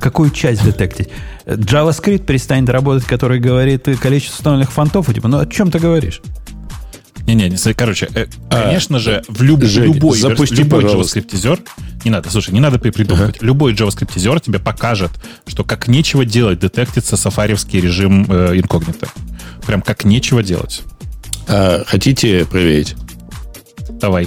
Какую 0.00 0.30
часть 0.30 0.64
детектить? 0.64 1.08
JavaScript 1.46 2.24
перестанет 2.24 2.68
работать, 2.68 3.04
который 3.04 3.38
говорит 3.38 3.84
количество 4.00 4.36
установленных 4.36 4.72
фонтов, 4.72 5.12
типа, 5.12 5.28
ну 5.28 5.38
о 5.38 5.46
чем 5.46 5.70
ты 5.70 5.78
говоришь? 5.78 6.20
Не-не, 7.26 7.48
не, 7.48 7.74
короче, 7.74 8.08
э, 8.14 8.26
а, 8.50 8.64
конечно 8.64 8.98
же, 8.98 9.22
в 9.28 9.42
люб, 9.42 9.62
Жень, 9.62 9.94
любой, 9.94 10.18
запусти, 10.18 10.56
любой 10.56 10.84
JavaScript-зер, 10.84 11.60
не 12.04 12.10
надо, 12.10 12.30
слушай, 12.30 12.52
не 12.52 12.60
надо 12.60 12.78
придумывать, 12.78 13.36
ага. 13.36 13.46
любой 13.46 13.74
JavaScript-зер 13.74 14.40
тебе 14.40 14.58
покажет, 14.58 15.12
что 15.46 15.62
как 15.62 15.86
нечего 15.86 16.24
делать 16.24 16.58
детектится 16.58 17.16
сафариевский 17.16 17.80
режим 17.80 18.26
э, 18.28 18.58
инкогнито. 18.58 19.08
Прям 19.66 19.82
как 19.82 20.04
нечего 20.04 20.42
делать. 20.42 20.82
А, 21.46 21.84
хотите 21.86 22.44
проверить? 22.44 22.96
Давай. 24.00 24.26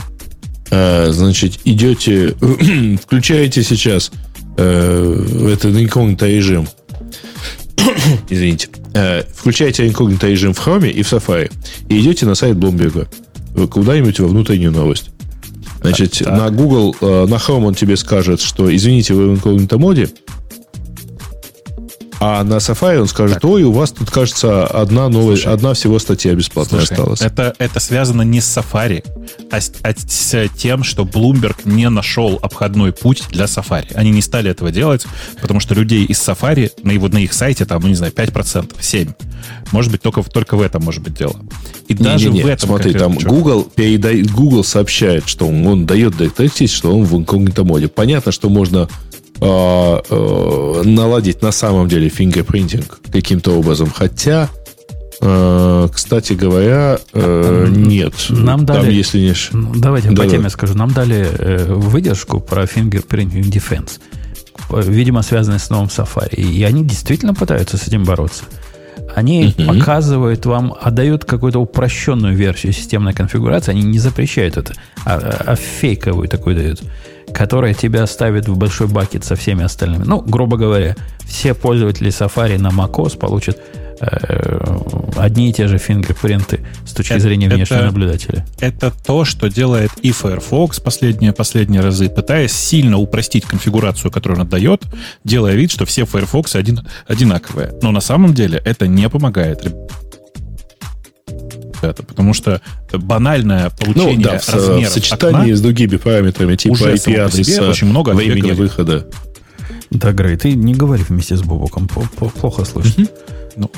А, 0.71 1.09
значит, 1.11 1.59
идете, 1.65 2.29
включаете 3.03 3.63
сейчас 3.63 4.11
э, 4.57 5.51
этот 5.53 5.75
инкогнито 5.75 6.27
режим. 6.27 6.67
Извините. 8.29 8.69
Э, 8.93 9.23
включаете 9.33 9.87
инкогнито 9.87 10.27
режим 10.27 10.53
в 10.53 10.65
Chrome 10.65 10.89
и 10.89 11.01
в 11.03 11.11
Safari. 11.11 11.51
И 11.89 11.99
идете 11.99 12.25
на 12.25 12.35
сайт 12.35 12.57
Bloomberg. 12.57 13.07
Куда-нибудь 13.69 14.19
во 14.19 14.27
внутреннюю 14.27 14.71
новость. 14.71 15.11
Значит, 15.81 16.19
так. 16.19 16.37
на 16.37 16.49
Google, 16.49 16.95
э, 16.99 17.25
на 17.27 17.35
Chrome 17.35 17.65
он 17.65 17.75
тебе 17.75 17.95
скажет, 17.95 18.41
что 18.41 18.73
извините, 18.73 19.13
вы 19.13 19.29
в 19.29 19.33
инкогнито 19.35 19.77
моде. 19.77 20.09
А 22.27 22.43
на 22.43 22.55
Safari 22.55 22.99
он 22.99 23.07
скажет, 23.07 23.35
так. 23.35 23.45
ой, 23.45 23.61
у 23.61 23.71
вас 23.71 23.91
тут, 23.91 24.09
кажется, 24.09 24.65
одна 24.65 25.09
новая, 25.09 25.35
Слушай, 25.35 25.53
одна 25.53 25.75
всего 25.75 25.99
статья 25.99 26.33
бесплатная 26.33 26.79
Слушай, 26.79 26.93
осталась. 26.93 27.21
Это, 27.21 27.53
это 27.59 27.79
связано 27.79 28.23
не 28.23 28.41
с 28.41 28.57
Safari, 28.57 29.05
а 29.51 29.61
с, 29.61 29.71
а 29.83 29.93
с 29.95 30.49
тем, 30.57 30.83
что 30.83 31.03
Bloomberg 31.03 31.57
не 31.65 31.87
нашел 31.87 32.39
обходной 32.41 32.93
путь 32.93 33.25
для 33.29 33.45
Safari. 33.45 33.93
Они 33.93 34.09
не 34.09 34.23
стали 34.23 34.49
этого 34.49 34.71
делать, 34.71 35.05
потому 35.39 35.59
что 35.59 35.75
людей 35.75 36.03
из 36.03 36.17
Safari 36.17 36.71
на, 36.81 36.93
его, 36.93 37.09
на 37.09 37.19
их 37.19 37.31
сайте, 37.31 37.63
там, 37.63 37.83
ну, 37.83 37.89
не 37.89 37.95
знаю, 37.95 38.11
5%, 38.11 38.75
7%. 38.79 39.13
Может 39.71 39.91
быть, 39.91 40.01
только, 40.01 40.23
только 40.23 40.57
в 40.57 40.63
этом 40.63 40.83
может 40.83 41.03
быть 41.03 41.13
дело. 41.13 41.35
И 41.87 41.93
не, 41.93 42.03
даже 42.03 42.29
не, 42.31 42.39
не. 42.39 42.43
в 42.43 42.47
этом... 42.47 42.69
Смотри, 42.69 42.93
там 42.93 43.15
Google, 43.19 43.65
передает, 43.75 44.31
Google 44.31 44.63
сообщает, 44.63 45.27
что 45.27 45.47
он, 45.47 45.65
он 45.67 45.85
дает 45.85 46.17
детектить, 46.17 46.71
что 46.71 46.91
он 46.91 47.03
в 47.03 47.15
инкогнито 47.15 47.63
моде. 47.63 47.87
Понятно, 47.87 48.31
что 48.31 48.49
можно 48.49 48.89
э, 49.41 49.99
э, 50.09 50.81
наладить 50.83 51.41
на 51.41 51.51
самом 51.51 51.87
деле 51.87 52.09
фингерпринтинг 52.09 52.99
каким-то 53.11 53.51
образом. 53.51 53.89
Хотя, 53.89 54.49
э, 55.21 55.87
кстати 55.93 56.33
говоря, 56.33 56.99
э, 57.13 57.67
нет. 57.69 58.13
Нам 58.29 58.65
дали, 58.65 58.81
Там, 58.81 58.89
если 58.89 59.19
не... 59.19 59.79
Давайте 59.79 60.11
да, 60.11 60.23
по 60.23 60.29
теме 60.29 60.43
да. 60.43 60.49
скажу. 60.49 60.75
Нам 60.75 60.91
дали 60.91 61.27
э, 61.27 61.65
выдержку 61.73 62.39
про 62.39 62.63
Fingerprinting 62.63 63.43
Defense. 63.43 63.99
Видимо, 64.69 65.21
связанные 65.21 65.59
с 65.59 65.69
новым 65.69 65.87
Safari. 65.87 66.35
И 66.35 66.63
они 66.63 66.83
действительно 66.83 67.33
пытаются 67.33 67.77
с 67.77 67.87
этим 67.87 68.03
бороться. 68.03 68.45
Они 69.13 69.53
uh 69.57 69.65
показывают 69.65 70.45
вам, 70.45 70.75
отдают 70.81 71.25
какую-то 71.25 71.59
упрощенную 71.59 72.35
версию 72.35 72.73
системной 72.73 73.13
конфигурации. 73.13 73.71
Они 73.71 73.83
не 73.83 73.99
запрещают 73.99 74.57
это, 74.57 74.73
а, 75.05 75.43
а 75.45 75.55
фейковую 75.55 76.27
такую 76.27 76.55
дают 76.55 76.81
которая 77.35 77.73
тебя 77.73 78.07
ставит 78.07 78.47
в 78.47 78.57
большой 78.57 78.87
бакет 78.87 79.25
со 79.25 79.35
всеми 79.35 79.63
остальными. 79.63 80.05
Ну, 80.05 80.21
грубо 80.21 80.55
говоря, 80.57 80.95
все 81.27 81.53
пользователи 81.53 82.09
Safari 82.09 82.57
на 82.57 82.69
macOS 82.69 83.17
получат 83.17 83.59
э, 83.99 84.59
одни 85.17 85.49
и 85.49 85.53
те 85.53 85.67
же 85.67 85.77
фингерпринты 85.77 86.61
с 86.85 86.93
точки 86.93 87.13
это, 87.13 87.21
зрения 87.21 87.49
внешнего 87.49 87.79
это, 87.79 87.87
наблюдателя. 87.87 88.45
Это 88.59 88.89
то, 89.05 89.25
что 89.25 89.49
делает 89.49 89.91
и 90.01 90.13
Firefox 90.13 90.79
последние, 90.79 91.33
последние 91.33 91.81
разы, 91.81 92.09
пытаясь 92.09 92.53
сильно 92.53 92.97
упростить 92.97 93.43
конфигурацию, 93.43 94.11
которую 94.11 94.39
он 94.39 94.47
отдает, 94.47 94.83
делая 95.25 95.55
вид, 95.55 95.71
что 95.71 95.85
все 95.85 96.05
Firefox 96.05 96.55
один, 96.55 96.87
одинаковые. 97.05 97.73
Но 97.81 97.91
на 97.91 98.01
самом 98.01 98.33
деле 98.33 98.61
это 98.63 98.87
не 98.87 99.09
помогает 99.09 99.61
это, 101.83 102.03
потому 102.03 102.33
что 102.33 102.61
банальное 102.93 103.69
получение 103.69 104.17
ну, 104.17 104.23
да, 104.23 104.41
размеров 104.47 104.89
в 104.89 104.93
сочетании 104.93 105.41
окна 105.41 105.55
с 105.55 105.61
другими 105.61 105.97
параметрами, 105.97 106.55
типа 106.55 106.73
IP-адреса, 106.75 107.69
очень 107.69 107.87
много 107.87 108.11
времени 108.11 108.51
выхода. 108.51 109.07
Да, 109.91 110.11
Грей, 110.11 110.37
ты 110.37 110.53
не 110.53 110.73
говори 110.73 111.03
вместе 111.07 111.35
с 111.37 111.41
Бобоком, 111.41 111.87
плохо 111.87 112.65
слышно. 112.65 113.07
Ну, 113.55 113.71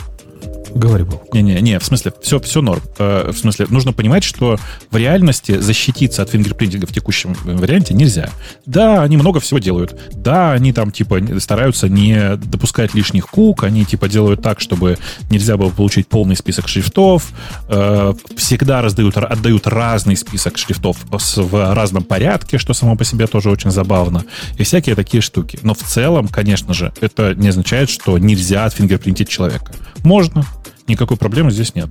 Говори, 0.74 1.03
Бог. 1.03 1.34
Не-не-не, 1.34 1.80
в 1.80 1.84
смысле, 1.84 2.13
все, 2.22 2.39
все 2.39 2.61
норм. 2.61 2.82
Э, 2.99 3.32
в 3.32 3.38
смысле, 3.38 3.68
нужно 3.70 3.93
понимать, 3.93 4.24
что 4.24 4.57
в 4.91 4.97
реальности 4.97 5.59
защититься 5.59 6.22
от 6.22 6.30
фингерпринтинга 6.30 6.88
в 6.88 6.91
текущем 6.93 7.36
варианте 7.43 7.93
нельзя. 7.93 8.30
Да, 8.65 9.03
они 9.03 9.18
много 9.18 9.39
всего 9.39 9.59
делают. 9.59 9.99
Да, 10.13 10.51
они 10.51 10.74
там, 10.74 10.91
типа, 10.91 11.20
стараются 11.39 11.89
не 11.89 12.36
допускать 12.38 12.93
лишних 12.93 13.28
кук, 13.28 13.63
они, 13.63 13.86
типа, 13.86 14.07
делают 14.07 14.41
так, 14.41 14.59
чтобы 14.59 14.97
нельзя 15.30 15.57
было 15.57 15.70
получить 15.70 16.07
полный 16.07 16.36
список 16.36 16.68
шрифтов, 16.68 17.32
э, 17.70 18.13
всегда 18.36 18.82
раздают, 18.82 19.18
отдают 19.18 19.68
разный 19.68 20.15
список 20.15 20.57
шрифтов 20.57 20.97
в 21.09 21.74
разном 21.74 22.03
порядке, 22.03 22.57
что 22.57 22.74
само 22.74 22.95
по 22.95 23.03
себе 23.03 23.28
тоже 23.28 23.49
очень 23.49 23.72
забавно, 23.72 24.26
и 24.57 24.63
всякие 24.63 24.95
такие 24.95 25.22
штуки. 25.22 25.59
Но 25.63 25.74
в 25.74 25.84
целом, 25.84 26.28
конечно 26.28 26.74
же, 26.74 26.93
это 27.01 27.36
не 27.36 27.49
означает, 27.49 27.89
что 27.89 28.18
нельзя 28.18 28.65
отфингерпринтить 28.65 29.30
человека. 29.30 29.74
Можно, 30.03 30.45
никакой 30.88 31.17
проблемы 31.17 31.51
здесь 31.51 31.75
нет. 31.75 31.89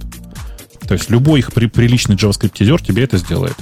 То 0.86 0.94
есть 0.94 1.11
любой 1.11 1.40
их 1.40 1.53
при, 1.53 1.66
приличный 1.66 2.16
JavaScript 2.16 2.82
тебе 2.82 3.03
это 3.03 3.18
сделает. 3.18 3.57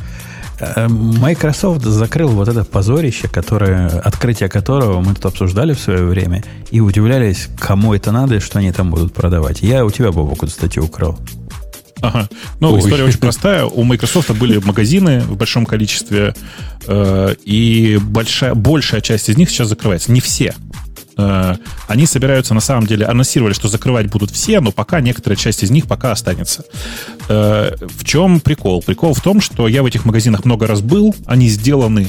Э, 0.60 0.88
Microsoft 0.88 1.84
закрыл 1.84 2.28
вот 2.28 2.48
это 2.48 2.64
позорище, 2.64 3.28
которое, 3.28 3.88
открытие 3.88 4.48
которого 4.48 5.00
мы 5.00 5.14
тут 5.14 5.26
обсуждали 5.26 5.72
в 5.72 5.80
свое 5.80 6.04
время, 6.04 6.44
и 6.70 6.80
удивлялись, 6.80 7.48
кому 7.58 7.94
это 7.94 8.12
надо 8.12 8.36
и 8.36 8.40
что 8.40 8.58
они 8.58 8.72
там 8.72 8.90
будут 8.90 9.12
продавать. 9.12 9.62
Я 9.62 9.84
у 9.84 9.90
тебя, 9.90 10.12
Бобок, 10.12 10.42
эту 10.44 10.52
статью 10.52 10.84
украл. 10.84 11.18
Ага. 12.00 12.28
Ну, 12.60 12.74
Ой. 12.74 12.80
история 12.80 13.04
очень 13.04 13.18
простая. 13.20 13.64
У 13.64 13.82
Microsoft 13.82 14.30
были 14.32 14.58
магазины 14.58 15.20
в 15.20 15.36
большом 15.36 15.64
количестве, 15.64 16.34
э, 16.86 17.34
и 17.44 17.98
большая, 18.00 18.54
большая 18.54 19.00
часть 19.00 19.28
из 19.28 19.36
них 19.36 19.50
сейчас 19.50 19.68
закрывается. 19.68 20.12
Не 20.12 20.20
все. 20.20 20.54
Э, 21.16 21.56
они 21.88 22.06
собираются, 22.06 22.54
на 22.54 22.60
самом 22.60 22.86
деле, 22.86 23.06
анонсировали, 23.06 23.52
что 23.52 23.68
закрывать 23.68 24.10
будут 24.10 24.30
все, 24.30 24.60
но 24.60 24.72
пока 24.72 25.00
некоторая 25.00 25.36
часть 25.36 25.62
из 25.62 25.70
них 25.70 25.86
пока 25.86 26.12
останется. 26.12 26.64
Э, 27.28 27.74
в 27.80 28.04
чем 28.04 28.40
прикол? 28.40 28.82
Прикол 28.82 29.14
в 29.14 29.20
том, 29.20 29.40
что 29.40 29.68
я 29.68 29.82
в 29.82 29.86
этих 29.86 30.04
магазинах 30.04 30.44
много 30.44 30.66
раз 30.66 30.80
был, 30.80 31.14
они 31.26 31.48
сделаны 31.48 32.08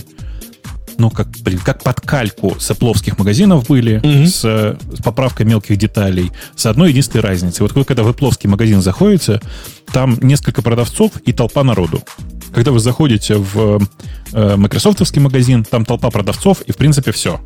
ну, 0.97 1.10
как, 1.10 1.28
блин, 1.41 1.60
как 1.60 1.84
под 1.84 2.01
кальку 2.01 2.56
с 2.58 2.72
эпловских 2.72 3.18
магазинов 3.18 3.68
были, 3.68 3.99
mm-hmm. 3.99 4.26
с, 4.26 4.97
с 4.97 5.03
поправкой 5.03 5.45
мелких 5.45 5.78
деталей, 5.78 6.32
с 6.56 6.66
одной 6.66 6.91
единственной 6.91 7.22
разницей. 7.22 7.64
Вот 7.64 7.74
вы, 7.74 7.84
когда 7.84 8.03
в 8.03 8.12
эпловский 8.12 8.49
магазин 8.49 8.82
заходите, 8.82 9.41
там 9.91 10.18
несколько 10.22 10.62
продавцов 10.62 11.12
и 11.26 11.34
толпа 11.34 11.64
народу. 11.64 12.01
Когда 12.53 12.72
вы 12.72 12.80
заходите 12.80 13.36
в 13.36 13.82
э, 14.32 14.56
майкрософтовский 14.56 15.22
магазин, 15.22 15.66
там 15.66 15.84
толпа 15.84 16.10
продавцов, 16.10 16.62
и, 16.62 16.72
в 16.72 16.78
принципе, 16.78 17.12
все. 17.12 17.41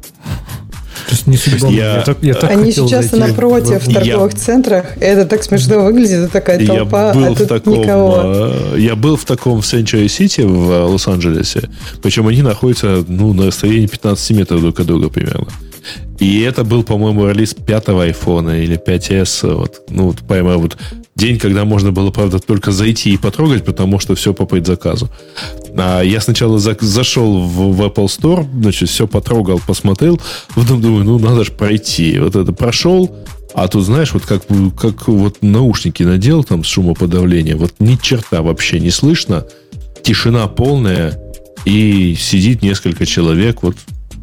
То 1.07 1.11
есть 1.11 1.27
не 1.27 1.37
судьба. 1.37 1.69
Я, 1.69 1.97
я 1.97 2.01
так, 2.01 2.17
я 2.21 2.33
так 2.33 2.51
Они 2.51 2.71
сейчас 2.71 3.11
напротив 3.11 3.83
в 3.85 3.93
торговых 3.93 4.33
я, 4.33 4.39
центрах. 4.39 4.85
Это 4.99 5.25
так 5.25 5.43
смешно 5.43 5.79
выглядит, 5.79 6.25
это 6.25 6.33
такая 6.33 6.65
толпа, 6.65 7.07
я 7.07 7.13
был 7.13 7.23
а 7.23 7.27
тут 7.29 7.39
в 7.39 7.47
таком, 7.47 7.81
никого. 7.81 8.15
А, 8.17 8.75
я 8.77 8.95
был 8.95 9.15
в 9.17 9.25
таком 9.25 9.61
в 9.61 9.65
Century 9.65 10.05
City 10.05 10.45
в 10.45 10.71
а, 10.71 10.85
Лос-Анджелесе. 10.87 11.69
Причем 12.01 12.27
они 12.27 12.41
находятся 12.41 13.03
ну, 13.07 13.33
на 13.33 13.47
расстоянии 13.47 13.87
15 13.87 14.31
метров 14.31 14.61
друг 14.61 14.79
от 14.79 14.85
друга 14.85 15.09
примерно. 15.09 15.47
И 16.19 16.41
это 16.41 16.63
был, 16.65 16.83
по-моему, 16.83 17.27
релиз 17.29 17.53
пятого 17.53 18.03
айфона 18.03 18.61
или 18.61 18.77
5s. 18.77 19.55
Вот, 19.55 19.81
ну, 19.89 20.07
вот 20.07 20.19
прямо 20.19 20.57
вот 20.57 20.77
день, 21.19 21.37
когда 21.37 21.65
можно 21.65 21.91
было, 21.91 22.09
правда, 22.11 22.39
только 22.39 22.71
зайти 22.71 23.13
и 23.13 23.17
потрогать, 23.17 23.65
потому 23.65 23.99
что 23.99 24.15
все 24.15 24.33
по 24.33 24.45
предзаказу. 24.45 25.09
А 25.77 26.01
я 26.01 26.21
сначала 26.21 26.57
за, 26.57 26.75
зашел 26.79 27.39
в, 27.39 27.75
в 27.75 27.81
Apple 27.81 28.05
Store, 28.05 28.47
значит, 28.61 28.89
все 28.89 29.07
потрогал, 29.07 29.61
посмотрел, 29.65 30.19
потом 30.55 30.81
думаю, 30.81 31.03
ну, 31.03 31.19
надо 31.19 31.43
же 31.43 31.51
пройти. 31.51 32.17
Вот 32.19 32.35
это 32.35 32.51
прошел, 32.53 33.15
а 33.53 33.67
тут, 33.67 33.83
знаешь, 33.83 34.13
вот 34.13 34.25
как, 34.25 34.43
как 34.79 35.07
вот 35.07 35.37
наушники 35.41 36.03
надел 36.03 36.43
там 36.43 36.63
с 36.63 36.67
шумоподавлением, 36.67 37.57
вот 37.57 37.73
ни 37.79 37.95
черта 37.95 38.41
вообще 38.41 38.79
не 38.79 38.89
слышно, 38.89 39.45
тишина 40.01 40.47
полная, 40.47 41.19
и 41.65 42.15
сидит 42.17 42.61
несколько 42.61 43.05
человек, 43.05 43.61
вот 43.61 43.75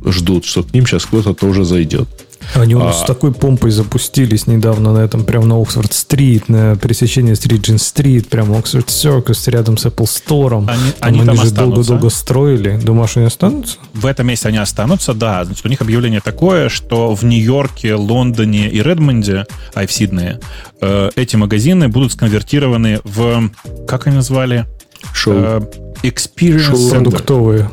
ждут, 0.05 0.45
что 0.45 0.63
к 0.63 0.73
ним 0.73 0.87
сейчас 0.87 1.05
кто-то 1.05 1.35
тоже 1.35 1.65
зайдет. 1.65 2.09
Они 2.55 2.75
у 2.75 2.79
нас 2.79 3.01
а, 3.01 3.05
с 3.05 3.07
такой 3.07 3.33
помпой 3.33 3.71
запустились 3.71 4.47
недавно 4.47 4.93
на 4.93 4.99
этом, 4.99 5.25
прямо 5.25 5.47
на 5.47 5.61
Оксфорд-стрит, 5.61 6.49
на 6.49 6.77
пересечении 6.77 7.35
с 7.35 7.45
Риджин-стрит, 7.45 8.29
прямо 8.29 8.59
Оксфорд 8.59 8.89
Circus, 8.89 9.51
рядом 9.51 9.77
с 9.77 9.87
Apple 9.87 10.07
Store. 10.07 10.59
Они, 10.59 10.67
там 10.67 10.81
они, 11.01 11.21
они 11.21 11.27
там 11.27 11.37
же 11.37 11.51
долго-долго 11.51 12.11
строили. 12.11 12.79
Думаешь, 12.83 13.17
они 13.17 13.27
останутся? 13.27 13.79
В 13.95 14.07
этом 14.07 14.27
месте 14.27 14.49
они 14.49 14.59
останутся, 14.59 15.15
да. 15.15 15.45
Значит, 15.45 15.67
у 15.67 15.69
них 15.69 15.81
объявление 15.81 16.21
такое, 16.21 16.69
что 16.69 17.15
в 17.15 17.25
Нью-Йорке, 17.25 17.95
Лондоне 17.95 18.71
и 18.71 18.83
Редмонде, 18.83 19.47
а 19.75 19.87
в 19.87 19.93
Сиднее, 19.93 20.41
э, 20.81 21.11
эти 21.17 21.37
магазины 21.37 21.89
будут 21.89 22.13
сконвертированы 22.13 23.01
в, 23.05 23.51
как 23.87 24.07
они 24.07 24.17
назвали? 24.17 24.67
Шоу. 25.13 25.35
Э, 25.35 25.61
Experience 26.03 26.59
Шоу 26.59 26.77
Center. 26.77 27.05
Продуктовые. 27.05 27.71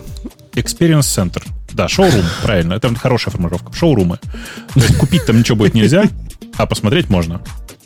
Experience 0.53 1.01
Center. 1.01 1.43
Да, 1.73 1.87
шоурум, 1.87 2.25
правильно. 2.41 2.73
Это 2.73 2.93
хорошая 2.95 3.31
формулировка. 3.31 3.73
Шоурумы. 3.73 4.19
То 4.73 4.79
есть 4.79 4.97
купить 4.97 5.25
там 5.25 5.39
ничего 5.39 5.57
будет 5.57 5.73
нельзя, 5.73 6.05
а 6.57 6.65
посмотреть 6.65 7.09
можно. 7.09 7.41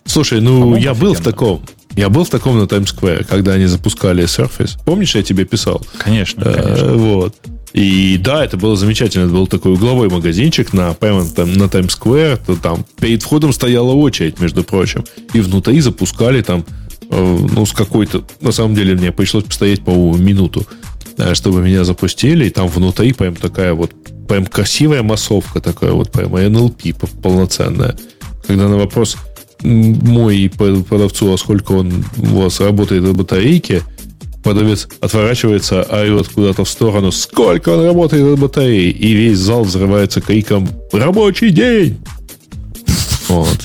Слушай, 0.05 0.41
ну 0.41 0.75
я 0.75 0.93
был 0.93 1.13
в 1.13 1.21
таком. 1.21 1.61
Я 1.95 2.09
был 2.09 2.25
в 2.25 2.29
таком 2.29 2.59
на 2.59 2.67
Times 2.67 2.93
Square, 2.93 3.25
когда 3.25 3.53
они 3.53 3.65
запускали 3.65 4.23
Surface. 4.25 4.77
Помнишь, 4.85 5.15
я 5.15 5.23
тебе 5.23 5.45
писал? 5.45 5.81
Конечно, 5.97 6.43
э, 6.43 6.61
конечно. 6.61 6.93
Вот. 6.93 7.35
И 7.73 8.19
да, 8.23 8.45
это 8.45 8.55
было 8.55 8.75
замечательно. 8.75 9.23
Это 9.23 9.33
был 9.33 9.47
такой 9.47 9.73
угловой 9.73 10.07
магазинчик 10.07 10.73
на, 10.73 10.93
прямо 10.93 11.25
там, 11.25 11.53
на 11.53 11.67
Таймс-сквер. 11.67 12.37
Там 12.61 12.85
перед 12.99 13.23
входом 13.23 13.51
стояла 13.51 13.93
очередь, 13.93 14.39
между 14.39 14.63
прочим. 14.63 15.05
И 15.33 15.41
внутри 15.41 15.81
запускали 15.81 16.41
там, 16.43 16.65
э, 17.09 17.47
ну, 17.51 17.65
с 17.65 17.73
какой-то... 17.73 18.23
На 18.41 18.51
самом 18.51 18.75
деле 18.75 18.95
мне 18.95 19.11
пришлось 19.11 19.45
постоять, 19.45 19.83
по-моему, 19.83 20.17
минуту, 20.17 20.67
чтобы 21.33 21.61
меня 21.61 21.83
запустили. 21.83 22.45
И 22.45 22.49
там 22.49 22.67
внутри 22.67 23.13
прям 23.13 23.35
такая 23.35 23.73
вот 23.73 23.91
прям 24.27 24.45
красивая 24.45 25.03
массовка 25.03 25.61
такая 25.61 25.91
вот, 25.91 26.11
прям 26.11 26.35
NLP 26.35 27.21
полноценная. 27.21 27.95
Когда 28.45 28.67
на 28.67 28.77
вопрос 28.77 29.17
мой 29.63 30.51
продавцу, 30.57 31.33
а 31.33 31.37
сколько 31.37 31.71
он 31.71 32.05
у 32.17 32.41
вас 32.41 32.59
работает 32.59 33.03
на 33.03 33.13
батарейке, 33.13 33.81
продавец 34.43 34.87
отворачивается, 35.01 35.83
орет 35.83 36.27
куда-то 36.27 36.63
в 36.63 36.69
сторону, 36.69 37.11
сколько 37.11 37.69
он 37.69 37.85
работает 37.85 38.23
на 38.23 38.35
батарее, 38.35 38.91
и 38.91 39.13
весь 39.13 39.37
зал 39.37 39.63
взрывается 39.63 40.21
криком 40.21 40.69
«Рабочий 40.91 41.49
день!» 41.49 41.97
Вот. 43.27 43.57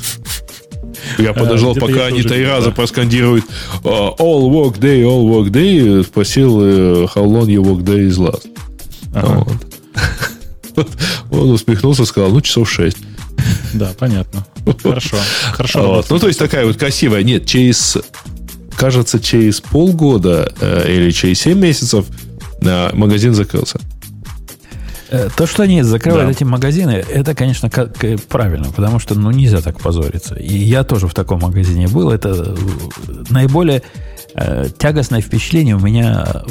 Я 1.19 1.31
а, 1.31 1.35
подождал, 1.35 1.75
пока 1.75 2.07
они 2.07 2.23
три 2.23 2.45
раза 2.45 2.71
проскандируют 2.71 3.45
«All 3.83 4.51
work 4.51 4.79
day, 4.79 5.03
all 5.03 5.27
work 5.29 5.51
day», 5.51 6.05
спросил 6.05 6.61
«How 6.61 7.25
long 7.25 7.47
your 7.47 7.63
work 7.63 7.83
day 7.83 8.09
is 8.09 8.19
last?» 8.19 8.47
Он 11.31 11.51
усмехнулся, 11.51 12.05
сказал, 12.05 12.31
ну, 12.31 12.41
часов 12.41 12.71
шесть. 12.71 12.99
Да, 13.75 13.93
понятно. 13.99 14.47
Хорошо. 14.83 15.17
Хорошо. 15.53 15.87
Вот. 15.87 16.11
Ну, 16.11 16.19
то 16.19 16.29
есть 16.29 16.39
такая 16.39 16.67
вот 16.67 16.77
красивая. 16.77 17.23
Нет, 17.23 17.47
через, 17.47 17.99
кажется, 18.77 19.21
через 19.21 19.61
полгода 19.61 20.53
э, 20.61 20.93
или 20.95 21.11
через 21.11 21.41
7 21.41 21.59
месяцев 21.59 22.07
э, 22.61 22.91
магазин 22.95 23.35
закрылся. 23.35 23.81
Э, 25.13 25.29
то, 25.37 25.47
что 25.47 25.63
они 25.63 25.83
закрывают 25.83 26.29
да. 26.29 26.33
эти 26.33 26.45
магазины, 26.45 26.93
это, 26.93 27.35
конечно, 27.35 27.69
как, 27.69 28.03
э, 28.03 28.17
правильно, 28.17 28.73
потому 28.75 28.99
что 28.99 29.15
ну, 29.15 29.31
нельзя 29.31 29.61
так 29.61 29.79
позориться. 29.79 30.35
И 30.37 30.57
я 30.57 30.85
тоже 30.85 31.07
в 31.07 31.13
таком 31.13 31.41
магазине 31.41 31.87
был. 31.87 32.11
Это 32.11 32.31
э, 32.31 32.57
наиболее 33.29 33.83
э, 34.35 34.69
тягостное 34.79 35.21
впечатление 35.21 35.77
у 35.77 35.81
меня 35.81 36.43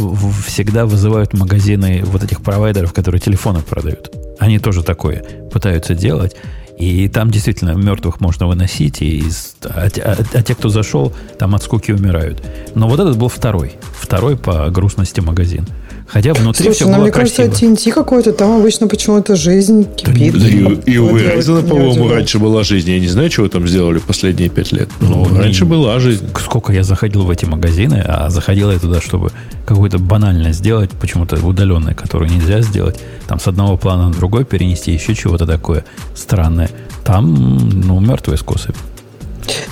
всегда 0.45 0.85
вызывают 0.85 1.33
магазины 1.33 2.03
вот 2.03 2.23
этих 2.23 2.41
провайдеров, 2.43 2.93
которые 2.93 3.19
телефоны 3.19 3.61
продают. 3.61 4.11
Они 4.37 4.59
тоже 4.59 4.83
такое 4.83 5.25
пытаются 5.51 5.95
делать. 5.95 6.35
И 6.77 7.07
там 7.09 7.31
действительно 7.31 7.71
мертвых 7.71 8.19
можно 8.21 8.47
выносить, 8.47 9.01
и, 9.01 9.23
а, 9.63 9.87
а, 10.03 10.17
а 10.33 10.43
те, 10.43 10.55
кто 10.55 10.69
зашел, 10.69 11.13
там 11.37 11.55
от 11.55 11.63
скуки 11.63 11.91
умирают. 11.91 12.43
Но 12.75 12.87
вот 12.87 12.99
этот 12.99 13.17
был 13.17 13.27
второй. 13.27 13.73
Второй 13.99 14.37
по 14.37 14.69
грустности 14.69 15.19
магазин. 15.19 15.67
Хотя 16.11 16.33
внутри 16.33 16.65
Слушай, 16.65 16.75
все 16.75 16.85
ну, 16.87 16.95
было 16.95 17.01
мне 17.03 17.11
красиво. 17.11 17.45
кажется, 17.47 17.65
TNT 17.65 17.91
какой-то, 17.93 18.33
там 18.33 18.59
обычно 18.59 18.87
почему-то 18.87 19.37
жизнь 19.37 19.87
кипит. 19.95 20.37
Да, 20.37 20.45
и, 20.45 20.91
и 20.91 20.97
у 20.97 21.15
Verizon, 21.15 21.65
по-моему, 21.65 22.09
раньше 22.09 22.37
была 22.37 22.63
жизнь. 22.63 22.91
Я 22.91 22.99
не 22.99 23.07
знаю, 23.07 23.29
чего 23.29 23.47
там 23.47 23.65
сделали 23.65 23.99
последние 23.99 24.49
пять 24.49 24.73
лет. 24.73 24.89
Но 24.99 25.25
ну, 25.25 25.37
раньше 25.37 25.63
была 25.63 25.97
жизнь. 25.99 26.27
Сколько 26.37 26.73
я 26.73 26.83
заходил 26.83 27.23
в 27.23 27.29
эти 27.29 27.45
магазины, 27.45 28.03
а 28.05 28.29
заходил 28.29 28.71
я 28.71 28.79
туда, 28.79 28.99
чтобы 28.99 29.31
какую-то 29.65 29.99
банальность 29.99 30.59
сделать, 30.59 30.89
почему-то 30.91 31.37
удаленное, 31.37 31.93
которую 31.93 32.29
нельзя 32.29 32.59
сделать, 32.61 32.99
там 33.29 33.39
с 33.39 33.47
одного 33.47 33.77
плана 33.77 34.09
на 34.09 34.13
другой 34.13 34.43
перенести, 34.43 34.91
еще 34.91 35.15
чего-то 35.15 35.45
такое 35.45 35.85
странное. 36.13 36.69
Там, 37.05 37.57
ну, 37.85 38.01
мертвые 38.01 38.37
скосы 38.37 38.73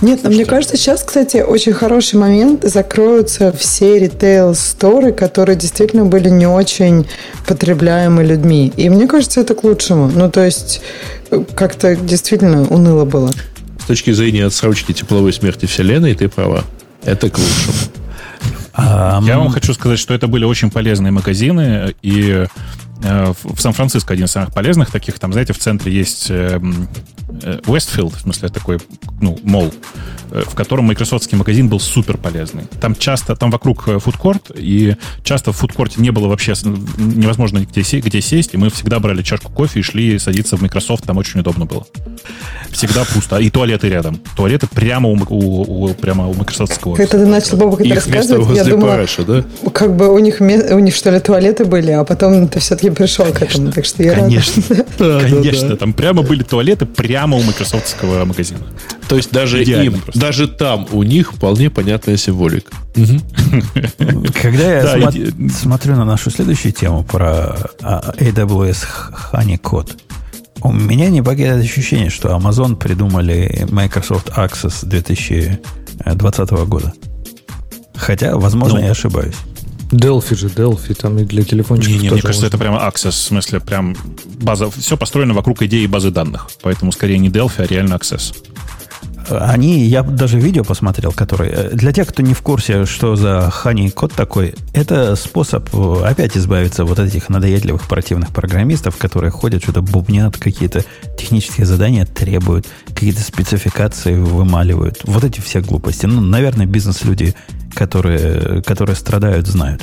нет, 0.02 0.22
но 0.24 0.30
мне 0.30 0.46
кажется, 0.46 0.78
сейчас, 0.78 1.04
кстати, 1.04 1.38
очень 1.38 1.74
хороший 1.74 2.20
момент. 2.20 2.64
Закроются 2.64 3.52
все 3.52 4.00
ритейл-сторы, 4.00 5.12
которые 5.12 5.56
действительно 5.56 6.06
были 6.06 6.30
не 6.30 6.48
очень 6.48 7.08
потребляемы 7.48 8.24
людьми. 8.24 8.72
И 8.76 8.90
мне 8.90 9.08
кажется, 9.08 9.42
это 9.42 9.56
к 9.56 9.64
лучшему. 9.64 10.12
Ну, 10.14 10.30
то 10.30 10.44
есть, 10.44 10.82
как-то 11.56 11.96
действительно 11.96 12.64
уныло 12.68 13.06
было. 13.06 13.32
С 13.80 13.86
точки 13.86 14.12
зрения 14.12 14.46
отсрочки 14.46 14.92
тепловой 14.94 15.34
смерти 15.34 15.66
Вселенной, 15.66 16.14
ты 16.16 16.30
права. 16.30 16.64
Это 17.04 17.30
к 17.30 17.38
лучшему. 17.38 17.78
Я 18.78 19.38
вам 19.38 19.50
хочу 19.50 19.74
сказать, 19.74 20.00
что 20.00 20.14
это 20.14 20.28
были 20.28 20.46
очень 20.46 20.72
полезные 20.72 21.12
магазины, 21.12 21.94
и 22.02 22.46
в 23.02 23.60
Сан-Франциско 23.60 24.14
один 24.14 24.26
из 24.26 24.32
самых 24.32 24.54
полезных 24.54 24.92
таких. 24.92 25.20
Там, 25.20 25.32
знаете, 25.32 25.54
в 25.54 25.60
центре 25.60 25.92
есть 25.92 26.28
эм, 26.30 26.90
Westfield, 27.30 28.16
в 28.18 28.22
смысле 28.22 28.50
такой, 28.50 28.80
ну, 29.22 29.38
мол, 29.44 29.72
э, 30.32 30.44
в 30.46 30.56
котором 30.56 30.86
майкрософтский 30.86 31.38
магазин 31.38 31.70
был 31.70 31.80
супер 31.80 32.18
полезный. 32.18 32.64
Там 32.82 32.96
часто, 32.96 33.36
там 33.36 33.52
вокруг 33.52 33.88
э, 33.88 34.00
фудкорт, 34.00 34.52
и 34.56 34.96
часто 35.24 35.52
в 35.52 35.58
фудкорте 35.58 36.02
не 36.02 36.12
было 36.12 36.28
вообще 36.28 36.54
невозможно 36.98 37.60
где, 37.60 37.82
где 38.00 38.22
сесть, 38.22 38.54
и 38.54 38.58
мы 38.58 38.70
всегда 38.70 39.00
брали 39.00 39.22
чашку 39.22 39.52
кофе 39.52 39.80
и 39.80 39.84
шли 39.84 40.20
садиться 40.20 40.58
в 40.58 40.62
Microsoft, 40.62 41.06
там 41.06 41.18
очень 41.18 41.40
удобно 41.40 41.66
было. 41.66 41.86
Всегда 42.72 43.04
пусто. 43.06 43.38
И 43.38 43.50
туалеты 43.50 43.90
рядом. 43.90 44.20
Туалеты 44.36 44.68
прямо 44.68 45.10
у, 45.10 45.18
у, 45.30 45.86
у, 45.86 45.94
прямо 45.94 46.28
у 46.28 46.34
майкрософтского 46.34 46.96
Когда 46.96 47.18
ты 47.20 47.26
начал, 47.26 47.58
Бобок, 47.58 47.82
это 47.82 47.96
рассказывать, 47.96 48.56
я 48.56 48.64
думала, 48.64 48.92
Параша, 48.92 49.24
да? 49.24 49.44
как 49.72 49.96
бы 49.96 50.12
у 50.14 50.20
них, 50.20 50.40
у 50.42 50.80
них, 50.80 50.96
что 50.96 51.12
ли, 51.12 51.20
туалеты 51.20 51.66
были, 51.66 51.92
а 51.92 52.04
потом 52.04 52.48
ты 52.48 52.60
все-таки 52.60 52.89
пришел 52.92 53.26
конечно, 53.26 53.48
к 53.48 53.52
этому, 53.52 53.72
так 53.72 53.86
что 53.86 54.04
я 54.04 54.16
Конечно, 54.16 54.64
конечно. 54.98 55.76
Там 55.76 55.94
прямо 55.94 56.22
были 56.22 56.44
туалеты, 56.44 56.86
прямо 56.86 57.38
у 57.38 57.42
майкрософтского 57.42 58.26
магазина. 58.26 58.62
То 59.08 59.16
есть 59.16 59.32
даже 59.32 59.64
Идеально 59.64 59.96
им, 59.96 60.02
просто. 60.02 60.20
даже 60.20 60.48
там 60.48 60.88
у 60.92 61.04
них 61.04 61.34
вполне 61.34 61.70
понятная 61.70 62.18
символика. 62.18 62.72
Когда 64.42 64.80
я 64.82 65.12
смотрю 65.50 65.96
на 65.96 66.06
нашу 66.06 66.30
следующую 66.30 66.74
тему 66.74 67.04
про 67.04 67.56
а, 67.82 68.14
AWS 68.18 68.86
Honeycode, 69.32 69.92
у 70.62 70.72
меня 70.74 71.10
не 71.10 71.22
покидает 71.22 71.64
ощущение, 71.64 72.10
что 72.10 72.30
Amazon 72.30 72.76
придумали 72.76 73.66
Microsoft 73.70 74.30
Access 74.30 74.86
2020 74.86 76.50
года. 76.68 76.94
Хотя, 77.96 78.36
возможно, 78.38 78.80
ну, 78.80 78.86
я 78.86 78.92
ошибаюсь. 78.92 79.36
Delphi 79.92 80.36
же, 80.36 80.48
Delphi, 80.48 80.94
там 80.94 81.18
и 81.18 81.24
для 81.24 81.44
телефончиков 81.44 81.94
не, 81.94 82.00
не, 82.00 82.10
Мне 82.12 82.22
кажется, 82.22 82.46
можно. 82.46 82.48
это 82.48 82.58
прямо 82.58 82.78
Access, 82.88 83.12
в 83.12 83.14
смысле, 83.16 83.60
прям 83.60 83.96
база, 84.42 84.70
все 84.70 84.98
построено 84.98 85.34
вокруг 85.34 85.62
идеи 85.64 85.88
базы 85.88 86.12
данных. 86.12 86.50
Поэтому 86.62 86.92
скорее 86.92 87.18
не 87.18 87.30
Delphi, 87.30 87.64
а 87.64 87.66
реально 87.66 87.96
Access. 87.96 88.36
Они, 89.30 89.86
я 89.86 90.02
даже 90.02 90.40
видео 90.40 90.64
посмотрел, 90.64 91.12
который... 91.12 91.50
Э, 91.50 91.70
для 91.72 91.92
тех, 91.92 92.08
кто 92.08 92.24
не 92.24 92.34
в 92.34 92.42
курсе, 92.42 92.86
что 92.86 93.16
за 93.16 93.52
Honey 93.64 93.92
код 93.92 94.14
такой, 94.14 94.56
это 94.74 95.16
способ 95.16 95.70
э, 95.74 96.02
опять 96.04 96.36
избавиться 96.36 96.84
вот 96.84 96.98
от 97.00 97.10
этих 97.10 97.30
надоедливых 97.30 97.88
противных 97.88 98.30
программистов, 98.30 98.98
которые 98.98 99.32
ходят, 99.32 99.62
что-то 99.62 99.82
бубнят, 99.82 100.38
какие-то 100.38 100.84
технические 101.18 101.68
задания 101.68 102.06
требуют, 102.06 102.66
какие-то 102.88 103.22
спецификации 103.22 104.16
вымаливают. 104.16 105.02
Вот 105.04 105.24
эти 105.24 105.42
все 105.42 105.62
глупости. 105.62 106.08
Ну, 106.08 106.22
наверное, 106.22 106.66
бизнес-люди 106.66 107.36
которые, 107.80 108.62
которые 108.64 108.96
страдают, 108.96 109.48
знают, 109.48 109.82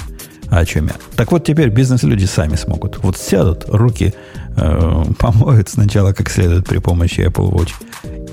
о 0.51 0.64
чем 0.66 0.89
я. 0.89 0.94
Так 1.16 1.32
вот, 1.32 1.44
теперь 1.44 1.70
бизнес-люди 1.70 2.27
сами 2.27 2.56
смогут. 2.56 2.98
Вот 3.02 3.16
сядут, 3.16 3.64
руки 3.68 4.12
э, 4.56 5.05
помоют 5.18 5.70
сначала 5.70 6.12
как 6.12 6.28
следует 6.28 6.66
при 6.66 6.78
помощи 6.78 7.20
Apple 7.20 7.51
Watch. 7.51 7.73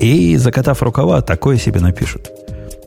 И, 0.01 0.35
закатав 0.35 0.83
рукава, 0.83 1.21
такое 1.21 1.57
себе 1.57 1.79
напишут. 1.79 2.29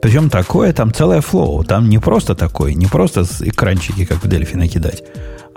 Причем 0.03 0.29
такое, 0.29 0.75
там 0.75 0.93
целое 0.93 1.23
флоу. 1.23 1.65
Там 1.65 1.89
не 1.89 1.99
просто 1.99 2.35
такое, 2.35 2.75
не 2.75 2.87
просто 2.87 3.25
экранчики, 3.41 4.05
как 4.05 4.23
в 4.23 4.29
Дельфи 4.29 4.57
накидать, 4.57 5.03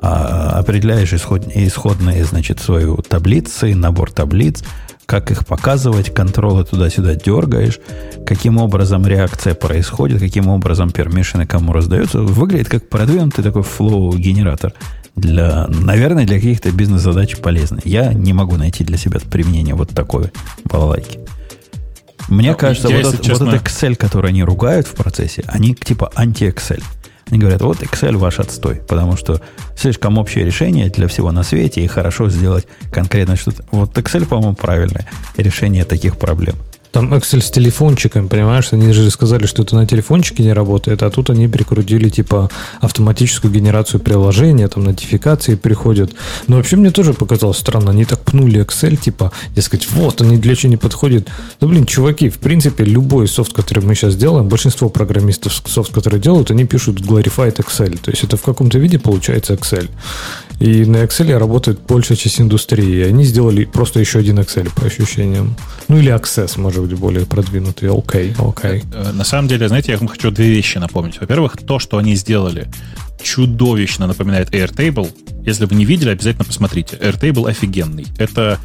а 0.01 0.59
определяешь 0.59 1.11
исход, 1.13 1.43
исходные, 1.53 2.23
значит, 2.23 2.61
свою 2.61 2.95
таблицы, 2.97 3.75
набор 3.75 4.09
таблиц, 4.11 4.63
как 5.09 5.31
их 5.31 5.47
показывать, 5.47 6.13
контролы 6.13 6.63
туда-сюда 6.63 7.15
дергаешь, 7.15 7.79
каким 8.27 8.59
образом 8.59 9.07
реакция 9.07 9.55
происходит, 9.55 10.19
каким 10.19 10.47
образом 10.47 10.91
пермишины 10.91 11.47
кому 11.47 11.73
раздаются. 11.73 12.21
Выглядит 12.21 12.69
как 12.69 12.87
продвинутый 12.87 13.43
такой 13.43 13.63
флоу-генератор. 13.63 14.71
Для, 15.15 15.65
наверное, 15.67 16.27
для 16.27 16.35
каких-то 16.35 16.71
бизнес-задач 16.71 17.37
полезный. 17.37 17.81
Я 17.85 18.13
не 18.13 18.33
могу 18.33 18.55
найти 18.55 18.83
для 18.83 18.97
себя 18.97 19.19
применение 19.19 19.73
вот 19.73 19.89
такой 19.89 20.31
балалайки. 20.65 21.19
Мне 22.27 22.51
ну, 22.51 22.57
кажется, 22.57 22.89
вот, 22.89 22.97
этот, 22.97 23.21
честно... 23.23 23.45
вот 23.47 23.55
этот 23.55 23.67
Excel, 23.67 23.95
который 23.95 24.29
они 24.29 24.43
ругают 24.43 24.85
в 24.85 24.93
процессе, 24.93 25.43
они 25.47 25.73
типа 25.73 26.11
анти-Excel. 26.13 26.83
Они 27.29 27.39
говорят, 27.39 27.61
вот 27.61 27.81
Excel 27.81 28.17
ваш 28.17 28.39
отстой, 28.39 28.75
потому 28.75 29.15
что 29.15 29.41
слишком 29.75 30.17
общее 30.17 30.45
решение 30.45 30.89
для 30.89 31.07
всего 31.07 31.31
на 31.31 31.43
свете, 31.43 31.81
и 31.81 31.87
хорошо 31.87 32.29
сделать 32.29 32.67
конкретно 32.91 33.35
что-то. 33.35 33.63
Вот 33.71 33.97
Excel, 33.97 34.25
по-моему, 34.25 34.55
правильное 34.55 35.07
решение 35.37 35.85
таких 35.85 36.17
проблем. 36.17 36.55
Там 36.91 37.13
Excel 37.13 37.41
с 37.41 37.51
телефончиками, 37.51 38.27
понимаешь? 38.27 38.69
Они 38.71 38.91
же 38.93 39.09
сказали, 39.11 39.45
что 39.45 39.61
это 39.61 39.75
на 39.75 39.85
телефончике 39.85 40.43
не 40.43 40.53
работает, 40.53 41.03
а 41.03 41.09
тут 41.11 41.29
они 41.29 41.47
прикрутили 41.47 42.09
типа 42.09 42.49
автоматическую 42.81 43.53
генерацию 43.53 43.99
приложения, 43.99 44.67
там 44.67 44.85
нотификации 44.85 45.55
приходят. 45.55 46.11
Но 46.47 46.57
вообще 46.57 46.77
мне 46.77 46.89
тоже 46.89 47.13
показалось 47.13 47.57
странно. 47.57 47.91
Они 47.91 48.05
так 48.05 48.21
пнули 48.21 48.61
Excel, 48.61 48.95
типа, 48.97 49.31
дескать, 49.55 49.87
вот, 49.91 50.21
они 50.21 50.37
для 50.37 50.55
чего 50.55 50.71
не 50.71 50.77
подходят. 50.77 51.27
Ну, 51.61 51.67
блин, 51.67 51.85
чуваки, 51.85 52.29
в 52.29 52.39
принципе, 52.39 52.83
любой 52.83 53.27
софт, 53.27 53.53
который 53.53 53.83
мы 53.83 53.93
сейчас 53.93 54.15
делаем, 54.15 54.47
большинство 54.47 54.89
программистов 54.89 55.61
софт, 55.65 55.93
которые 55.93 56.19
делают, 56.19 56.49
они 56.49 56.65
пишут 56.65 57.01
glorified 57.01 57.57
Excel. 57.57 57.99
То 57.99 58.11
есть 58.11 58.23
это 58.23 58.35
в 58.35 58.41
каком-то 58.41 58.79
виде 58.79 58.97
получается 58.97 59.53
Excel. 59.53 59.89
И 60.59 60.85
на 60.85 60.97
Excel 60.97 61.37
работает 61.37 61.79
большая 61.87 62.17
часть 62.17 62.41
индустрии. 62.41 62.97
И 62.97 63.01
они 63.01 63.23
сделали 63.23 63.65
просто 63.65 63.99
еще 63.99 64.19
один 64.19 64.39
Excel 64.39 64.69
по 64.75 64.85
ощущениям. 64.85 65.55
Ну 65.87 65.97
или 65.97 66.13
Access, 66.13 66.59
может 66.59 66.83
быть, 66.83 66.97
более 66.97 67.25
продвинутый. 67.25 67.89
Окей, 67.89 68.31
okay, 68.31 68.49
окей. 68.49 68.81
Okay. 68.81 69.13
На 69.13 69.23
самом 69.23 69.47
деле, 69.47 69.67
знаете, 69.67 69.93
я 69.93 69.97
вам 69.97 70.07
хочу 70.07 70.31
две 70.31 70.49
вещи 70.49 70.77
напомнить. 70.77 71.19
Во-первых, 71.19 71.57
то, 71.57 71.79
что 71.79 71.97
они 71.97 72.15
сделали, 72.15 72.67
чудовищно 73.21 74.07
напоминает 74.07 74.49
Airtable. 74.53 75.09
Если 75.45 75.65
вы 75.65 75.75
не 75.75 75.85
видели, 75.85 76.09
обязательно 76.09 76.45
посмотрите. 76.45 76.97
Airtable 76.97 77.49
офигенный. 77.49 78.07
Это 78.17 78.59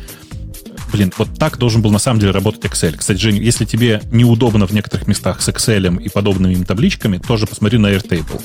блин, 0.94 1.12
вот 1.18 1.28
так 1.38 1.58
должен 1.58 1.82
был 1.82 1.90
на 1.90 1.98
самом 1.98 2.20
деле 2.20 2.30
работать 2.30 2.64
Excel. 2.64 2.96
Кстати, 2.96 3.18
Жень, 3.18 3.38
если 3.38 3.64
тебе 3.64 4.00
неудобно 4.12 4.66
в 4.66 4.70
некоторых 4.70 5.08
местах 5.08 5.42
с 5.42 5.48
Excel 5.48 6.00
и 6.00 6.08
подобными 6.08 6.54
им 6.54 6.64
табличками, 6.64 7.18
тоже 7.18 7.46
посмотри 7.46 7.78
на 7.78 7.88
Airtable. 7.88 8.40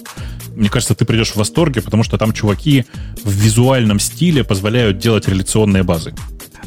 Мне 0.56 0.68
кажется, 0.68 0.96
ты 0.96 1.06
придешь 1.06 1.30
в 1.30 1.36
восторге, 1.36 1.82
потому 1.82 2.04
что 2.04 2.18
там 2.18 2.34
чуваки 2.34 2.86
в 3.24 3.32
визуальном 3.32 4.00
стиле 4.00 4.44
позволяют 4.44 4.98
делать 4.98 5.28
реляционные 5.28 5.84
базы. 5.84 6.16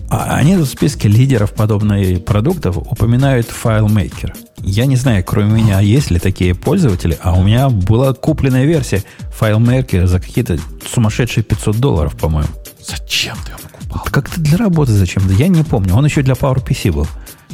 А 0.08 0.36
они 0.36 0.56
в 0.56 0.66
списке 0.66 1.08
лидеров 1.08 1.52
подобных 1.52 2.24
продуктов 2.24 2.76
упоминают 2.76 3.48
FileMaker. 3.48 4.32
Я 4.58 4.86
не 4.86 4.94
знаю, 4.94 5.24
кроме 5.24 5.62
меня, 5.62 5.80
есть 5.80 6.12
ли 6.12 6.20
такие 6.20 6.54
пользователи, 6.54 7.18
а 7.22 7.32
у 7.36 7.42
меня 7.42 7.68
была 7.70 8.14
купленная 8.14 8.66
версия 8.66 9.02
FileMaker 9.40 10.06
за 10.06 10.20
какие-то 10.20 10.58
сумасшедшие 10.88 11.42
500 11.42 11.76
долларов, 11.78 12.16
по-моему. 12.16 12.50
Зачем 12.86 13.36
ты? 13.44 13.71
Как-то 14.10 14.40
для 14.40 14.56
работы 14.56 14.92
зачем-то. 14.92 15.32
Я 15.34 15.48
не 15.48 15.62
помню. 15.62 15.94
Он 15.94 16.04
еще 16.04 16.22
для 16.22 16.34
PowerPC 16.34 16.92
был. 16.92 17.06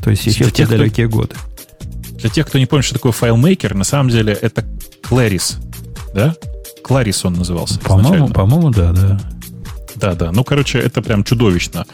То 0.02 0.10
есть 0.10 0.27
еще 0.27 0.44
для 0.44 0.48
в 0.48 0.52
те 0.52 0.66
далекие 0.66 1.09
кто... 1.09 1.19
годы. 1.19 1.36
Для 2.10 2.31
тех, 2.31 2.47
кто 2.47 2.59
не 2.59 2.66
помнит, 2.66 2.85
что 2.85 2.94
такое 2.94 3.12
FileMaker, 3.12 3.74
на 3.74 3.85
самом 3.85 4.10
деле 4.10 4.32
это 4.32 4.65
Claris. 5.09 5.56
Да? 6.15 6.35
Claris 6.85 7.20
он 7.24 7.35
назывался. 7.35 7.78
По-моему, 7.81 8.28
по-моему, 8.28 8.70
да, 8.70 8.93
да. 8.93 9.20
Да, 9.97 10.15
да. 10.15 10.32
Ну, 10.32 10.44
короче, 10.44 10.78
это 10.78 11.02
прям 11.02 11.24
чудовищно. 11.24 11.85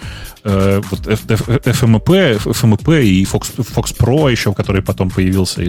Э, 0.44 0.82
вот 0.90 1.00
FMP, 1.06 2.38
FMP 2.38 3.02
и 3.02 3.24
Fox, 3.24 3.54
Fox 3.56 3.96
Pro 3.96 4.30
еще, 4.30 4.52
который 4.52 4.82
потом 4.82 5.10
появился 5.10 5.62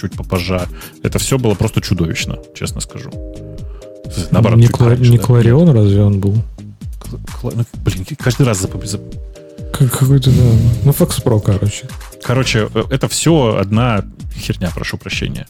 чуть 0.00 0.12
попозже, 0.12 0.62
это 1.02 1.18
все 1.18 1.38
было 1.38 1.54
просто 1.54 1.80
чудовищно, 1.82 2.38
честно 2.54 2.80
скажу. 2.80 3.10
Наоборот, 4.30 4.58
не, 4.58 4.68
Кла- 4.68 4.88
раньше, 4.88 5.10
не 5.10 5.18
да? 5.18 5.24
Кларион 5.24 5.70
разве 5.70 6.02
он 6.02 6.20
был? 6.20 6.42
Ну, 7.42 7.64
блин, 7.84 8.06
каждый 8.18 8.46
раз 8.46 8.60
запомнил. 8.60 9.00
Какой-то, 9.72 10.30
да. 10.30 10.42
Ну, 10.84 10.90
Fox 10.92 11.22
Pro, 11.22 11.40
короче. 11.40 11.86
Короче, 12.22 12.68
э, 12.74 12.84
это 12.90 13.08
все 13.08 13.58
одна 13.60 14.04
херня, 14.34 14.70
прошу 14.74 14.98
прощения. 14.98 15.46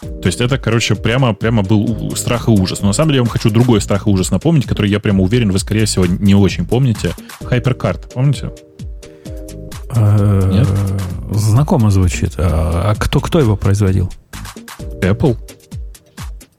То 0.00 0.26
есть 0.26 0.40
это, 0.40 0.58
короче, 0.58 0.94
прямо, 0.94 1.34
прямо 1.34 1.62
был 1.62 2.14
страх 2.16 2.48
и 2.48 2.50
ужас. 2.50 2.80
Но 2.80 2.88
на 2.88 2.92
самом 2.92 3.08
деле 3.08 3.18
я 3.18 3.22
вам 3.22 3.30
хочу 3.30 3.50
другой 3.50 3.80
страх 3.80 4.06
и 4.06 4.10
ужас 4.10 4.30
напомнить, 4.30 4.66
который 4.66 4.90
я 4.90 5.00
прямо 5.00 5.22
уверен, 5.22 5.52
вы, 5.52 5.58
скорее 5.58 5.84
всего, 5.84 6.06
не 6.06 6.34
очень 6.34 6.64
помните. 6.64 7.12
Hypercard, 7.40 8.12
помните? 8.14 8.50
Э, 9.94 10.50
Нет? 10.52 10.68
Знакомо 11.30 11.90
звучит. 11.90 12.34
А, 12.38 12.92
а 12.92 12.94
кто, 12.94 13.20
кто 13.20 13.40
его 13.40 13.56
производил? 13.56 14.10
Apple. 15.00 15.36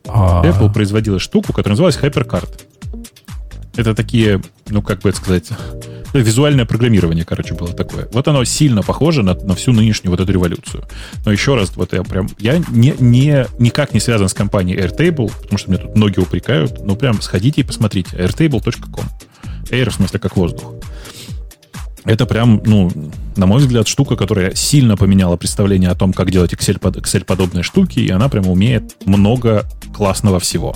А... 0.08 0.44
Apple 0.46 0.72
производила 0.72 1.20
штуку, 1.20 1.54
которая 1.54 1.74
называлась 1.74 1.98
HyperCard. 1.98 2.67
Это 3.78 3.94
такие, 3.94 4.42
ну, 4.70 4.82
как 4.82 5.02
бы 5.02 5.10
это 5.10 5.20
сказать, 5.20 5.50
визуальное 6.14 6.66
программирование, 6.66 7.24
короче, 7.24 7.54
было 7.54 7.72
такое. 7.72 8.08
Вот 8.12 8.28
оно 8.28 8.44
сильно 8.44 8.82
похоже 8.82 9.22
на, 9.22 9.36
на 9.36 9.56
всю 9.56 9.72
нынешнюю 9.72 10.12
вот 10.12 10.20
эту 10.20 10.32
революцию. 10.32 10.84
Но 11.26 11.32
еще 11.32 11.56
раз, 11.56 11.76
вот 11.76 11.94
я 11.94 12.04
прям, 12.04 12.28
я 12.40 12.58
не, 12.58 12.96
не, 13.00 13.46
никак 13.60 13.94
не 13.94 14.00
связан 14.00 14.30
с 14.30 14.34
компанией 14.34 14.80
Airtable, 14.80 15.32
потому 15.42 15.58
что 15.60 15.70
мне 15.70 15.80
тут 15.80 15.96
многие 15.96 16.20
упрекают, 16.20 16.84
но 16.84 16.96
прям 16.96 17.22
сходите 17.22 17.62
и 17.62 17.64
посмотрите. 17.64 18.18
airtable.com. 18.18 19.06
Air 19.70 19.90
в 19.92 19.94
смысле 19.94 20.20
как 20.20 20.38
воздух. 20.38 20.74
Это 22.04 22.26
прям, 22.26 22.62
ну, 22.66 22.90
на 23.36 23.46
мой 23.46 23.60
взгляд, 23.60 23.88
штука, 23.88 24.16
которая 24.16 24.56
сильно 24.56 24.96
поменяла 24.96 25.36
представление 25.36 25.90
о 25.90 25.96
том, 25.96 26.14
как 26.14 26.32
делать 26.32 26.54
Excel, 26.54 26.80
Excel 26.80 27.64
штуки, 27.64 28.00
и 28.00 28.10
она 28.10 28.28
прям 28.30 28.48
умеет 28.48 28.96
много 29.06 29.66
классного 29.94 30.40
всего 30.40 30.76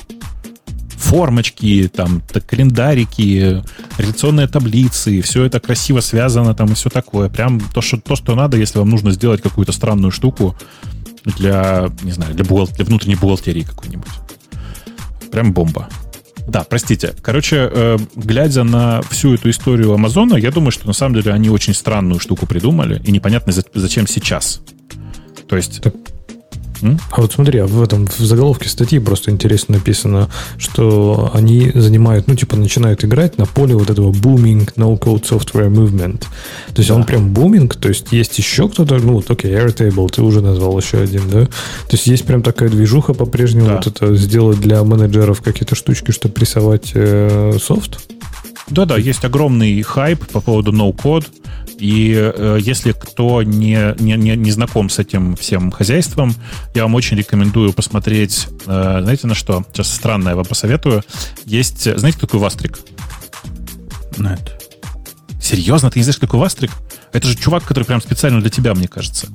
формочки, 1.02 1.90
там, 1.94 2.22
календарики, 2.48 3.64
реляционные 3.98 4.48
таблицы, 4.48 5.22
все 5.22 5.46
это 5.46 5.60
красиво 5.60 6.00
связано 6.00 6.54
там 6.54 6.72
и 6.72 6.76
все 6.76 6.90
такое. 6.90 7.30
Прям 7.30 7.60
то, 7.60 7.82
что, 7.82 8.00
то, 8.00 8.16
что 8.16 8.36
надо, 8.36 8.58
если 8.58 8.80
вам 8.80 8.90
нужно 8.90 9.12
сделать 9.12 9.42
какую-то 9.42 9.72
странную 9.72 10.12
штуку 10.12 10.56
для, 11.26 11.90
не 12.04 12.12
знаю, 12.12 12.34
для, 12.34 12.46
бухгал... 12.46 12.68
для 12.68 12.86
внутренней 12.86 13.16
бухгалтерии 13.16 13.64
какой-нибудь. 13.64 14.12
Прям 15.32 15.54
бомба. 15.54 15.90
Да, 16.48 16.64
простите. 16.64 17.14
Короче, 17.22 17.70
э, 17.72 17.98
глядя 18.16 18.64
на 18.64 19.02
всю 19.04 19.34
эту 19.34 19.50
историю 19.50 19.94
Амазона, 19.94 20.36
я 20.36 20.52
думаю, 20.52 20.72
что 20.72 20.88
на 20.88 20.94
самом 20.94 21.16
деле 21.16 21.32
они 21.34 21.50
очень 21.50 21.74
странную 21.74 22.20
штуку 22.20 22.46
придумали, 22.46 23.02
и 23.06 23.12
непонятно, 23.12 23.54
зачем 23.74 24.08
сейчас. 24.08 24.62
То 25.48 25.56
есть... 25.56 25.82
а 27.12 27.22
вот 27.22 27.34
смотри, 27.34 27.60
а 27.60 27.68
в 27.68 27.82
этом 27.82 28.08
в 28.08 28.20
заголовке 28.20 28.70
статьи 28.70 29.00
просто 29.00 29.32
интересно 29.32 29.76
написано, 29.76 30.30
что 30.58 31.32
они 31.34 31.72
занимают, 31.74 32.28
ну, 32.28 32.36
типа, 32.36 32.56
начинают 32.56 33.04
играть 33.04 33.38
на 33.38 33.46
поле 33.46 33.76
вот 33.76 33.90
этого 33.90 34.12
booming 34.12 34.74
no-code 34.76 35.24
software 35.24 35.70
movement. 35.70 36.22
То 36.74 36.78
есть 36.78 36.90
да. 36.90 36.96
он 36.96 37.04
прям 37.04 37.34
booming, 37.34 37.68
то 37.78 37.90
есть 37.90 38.12
есть 38.12 38.38
еще 38.38 38.68
кто-то, 38.68 38.98
ну, 38.98 39.14
вот, 39.14 39.30
окей, 39.30 39.52
Airtable, 39.52 40.10
ты 40.10 40.22
уже 40.22 40.42
назвал 40.42 40.78
еще 40.80 41.00
один, 41.00 41.30
да? 41.30 41.46
То 41.46 41.94
есть 41.94 42.08
есть 42.08 42.26
прям 42.26 42.42
такая 42.42 42.70
движуха 42.70 43.14
по-прежнему, 43.14 43.68
да. 43.68 43.76
вот 43.76 43.88
это 43.88 44.16
сделать 44.16 44.60
для 44.60 44.84
менеджеров 44.84 45.42
какие-то 45.42 45.76
штучки, 45.76 46.12
чтобы 46.12 46.34
прессовать 46.34 46.92
э, 46.94 47.58
софт? 47.62 48.00
Да-да, 48.72 48.98
есть 48.98 49.26
огромный 49.26 49.82
хайп 49.82 50.26
по 50.28 50.40
поводу 50.40 50.72
no-code. 50.72 51.28
И 51.78 52.14
э, 52.16 52.60
если 52.62 52.94
кто 52.94 53.44
не, 53.44 53.96
не, 54.00 54.16
не, 54.16 54.36
не 54.36 54.52
знаком 54.52 54.90
с 54.90 55.00
этим 55.00 55.36
всем 55.36 55.72
хозяйством, 55.72 56.34
я 56.74 56.84
вам 56.84 56.96
очень 56.96 57.18
рекомендую 57.18 57.74
посмотреть, 57.74 58.48
э, 58.66 59.00
знаете 59.02 59.28
на 59.28 59.36
что? 59.36 59.66
Сейчас 59.74 59.94
странное 59.94 60.36
вам 60.36 60.46
посоветую. 60.46 61.04
Есть, 61.46 61.84
знаете, 61.98 62.20
такой 62.20 62.40
Вастрик? 62.40 62.80
Нет. 64.18 64.62
Серьезно? 65.42 65.92
Ты 65.92 66.00
не 66.00 66.04
знаешь, 66.04 66.20
какой 66.20 66.40
Вастрик? 66.40 66.72
Это 67.12 67.28
же 67.28 67.36
чувак, 67.36 67.64
который 67.64 67.84
прям 67.84 68.02
специально 68.02 68.40
для 68.40 68.50
тебя, 68.50 68.74
мне 68.74 68.88
кажется. 68.88 69.28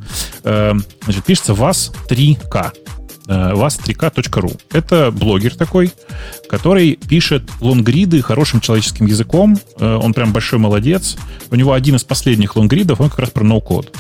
Э, 0.45 0.73
значит, 1.05 1.25
пишется 1.25 1.53
вас 1.53 1.93
3К 2.09 2.73
вас3k.ru. 3.27 4.53
Э, 4.73 4.79
Это 4.79 5.11
блогер 5.11 5.55
такой, 5.55 5.93
который 6.49 6.99
пишет 7.09 7.45
лонгриды 7.61 8.23
хорошим 8.23 8.61
человеческим 8.61 9.07
языком. 9.07 9.59
Э, 9.79 9.97
он 9.97 10.15
прям 10.15 10.33
большой 10.33 10.59
молодец. 10.59 11.17
У 11.51 11.57
него 11.57 11.73
один 11.73 11.97
из 11.97 12.05
последних 12.05 12.57
лонгридов, 12.57 13.01
он 13.01 13.11
как 13.11 13.21
раз 13.21 13.31
про 13.31 13.45
ноу-код. 13.45 13.95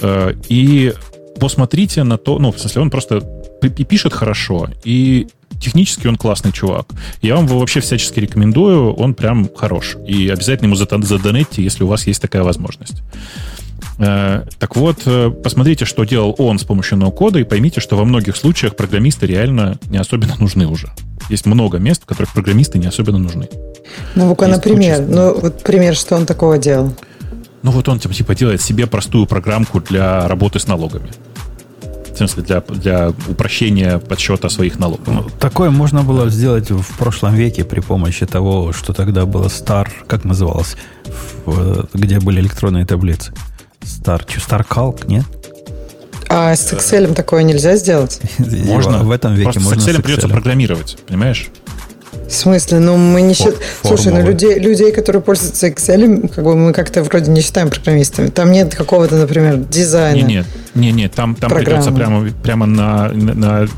Э, 0.00 0.34
и 0.48 0.92
посмотрите 1.40 2.04
на 2.04 2.16
то, 2.18 2.38
ну, 2.38 2.52
в 2.52 2.58
смысле, 2.58 2.82
он 2.82 2.90
просто 2.90 3.20
пишет 3.60 4.12
хорошо, 4.12 4.68
и 4.84 5.26
технически 5.58 6.06
он 6.06 6.16
классный 6.16 6.52
чувак. 6.52 6.86
Я 7.22 7.36
вам 7.36 7.46
его 7.46 7.58
вообще 7.58 7.80
всячески 7.80 8.20
рекомендую, 8.20 8.92
он 8.92 9.14
прям 9.14 9.48
хорош. 9.54 9.96
И 10.06 10.28
обязательно 10.28 10.66
ему 10.66 10.76
задонетьте, 10.76 11.62
если 11.62 11.84
у 11.84 11.86
вас 11.86 12.06
есть 12.06 12.20
такая 12.20 12.42
возможность. 12.42 13.02
Э, 13.98 14.42
так 14.58 14.76
вот, 14.76 15.02
э, 15.06 15.30
посмотрите, 15.30 15.84
что 15.84 16.04
делал 16.04 16.34
он 16.38 16.58
с 16.58 16.64
помощью 16.64 16.98
ноу-кода, 16.98 17.38
и 17.38 17.44
поймите, 17.44 17.80
что 17.80 17.96
во 17.96 18.04
многих 18.04 18.36
случаях 18.36 18.76
программисты 18.76 19.26
реально 19.26 19.78
не 19.88 19.98
особенно 19.98 20.34
нужны 20.38 20.66
уже. 20.66 20.88
Есть 21.28 21.46
много 21.46 21.78
мест, 21.78 22.02
в 22.02 22.06
которых 22.06 22.32
программисты 22.32 22.78
не 22.78 22.86
особенно 22.86 23.18
нужны. 23.18 23.48
Ну, 24.14 24.28
вот, 24.28 24.40
например, 24.40 25.00
ну, 25.00 25.38
вот 25.38 25.62
пример, 25.62 25.94
что 25.94 26.16
он 26.16 26.26
такого 26.26 26.58
делал? 26.58 26.94
Ну, 27.62 27.70
вот 27.70 27.88
он 27.88 27.98
типа 27.98 28.34
делает 28.34 28.60
себе 28.60 28.86
простую 28.86 29.26
программку 29.26 29.80
для 29.80 30.28
работы 30.28 30.58
с 30.58 30.66
налогами. 30.66 31.10
В 32.12 32.16
смысле, 32.16 32.42
для, 32.42 32.60
для 32.60 33.12
упрощения 33.28 33.98
подсчета 33.98 34.48
своих 34.48 34.78
налогов. 34.78 35.06
Ну, 35.06 35.26
такое 35.40 35.70
можно 35.70 36.02
было 36.02 36.28
сделать 36.30 36.70
в 36.70 36.96
прошлом 36.96 37.34
веке 37.34 37.64
при 37.64 37.80
помощи 37.80 38.26
того, 38.26 38.72
что 38.72 38.92
тогда 38.92 39.24
было 39.26 39.46
Star, 39.46 39.88
как 40.06 40.24
называлось, 40.24 40.76
где 41.92 42.20
были 42.20 42.40
электронные 42.40 42.86
таблицы. 42.86 43.32
Star 43.84 44.66
Calc, 44.68 45.06
нет? 45.06 45.24
А 46.28 46.56
с 46.56 46.72
Excel 46.72 47.14
такое 47.14 47.42
нельзя 47.42 47.76
сделать? 47.76 48.20
Можно. 48.38 49.04
В 49.04 49.10
этом 49.10 49.34
веке 49.34 49.44
Просто 49.44 49.60
можно 49.60 49.80
с 49.80 49.86
Excel, 49.86 49.92
с 49.92 49.96
Excel 49.96 50.02
придется 50.02 50.28
программировать, 50.28 50.98
понимаешь? 51.06 51.50
В 52.28 52.32
смысле? 52.32 52.80
Ну, 52.80 52.96
мы 52.96 53.22
не 53.22 53.34
считаем... 53.34 53.56
Слушай, 53.82 54.12
ну, 54.12 54.22
людей, 54.26 54.58
людей, 54.58 54.92
которые 54.92 55.22
пользуются 55.22 55.68
Excel, 55.68 56.28
как 56.28 56.44
бы 56.44 56.56
мы 56.56 56.72
как-то 56.72 57.02
вроде 57.02 57.30
не 57.30 57.40
считаем 57.40 57.70
программистами. 57.70 58.28
Там 58.28 58.50
нет 58.50 58.74
какого-то, 58.74 59.16
например, 59.16 59.58
дизайна. 59.58 60.16
Не, 60.16 60.22
нет, 60.22 60.46
не, 60.74 60.92
нет, 60.92 61.12
там, 61.12 61.34
там 61.34 61.50
придется 61.50 61.92
прямо, 61.92 62.28
прямо 62.42 62.66
на, 62.66 63.08
на, 63.12 63.34
на, 63.34 63.68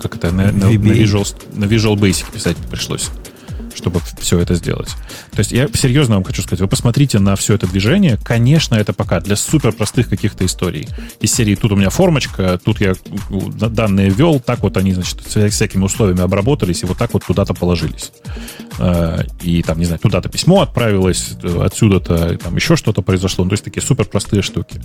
как 0.00 0.16
это, 0.16 0.30
на, 0.30 0.52
на, 0.52 0.52
на, 0.52 0.70
Visual, 0.70 1.26
на 1.54 1.64
Visual 1.64 1.96
Basic 1.96 2.32
писать 2.32 2.56
пришлось. 2.70 3.10
Чтобы 3.74 4.00
все 4.18 4.38
это 4.38 4.54
сделать. 4.54 4.88
То 5.32 5.38
есть 5.38 5.52
я 5.52 5.68
серьезно 5.68 6.16
вам 6.16 6.24
хочу 6.24 6.42
сказать, 6.42 6.60
вы 6.60 6.68
посмотрите 6.68 7.18
на 7.18 7.36
все 7.36 7.54
это 7.54 7.66
движение. 7.66 8.18
Конечно, 8.22 8.74
это 8.74 8.92
пока 8.92 9.20
для 9.20 9.36
супер 9.36 9.72
простых 9.72 10.08
каких-то 10.08 10.44
историй. 10.44 10.88
Из 11.20 11.32
серии 11.32 11.54
тут 11.54 11.72
у 11.72 11.76
меня 11.76 11.90
формочка, 11.90 12.58
тут 12.62 12.80
я 12.80 12.94
данные 13.30 14.10
ввел, 14.10 14.40
так 14.40 14.60
вот 14.60 14.76
они, 14.76 14.92
значит, 14.92 15.20
с 15.26 15.50
всякими 15.50 15.84
условиями 15.84 16.22
обработались 16.22 16.82
и 16.82 16.86
вот 16.86 16.98
так 16.98 17.12
вот 17.12 17.24
туда-то 17.24 17.54
положились. 17.54 18.12
Э, 18.78 19.24
и 19.42 19.62
там, 19.62 19.78
не 19.78 19.84
знаю, 19.84 20.00
туда-то 20.00 20.28
письмо 20.28 20.62
отправилось, 20.62 21.32
отсюда-то 21.42 22.38
там 22.38 22.56
еще 22.56 22.76
что-то 22.76 23.02
произошло. 23.02 23.44
Ну, 23.44 23.50
то 23.50 23.54
есть 23.54 23.64
такие 23.64 23.82
супер 23.82 24.06
простые 24.06 24.42
штуки. 24.42 24.80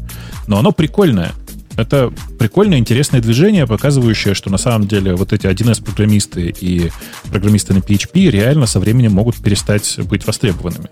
Но 0.48 0.58
оно 0.58 0.72
прикольное. 0.72 1.32
Это 1.78 2.12
прикольное, 2.40 2.78
интересное 2.78 3.22
движение, 3.22 3.68
показывающее, 3.68 4.34
что 4.34 4.50
на 4.50 4.58
самом 4.58 4.88
деле 4.88 5.16
вот 5.16 5.34
эти 5.34 5.46
1С-программисты 5.46 6.56
и 6.58 6.92
программисты 7.30 7.74
на 7.74 7.80
PHP 7.80 8.30
реально 8.30 8.66
со 8.66 8.80
временем 8.80 9.12
могут 9.12 9.36
перестать 9.36 10.00
быть 10.06 10.26
востребованными. 10.26 10.90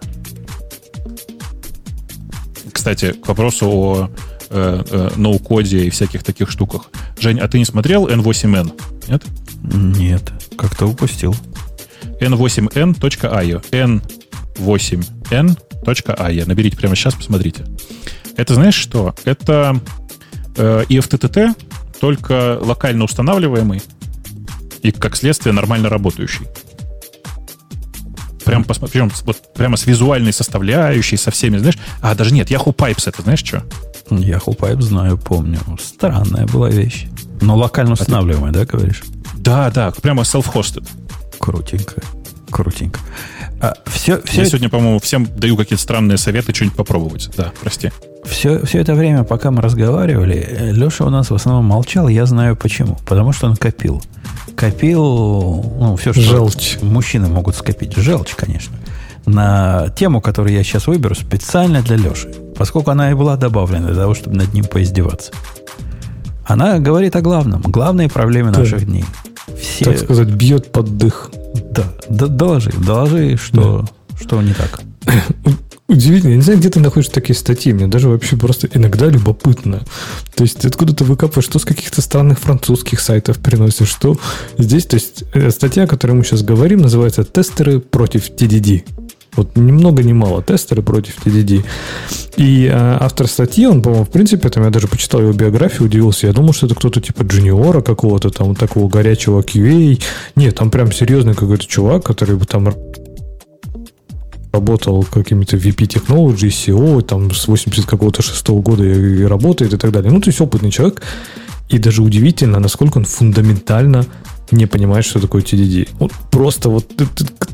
Кстати, 2.71 3.13
к 3.13 3.27
вопросу 3.27 3.69
о 3.69 4.09
э, 4.49 4.83
э, 4.89 5.11
ноу-коде 5.15 5.85
и 5.85 5.89
всяких 5.89 6.23
таких 6.23 6.51
штуках. 6.51 6.89
Жень, 7.19 7.39
а 7.39 7.47
ты 7.47 7.57
не 7.59 7.65
смотрел 7.65 8.07
N8N? 8.07 8.73
Нет? 9.07 9.23
Нет, 9.63 10.33
как-то 10.57 10.85
упустил. 10.87 11.33
n8n.io. 12.19 13.63
n8n.io. 14.57 16.45
Наберите 16.45 16.75
прямо 16.75 16.95
сейчас, 16.97 17.13
посмотрите. 17.15 17.65
Это 18.35 18.55
знаешь 18.55 18.75
что? 18.75 19.15
Это 19.25 19.79
э, 20.55 20.85
FTTT, 20.89 21.55
только 21.99 22.57
локально 22.61 23.05
устанавливаемый 23.05 23.81
и, 24.81 24.91
как 24.91 25.15
следствие, 25.15 25.53
нормально 25.53 25.89
работающий. 25.89 26.45
Прям, 28.43 28.65
прям, 28.65 29.09
вот, 29.25 29.53
прямо 29.53 29.77
с 29.77 29.85
визуальной 29.85 30.33
составляющей, 30.33 31.15
со 31.15 31.31
всеми, 31.31 31.57
знаешь. 31.57 31.77
А, 32.01 32.13
даже 32.13 32.33
нет, 32.33 32.51
Yahoo 32.51 32.75
Pipes 32.75 33.03
это 33.07 33.21
знаешь 33.21 33.43
что? 33.43 33.63
Yahoo 34.09 34.57
Pipes 34.57 34.81
знаю, 34.81 35.17
помню. 35.17 35.59
Странная 35.81 36.45
была 36.45 36.69
вещь. 36.69 37.07
Но 37.41 37.55
локально 37.55 37.93
устанавливаемая, 37.93 38.51
а 38.51 38.53
ты... 38.53 38.59
да, 38.59 38.65
говоришь? 38.65 39.03
Да, 39.35 39.71
да, 39.71 39.91
прямо 39.91 40.23
self-hosted. 40.23 40.85
Крутенько. 41.39 42.01
Крутенько. 42.53 42.99
А, 43.59 43.73
все, 43.85 44.21
все... 44.23 44.41
Я 44.41 44.45
сегодня, 44.45 44.69
по-моему, 44.69 44.99
всем 44.99 45.25
даю 45.25 45.57
какие-то 45.57 45.81
странные 45.81 46.17
советы 46.17 46.53
что-нибудь 46.53 46.77
попробовать. 46.77 47.29
Да, 47.35 47.51
прости. 47.61 47.91
Все, 48.25 48.63
все 48.65 48.79
это 48.79 48.93
время, 48.93 49.23
пока 49.23 49.51
мы 49.51 49.61
разговаривали, 49.61 50.69
Леша 50.71 51.05
у 51.05 51.09
нас 51.09 51.29
в 51.29 51.35
основном 51.35 51.65
молчал. 51.65 52.07
Я 52.07 52.25
знаю 52.25 52.55
почему. 52.55 52.97
Потому 53.05 53.33
что 53.33 53.47
он 53.47 53.55
копил. 53.55 54.01
Копил, 54.55 55.01
ну, 55.79 55.95
все, 55.95 56.13
что 56.13 56.21
Желчь. 56.21 56.77
мужчины 56.81 57.27
могут 57.27 57.55
скопить. 57.55 57.95
Желчь, 57.95 58.35
конечно. 58.35 58.75
На 59.25 59.89
тему, 59.89 60.21
которую 60.21 60.53
я 60.53 60.63
сейчас 60.63 60.87
выберу, 60.87 61.15
специально 61.15 61.81
для 61.81 61.95
Леши. 61.95 62.29
Поскольку 62.55 62.91
она 62.91 63.09
и 63.09 63.13
была 63.13 63.35
добавлена 63.35 63.87
для 63.87 63.95
того, 63.95 64.13
чтобы 64.13 64.35
над 64.35 64.53
ним 64.53 64.65
поиздеваться. 64.65 65.31
Она 66.45 66.79
говорит 66.79 67.15
о 67.15 67.21
главном. 67.21 67.61
Главной 67.61 68.09
проблеме 68.09 68.51
да. 68.51 68.59
наших 68.59 68.85
дней. 68.85 69.05
Все... 69.63 69.85
Так 69.85 69.99
сказать, 69.99 70.29
бьет 70.29 70.71
под 70.71 70.97
дых. 70.97 71.31
Да, 71.71 71.93
да 72.09 72.27
доложи, 72.27 72.71
доложи, 72.71 73.37
что, 73.37 73.85
да. 74.09 74.17
что 74.19 74.41
не 74.41 74.53
так. 74.53 74.81
Удивительно, 75.87 76.31
я 76.31 76.35
не 76.37 76.41
знаю, 76.41 76.59
где 76.59 76.69
ты 76.69 76.79
находишь 76.79 77.09
такие 77.09 77.35
статьи, 77.35 77.73
мне 77.73 77.87
даже 77.87 78.09
вообще 78.09 78.35
просто 78.35 78.67
иногда 78.73 79.07
любопытно. 79.07 79.83
То 80.35 80.43
есть 80.43 80.65
откуда 80.65 80.95
ты 80.95 81.03
выкапываешь, 81.03 81.45
что 81.45 81.59
с 81.59 81.65
каких-то 81.65 82.01
странных 82.01 82.39
французских 82.39 82.99
сайтов 82.99 83.39
приносишь, 83.39 83.89
что 83.89 84.17
здесь, 84.57 84.85
то 84.85 84.95
есть 84.95 85.23
э, 85.33 85.51
статья, 85.51 85.83
о 85.83 85.87
которой 85.87 86.13
мы 86.13 86.23
сейчас 86.23 86.41
говорим, 86.41 86.79
называется 86.81 87.23
«Тестеры 87.23 87.79
против 87.79 88.29
TDD». 88.31 88.83
Вот 89.35 89.55
ни 89.55 89.71
много 89.71 90.03
ни 90.03 90.13
мало 90.13 90.43
тестеры 90.43 90.81
против 90.81 91.17
TDD. 91.25 91.65
И 92.37 92.65
э, 92.65 92.97
автор 92.99 93.27
статьи, 93.27 93.65
он, 93.65 93.81
по-моему, 93.81 94.05
в 94.05 94.09
принципе, 94.09 94.49
там 94.49 94.63
я 94.63 94.69
даже 94.69 94.87
почитал 94.87 95.21
его 95.21 95.33
биографию, 95.33 95.85
удивился. 95.85 96.27
Я 96.27 96.33
думал, 96.33 96.53
что 96.53 96.67
это 96.67 96.75
кто-то 96.75 97.01
типа 97.01 97.23
джуниора 97.23 97.81
какого-то, 97.81 98.29
там 98.29 98.55
такого 98.55 98.89
горячего 98.89 99.41
QA. 99.41 100.01
Нет, 100.35 100.55
там 100.55 100.69
прям 100.69 100.91
серьезный 100.91 101.33
какой-то 101.33 101.65
чувак, 101.65 102.03
который 102.03 102.35
бы 102.35 102.45
там 102.45 102.73
работал 104.53 105.03
какими-то 105.03 105.57
VP 105.57 105.87
Technology, 105.87 106.49
SEO, 106.49 107.01
там 107.01 107.31
с 107.31 107.47
80 107.47 107.85
какого-то 107.85 108.21
шестого 108.21 108.61
года 108.61 108.83
и 108.83 109.23
работает 109.23 109.73
и 109.73 109.77
так 109.77 109.91
далее. 109.91 110.11
Ну, 110.11 110.21
то 110.21 110.29
есть 110.29 110.39
опытный 110.39 110.69
человек. 110.69 111.01
И 111.69 111.79
даже 111.79 112.03
удивительно, 112.03 112.59
насколько 112.59 112.99
он 112.99 113.05
фундаментально 113.05 114.05
не 114.53 114.65
понимает, 114.65 115.05
что 115.05 115.19
такое 115.19 115.41
TDD. 115.41 115.89
Вот 115.99 116.11
просто 116.31 116.69
вот, 116.69 116.95
то 116.95 117.05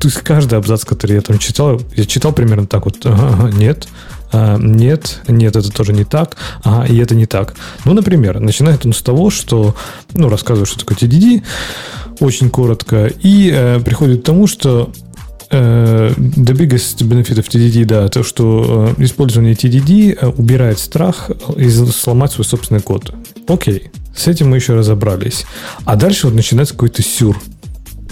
есть 0.04 0.18
каждый 0.18 0.58
абзац, 0.58 0.86
который 0.86 1.16
я 1.16 1.22
там 1.22 1.38
читал, 1.40 1.82
я 1.96 2.06
читал 2.06 2.32
примерно 2.34 2.68
так 2.68 2.86
вот, 2.86 2.98
ага, 3.06 3.52
нет, 3.56 3.88
а, 4.32 4.58
нет, 4.58 5.22
нет, 5.28 5.56
это 5.56 5.72
тоже 5.72 5.94
не 5.94 6.04
так, 6.04 6.36
ага, 6.64 6.86
и 6.86 6.98
это 6.98 7.16
не 7.16 7.26
так. 7.26 7.56
Ну, 7.86 7.94
например, 7.94 8.40
начинает 8.40 8.86
он 8.86 8.94
с 8.94 9.02
того, 9.02 9.30
что, 9.30 9.76
ну, 10.14 10.30
рассказывает, 10.30 10.70
что 10.70 10.80
такое 10.80 10.98
TDD, 10.98 11.44
очень 12.20 12.50
коротко, 12.50 13.08
и 13.08 13.50
э, 13.54 13.80
приходит 13.80 14.22
к 14.22 14.26
тому, 14.26 14.46
что 14.46 14.92
the 15.50 16.54
biggest 16.54 17.02
benefit 17.08 17.38
of 17.38 17.48
TDD, 17.48 17.86
да, 17.86 18.08
то, 18.08 18.24
что 18.24 18.94
uh, 18.96 19.04
использование 19.04 19.54
TDD 19.54 20.20
uh, 20.20 20.36
убирает 20.38 20.78
страх 20.78 21.32
и 21.58 21.70
сломать 21.70 22.32
свой 22.32 22.46
собственный 22.46 22.82
код. 22.82 23.14
Окей, 23.48 23.90
с 24.16 24.28
этим 24.28 24.50
мы 24.50 24.58
еще 24.58 24.76
разобрались. 24.76 25.46
А 25.86 25.96
дальше 25.96 26.28
вот 26.28 26.36
начинается 26.36 26.74
какой-то 26.76 27.02
сюр. 27.02 27.42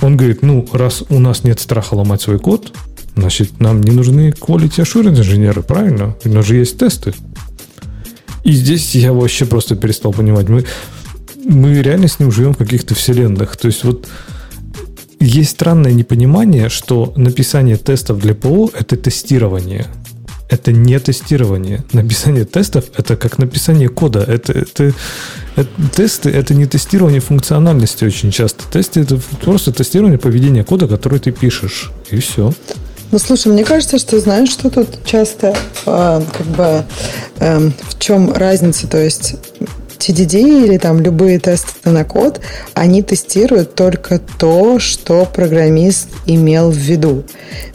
Он 0.01 0.17
говорит, 0.17 0.41
ну, 0.41 0.67
раз 0.73 1.03
у 1.09 1.19
нас 1.19 1.43
нет 1.43 1.59
страха 1.59 1.93
ломать 1.93 2.21
свой 2.21 2.39
код, 2.39 2.73
значит, 3.15 3.59
нам 3.59 3.81
не 3.81 3.91
нужны 3.91 4.29
quality 4.29 4.81
assurance 4.81 5.19
инженеры, 5.19 5.61
правильно? 5.61 6.15
У 6.23 6.29
нас 6.29 6.45
же 6.45 6.55
есть 6.55 6.77
тесты. 6.77 7.13
И 8.43 8.51
здесь 8.51 8.95
я 8.95 9.11
вообще 9.13 9.45
просто 9.45 9.75
перестал 9.75 10.13
понимать. 10.13 10.47
Мы, 10.49 10.65
мы 11.43 11.81
реально 11.81 12.07
с 12.07 12.19
ним 12.19 12.31
живем 12.31 12.53
в 12.53 12.57
каких-то 12.57 12.95
вселенных. 12.95 13.57
То 13.57 13.67
есть 13.67 13.83
вот 13.83 14.07
есть 15.19 15.51
странное 15.51 15.93
непонимание, 15.93 16.69
что 16.69 17.13
написание 17.15 17.77
тестов 17.77 18.19
для 18.19 18.35
ПО– 18.35 18.69
это 18.79 18.95
тестирование. 18.95 19.85
Это 20.49 20.71
не 20.71 20.97
тестирование. 20.99 21.83
Написание 21.91 22.45
тестов– 22.45 22.85
это 22.97 23.17
как 23.17 23.37
написание 23.37 23.89
кода. 23.89 24.19
Это, 24.21 24.53
это, 24.53 24.93
это, 25.55 25.69
тесты– 25.93 26.29
это 26.31 26.53
не 26.53 26.65
тестирование 26.65 27.19
функциональности 27.19 28.05
очень 28.05 28.31
часто. 28.31 28.63
Тесты– 28.71 28.99
это 29.01 29.19
просто 29.41 29.73
тестирование 29.73 30.19
поведения 30.19 30.63
кода, 30.63 30.87
который 30.87 31.19
ты 31.19 31.31
пишешь. 31.31 31.91
И 32.11 32.19
все. 32.19 32.53
Ну, 33.11 33.19
слушай, 33.19 33.51
мне 33.51 33.63
кажется, 33.63 33.99
что 33.99 34.19
знаешь, 34.19 34.49
что 34.49 34.69
тут 34.69 34.87
часто 35.05 35.55
э, 35.85 36.21
как 36.37 36.47
бы 36.47 36.83
э, 37.39 37.71
в 37.89 37.99
чем 37.99 38.33
разница? 38.33 38.87
То 38.87 39.01
есть 39.01 39.35
TDD 39.97 40.65
или 40.65 40.77
там 40.77 41.01
любые 41.01 41.39
тесты 41.39 41.89
на 41.89 42.03
код, 42.03 42.39
они 42.73 43.01
тестируют 43.03 43.75
только 43.75 44.19
то, 44.39 44.79
что 44.79 45.25
программист 45.25 46.09
имел 46.25 46.71
в 46.71 46.77
виду. 46.77 47.23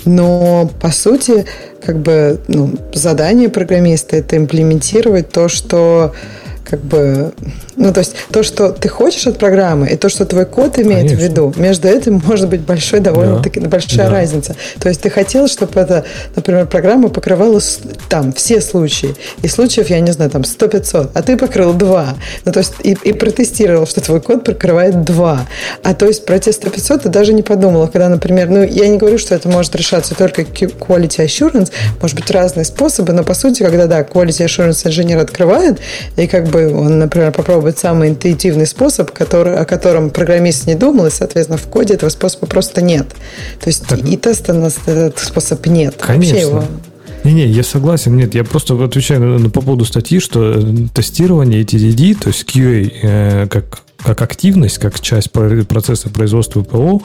Но, 0.04 0.70
по 0.80 0.90
сути, 0.90 1.44
как 1.84 1.98
бы 1.98 2.40
ну, 2.48 2.74
задание 2.94 3.48
программиста 3.48 4.16
это 4.16 4.36
имплементировать 4.36 5.30
то, 5.30 5.48
что 5.48 6.14
как 6.64 6.80
бы, 6.80 7.32
ну, 7.76 7.93
то 7.93 8.01
есть 8.01 8.14
то, 8.30 8.43
что 8.43 8.70
ты 8.70 8.89
хочешь 8.89 9.26
от 9.26 9.39
программы, 9.39 9.89
и 9.89 9.97
то, 9.97 10.09
что 10.09 10.24
твой 10.24 10.47
код 10.47 10.78
имеет 10.78 11.09
Конечно. 11.09 11.18
в 11.18 11.22
виду, 11.22 11.55
между 11.56 11.89
этим 11.89 12.22
может 12.24 12.48
быть 12.48 12.60
большой, 12.60 13.01
довольно-таки 13.01 13.60
да. 13.60 13.68
большая 13.68 14.09
да. 14.09 14.10
разница. 14.10 14.56
То 14.78 14.89
есть 14.89 15.01
ты 15.01 15.10
хотел, 15.10 15.48
чтобы 15.48 15.80
эта, 15.80 16.05
например, 16.36 16.66
программа 16.66 17.09
покрывала 17.09 17.60
там 18.09 18.32
все 18.32 18.60
случаи. 18.60 19.14
И 19.43 19.48
случаев, 19.48 19.90
я 19.90 20.01
не 20.01 20.12
знаю, 20.12 20.30
там 20.30 20.43
100-500, 20.43 21.10
а 21.14 21.22
ты 21.22 21.36
покрыл 21.36 21.72
2. 21.72 22.14
Ну, 22.44 22.52
то 22.52 22.60
есть 22.60 22.74
и, 22.82 22.97
и 23.02 23.12
протестировал, 23.12 23.86
что 23.86 24.01
твой 24.01 24.20
код 24.20 24.44
покрывает 24.44 25.02
2. 25.02 25.48
А 25.82 25.94
то 25.94 26.06
есть 26.06 26.24
про 26.24 26.39
те 26.39 26.51
100-500 26.51 27.01
ты 27.01 27.09
даже 27.09 27.32
не 27.32 27.43
подумала, 27.43 27.86
когда, 27.86 28.09
например, 28.09 28.48
ну, 28.48 28.62
я 28.62 28.89
не 28.89 28.98
говорю, 28.98 29.18
что 29.18 29.34
это 29.34 29.48
может 29.48 29.74
решаться 29.74 30.14
только 30.14 30.43
quality 30.43 31.26
assurance, 31.26 31.70
может 32.01 32.16
быть, 32.16 32.30
разные 32.30 32.64
способы, 32.64 33.12
но 33.12 33.24
по 33.24 33.34
сути, 33.34 33.62
когда, 33.62 33.86
да, 33.86 34.01
quality 34.01 34.47
assurance 34.47 34.86
инженер 34.86 35.18
открывает, 35.18 35.78
и 36.16 36.26
как 36.26 36.47
бы 36.47 36.51
он, 36.56 36.98
например, 36.98 37.32
попробует 37.32 37.78
самый 37.78 38.10
интуитивный 38.10 38.66
способ, 38.66 39.10
который, 39.10 39.56
о 39.56 39.64
котором 39.64 40.10
программист 40.10 40.66
не 40.66 40.74
думал, 40.74 41.06
и, 41.06 41.10
соответственно, 41.10 41.58
в 41.58 41.66
коде 41.66 41.94
этого 41.94 42.10
способа 42.10 42.46
просто 42.46 42.82
нет. 42.82 43.08
То 43.60 43.68
есть 43.68 43.86
так, 43.86 43.98
и 44.00 44.16
теста 44.16 44.52
на 44.52 44.66
этот 44.86 45.18
способ 45.18 45.66
нет. 45.66 45.96
Конечно. 46.00 46.36
его 46.36 46.64
не-не, 47.24 47.46
я 47.46 47.62
согласен. 47.62 48.16
Нет, 48.16 48.34
я 48.34 48.42
просто 48.42 48.82
отвечаю 48.82 49.48
по 49.50 49.60
поводу 49.60 49.84
статьи, 49.84 50.18
что 50.18 50.60
тестирование 50.92 51.60
и 51.60 51.64
TDD, 51.64 52.20
то 52.20 52.28
есть 52.28 52.44
QA, 52.44 52.92
э, 53.02 53.46
как 53.48 53.82
как 54.04 54.22
активность, 54.22 54.78
как 54.78 55.00
часть 55.00 55.30
процесса 55.32 56.10
производства 56.10 56.62
ПО, 56.62 57.02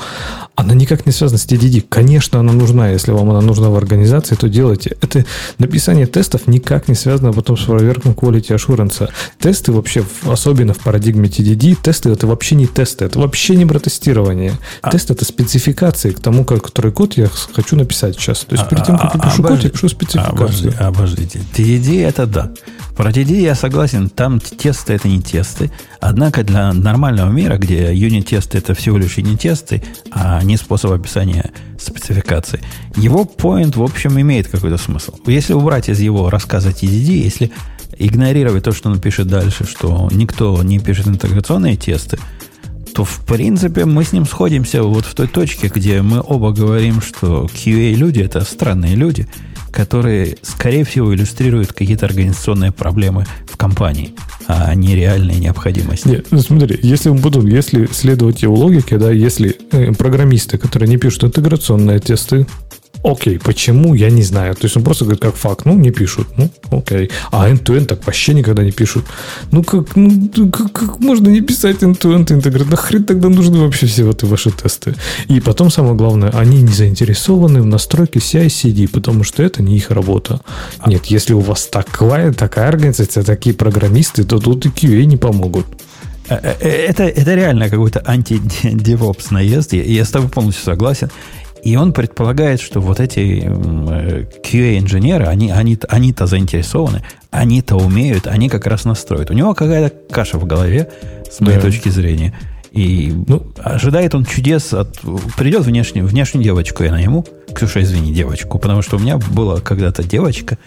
она 0.56 0.74
никак 0.74 1.06
не 1.06 1.12
связана 1.12 1.38
с 1.38 1.46
TDD. 1.46 1.86
Конечно, 1.88 2.40
она 2.40 2.54
нужна. 2.54 2.90
Если 2.90 3.12
вам 3.12 3.30
она 3.30 3.42
нужна 3.42 3.70
в 3.70 3.76
организации, 3.76 4.36
то 4.36 4.50
делайте. 4.50 4.98
Это 5.02 5.26
написание 5.60 6.08
тестов 6.08 6.48
никак 6.48 6.88
не 6.88 6.96
связано 6.96 7.32
потом 7.32 7.58
с 7.58 7.64
проверкой 7.64 8.14
quality 8.14 8.56
assurance. 8.56 9.10
Тесты 9.40 9.72
вообще, 9.72 10.04
особенно 10.26 10.74
в 10.74 10.80
парадигме 10.80 11.30
TDD, 11.30 11.78
тесты 11.82 12.10
это 12.10 12.26
вообще 12.26 12.56
не 12.56 12.66
тесты, 12.66 13.06
это 13.06 13.20
вообще 13.20 13.56
не 13.56 13.66
протестирование. 13.66 14.54
А... 14.82 14.90
Тест 14.90 15.12
это 15.12 15.26
спецификации 15.26 16.12
к 16.12 16.20
тому, 16.20 16.44
который 16.44 16.92
код 16.92 17.14
я 17.14 17.30
хочу 17.54 17.76
написать 17.76 18.16
сейчас. 18.16 18.40
То 18.40 18.56
есть 18.56 18.66
а, 18.66 18.68
перед 18.68 18.86
тем, 18.86 18.98
как 18.98 19.14
я 19.14 19.22
пишу 19.22 19.44
код, 19.44 19.64
я 19.64 19.70
пишу 19.70 19.90
спецификацию. 19.90 20.74
Обождите, 20.78 20.78
обождите. 20.80 21.40
TDD 21.56 22.04
это 22.04 22.26
да. 22.26 22.52
Про 22.96 23.12
TDD 23.12 23.42
я 23.42 23.54
согласен, 23.54 24.10
там 24.10 24.40
тесты 24.40 24.94
это 24.94 25.08
не 25.08 25.22
тесты. 25.22 25.72
Однако 26.00 26.44
для 26.44 26.74
нормального 26.88 27.30
мира, 27.30 27.58
где 27.58 27.94
юнит-тесты 27.94 28.58
это 28.58 28.74
всего 28.74 28.98
лишь 28.98 29.18
юнит-тесты, 29.18 29.84
а 30.12 30.42
не 30.44 30.56
способ 30.56 30.92
описания 30.92 31.52
спецификации, 31.78 32.62
его 32.96 33.24
point, 33.24 33.78
в 33.78 33.84
общем, 33.84 34.20
имеет 34.20 34.48
какой-то 34.48 34.78
смысл. 34.78 35.16
Если 35.28 35.54
убрать 35.54 35.90
из 35.90 36.00
его 36.00 36.30
рассказа 36.30 36.70
TDD, 36.70 37.12
если 37.12 37.52
игнорировать 38.00 38.64
то, 38.64 38.72
что 38.72 38.90
он 38.90 39.00
пишет 39.02 39.28
дальше, 39.28 39.66
что 39.66 40.08
никто 40.12 40.64
не 40.64 40.80
пишет 40.80 41.08
интеграционные 41.08 41.76
тесты, 41.76 42.18
то, 42.96 43.04
в 43.04 43.26
принципе, 43.26 43.86
мы 43.86 44.04
с 44.04 44.14
ним 44.14 44.26
сходимся 44.26 44.82
вот 44.84 45.06
в 45.06 45.14
той 45.14 45.28
точке, 45.28 45.68
где 45.68 46.02
мы 46.02 46.22
оба 46.26 46.52
говорим, 46.52 47.02
что 47.02 47.48
QA-люди– 47.54 48.22
это 48.22 48.46
странные 48.46 48.96
люди, 48.96 49.28
которые, 49.78 50.38
скорее 50.42 50.84
всего, 50.84 51.14
иллюстрируют 51.14 51.72
какие-то 51.72 52.08
организационные 52.08 52.72
проблемы 52.72 53.28
в 53.46 53.58
компании, 53.58 54.16
а 54.48 54.74
не 54.74 54.96
реальные 54.96 55.38
необходимости. 55.38 56.08
Нет, 56.08 56.28
ну 56.32 56.40
смотри, 56.40 56.80
если 56.82 57.10
мы 57.10 57.20
будем, 57.20 57.46
если 57.46 57.86
следовать 57.92 58.42
его 58.42 58.56
логике, 58.56 58.98
да, 58.98 59.12
если 59.12 59.56
э, 59.72 59.94
программисты, 59.94 60.58
которые 60.58 60.90
не 60.90 60.98
пишут 60.98 61.26
интеграционные 61.26 62.00
тесты, 62.00 62.48
Окей, 63.04 63.40
почему, 63.40 63.94
я 63.94 64.10
не 64.10 64.24
знаю. 64.24 64.56
То 64.56 64.66
есть 64.66 64.78
он 64.78 64.84
просто 64.84 65.06
говорит 65.06 65.22
как 65.22 65.36
факт, 65.36 65.66
ну, 65.66 65.74
не 65.74 65.92
пишут. 65.92 66.28
Ну, 66.38 66.50
окей. 66.72 67.10
А 67.32 67.50
end-to-end 67.50 67.86
так 67.86 68.06
вообще 68.06 68.34
никогда 68.34 68.64
не 68.64 68.72
пишут. 68.72 69.06
Ну, 69.52 69.64
как, 69.64 69.96
ну, 69.96 70.30
как, 70.52 70.72
как 70.72 71.00
можно 71.00 71.30
не 71.30 71.42
писать 71.42 71.84
end-to-end 71.84 72.34
интеграт? 72.34 72.70
Нахрен 72.70 73.04
тогда 73.04 73.30
нужны 73.30 73.60
вообще 73.60 73.86
все 73.86 74.04
вот 74.04 74.24
ваши 74.24 74.52
тесты? 74.52 74.96
И 75.28 75.40
потом, 75.40 75.72
самое 75.72 75.96
главное, 75.96 76.32
они 76.32 76.62
не 76.62 76.74
заинтересованы 76.74 77.62
в 77.62 77.66
настройке 77.66 78.20
CI-CD, 78.20 78.88
потому 78.88 79.24
что 79.24 79.44
это 79.44 79.62
не 79.62 79.78
их 79.78 79.92
работа. 79.92 80.42
Нет, 80.86 81.06
если 81.06 81.34
у 81.34 81.40
вас 81.40 81.68
такая, 81.68 82.34
такая 82.34 82.70
организация, 82.70 83.24
такие 83.24 83.56
программисты, 83.56 84.24
то 84.24 84.40
тут 84.40 84.66
и 84.66 84.70
QA 84.70 85.06
не 85.06 85.18
помогут. 85.18 85.66
Э, 86.30 86.36
э, 86.42 86.56
э, 86.60 86.70
это, 86.88 87.04
это 87.04 87.36
реально 87.36 87.70
какой-то 87.70 88.02
анти-девопс 88.06 89.32
наезд. 89.32 89.74
Я, 89.74 89.84
я 89.84 90.04
с 90.04 90.10
тобой 90.10 90.30
полностью 90.30 90.66
согласен. 90.66 91.10
И 91.68 91.76
он 91.76 91.92
предполагает, 91.92 92.62
что 92.62 92.80
вот 92.80 93.02
эти 93.02 93.44
QA-инженеры, 93.44 95.26
они, 95.26 95.52
они, 95.52 95.78
они-то 95.90 96.26
заинтересованы, 96.26 97.04
они-то 97.30 97.76
умеют, 97.76 98.26
они 98.26 98.48
как 98.48 98.68
раз 98.68 98.86
настроят. 98.86 99.32
У 99.32 99.34
него 99.34 99.54
какая-то 99.54 99.94
каша 100.10 100.38
в 100.38 100.46
голове, 100.46 100.90
с 101.30 101.42
моей 101.42 101.58
да. 101.58 101.64
точки 101.64 101.90
зрения. 101.90 102.34
И 102.72 103.14
ну, 103.28 103.52
ожидает 103.62 104.16
он 104.16 104.24
чудес 104.24 104.74
от... 104.74 104.98
Придет 105.36 105.66
внешнюю, 105.66 106.08
внешнюю 106.08 106.42
девочку 106.42 106.86
я 106.86 106.92
найму. 106.94 107.26
Ксюша, 107.54 107.82
извини, 107.82 108.14
девочку. 108.14 108.60
Потому 108.60 108.82
что 108.82 108.96
у 108.96 109.00
меня 109.00 109.18
была 109.18 109.60
когда-то 109.60 110.06
девочка 110.06 110.58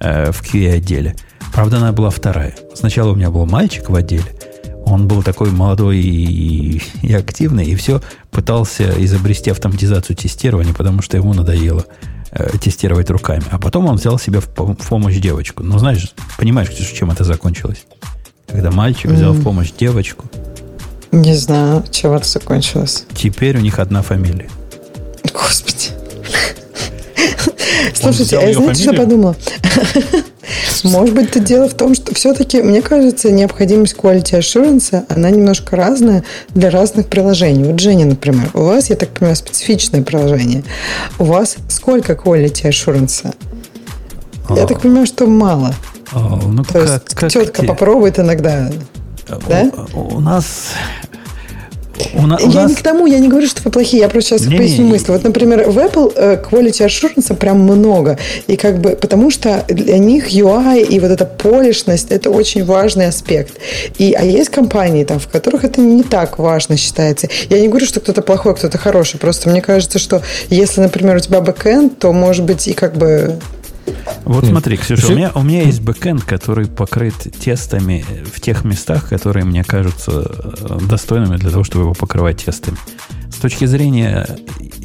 э, 0.00 0.32
в 0.32 0.42
QA-отделе. 0.42 1.16
Правда, 1.54 1.78
она 1.78 1.92
была 1.92 2.10
вторая. 2.10 2.54
Сначала 2.74 3.12
у 3.12 3.14
меня 3.14 3.30
был 3.30 3.46
мальчик 3.46 3.88
в 3.88 3.94
отделе– 3.94 4.26
он 4.92 5.08
был 5.08 5.22
такой 5.22 5.50
молодой 5.50 5.98
и, 5.98 6.82
и 7.02 7.12
активный, 7.14 7.66
и 7.66 7.74
все 7.74 8.00
пытался 8.30 8.92
изобрести 9.04 9.50
автоматизацию 9.50 10.16
тестирования, 10.16 10.74
потому 10.74 11.02
что 11.02 11.16
ему 11.16 11.34
надоело 11.34 11.84
э, 12.30 12.50
тестировать 12.58 13.10
руками. 13.10 13.44
А 13.50 13.58
потом 13.58 13.86
он 13.86 13.96
взял 13.96 14.18
себе 14.18 14.40
в, 14.40 14.48
в 14.48 14.88
помощь 14.88 15.16
девочку. 15.16 15.62
Ну, 15.62 15.78
знаешь, 15.78 16.12
понимаешь, 16.38 16.70
чем 16.70 17.10
это 17.10 17.24
закончилось? 17.24 17.84
Когда 18.46 18.70
мальчик 18.70 19.10
взял 19.10 19.34
mm. 19.34 19.40
в 19.40 19.44
помощь 19.44 19.72
девочку. 19.72 20.26
Не 21.10 21.34
знаю, 21.34 21.84
чего 21.90 22.16
это 22.16 22.28
закончилось. 22.28 23.04
Теперь 23.14 23.56
у 23.58 23.60
них 23.60 23.78
одна 23.78 24.02
фамилия. 24.02 24.48
Господи. 25.32 26.01
Слушайте, 27.94 28.38
а 28.38 28.42
я 28.42 28.54
знаете, 28.54 28.82
что 28.82 28.94
подумала? 28.94 29.36
Может 30.84 31.14
быть, 31.14 31.28
это 31.30 31.40
дело 31.40 31.68
в 31.68 31.74
том, 31.74 31.94
что 31.94 32.14
все-таки, 32.14 32.62
мне 32.62 32.82
кажется, 32.82 33.30
необходимость 33.30 33.94
quality 33.94 34.38
assurance, 34.38 35.04
она 35.08 35.30
немножко 35.30 35.76
разная 35.76 36.24
для 36.50 36.70
разных 36.70 37.06
приложений. 37.06 37.64
Вот 37.64 37.80
Женя, 37.80 38.06
например, 38.06 38.50
у 38.54 38.62
вас, 38.62 38.90
я 38.90 38.96
так 38.96 39.10
понимаю, 39.10 39.36
специфичное 39.36 40.02
приложение. 40.02 40.64
У 41.18 41.24
вас 41.24 41.56
сколько 41.68 42.14
quality 42.14 42.68
assurance? 42.68 43.34
Я 44.50 44.66
так 44.66 44.80
понимаю, 44.80 45.06
что 45.06 45.26
мало. 45.26 45.74
ну, 46.12 46.64
То 46.64 46.72
как, 46.72 46.82
есть 46.82 47.14
как 47.14 47.30
тетка 47.30 47.62
те... 47.62 47.68
попробует 47.68 48.18
иногда. 48.18 48.70
Да? 49.48 49.70
У, 49.94 50.16
у 50.16 50.20
нас 50.20 50.70
у 52.14 52.26
на, 52.26 52.36
у 52.36 52.50
я 52.50 52.62
нас... 52.62 52.70
не 52.70 52.76
к 52.76 52.82
тому, 52.82 53.06
я 53.06 53.18
не 53.18 53.28
говорю, 53.28 53.46
что 53.46 53.62
вы 53.64 53.70
плохие, 53.70 54.02
я 54.02 54.08
просто 54.08 54.38
сейчас 54.38 54.48
не, 54.48 54.56
поясню 54.56 54.84
не, 54.84 54.90
мысль. 54.92 55.06
Вот, 55.08 55.22
например, 55.24 55.68
в 55.70 55.78
Apple 55.78 56.12
э, 56.14 56.42
quality 56.42 56.86
assurance 56.86 57.34
прям 57.34 57.60
много. 57.60 58.18
И 58.46 58.56
как 58.56 58.78
бы, 58.80 58.90
потому 58.90 59.30
что 59.30 59.64
для 59.68 59.98
них 59.98 60.28
UI 60.30 60.82
и 60.84 61.00
вот 61.00 61.10
эта 61.10 61.24
полишность, 61.24 62.10
это 62.10 62.30
очень 62.30 62.64
важный 62.64 63.06
аспект. 63.06 63.54
И, 63.98 64.12
а 64.12 64.24
есть 64.24 64.50
компании, 64.50 65.04
там, 65.04 65.18
в 65.18 65.28
которых 65.28 65.64
это 65.64 65.80
не 65.80 66.02
так 66.02 66.38
важно 66.38 66.76
считается. 66.76 67.28
Я 67.48 67.60
не 67.60 67.68
говорю, 67.68 67.86
что 67.86 68.00
кто-то 68.00 68.22
плохой, 68.22 68.54
кто-то 68.54 68.78
хороший. 68.78 69.18
Просто 69.18 69.48
мне 69.48 69.60
кажется, 69.60 69.98
что 69.98 70.22
если, 70.50 70.80
например, 70.80 71.16
у 71.16 71.20
тебя 71.20 71.40
бэкэнд, 71.40 71.98
то, 71.98 72.12
может 72.12 72.44
быть, 72.44 72.68
и 72.68 72.72
как 72.72 72.96
бы 72.96 73.38
вот 74.24 74.46
смотри, 74.46 74.76
Ксюша, 74.76 75.08
у 75.08 75.16
меня, 75.16 75.32
у 75.34 75.42
меня 75.42 75.62
есть 75.62 75.80
бэкэнд, 75.80 76.24
который 76.24 76.66
покрыт 76.66 77.14
тестами 77.14 78.04
в 78.32 78.40
тех 78.40 78.64
местах, 78.64 79.08
которые 79.08 79.44
мне 79.44 79.64
кажутся 79.64 80.12
э, 80.12 80.78
достойными 80.88 81.36
для 81.36 81.50
того, 81.50 81.64
чтобы 81.64 81.84
его 81.84 81.94
покрывать 81.94 82.44
тестами. 82.44 82.76
С 83.30 83.36
точки 83.36 83.64
зрения 83.64 84.26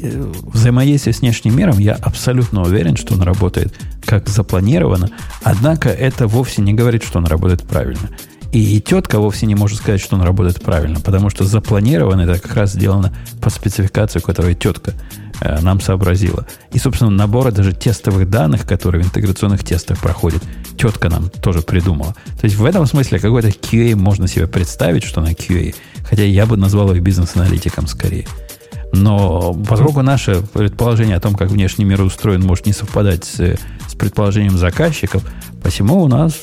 э, 0.02 0.32
взаимодействия 0.52 1.12
с 1.12 1.20
внешним 1.20 1.56
миром, 1.56 1.78
я 1.78 1.94
абсолютно 1.94 2.62
уверен, 2.62 2.96
что 2.96 3.14
он 3.14 3.22
работает 3.22 3.74
как 4.04 4.28
запланировано. 4.28 5.10
Однако 5.42 5.88
это 5.88 6.26
вовсе 6.26 6.62
не 6.62 6.74
говорит, 6.74 7.04
что 7.04 7.18
он 7.18 7.26
работает 7.26 7.62
правильно. 7.62 8.08
И 8.52 8.80
тетка 8.80 9.18
вовсе 9.18 9.46
не 9.46 9.54
может 9.54 9.78
сказать, 9.78 10.00
что 10.00 10.16
он 10.16 10.22
работает 10.22 10.62
правильно, 10.62 11.00
потому 11.00 11.28
что 11.30 11.44
запланировано 11.44 12.22
это 12.22 12.40
как 12.40 12.54
раз 12.54 12.72
сделано 12.72 13.12
по 13.40 13.50
спецификации, 13.50 14.20
которую 14.20 14.54
тетка 14.54 14.94
Э, 15.40 15.60
нам 15.60 15.80
сообразила. 15.80 16.46
И, 16.72 16.78
собственно, 16.78 17.10
набора 17.10 17.52
даже 17.52 17.72
тестовых 17.72 18.28
данных, 18.28 18.66
которые 18.66 19.04
в 19.04 19.06
интеграционных 19.06 19.62
тестах 19.62 19.98
проходят, 19.98 20.42
тетка 20.76 21.08
нам 21.08 21.30
тоже 21.30 21.62
придумала. 21.62 22.14
То 22.40 22.44
есть 22.44 22.56
в 22.56 22.64
этом 22.64 22.86
смысле 22.86 23.20
какой-то 23.20 23.48
QA 23.48 23.94
можно 23.94 24.26
себе 24.26 24.48
представить, 24.48 25.04
что 25.04 25.20
на 25.20 25.32
QA, 25.32 25.74
хотя 26.02 26.24
я 26.24 26.44
бы 26.46 26.56
назвал 26.56 26.90
его 26.92 27.00
бизнес-аналитиком 27.00 27.86
скорее. 27.86 28.26
Но 28.92 29.54
поскольку 29.68 30.02
наше 30.02 30.42
предположение 30.52 31.16
о 31.16 31.20
том, 31.20 31.34
как 31.34 31.50
внешний 31.50 31.84
мир 31.84 32.02
устроен, 32.02 32.42
может 32.42 32.66
не 32.66 32.72
совпадать 32.72 33.24
с, 33.24 33.36
с 33.36 33.94
предположением 33.94 34.56
заказчиков, 34.56 35.22
посему 35.62 36.02
у 36.02 36.08
нас, 36.08 36.34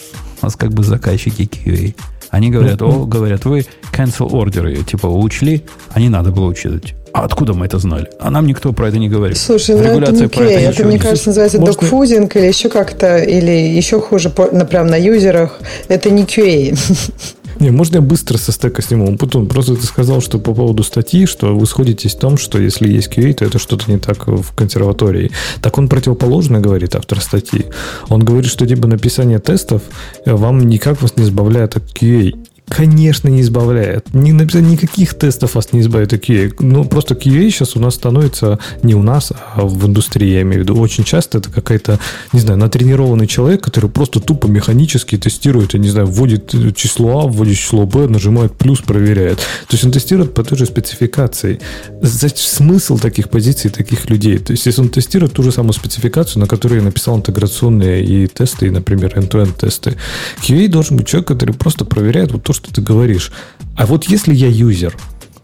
у 0.42 0.46
нас 0.46 0.56
как 0.56 0.74
бы 0.74 0.84
заказчики 0.84 1.44
QA. 1.44 1.96
Они 2.30 2.50
говорят, 2.50 2.82
о, 2.82 3.06
говорят, 3.06 3.46
вы 3.46 3.66
cancel 3.94 4.30
ордеры, 4.32 4.76
типа, 4.84 5.08
учли, 5.08 5.64
а 5.94 6.00
не 6.00 6.10
надо 6.10 6.32
было 6.32 6.48
учитывать. 6.48 6.94
А 7.14 7.24
откуда 7.24 7.54
мы 7.54 7.66
это 7.66 7.80
знали? 7.80 8.10
А 8.20 8.30
нам 8.30 8.46
никто 8.46 8.74
про 8.74 8.90
это 8.90 8.98
не 8.98 9.08
говорит. 9.08 9.38
Слушай, 9.38 9.76
ну 9.76 10.02
это 10.02 10.12
не 10.12 10.28
про 10.28 10.44
это, 10.44 10.82
это 10.82 10.84
мне 10.86 11.00
кажется, 11.00 11.30
называется 11.30 11.60
Может, 11.60 11.80
докфудинг 11.80 12.36
или 12.36 12.46
еще 12.46 12.68
как-то, 12.68 13.20
или 13.20 13.52
еще 13.52 14.02
хуже, 14.02 14.30
прям 14.30 14.88
на 14.88 14.98
юзерах. 14.98 15.60
Это 15.88 16.10
не 16.10 16.24
QA. 16.24 16.78
Не, 17.60 17.72
можно 17.72 17.98
я 17.98 18.02
быстро 18.02 18.38
со 18.38 18.52
стека 18.52 18.82
сниму? 18.82 19.18
Потом 19.18 19.48
просто 19.48 19.76
ты 19.76 19.84
сказал, 19.84 20.22
что 20.22 20.40
по 20.40 20.54
поводу 20.54 20.84
статьи, 20.84 21.26
что 21.26 21.56
вы 21.56 21.66
сходитесь 21.66 22.16
в 22.16 22.20
том, 22.20 22.38
что 22.38 22.60
если 22.60 22.92
есть 22.92 23.08
QA, 23.08 23.34
то 23.34 23.46
это 23.46 23.60
что-то 23.60 23.90
не 23.90 23.98
так 23.98 24.28
в 24.28 24.54
консерватории. 24.54 25.32
Так 25.62 25.78
он 25.78 25.88
противоположно 25.88 26.60
говорит, 26.60 26.96
автор 26.96 27.22
статьи. 27.22 27.66
Он 28.10 28.24
говорит, 28.24 28.52
что 28.52 28.68
типа 28.68 28.88
написание 28.88 29.40
тестов 29.40 29.82
вам 30.26 30.68
никак 30.68 31.02
вас 31.02 31.16
не 31.16 31.24
избавляет 31.24 31.78
от 31.78 31.84
QA. 31.84 32.34
Конечно, 32.68 33.28
не 33.28 33.42
избавляет. 33.42 34.14
Ни, 34.14 34.32
никаких 34.32 35.14
тестов 35.14 35.56
вас 35.56 35.72
не 35.72 35.82
избавит 35.82 36.14
QA. 36.14 36.54
Ну, 36.60 36.84
просто 36.84 37.14
QA 37.14 37.50
сейчас 37.52 37.76
у 37.76 37.80
нас 37.80 37.96
становится 37.96 38.60
не 38.82 38.96
у 38.96 39.04
нас, 39.04 39.32
а 39.56 39.66
в 39.66 39.86
индустрии, 39.86 40.30
я 40.30 40.42
имею 40.42 40.62
в 40.62 40.64
виду. 40.64 40.76
Очень 40.76 41.04
часто 41.04 41.38
это 41.38 41.52
какая-то, 41.52 42.00
не 42.34 42.40
знаю, 42.40 42.58
натренированный 42.58 43.28
человек, 43.28 43.64
который 43.64 43.90
просто 43.90 44.20
тупо 44.20 44.48
механически 44.48 45.18
тестирует, 45.18 45.74
я 45.74 45.80
не 45.80 45.90
знаю, 45.90 46.08
вводит 46.08 46.76
число 46.76 47.22
А, 47.22 47.28
вводит 47.28 47.58
число 47.58 47.86
Б, 47.86 48.08
нажимает 48.08 48.54
плюс, 48.56 48.80
проверяет. 48.80 49.38
То 49.38 49.74
есть 49.74 49.84
он 49.84 49.92
тестирует 49.92 50.34
по 50.34 50.44
той 50.44 50.58
же 50.58 50.66
спецификации. 50.66 51.60
Смысл 52.02 52.98
таких 52.98 53.30
позиций, 53.30 53.70
таких 53.70 54.10
людей? 54.10 54.40
То 54.40 54.54
есть 54.54 54.66
если 54.66 54.82
он 54.82 54.90
тестирует 54.90 55.34
ту 55.34 55.44
же 55.44 55.52
самую 55.52 55.74
спецификацию, 55.74 56.40
на 56.40 56.48
которой 56.48 56.78
я 56.78 56.82
написал 56.82 57.18
интеграционные 57.18 58.04
и 58.04 58.28
тесты, 58.28 58.68
и, 58.68 58.70
например, 58.72 59.16
end-to-end 59.16 59.60
тесты, 59.60 59.96
QA 60.42 60.68
должен 60.68 60.98
быть 60.98 61.08
человек, 61.08 61.28
который 61.28 61.54
просто 61.54 61.86
проверяет 61.86 62.32
вот 62.32 62.44
то, 62.44 62.55
что 62.56 62.74
ты 62.74 62.82
говоришь. 62.82 63.32
А 63.78 63.86
вот 63.86 64.06
если 64.06 64.34
я 64.34 64.48
юзер, 64.48 64.96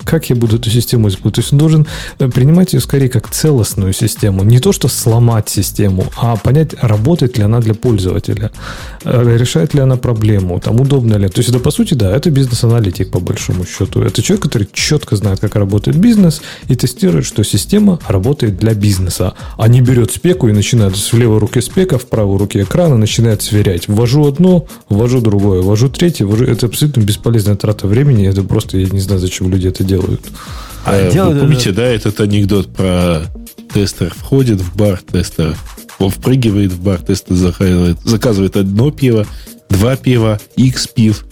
как 0.04 0.30
я 0.30 0.36
буду 0.36 0.58
эту 0.58 0.70
систему 0.70 1.08
использовать? 1.08 1.36
То 1.36 1.42
есть 1.42 1.54
он 1.54 1.60
должен 1.60 1.88
э, 2.20 2.28
принимать 2.30 2.74
ее 2.74 2.80
скорее 2.80 3.10
как 3.10 3.30
целостную 3.30 3.94
систему. 3.94 4.44
Не 4.44 4.60
то, 4.60 4.72
что 4.72 4.88
сломать 4.88 5.50
систему, 5.50 6.06
а 6.18 6.36
понять, 6.36 6.76
работает 6.82 7.38
ли 7.38 7.44
она 7.44 7.60
для 7.60 7.74
пользователя, 7.74 8.52
э, 9.04 9.38
решает 9.38 9.74
ли 9.74 9.82
она 9.82 9.98
проблему, 9.98 10.60
там 10.60 10.80
удобно 10.80 11.16
ли. 11.16 11.28
То 11.28 11.40
есть 11.40 11.50
это, 11.50 11.60
по 11.60 11.72
сути, 11.72 11.94
да, 11.94 12.16
это 12.16 12.30
бизнес-аналитик, 12.30 13.12
по 13.12 13.20
большому 13.20 13.66
счету. 13.66 14.02
Это 14.02 14.22
человек, 14.22 14.44
который 14.44 14.68
четко 14.74 15.16
знает, 15.16 15.40
как 15.40 15.56
работает 15.56 15.98
бизнес 15.98 16.42
и 16.68 16.76
тестирует, 16.76 17.26
что 17.26 17.44
система 17.44 18.00
работает 18.08 18.58
для 18.58 18.74
бизнеса, 18.74 19.34
а 19.58 19.68
не 19.68 19.82
берет 19.82 20.12
спеку 20.12 20.48
и 20.48 20.52
начинает 20.52 20.96
с 20.98 21.14
левой 21.14 21.40
руки 21.40 21.62
спека, 21.62 21.98
в 21.98 22.06
правой 22.06 22.38
руке 22.38 22.64
экрана, 22.64 22.98
начинает 22.98 23.42
сверять. 23.42 23.88
Ввожу 23.88 24.26
одно, 24.28 24.66
ввожу 24.90 25.22
другое, 25.22 25.62
ввожу 25.62 25.90
третье, 25.90 26.26
ввожу... 26.26 26.46
Это 26.46 26.66
абсолютно 26.66 27.02
бесполезная 27.02 27.56
трата 27.56 27.88
времени. 27.88 28.28
Это 28.28 28.44
просто, 28.44 28.78
я 28.78 28.88
не 28.90 29.00
знаю, 29.00 29.20
зачем 29.20 29.50
люди 29.50 29.68
это 29.68 29.84
делают 29.84 29.91
делают. 29.92 30.22
А 30.86 30.96
э, 30.96 31.12
делают... 31.12 31.36
Вы 31.36 31.42
помните, 31.42 31.72
да, 31.72 31.84
этот 31.84 32.20
анекдот 32.20 32.74
про 32.74 33.24
тестер 33.74 34.14
входит 34.16 34.62
в 34.62 34.76
бар, 34.76 35.00
тестер 35.00 35.56
он 36.00 36.10
впрыгивает 36.10 36.72
в 36.72 36.82
бар, 36.82 37.00
тестер 37.00 37.36
заказывает, 37.36 38.00
заказывает 38.04 38.56
одно 38.58 38.92
пиво, 38.92 39.26
два 39.70 39.96
пива, 39.96 40.40
X 40.56 40.88
пив, 40.88 41.26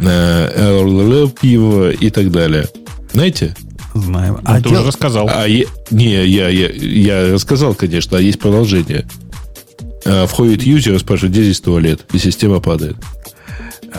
э, 0.00 1.28
пиво 1.40 1.90
и 1.90 2.10
так 2.10 2.30
далее. 2.30 2.66
Знаете? 3.12 3.54
Знаем. 3.94 4.38
А 4.44 4.56
ты 4.56 4.68
дел... 4.68 4.78
уже 4.78 4.88
рассказал. 4.88 5.30
А 5.32 5.46
я, 5.46 5.64
не, 5.90 6.24
я, 6.26 6.48
я, 6.48 6.68
я 6.70 7.32
рассказал, 7.32 7.74
конечно, 7.74 8.18
а 8.18 8.20
есть 8.20 8.38
продолжение. 8.38 9.06
Э, 10.04 10.26
входит 10.26 10.62
юзер, 10.62 10.98
спрашивает, 10.98 11.32
где 11.32 11.42
здесь 11.44 11.60
туалет, 11.60 12.06
и 12.12 12.18
система 12.18 12.60
падает. 12.60 12.96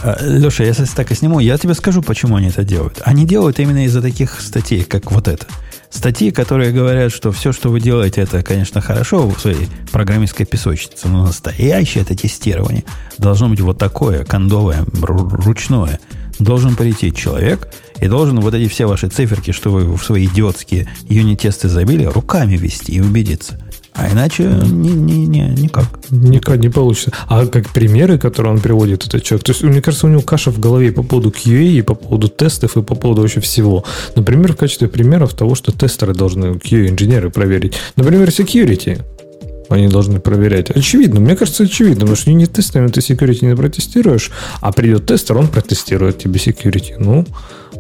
Э, 0.04 0.16
Леша, 0.22 0.64
я 0.64 0.74
так 0.74 1.12
и 1.12 1.16
сниму, 1.16 1.40
я 1.40 1.58
тебе 1.58 1.74
скажу, 1.74 2.02
почему 2.02 2.36
они 2.36 2.48
это 2.48 2.64
делают. 2.64 3.02
Они 3.04 3.26
делают 3.26 3.60
именно 3.60 3.86
из-за 3.86 4.02
таких 4.02 4.40
статей, 4.42 4.84
как 4.84 5.12
вот 5.12 5.28
это. 5.28 5.46
Статьи, 5.90 6.32
которые 6.32 6.72
говорят, 6.72 7.12
что 7.12 7.32
все, 7.32 7.52
что 7.52 7.70
вы 7.70 7.82
делаете, 7.82 8.22
это, 8.22 8.42
конечно, 8.44 8.80
хорошо 8.80 9.28
в 9.28 9.40
своей 9.40 9.68
программистской 9.92 10.46
песочнице, 10.46 11.10
но 11.10 11.26
настоящее 11.26 12.04
это 12.04 12.16
тестирование 12.16 12.86
должно 13.18 13.50
быть 13.50 13.60
вот 13.60 13.78
такое, 13.78 14.24
кондовое, 14.24 14.86
ручное. 14.94 16.00
Должен 16.40 16.76
прийти 16.76 17.14
человек 17.14 17.72
и 18.00 18.08
должен 18.08 18.40
вот 18.40 18.54
эти 18.54 18.68
все 18.68 18.86
ваши 18.88 19.10
циферки, 19.10 19.52
что 19.52 19.70
вы 19.70 19.96
в 19.96 20.04
свои 20.04 20.26
идиотские 20.26 20.88
юнит-тесты 21.08 21.68
забили, 21.68 22.06
руками 22.06 22.56
вести 22.56 22.94
и 22.94 23.02
убедиться– 23.02 23.60
а 23.94 24.10
иначе 24.12 24.44
не, 24.44 24.92
не, 24.92 25.26
не, 25.26 25.42
никак. 25.50 25.86
Никак 26.10 26.60
не 26.60 26.70
получится. 26.70 27.12
А 27.28 27.46
как 27.46 27.70
примеры, 27.70 28.18
которые 28.18 28.54
он 28.54 28.60
приводит, 28.60 29.06
этот 29.06 29.24
человек, 29.24 29.46
то 29.46 29.52
есть, 29.52 29.64
мне 29.64 29.82
кажется, 29.82 30.08
у 30.08 30.10
него 30.10 30.22
каша 30.22 30.52
в 30.52 30.60
голове 30.60 30.92
по 30.92 31.04
поводу 31.04 31.30
QA, 31.30 31.72
и 31.72 31.82
по 31.82 31.96
поводу 31.96 32.28
тестов, 32.30 32.78
и 32.78 32.82
по 32.82 32.96
поводу 32.96 33.22
вообще 33.22 33.42
всего. 33.42 33.84
Например, 34.16 34.54
в 34.54 34.58
качестве 34.58 34.88
примеров 34.88 35.34
того, 35.34 35.56
что 35.56 35.72
тестеры 35.72 36.14
должны, 36.14 36.54
QA-инженеры 36.54 37.30
проверить. 37.30 37.76
Например, 37.96 38.30
security 38.30 39.02
они 39.70 39.88
должны 39.88 40.20
проверять. 40.20 40.70
Очевидно, 40.70 41.20
мне 41.20 41.36
кажется, 41.36 41.64
очевидно, 41.64 42.02
потому 42.02 42.16
что 42.16 42.32
не 42.32 42.46
тестами 42.46 42.88
ты 42.88 43.00
security 43.00 43.46
не 43.46 43.56
протестируешь, 43.56 44.32
а 44.60 44.72
придет 44.72 45.06
тестер, 45.06 45.38
он 45.38 45.48
протестирует 45.48 46.18
тебе 46.20 46.40
security. 46.40 46.96
Ну, 46.98 47.26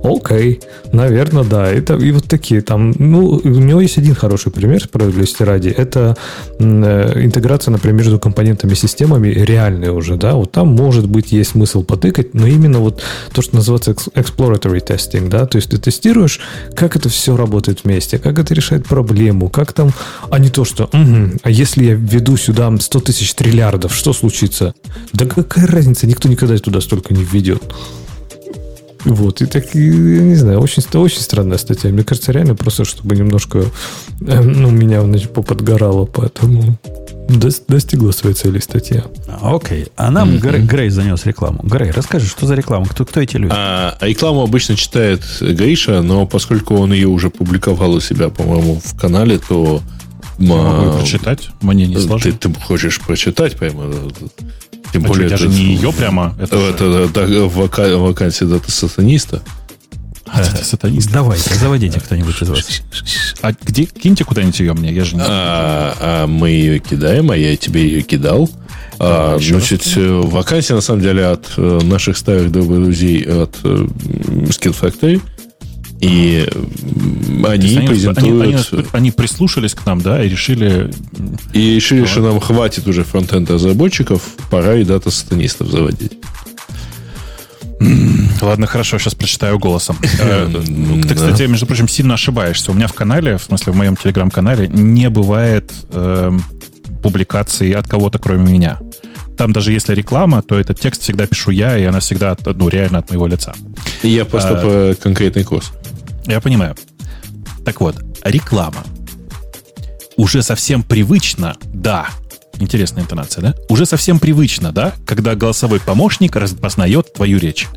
Окей, 0.04 0.62
наверное, 0.92 1.44
да. 1.44 1.70
Это, 1.70 1.96
и 1.96 2.12
вот 2.12 2.26
такие 2.26 2.62
там, 2.62 2.94
ну, 2.98 3.42
у 3.44 3.48
него 3.48 3.82
есть 3.82 3.98
один 3.98 4.16
хороший 4.16 4.52
пример, 4.52 4.84
справедливости 4.84 5.44
ради. 5.44 5.70
Это 5.70 6.18
э, 6.60 7.24
интеграция, 7.24 7.72
например, 7.72 7.98
между 7.98 8.20
компонентами 8.20 8.74
системами 8.74 9.28
реальная 9.30 9.92
уже, 9.92 10.16
да. 10.16 10.34
Вот 10.34 10.52
там, 10.52 10.70
может 10.70 11.08
быть, 11.08 11.32
есть 11.32 11.52
смысл 11.52 11.84
потыкать, 11.84 12.34
но 12.34 12.48
именно 12.48 12.80
вот 12.80 13.02
то, 13.34 13.42
что 13.42 13.56
называется 13.56 13.92
exploratory 13.92 14.86
testing, 14.86 15.30
да, 15.30 15.46
то 15.46 15.58
есть 15.58 15.70
ты 15.70 15.78
тестируешь, 15.78 16.40
как 16.76 16.96
это 16.96 17.10
все 17.10 17.36
работает 17.36 17.84
вместе, 17.84 18.18
как 18.18 18.40
это 18.40 18.54
решает 18.54 18.88
проблему, 18.88 19.50
как 19.50 19.74
там, 19.74 19.92
а 20.30 20.40
не 20.40 20.50
то, 20.50 20.66
что, 20.66 20.86
угу, 20.86 21.38
а 21.44 21.50
если 21.50 21.86
я 21.86 21.94
введу 21.94 22.38
сюда 22.38 22.72
100 22.80 23.00
тысяч 23.02 23.34
триллиардов, 23.34 23.96
что 23.96 24.14
случится? 24.14 24.74
Да 25.14 25.26
какая 25.26 25.68
разница, 25.68 26.08
никто 26.08 26.30
никогда 26.30 26.58
туда 26.58 26.82
столько 26.82 27.14
не 27.14 27.24
введет. 27.24 27.62
Вот, 29.06 29.42
и 29.42 29.46
так, 29.46 29.74
я 29.74 30.22
не 30.22 30.36
знаю, 30.36 30.60
очень, 30.60 30.84
очень 30.94 31.22
странная 31.22 31.58
статья. 31.58 31.90
Мне 31.90 32.04
кажется, 32.04 32.32
реально 32.32 32.56
просто, 32.56 32.86
чтобы 32.86 33.16
немножко, 33.16 33.66
э, 34.22 34.42
ну, 34.42 34.70
меня 34.70 35.02
значит, 35.02 35.34
поподгорало, 35.34 36.06
поэтому 36.06 36.78
достигла 37.30 38.12
своей 38.12 38.36
цели 38.36 38.60
статья. 38.60 39.06
Окей. 39.42 39.88
А 39.96 40.12
нам 40.12 40.32
mm-hmm. 40.32 40.40
Грей, 40.40 40.62
Грей 40.64 40.90
занес 40.90 41.26
рекламу. 41.26 41.62
Грей, 41.64 41.92
расскажи, 41.92 42.28
что 42.28 42.46
за 42.46 42.56
реклама? 42.56 42.86
Кто, 42.86 43.06
кто 43.06 43.22
эти 43.22 43.38
люди? 43.38 43.54
А, 43.56 43.98
рекламу 44.02 44.44
обычно 44.44 44.76
читает 44.76 45.22
Гриша, 45.40 46.02
но 46.02 46.26
поскольку 46.26 46.76
он 46.76 46.94
ее 46.94 47.08
уже 47.08 47.30
публиковал 47.30 47.94
у 47.94 48.02
себя, 48.02 48.30
по-моему, 48.30 48.82
в 48.84 48.98
канале, 48.98 49.40
то... 49.40 49.82
Я 50.38 50.56
могу 50.56 50.98
прочитать? 50.98 51.50
Мне 51.62 51.86
не 51.86 51.98
сложно. 51.98 52.32
Ты, 52.32 52.50
ты 52.50 52.60
хочешь 52.60 53.00
прочитать, 53.00 53.58
прямо 53.58 53.84
тем 54.92 55.06
а 55.06 55.08
более, 55.08 55.28
что, 55.28 55.36
это 55.36 55.44
же 55.44 55.50
не 55.50 55.76
ее 55.76 55.92
прямо. 55.94 56.36
Это, 56.40 56.58
это, 56.58 56.86
это, 56.86 57.22
это 57.22 57.46
вака, 57.48 57.98
вакансия 57.98 58.46
дата-сатаниста. 58.46 59.42
А, 60.34 60.44
сатанист. 60.44 61.12
Давайте, 61.12 61.54
заводите 61.56 62.00
кто-нибудь 62.00 62.42
из 62.42 62.50
вас. 62.50 62.82
А 63.42 63.52
где? 63.52 63.86
Киньте 63.86 64.24
куда-нибудь 64.24 64.60
ее 64.60 64.74
мне, 64.74 64.94
я 64.94 65.04
же 65.04 65.16
не... 65.16 65.22
А, 65.22 65.96
а 66.00 66.28
мы 66.28 66.50
ее 66.50 66.80
кидаем, 66.80 67.32
а 67.32 67.38
я 67.38 67.58
тебе 67.58 67.84
ее 67.84 68.02
кидал. 68.02 68.50
А, 68.98 69.38
значит, 69.40 69.82
э, 69.98 70.22
вакансия, 70.24 70.76
на 70.76 70.82
самом 70.82 71.02
деле, 71.02 71.26
от 71.26 71.52
э, 71.58 71.80
наших 71.84 72.16
старых 72.18 72.52
друзей 72.52 73.24
от 73.24 73.58
э, 73.64 73.88
Skill 74.48 74.76
Factory. 74.80 75.22
И 76.02 76.50
они 77.46 77.78
они, 77.78 77.88
презентуют... 77.88 78.42
Они, 78.42 78.56
они, 78.56 78.88
они 78.92 79.12
прислушались 79.12 79.76
к 79.76 79.86
нам, 79.86 80.02
да, 80.02 80.24
и 80.24 80.30
решили... 80.30 80.92
И 81.54 81.76
решили, 81.76 82.06
что 82.06 82.22
нам 82.22 82.40
хватит 82.40 82.88
уже 82.88 83.04
фронтенд 83.04 83.50
разработчиков, 83.52 84.22
пора 84.50 84.76
и 84.76 84.84
дата-сатанистов 84.84 85.70
заводить. 85.70 86.14
Ладно, 88.42 88.66
хорошо, 88.66 88.98
сейчас 88.98 89.16
прочитаю 89.16 89.60
голосом. 89.60 89.98
Э, 90.24 90.48
ты, 91.08 91.16
кстати, 91.16 91.44
между 91.44 91.66
прочим, 91.66 91.88
сильно 91.88 92.14
ошибаешься. 92.14 92.72
У 92.72 92.74
меня 92.74 92.88
в 92.88 92.94
канале, 92.94 93.38
в 93.38 93.44
смысле, 93.44 93.74
в 93.74 93.76
моем 93.76 93.96
телеграм-канале, 93.96 94.68
не 94.68 95.10
бывает 95.10 95.72
эм, 95.92 96.44
публикаций 97.02 97.72
от 97.72 97.88
кого-то, 97.88 98.20
кроме 98.20 98.52
меня. 98.52 98.80
Там 99.38 99.54
даже 99.54 99.72
если 99.72 99.96
реклама, 99.96 100.42
то 100.42 100.60
этот 100.60 100.80
текст 100.80 101.02
всегда 101.02 101.26
пишу 101.26 101.52
я, 101.52 101.78
и 101.78 101.84
она 101.84 102.00
всегда, 102.00 102.38
ну, 102.46 102.70
реально 102.70 103.00
от 103.00 103.10
моего 103.10 103.26
лица. 103.28 103.54
Я 104.04 104.26
просто 104.26 104.60
а, 104.62 104.94
по 104.94 105.02
конкретный 105.02 105.44
курс. 105.44 105.72
Я 106.26 106.40
понимаю. 106.42 106.76
Так 107.66 107.82
вот, 107.82 107.96
реклама. 108.24 108.84
Уже 110.18 110.42
совсем 110.44 110.84
привычно, 110.84 111.58
да. 111.74 112.08
Интересная 112.60 113.04
интонация, 113.04 113.42
да? 113.42 113.56
Уже 113.70 113.88
совсем 113.88 114.20
привычно, 114.20 114.72
да, 114.72 114.94
когда 115.06 115.34
голосовой 115.34 115.80
помощник 115.80 116.36
распознает 116.36 117.12
твою 117.14 117.40
речь. 117.40 117.68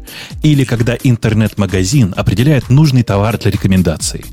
Или 0.43 0.65
когда 0.65 0.95
интернет-магазин 1.03 2.13
определяет 2.17 2.69
нужный 2.69 3.03
товар 3.03 3.39
для 3.39 3.51
рекомендаций. 3.51 4.25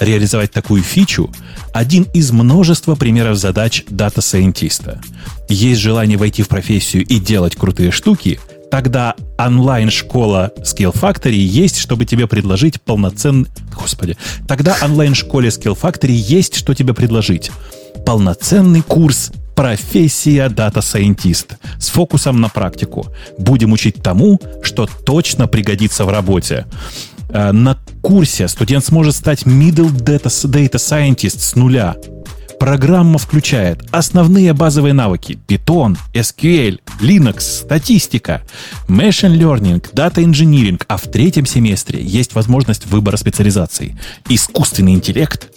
Реализовать 0.00 0.50
такую 0.50 0.82
фичу– 0.82 1.30
один 1.72 2.04
из 2.14 2.32
множества 2.32 2.96
примеров 2.96 3.36
задач 3.36 3.84
дата-сайентиста. 3.88 5.00
Есть 5.48 5.80
желание 5.80 6.18
войти 6.18 6.42
в 6.42 6.48
профессию 6.48 7.04
и 7.04 7.20
делать 7.20 7.54
крутые 7.54 7.92
штуки– 7.92 8.40
тогда 8.70 9.14
онлайн-школа 9.38 10.52
Skill 10.58 10.94
Factory 10.94 11.32
есть, 11.32 11.78
чтобы 11.78 12.04
тебе 12.04 12.26
предложить 12.26 12.80
полноценный... 12.80 13.48
Господи. 13.74 14.16
Тогда 14.46 14.76
онлайн-школе 14.82 15.48
Skill 15.48 15.78
Factory 15.80 16.12
есть, 16.12 16.54
что 16.54 16.74
тебе 16.74 16.94
предложить. 16.94 17.50
Полноценный 18.06 18.82
курс 18.82 19.32
профессия 19.54 20.48
дата-сайентист 20.48 21.56
с 21.78 21.88
фокусом 21.88 22.40
на 22.40 22.48
практику. 22.48 23.08
Будем 23.38 23.72
учить 23.72 24.02
тому, 24.02 24.40
что 24.62 24.88
точно 25.04 25.48
пригодится 25.48 26.04
в 26.04 26.08
работе. 26.08 26.66
Э, 27.28 27.52
на 27.52 27.78
курсе 28.00 28.48
студент 28.48 28.84
сможет 28.84 29.14
стать 29.14 29.42
middle 29.42 29.90
data, 29.90 30.28
data 30.28 30.76
scientist 30.76 31.40
с 31.40 31.56
нуля. 31.56 31.96
Программа 32.60 33.18
включает 33.18 33.82
основные 33.90 34.52
базовые 34.52 34.92
навыки 34.92 35.38
Python, 35.48 35.96
SQL, 36.12 36.78
Linux, 37.00 37.40
статистика, 37.40 38.42
Machine 38.86 39.38
Learning, 39.38 39.82
Data 39.94 40.22
Engineering, 40.22 40.78
а 40.86 40.98
в 40.98 41.04
третьем 41.04 41.46
семестре 41.46 42.02
есть 42.02 42.34
возможность 42.34 42.84
выбора 42.84 43.16
специализаций. 43.16 43.96
Искусственный 44.28 44.92
интеллект, 44.92 45.48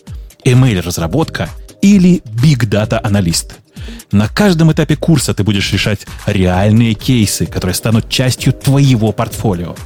ML-разработка 0.46 1.50
или 1.82 2.22
Big 2.42 2.70
Data 2.70 3.02
аналист. 3.04 3.58
На 4.14 4.30
каждом 4.30 4.72
этапе 4.72 4.96
курса 4.96 5.34
ты 5.34 5.44
будешь 5.44 5.74
решать 5.74 6.08
реальные 6.26 6.94
кейсы, 6.94 7.46
которые 7.46 7.76
станут 7.76 8.08
частью 8.08 8.54
твоего 8.54 9.12
портфолио– 9.12 9.76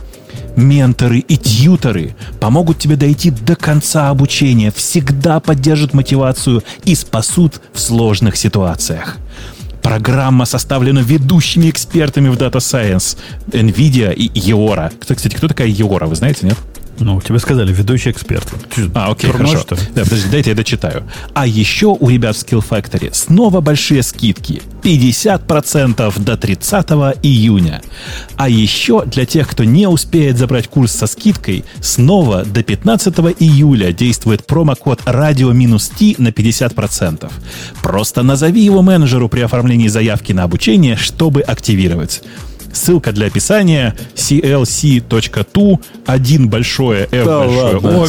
менторы 0.58 1.20
и 1.20 1.38
тьюторы 1.38 2.16
помогут 2.42 2.80
тебе 2.80 2.98
дойти 2.98 3.32
до 3.32 3.56
конца 3.56 4.10
обучения, 4.10 4.72
всегда 4.72 5.40
поддержат 5.40 5.94
мотивацию 5.94 6.64
и 6.84 6.96
спасут 6.96 7.62
в 7.72 7.80
сложных 7.80 8.36
ситуациях. 8.36 9.18
Программа 9.82 10.44
составлена 10.44 11.00
ведущими 11.00 11.70
экспертами 11.70 12.28
в 12.28 12.34
Data 12.34 12.58
Science, 12.58 13.18
NVIDIA 13.52 14.14
и 14.14 14.28
Eora. 14.52 14.92
Кстати, 15.00 15.34
кто 15.34 15.48
такая 15.48 15.70
Eora, 15.70 16.08
вы 16.08 16.16
знаете, 16.16 16.48
нет? 16.48 16.58
Ну, 17.00 17.22
тебе 17.22 17.40
сказали, 17.40 17.72
ведущий 17.72 18.12
эксперт. 18.12 18.48
А, 18.94 19.12
окей, 19.12 19.30
Турной, 19.30 19.48
хорошо. 19.48 19.76
Что 19.76 19.76
Да, 19.94 20.04
подожди, 20.04 20.30
дайте 20.32 20.50
я 20.52 20.56
дочитаю. 20.56 21.04
А 21.34 21.46
еще 21.46 21.88
у 21.88 22.10
ребят 22.10 22.36
в 22.36 22.40
Skill 22.44 22.64
Factory 22.68 23.14
снова 23.14 23.62
большие 23.62 24.04
скидки. 24.04 24.62
50% 24.82 26.20
до 26.20 26.38
30 26.38 26.90
июня. 27.24 27.82
А 28.38 28.50
еще 28.50 29.04
для 29.06 29.26
тех, 29.26 29.48
кто 29.48 29.64
не 29.64 29.88
успеет 29.88 30.38
забрать 30.38 30.68
курс 30.68 30.92
со 30.92 31.08
скидкой, 31.08 31.66
снова 31.82 32.44
до 32.46 32.64
15 32.64 33.14
июля 33.40 33.92
действует 33.92 34.48
промокод 34.48 35.02
радио-т 35.06 36.16
на 36.18 36.30
50%. 36.30 37.32
Просто 37.82 38.24
назови 38.24 38.62
его 38.62 38.82
менеджеру 38.82 39.30
при 39.30 39.42
оформлении 39.42 39.88
заявки 39.88 40.32
на 40.34 40.44
обучение, 40.44 40.96
чтобы 40.96 41.42
активировать. 41.42 42.24
Ссылка 42.74 43.12
для 43.12 43.28
описания 43.28 43.96
clc.tu, 44.16 45.80
один 46.06 46.50
большое 46.50 47.08
F 47.12 47.26
да 47.26 47.40
большое 47.40 47.74
ладно, 47.74 47.90
О, 47.90 48.08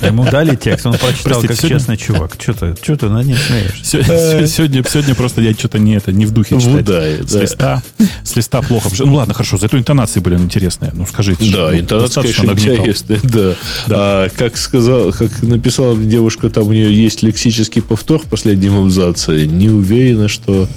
а 0.00 0.06
Ему 0.06 0.24
дали 0.24 0.56
текст, 0.56 0.86
он 0.86 0.94
прочитал 0.94 1.40
Простите, 1.40 1.48
как 1.48 1.56
сегодня... 1.56 1.78
честный 1.78 1.96
чувак. 1.96 2.36
Что 2.38 2.52
ты, 2.54 2.74
что 2.82 2.96
ты 2.96 3.08
над 3.08 3.26
ним 3.26 3.36
смеешься? 3.36 3.84
Сегодня, 3.84 4.46
сегодня, 4.46 4.84
сегодня 4.88 5.14
просто 5.14 5.40
я 5.40 5.52
что-то 5.52 5.78
не, 5.78 5.94
это, 5.94 6.12
не 6.12 6.26
в 6.26 6.32
духе 6.32 6.58
читать. 6.58 6.72
Вудает, 6.72 7.28
с, 7.28 7.32
да. 7.32 7.42
листа, 7.42 7.82
с 8.24 8.36
листа 8.36 8.62
плохо. 8.62 8.88
Ну 8.98 9.14
ладно, 9.14 9.34
хорошо, 9.34 9.58
зато 9.58 9.78
интонации 9.78 10.20
были 10.20 10.36
интересные. 10.36 10.92
Ну 10.94 11.06
скажите. 11.06 11.50
Да, 11.52 11.70
ну, 11.70 11.78
интонация, 11.78 12.22
конечно, 12.22 12.50
интересная. 12.52 13.20
Да. 13.22 13.54
да. 13.86 13.96
А, 13.98 14.28
как 14.30 14.56
сказал, 14.56 15.12
как 15.12 15.42
написала 15.42 15.96
девушка, 15.96 16.50
там 16.50 16.68
у 16.68 16.72
нее 16.72 16.94
есть 16.94 17.22
лексический 17.22 17.82
повтор 17.82 18.20
в 18.20 18.26
последнем 18.26 18.78
абзаце. 18.78 19.46
Не 19.46 19.68
уверена, 19.68 20.28
что 20.28 20.68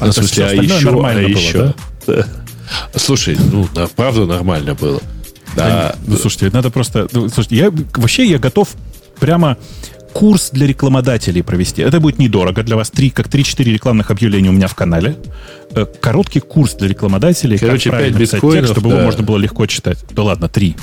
а 0.00 0.06
ну, 0.06 0.12
в 0.12 0.14
смысле, 0.14 0.44
а 0.46 0.52
еще, 0.54 0.84
нормально 0.84 1.20
а 1.20 1.28
было, 1.28 1.38
еще. 1.38 1.74
Да? 2.06 2.26
Слушай, 2.96 3.36
ну, 3.52 3.68
да, 3.74 3.86
правда 3.94 4.26
нормально 4.26 4.74
было. 4.74 5.00
Да. 5.56 5.96
ну, 6.06 6.16
слушайте, 6.16 6.50
надо 6.52 6.70
просто... 6.70 7.08
Ну, 7.12 7.28
слушайте, 7.28 7.56
я, 7.56 7.72
вообще 7.94 8.24
я 8.24 8.38
готов 8.38 8.68
прямо 9.18 9.56
курс 10.12 10.50
для 10.52 10.66
рекламодателей 10.66 11.42
провести. 11.42 11.82
Это 11.82 12.00
будет 12.00 12.18
недорого 12.18 12.62
для 12.62 12.76
вас. 12.76 12.90
Три, 12.90 13.10
как 13.10 13.28
3-4 13.28 13.64
рекламных 13.64 14.10
объявления 14.10 14.50
у 14.50 14.52
меня 14.52 14.68
в 14.68 14.74
канале. 14.74 15.16
Э, 15.72 15.86
короткий 16.00 16.40
курс 16.40 16.74
для 16.74 16.88
рекламодателей. 16.88 17.58
Короче, 17.58 17.90
как 17.90 17.98
правильно 17.98 18.18
писать 18.18 18.40
текст, 18.40 18.72
чтобы 18.72 18.90
да. 18.90 18.96
его 18.96 19.04
можно 19.06 19.22
было 19.22 19.36
легко 19.36 19.66
читать. 19.66 19.98
Да 20.10 20.22
ладно, 20.22 20.48
три. 20.48 20.76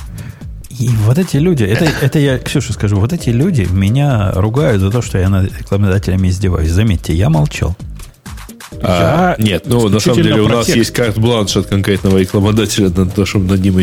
И 0.79 0.89
вот 0.89 1.17
эти 1.17 1.37
люди, 1.37 1.63
это, 1.63 1.85
это 2.01 2.19
я, 2.19 2.37
Ксюша, 2.37 2.73
скажу, 2.73 2.99
вот 2.99 3.13
эти 3.13 3.29
люди 3.29 3.67
меня 3.69 4.31
ругают 4.31 4.81
за 4.81 4.91
то, 4.91 5.01
что 5.01 5.17
я 5.17 5.29
над 5.29 5.57
рекламодателями 5.57 6.29
издеваюсь. 6.29 6.69
Заметьте, 6.69 7.13
я 7.13 7.29
молчал. 7.29 7.75
А, 8.81 9.35
нет, 9.39 9.63
ну, 9.65 9.87
на 9.89 9.99
самом 9.99 10.21
деле 10.21 10.41
у 10.41 10.47
нас 10.47 10.67
есть 10.69 10.91
карт-бланш 10.91 11.55
от 11.57 11.67
конкретного 11.67 12.17
рекламодателя 12.17 12.89
на 12.89 13.05
то, 13.05 13.25
чтобы 13.25 13.45
над 13.45 13.61
ним 13.61 13.79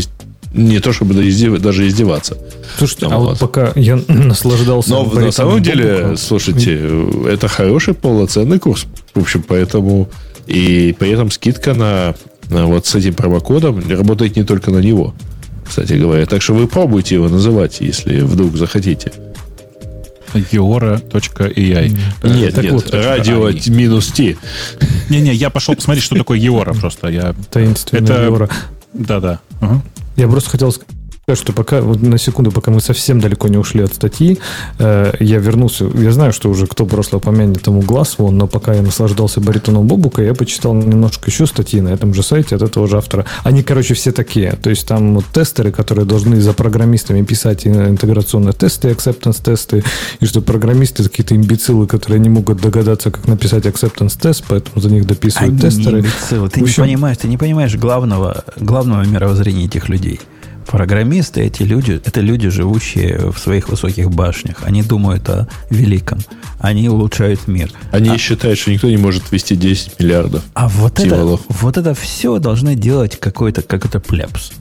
не 0.53 0.79
то 0.79 0.93
чтобы 0.93 1.15
даже 1.15 1.89
издеваться. 1.89 2.39
Слушайте, 2.79 3.07
а 3.11 3.19
вот 3.19 3.39
пока 3.39 3.73
я 3.75 3.97
наслаждался... 4.09 4.91
Но 4.91 5.05
на 5.05 5.33
самом 5.33 5.63
деле, 5.63 5.99
бобука, 5.99 6.17
слушайте, 6.17 6.81
это 7.29 7.49
хороший 7.49 7.95
полноценный 7.95 8.59
курс. 8.59 8.87
В 9.15 9.21
общем, 9.21 9.45
поэтому... 9.47 10.09
И 10.47 10.95
при 10.99 11.11
этом 11.11 11.31
скидка 11.31 11.73
на, 11.73 12.15
на 12.51 12.67
вот 12.67 12.87
с 12.87 12.95
этим 12.95 13.15
промокодом 13.15 13.83
работает 13.89 14.37
не 14.37 14.45
только 14.45 14.71
на 14.71 14.79
него, 14.79 15.15
кстати 15.67 15.95
говоря. 15.95 16.27
Так 16.27 16.43
что 16.43 16.53
вы 16.53 16.69
пробуйте 16.69 17.15
его 17.15 17.31
называть, 17.31 17.81
если 17.81 18.21
вдруг 18.21 18.55
захотите 18.57 19.11
eora.ai. 20.35 21.97
Нет, 22.23 22.55
так 22.55 22.65
нет, 22.65 22.73
вот, 22.73 22.95
радио 22.95 23.51
минус 23.73 24.09
T. 24.09 24.37
Не-не, 25.09 25.35
я 25.35 25.51
пошел 25.51 25.75
посмотреть, 25.75 26.05
что 26.05 26.17
такое 26.17 26.39
Eora 26.39 26.79
просто. 26.79 27.09
Я... 27.09 27.35
Таинственная 27.51 28.03
Это... 28.03 28.27
Eora. 28.27 28.51
Да-да. 28.93 29.41
Я 30.17 30.29
просто 30.29 30.51
хотел 30.51 30.73
сказать 30.73 31.04
что 31.33 31.53
пока, 31.55 31.81
вот 31.81 32.03
на 32.03 32.19
секунду, 32.19 32.53
пока 32.53 32.71
мы 32.71 32.81
совсем 32.81 33.19
далеко 33.19 33.49
не 33.49 33.57
ушли 33.57 33.83
от 33.83 33.95
статьи, 33.95 34.39
э, 34.79 35.13
я 35.21 35.39
вернулся, 35.39 35.87
я 35.95 36.13
знаю, 36.13 36.33
что 36.33 36.51
уже 36.51 36.67
кто 36.67 36.85
просто 36.85 37.19
помянет 37.19 37.63
тому 37.63 37.81
глаз 37.81 38.17
вон, 38.19 38.37
но 38.37 38.47
пока 38.47 38.75
я 38.75 38.83
наслаждался 38.83 39.41
баритоном 39.41 39.87
Бобука, 39.87 40.23
я 40.23 40.35
почитал 40.35 40.75
немножко 40.75 41.31
еще 41.31 41.47
статьи 41.47 41.81
на 41.81 41.89
этом 41.89 42.13
же 42.13 42.23
сайте 42.23 42.57
от 42.57 42.63
этого 42.63 42.87
же 42.87 42.99
автора. 42.99 43.25
Они, 43.43 43.63
короче, 43.63 43.95
все 43.95 44.13
такие. 44.13 44.53
То 44.53 44.69
есть 44.69 44.87
там 44.87 45.15
вот 45.15 45.25
тестеры, 45.33 45.73
которые 45.73 46.05
должны 46.05 46.41
за 46.41 46.53
программистами 46.53 47.23
писать 47.23 47.67
интеграционные 47.67 48.53
тесты, 48.53 48.89
acceptance 48.89 49.43
тесты, 49.43 49.83
и 50.21 50.27
что 50.27 50.43
программисты 50.43 51.05
какие-то 51.05 51.35
имбецилы, 51.35 51.87
которые 51.87 52.21
не 52.21 52.29
могут 52.29 52.61
догадаться, 52.61 53.11
как 53.11 53.27
написать 53.27 53.65
acceptance 53.65 54.19
тест, 54.21 54.45
поэтому 54.47 54.81
за 54.83 54.91
них 54.91 55.07
дописывают 55.07 55.53
Они 55.53 55.61
тестеры. 55.61 56.01
Имбецилы. 56.01 56.51
Ты 56.51 56.61
общем... 56.61 56.83
не 56.83 56.89
понимаешь, 56.89 57.17
ты 57.17 57.29
не 57.29 57.39
понимаешь 57.39 57.75
главного, 57.77 58.45
главного 58.59 59.07
мировоззрения 59.07 59.65
этих 59.65 59.89
людей– 59.89 60.21
Программисты, 60.67 61.43
эти 61.43 61.63
люди, 61.63 62.01
это 62.05 62.21
люди, 62.21 62.49
живущие 62.49 63.31
в 63.31 63.39
своих 63.39 63.69
высоких 63.69 64.11
башнях. 64.11 64.63
Они 64.65 64.83
думают 64.83 65.29
о 65.29 65.49
великом. 65.71 66.21
Они 66.59 66.89
улучшают 66.89 67.47
мир. 67.47 67.71
Они 67.93 68.11
а, 68.11 68.19
считают, 68.19 68.59
что 68.59 68.71
никто 68.71 68.89
не 68.89 68.97
может 68.97 69.31
ввести 69.31 69.57
10 69.57 70.01
миллиардов. 70.01 70.43
А 70.55 70.69
вот 70.69 71.01
это, 71.01 71.39
вот 71.49 71.77
это 71.77 71.95
все 71.95 72.39
должны 72.39 72.75
делать 72.75 73.19
какой-то 73.19 73.63
какой-то 73.63 74.01
плепс. 74.01 74.53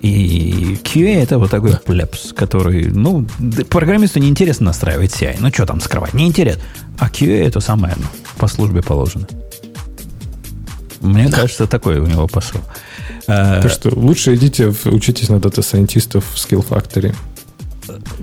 И 0.00 0.78
QA 0.82 1.22
это 1.22 1.38
вот 1.38 1.50
такой 1.50 1.76
плепс, 1.76 2.32
который, 2.32 2.86
ну, 2.86 3.26
программисту 3.68 4.18
неинтересно 4.18 4.66
настраивать 4.66 5.12
CI. 5.12 5.36
Ну, 5.40 5.50
что 5.50 5.66
там 5.66 5.80
скрывать? 5.80 6.14
Неинтересно. 6.14 6.62
А 6.98 7.08
QA 7.08 7.46
это 7.46 7.60
самое 7.60 7.94
ну, 7.98 8.06
по 8.38 8.46
службе 8.46 8.82
положено. 8.82 9.26
Мне 11.00 11.30
кажется, 11.30 11.66
такой 11.66 11.98
у 11.98 12.06
него 12.06 12.26
посыл. 12.28 12.60
Так 13.30 13.70
что 13.70 13.90
лучше 13.94 14.34
идите, 14.34 14.74
учитесь 14.86 15.28
на 15.28 15.38
дата-сайентистов 15.38 16.24
в 16.24 16.36
Skill 16.36 16.66
Factory. 16.66 17.14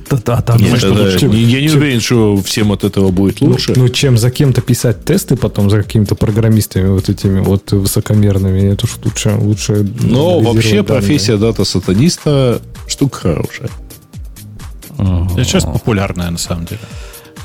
Да, 0.09 0.41
там 0.41 0.57
Нет, 0.59 0.79
да, 0.81 0.91
да. 0.91 1.17
Чем, 1.17 1.31
я 1.31 1.61
не 1.61 1.67
чем, 1.67 1.79
уверен, 1.79 1.99
что 1.99 2.37
всем 2.37 2.71
от 2.71 2.83
этого 2.83 3.09
будет 3.11 3.41
ну, 3.41 3.49
лучше. 3.49 3.73
Ну, 3.75 3.83
ну, 3.83 3.89
чем 3.89 4.17
за 4.17 4.31
кем-то 4.31 4.61
писать 4.61 5.03
тесты 5.03 5.35
потом, 5.35 5.69
за 5.69 5.83
какими-то 5.83 6.15
программистами 6.15 6.87
вот 6.87 7.09
этими 7.09 7.41
вот 7.41 7.71
высокомерными, 7.71 8.73
это 8.73 8.85
уж 8.85 8.97
лучше... 9.03 9.35
лучше 9.35 9.85
Но 10.01 10.39
вообще 10.39 10.69
данные. 10.69 10.83
профессия 10.83 11.37
дата-сатаниста 11.37 12.61
штука 12.87 13.19
хорошая. 13.19 13.69
Это 14.97 15.43
сейчас 15.43 15.65
популярная 15.65 16.31
на 16.31 16.37
самом 16.37 16.65
деле. 16.65 16.81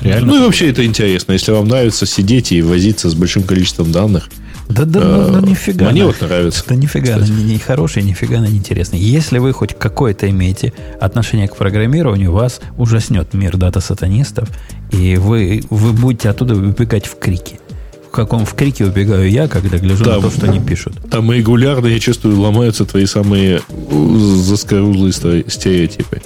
Реально. 0.01 0.27
Ну 0.27 0.37
и 0.37 0.45
вообще 0.45 0.69
это 0.69 0.85
интересно. 0.85 1.33
Если 1.33 1.51
вам 1.51 1.67
нравится 1.67 2.05
сидеть 2.05 2.51
и 2.51 2.61
возиться 2.61 3.09
с 3.09 3.15
большим 3.15 3.43
количеством 3.43 3.91
данных, 3.91 4.29
да, 4.69 4.85
да, 4.85 4.99
ну, 5.01 5.41
ну 5.41 5.47
нифига. 5.47 5.89
Мне 5.89 6.05
вот 6.05 6.21
нравится. 6.21 6.63
Да 6.67 6.75
нифига, 6.75 7.15
она 7.15 7.27
не, 7.27 7.43
не 7.43 7.57
хорошая, 7.57 8.03
нифига 8.03 8.37
она 8.37 8.47
не 8.47 8.57
интересная. 8.57 8.99
Если 8.99 9.37
вы 9.39 9.53
хоть 9.53 9.77
какое-то 9.77 10.29
имеете 10.29 10.73
отношение 10.99 11.47
к 11.47 11.55
программированию, 11.55 12.31
вас 12.31 12.61
ужаснет 12.77 13.33
мир 13.33 13.57
дата-сатанистов, 13.57 14.49
и 14.91 15.17
вы, 15.17 15.63
вы 15.69 15.93
будете 15.93 16.29
оттуда 16.29 16.55
выбегать 16.55 17.05
в 17.05 17.17
крики. 17.17 17.59
В 18.07 18.15
каком 18.15 18.45
в 18.45 18.53
крике 18.53 18.85
убегаю 18.85 19.29
я, 19.29 19.47
когда 19.47 19.77
гляжу 19.79 20.03
да, 20.03 20.17
на 20.17 20.21
то, 20.21 20.29
что 20.29 20.45
они 20.45 20.59
пишут. 20.59 20.93
Там 21.09 21.31
регулярно, 21.31 21.87
я 21.87 21.99
чувствую, 21.99 22.39
ломаются 22.39 22.85
твои 22.85 23.05
самые 23.07 23.61
заскорузлые 23.89 25.11
стереотипы. 25.47 26.21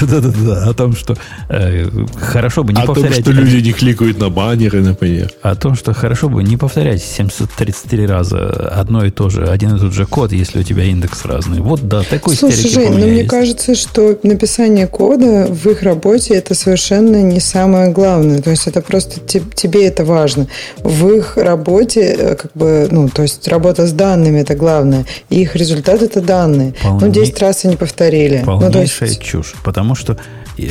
Да-да-да, 0.00 0.68
о 0.68 0.74
том, 0.74 0.94
что 0.94 1.16
э, 1.48 1.88
хорошо 2.16 2.64
бы 2.64 2.72
не 2.72 2.82
о 2.82 2.86
повторять... 2.86 3.20
О 3.20 3.22
том, 3.22 3.34
что 3.34 3.42
люди 3.42 3.66
не 3.66 3.72
кликают 3.72 4.18
на 4.18 4.30
баннеры, 4.30 4.80
например. 4.80 5.30
О 5.42 5.54
том, 5.54 5.74
что 5.74 5.92
хорошо 5.92 6.28
бы 6.28 6.42
не 6.42 6.56
повторять 6.56 7.02
733 7.02 8.06
раза 8.06 8.48
одно 8.70 9.04
и 9.04 9.10
то 9.10 9.28
же, 9.28 9.46
один 9.46 9.76
и 9.76 9.78
тот 9.78 9.92
же 9.92 10.06
код, 10.06 10.32
если 10.32 10.60
у 10.60 10.62
тебя 10.62 10.84
индекс 10.84 11.24
разный. 11.24 11.60
Вот, 11.60 11.86
да, 11.86 12.02
такой 12.02 12.36
Слушай, 12.36 12.68
Жень, 12.68 12.90
но 12.92 13.06
мне 13.06 13.18
есть. 13.18 13.30
кажется, 13.30 13.74
что 13.74 14.18
написание 14.22 14.86
кода 14.86 15.46
в 15.48 15.66
их 15.66 15.82
работе 15.82 16.34
это 16.34 16.54
совершенно 16.54 17.22
не 17.22 17.40
самое 17.40 17.90
главное. 17.90 18.40
То 18.40 18.50
есть 18.50 18.66
это 18.66 18.80
просто 18.80 19.20
тебе 19.20 19.86
это 19.86 20.04
важно. 20.04 20.46
В 20.78 21.08
их 21.08 21.36
работе, 21.36 22.00
э, 22.00 22.34
как 22.36 22.52
бы, 22.54 22.88
ну, 22.90 23.08
то 23.08 23.22
есть 23.22 23.48
работа 23.48 23.86
с 23.86 23.92
данными 23.92 24.40
это 24.40 24.54
главное. 24.54 25.04
И 25.28 25.42
их 25.42 25.56
результат 25.56 26.02
это 26.02 26.20
данные. 26.20 26.74
Полне... 26.82 27.06
Ну, 27.06 27.12
10 27.12 27.40
раз 27.40 27.64
они 27.64 27.76
повторили. 27.76 28.42
Полнейшая 28.44 29.08
ну, 29.08 29.14
есть... 29.14 29.22
чушь. 29.22 29.54
Потому 29.64 29.89
потому 29.90 29.94
что 29.94 30.16
э, 30.56 30.68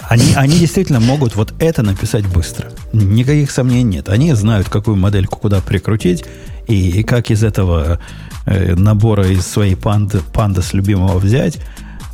они, 0.00 0.34
они 0.34 0.58
действительно 0.58 1.00
могут 1.00 1.36
вот 1.36 1.54
это 1.58 1.82
написать 1.82 2.26
быстро. 2.26 2.70
Никаких 2.92 3.50
сомнений 3.50 3.96
нет. 3.96 4.08
Они 4.08 4.32
знают, 4.34 4.68
какую 4.68 4.96
модельку 4.96 5.38
куда 5.38 5.60
прикрутить, 5.60 6.24
и, 6.68 7.00
и 7.00 7.02
как 7.02 7.30
из 7.30 7.42
этого 7.42 7.98
э, 8.46 8.74
набора 8.74 9.28
из 9.28 9.46
своей 9.46 9.74
панды, 9.74 10.20
пандас 10.32 10.74
любимого 10.74 11.18
взять. 11.18 11.58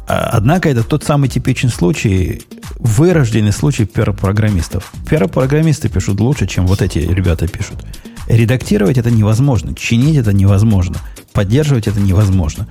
А, 0.07 0.31
однако 0.33 0.69
это 0.69 0.85
тот 0.85 1.05
самый 1.05 1.29
типичный 1.29 1.71
случай, 1.71 2.43
вырожденный 2.77 3.53
случай 3.53 3.85
перопрограммистов. 3.85 4.93
Перопрограммисты 5.09 5.89
пишут 5.89 6.21
лучше, 6.21 6.47
чем 6.47 6.67
вот 6.67 6.83
эти 6.83 6.99
ребята 6.99 7.49
пишут. 7.49 7.85
Редактировать 8.29 8.99
это 8.99 9.11
невозможно, 9.11 9.75
чинить 9.75 10.17
это 10.17 10.33
невозможно, 10.33 10.97
поддерживать 11.33 11.89
это 11.89 12.01
невозможно. 12.01 12.69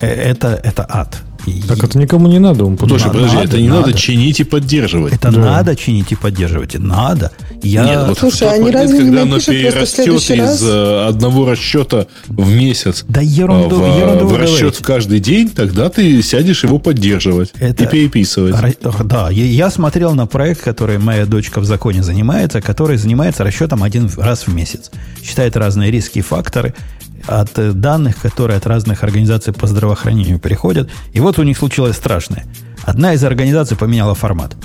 Э, 0.00 0.06
это, 0.06 0.60
это 0.62 0.86
ад. 0.88 1.22
Так 1.68 1.84
это 1.84 1.98
никому 1.98 2.26
не 2.28 2.38
надо. 2.38 2.64
Он 2.64 2.78
Слушай, 2.78 3.10
подожди, 3.10 3.36
это 3.36 3.60
не 3.60 3.68
надо. 3.68 3.92
чинить 3.92 4.40
и 4.40 4.44
поддерживать. 4.44 5.12
Это 5.12 5.30
да. 5.30 5.38
надо 5.38 5.76
чинить 5.76 6.10
и 6.12 6.14
поддерживать. 6.14 6.78
Надо. 6.78 7.32
Я... 7.62 7.84
Нет, 7.84 8.08
вот 8.08 8.18
Слушай, 8.18 8.48
они 8.48 8.64
момент, 8.64 8.76
разве 8.76 8.98
когда 8.98 9.22
оно 9.22 9.40
перерастет 9.40 10.08
из 10.08 10.30
раз? 10.30 10.62
Э, 10.62 11.06
одного 11.08 11.50
расчета 11.50 12.06
в 12.28 12.50
месяц 12.54 13.04
да 13.08 13.20
ерунду, 13.20 13.76
в, 13.76 13.98
ерунду 13.98 14.26
в 14.26 14.36
расчет 14.36 14.76
в 14.76 14.82
каждый 14.82 15.20
день, 15.20 15.50
тогда 15.50 15.88
ты 15.88 16.22
сядешь 16.22 16.64
его 16.64 16.78
поддерживать 16.78 17.52
это... 17.58 17.84
и 17.84 17.86
переписывать. 17.86 18.54
Да, 19.04 19.30
я 19.30 19.70
смотрел 19.70 20.14
на 20.14 20.26
проект, 20.26 20.62
который 20.62 20.98
моя 20.98 21.26
дочка 21.26 21.60
в 21.60 21.64
законе 21.64 22.02
занимается, 22.02 22.60
который 22.60 22.96
занимается 22.96 23.44
расчетом 23.44 23.82
один 23.82 24.10
раз 24.16 24.46
в 24.46 24.54
месяц. 24.54 24.90
Считает 25.22 25.56
разные 25.56 25.90
риски 25.90 26.18
и 26.18 26.22
факторы 26.22 26.74
от 27.26 27.80
данных, 27.80 28.16
которые 28.20 28.56
от 28.56 28.66
разных 28.66 29.02
организаций 29.02 29.52
по 29.52 29.66
здравоохранению 29.66 30.38
приходят. 30.38 30.90
И 31.12 31.20
вот 31.20 31.38
у 31.38 31.42
них 31.42 31.58
случилось 31.58 31.96
страшное. 31.96 32.44
Одна 32.82 33.14
из 33.14 33.24
организаций 33.24 33.76
поменяла 33.76 34.14
формат. 34.14 34.56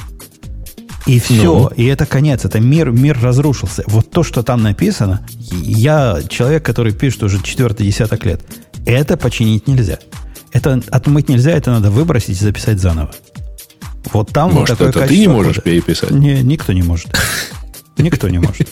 И 1.06 1.20
все, 1.20 1.44
ну. 1.44 1.68
и 1.76 1.86
это 1.86 2.06
конец, 2.06 2.46
это 2.46 2.60
мир, 2.60 2.92
мир 2.92 3.18
разрушился. 3.20 3.84
Вот 3.88 4.12
то, 4.12 4.22
что 4.22 4.44
там 4.44 4.62
написано, 4.62 5.26
я 5.40 6.20
человек, 6.28 6.64
который 6.64 6.94
пишет 6.94 7.24
уже 7.24 7.42
четвертый 7.42 7.88
десяток 7.88 8.26
лет, 8.26 8.42
это 8.86 9.18
починить 9.18 9.68
нельзя. 9.68 9.98
Это 10.52 10.82
отмыть 10.92 11.30
нельзя, 11.30 11.52
это 11.52 11.72
надо 11.72 11.90
выбросить 11.90 12.42
и 12.42 12.44
записать 12.44 12.80
заново. 12.80 13.12
Вот 14.12 14.30
там 14.32 14.54
Может, 14.54 14.80
вот 14.80 14.88
такое 14.88 15.04
это 15.04 15.14
ты 15.14 15.20
не 15.20 15.28
можешь 15.28 15.56
кода. 15.56 15.62
переписать? 15.70 16.12
Не, 16.12 16.42
никто 16.42 16.74
не 16.74 16.82
может. 16.82 17.08
Никто 17.98 18.30
не 18.30 18.40
может. 18.40 18.70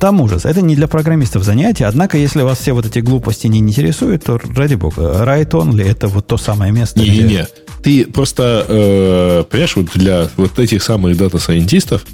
Там 0.00 0.20
ужас. 0.20 0.44
Это 0.44 0.60
не 0.62 0.76
для 0.76 0.86
программистов 0.86 1.44
занятие. 1.44 1.86
Однако, 1.86 2.18
если 2.18 2.42
вас 2.42 2.58
все 2.58 2.72
вот 2.72 2.86
эти 2.86 2.98
глупости 3.00 3.46
не 3.46 3.58
интересуют, 3.58 4.24
то 4.24 4.38
ради 4.54 4.74
бога, 4.74 5.24
Write 5.24 5.50
Only 5.50 5.84
это 5.84 6.08
вот 6.08 6.26
то 6.26 6.36
самое 6.36 6.72
место. 6.72 7.00
Не-не-не. 7.00 7.46
Ты 7.82 8.06
просто, 8.06 8.64
э, 8.68 9.44
понимаешь, 9.48 9.76
вот 9.76 9.86
для 9.94 10.28
вот 10.36 10.58
этих 10.58 10.82
самых 10.82 11.16
дата-сайентистов 11.16 12.04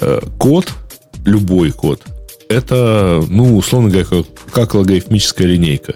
э, 0.00 0.20
код, 0.38 0.72
любой 1.24 1.70
код, 1.70 2.02
это, 2.48 3.24
ну, 3.28 3.56
условно 3.56 3.88
говоря, 3.88 4.06
как, 4.06 4.26
как 4.52 4.74
логарифмическая 4.74 5.46
линейка. 5.46 5.94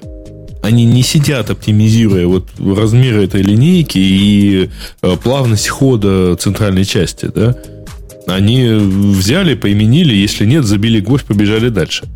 Они 0.63 0.85
не 0.85 1.03
сидят, 1.03 1.51
оптимизируя 1.51 2.27
вот 2.27 2.49
размеры 2.59 3.25
этой 3.25 3.43
линейки 3.43 3.99
и 3.99 4.71
э, 5.03 5.17
плавность 5.23 5.69
хода 5.69 6.37
центральной 6.37 6.85
части, 6.85 7.31
да? 7.33 7.57
Они 8.29 8.69
взяли, 8.69 9.55
поименили, 9.55 10.15
если 10.15 10.45
нет, 10.47 10.65
забили 10.65 11.01
гвоздь, 11.01 11.25
побежали 11.25 11.69
дальше. 11.69 12.07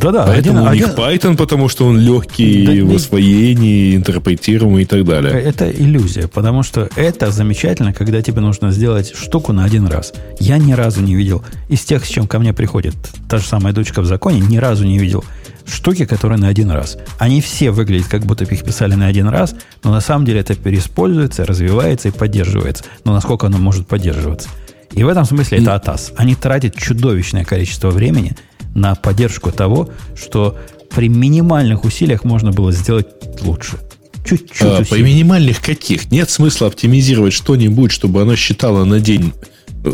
Да-да. 0.00 0.24
Поэтому 0.26 0.66
один, 0.66 0.68
у 0.68 0.74
них 0.74 0.98
один... 0.98 0.98
Python, 0.98 1.36
потому 1.36 1.68
что 1.68 1.86
он 1.86 1.98
легкий 1.98 2.80
да, 2.80 2.92
в 2.92 2.96
освоении, 2.96 3.94
интерпретируемый 3.96 4.82
и 4.82 4.86
так 4.86 5.04
далее. 5.04 5.32
Это 5.32 5.70
иллюзия, 5.70 6.26
потому 6.26 6.62
что 6.62 6.88
это 6.96 7.30
замечательно, 7.30 7.92
когда 7.92 8.22
тебе 8.22 8.40
нужно 8.40 8.72
сделать 8.72 9.14
штуку 9.14 9.52
на 9.52 9.64
один 9.64 9.86
раз. 9.86 10.14
Я 10.40 10.58
ни 10.58 10.72
разу 10.72 11.02
не 11.02 11.14
видел, 11.14 11.44
из 11.68 11.80
тех, 11.82 12.04
с 12.04 12.08
чем 12.08 12.26
ко 12.26 12.38
мне 12.38 12.52
приходит 12.54 12.94
та 13.28 13.38
же 13.38 13.44
самая 13.44 13.74
дочка 13.74 14.00
в 14.00 14.06
законе, 14.06 14.40
ни 14.40 14.56
разу 14.56 14.84
не 14.84 14.98
видел 14.98 15.24
штуки, 15.66 16.06
которые 16.06 16.38
на 16.38 16.48
один 16.48 16.70
раз. 16.70 16.98
Они 17.18 17.40
все 17.40 17.70
выглядят, 17.70 18.08
как 18.08 18.24
будто 18.24 18.44
их 18.44 18.64
писали 18.64 18.94
на 18.94 19.06
один 19.06 19.28
раз, 19.28 19.54
но 19.84 19.92
на 19.92 20.00
самом 20.00 20.24
деле 20.24 20.40
это 20.40 20.54
переиспользуется, 20.54 21.44
развивается 21.44 22.08
и 22.08 22.10
поддерживается. 22.10 22.84
Но 23.04 23.12
насколько 23.12 23.46
оно 23.46 23.58
может 23.58 23.86
поддерживаться– 23.86 24.48
и 24.94 25.02
в 25.02 25.08
этом 25.08 25.24
смысле 25.24 25.58
это 25.58 25.74
АТАС. 25.74 26.12
Они 26.16 26.34
тратят 26.34 26.76
чудовищное 26.76 27.44
количество 27.44 27.90
времени 27.90 28.36
на 28.74 28.94
поддержку 28.94 29.50
того, 29.50 29.90
что 30.16 30.58
при 30.94 31.08
минимальных 31.08 31.84
усилиях 31.84 32.24
можно 32.24 32.52
было 32.52 32.72
сделать 32.72 33.06
лучше. 33.42 33.78
Чуть-чуть. 34.24 34.62
А, 34.62 34.84
при 34.88 35.02
минимальных 35.02 35.60
каких? 35.60 36.10
Нет 36.10 36.30
смысла 36.30 36.68
оптимизировать 36.68 37.32
что-нибудь, 37.32 37.90
чтобы 37.90 38.22
оно 38.22 38.36
считало 38.36 38.84
на 38.84 39.00
день 39.00 39.32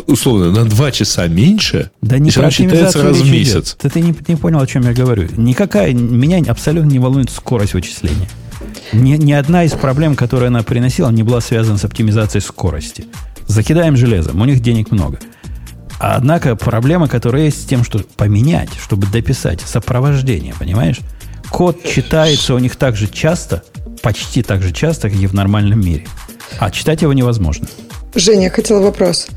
условно, 0.07 0.51
на 0.51 0.65
два 0.65 0.91
часа 0.91 1.27
меньше, 1.27 1.89
да 2.01 2.19
не 2.19 2.31
про 2.31 2.51
считается 2.51 3.01
раз 3.01 3.17
в 3.17 3.31
месяц. 3.31 3.75
Ты, 3.79 3.89
ты 3.89 4.01
не, 4.01 4.15
не 4.27 4.35
понял, 4.35 4.59
о 4.59 4.67
чем 4.67 4.83
я 4.83 4.93
говорю. 4.93 5.27
Никакая, 5.35 5.93
меня 5.93 6.39
абсолютно 6.49 6.89
не 6.89 6.99
волнует 6.99 7.29
скорость 7.29 7.73
вычисления. 7.73 8.29
Ни, 8.93 9.15
ни 9.15 9.31
одна 9.31 9.63
из 9.63 9.71
проблем, 9.71 10.15
которые 10.15 10.47
она 10.47 10.63
приносила, 10.63 11.09
не 11.09 11.23
была 11.23 11.41
связана 11.41 11.77
с 11.77 11.85
оптимизацией 11.85 12.41
скорости. 12.41 13.05
Закидаем 13.49 13.97
железом, 13.97 14.39
у 14.39 14.45
них 14.45 14.61
денег 14.61 14.91
много. 14.91 15.19
Однако 15.99 16.55
проблема, 16.55 17.07
которая 17.07 17.45
есть 17.45 17.63
с 17.63 17.65
тем, 17.65 17.83
что 17.83 17.99
поменять, 18.15 18.69
чтобы 18.79 19.07
дописать 19.07 19.61
сопровождение, 19.61 20.53
понимаешь? 20.57 20.99
Код 21.49 21.83
читается 21.83 22.53
у 22.53 22.59
них 22.59 22.75
так 22.75 22.95
же 22.95 23.07
часто, 23.07 23.63
почти 24.03 24.43
так 24.43 24.61
же 24.61 24.71
часто, 24.71 25.09
как 25.09 25.19
и 25.19 25.25
в 25.25 25.33
нормальном 25.33 25.81
мире. 25.81 26.05
А 26.59 26.69
читать 26.69 27.01
его 27.01 27.11
невозможно. 27.11 27.67
Женя, 28.13 28.43
я 28.43 28.49
хотела 28.51 28.81
вопрос. 28.81 29.27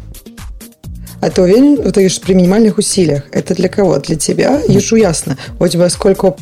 А 1.22 1.30
ты 1.30 1.40
уверен, 1.40 1.78
ты 1.78 1.90
говоришь, 1.90 2.20
при 2.20 2.34
минимальных 2.34 2.76
усилиях? 2.76 3.24
Это 3.32 3.55
для 3.55 3.70
кого? 3.70 3.98
Для 3.98 4.16
тебя? 4.16 4.60
Ежу 4.68 4.97
ясно. 4.97 5.39
У 5.59 5.66
тебя 5.66 5.89
сколько 5.89 6.36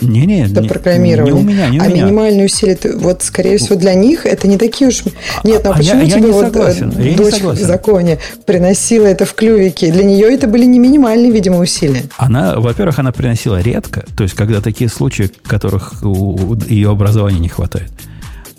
не, 0.00 0.26
не, 0.26 0.46
это 0.46 0.62
программирование. 0.62 1.34
Не 1.34 1.40
у 1.40 1.44
меня, 1.44 1.68
не 1.68 1.78
у 1.78 1.82
а 1.82 1.86
меня. 1.86 2.04
минимальные 2.04 2.46
усилия, 2.46 2.78
вот, 2.96 3.22
скорее 3.22 3.58
всего, 3.58 3.76
для 3.76 3.94
них 3.94 4.26
это 4.26 4.48
не 4.48 4.58
такие 4.58 4.88
уж... 4.88 5.04
Нет, 5.44 5.62
ну 5.64 5.70
а, 5.70 5.74
а 5.74 5.78
почему 5.78 6.02
я, 6.02 6.10
тебе 6.10 6.28
я 6.28 6.32
вот 6.32 6.44
согласен, 6.46 7.16
дочь 7.16 7.40
в 7.40 7.56
законе 7.56 8.18
приносила 8.46 9.06
это 9.06 9.24
в 9.24 9.34
клювике? 9.34 9.92
Для 9.92 10.04
нее 10.04 10.32
это 10.32 10.46
были 10.46 10.64
не 10.64 10.78
минимальные, 10.78 11.30
видимо, 11.30 11.58
усилия. 11.58 12.02
Она, 12.16 12.58
во-первых, 12.58 12.98
она 12.98 13.12
приносила 13.12 13.60
редко, 13.60 14.04
то 14.16 14.24
есть 14.24 14.34
когда 14.34 14.60
такие 14.60 14.90
случаи, 14.90 15.30
которых 15.44 16.02
у 16.02 16.56
ее 16.68 16.90
образования 16.90 17.38
не 17.38 17.48
хватает. 17.48 17.90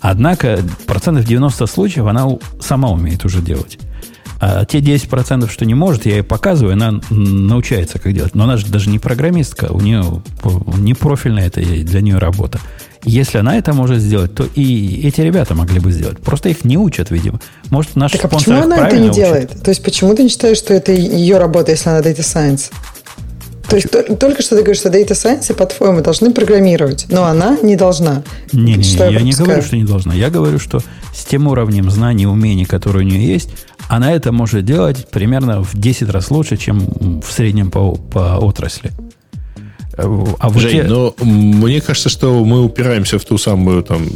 Однако 0.00 0.60
процентов 0.86 1.24
90 1.24 1.66
случаев 1.66 2.06
она 2.06 2.28
сама 2.60 2.90
умеет 2.90 3.24
уже 3.24 3.40
делать. 3.40 3.78
А 4.40 4.64
те 4.64 4.80
10%, 4.80 5.50
что 5.50 5.64
не 5.64 5.74
может, 5.74 6.06
я 6.06 6.16
ей 6.16 6.22
показываю, 6.22 6.74
она 6.74 7.00
научается, 7.10 7.98
как 7.98 8.12
делать. 8.12 8.34
Но 8.34 8.44
она 8.44 8.56
же 8.56 8.66
даже 8.66 8.90
не 8.90 8.98
программистка, 8.98 9.66
у 9.70 9.80
нее 9.80 10.22
не 10.76 10.94
профильная 10.94 11.46
это 11.46 11.60
для 11.60 12.00
нее 12.00 12.18
работа. 12.18 12.60
Если 13.04 13.38
она 13.38 13.56
это 13.56 13.72
может 13.72 14.00
сделать, 14.00 14.34
то 14.34 14.46
и 14.54 15.06
эти 15.06 15.20
ребята 15.20 15.54
могли 15.54 15.78
бы 15.78 15.92
сделать. 15.92 16.18
Просто 16.18 16.48
их 16.48 16.64
не 16.64 16.76
учат, 16.76 17.10
видимо. 17.10 17.40
Может, 17.70 17.94
наш 17.94 18.12
так 18.12 18.24
а 18.24 18.28
почему 18.28 18.62
она 18.62 18.88
это 18.88 18.98
не 18.98 19.10
учит? 19.10 19.14
делает? 19.14 19.62
То 19.62 19.70
есть, 19.70 19.82
почему 19.84 20.14
ты 20.14 20.24
не 20.24 20.28
считаешь, 20.28 20.58
что 20.58 20.74
это 20.74 20.92
ее 20.92 21.38
работа, 21.38 21.70
если 21.70 21.88
она 21.88 22.00
Data 22.00 22.18
Science? 22.18 22.72
То 23.68 23.76
есть 23.76 23.88
только 24.18 24.42
что 24.42 24.56
ты 24.56 24.62
говоришь, 24.62 24.78
что 24.78 24.88
Data 24.88 25.10
Science, 25.10 25.52
по-твоему, 25.54 26.00
должны 26.00 26.32
программировать, 26.32 27.06
но 27.08 27.24
она 27.24 27.56
не 27.62 27.76
должна. 27.76 28.22
Не, 28.52 28.74
не, 28.74 28.82
что 28.82 29.04
я, 29.04 29.18
я 29.18 29.20
не 29.22 29.32
говорю, 29.32 29.62
что 29.62 29.76
не 29.76 29.84
должна. 29.84 30.14
Я 30.14 30.30
говорю, 30.30 30.58
что 30.58 30.80
с 31.14 31.24
тем 31.24 31.46
уровнем 31.48 31.90
знаний 31.90 32.24
и 32.24 32.26
умений, 32.26 32.64
которые 32.64 33.06
у 33.06 33.08
нее 33.08 33.26
есть, 33.26 33.50
она 33.88 34.12
это 34.12 34.32
может 34.32 34.64
делать 34.64 35.08
примерно 35.10 35.62
в 35.62 35.78
10 35.78 36.08
раз 36.10 36.30
лучше, 36.30 36.56
чем 36.56 36.80
в 37.20 37.30
среднем 37.30 37.70
по, 37.70 37.94
по 37.94 38.36
отрасли. 38.38 38.92
А 39.96 40.06
вот 40.06 40.60
Жень, 40.60 40.82
те... 40.82 40.84
но 40.84 41.14
мне 41.20 41.80
кажется, 41.80 42.08
что 42.08 42.44
мы 42.44 42.62
упираемся 42.62 43.18
в 43.18 43.24
ту 43.24 43.38
самую 43.38 43.82
там 43.82 44.06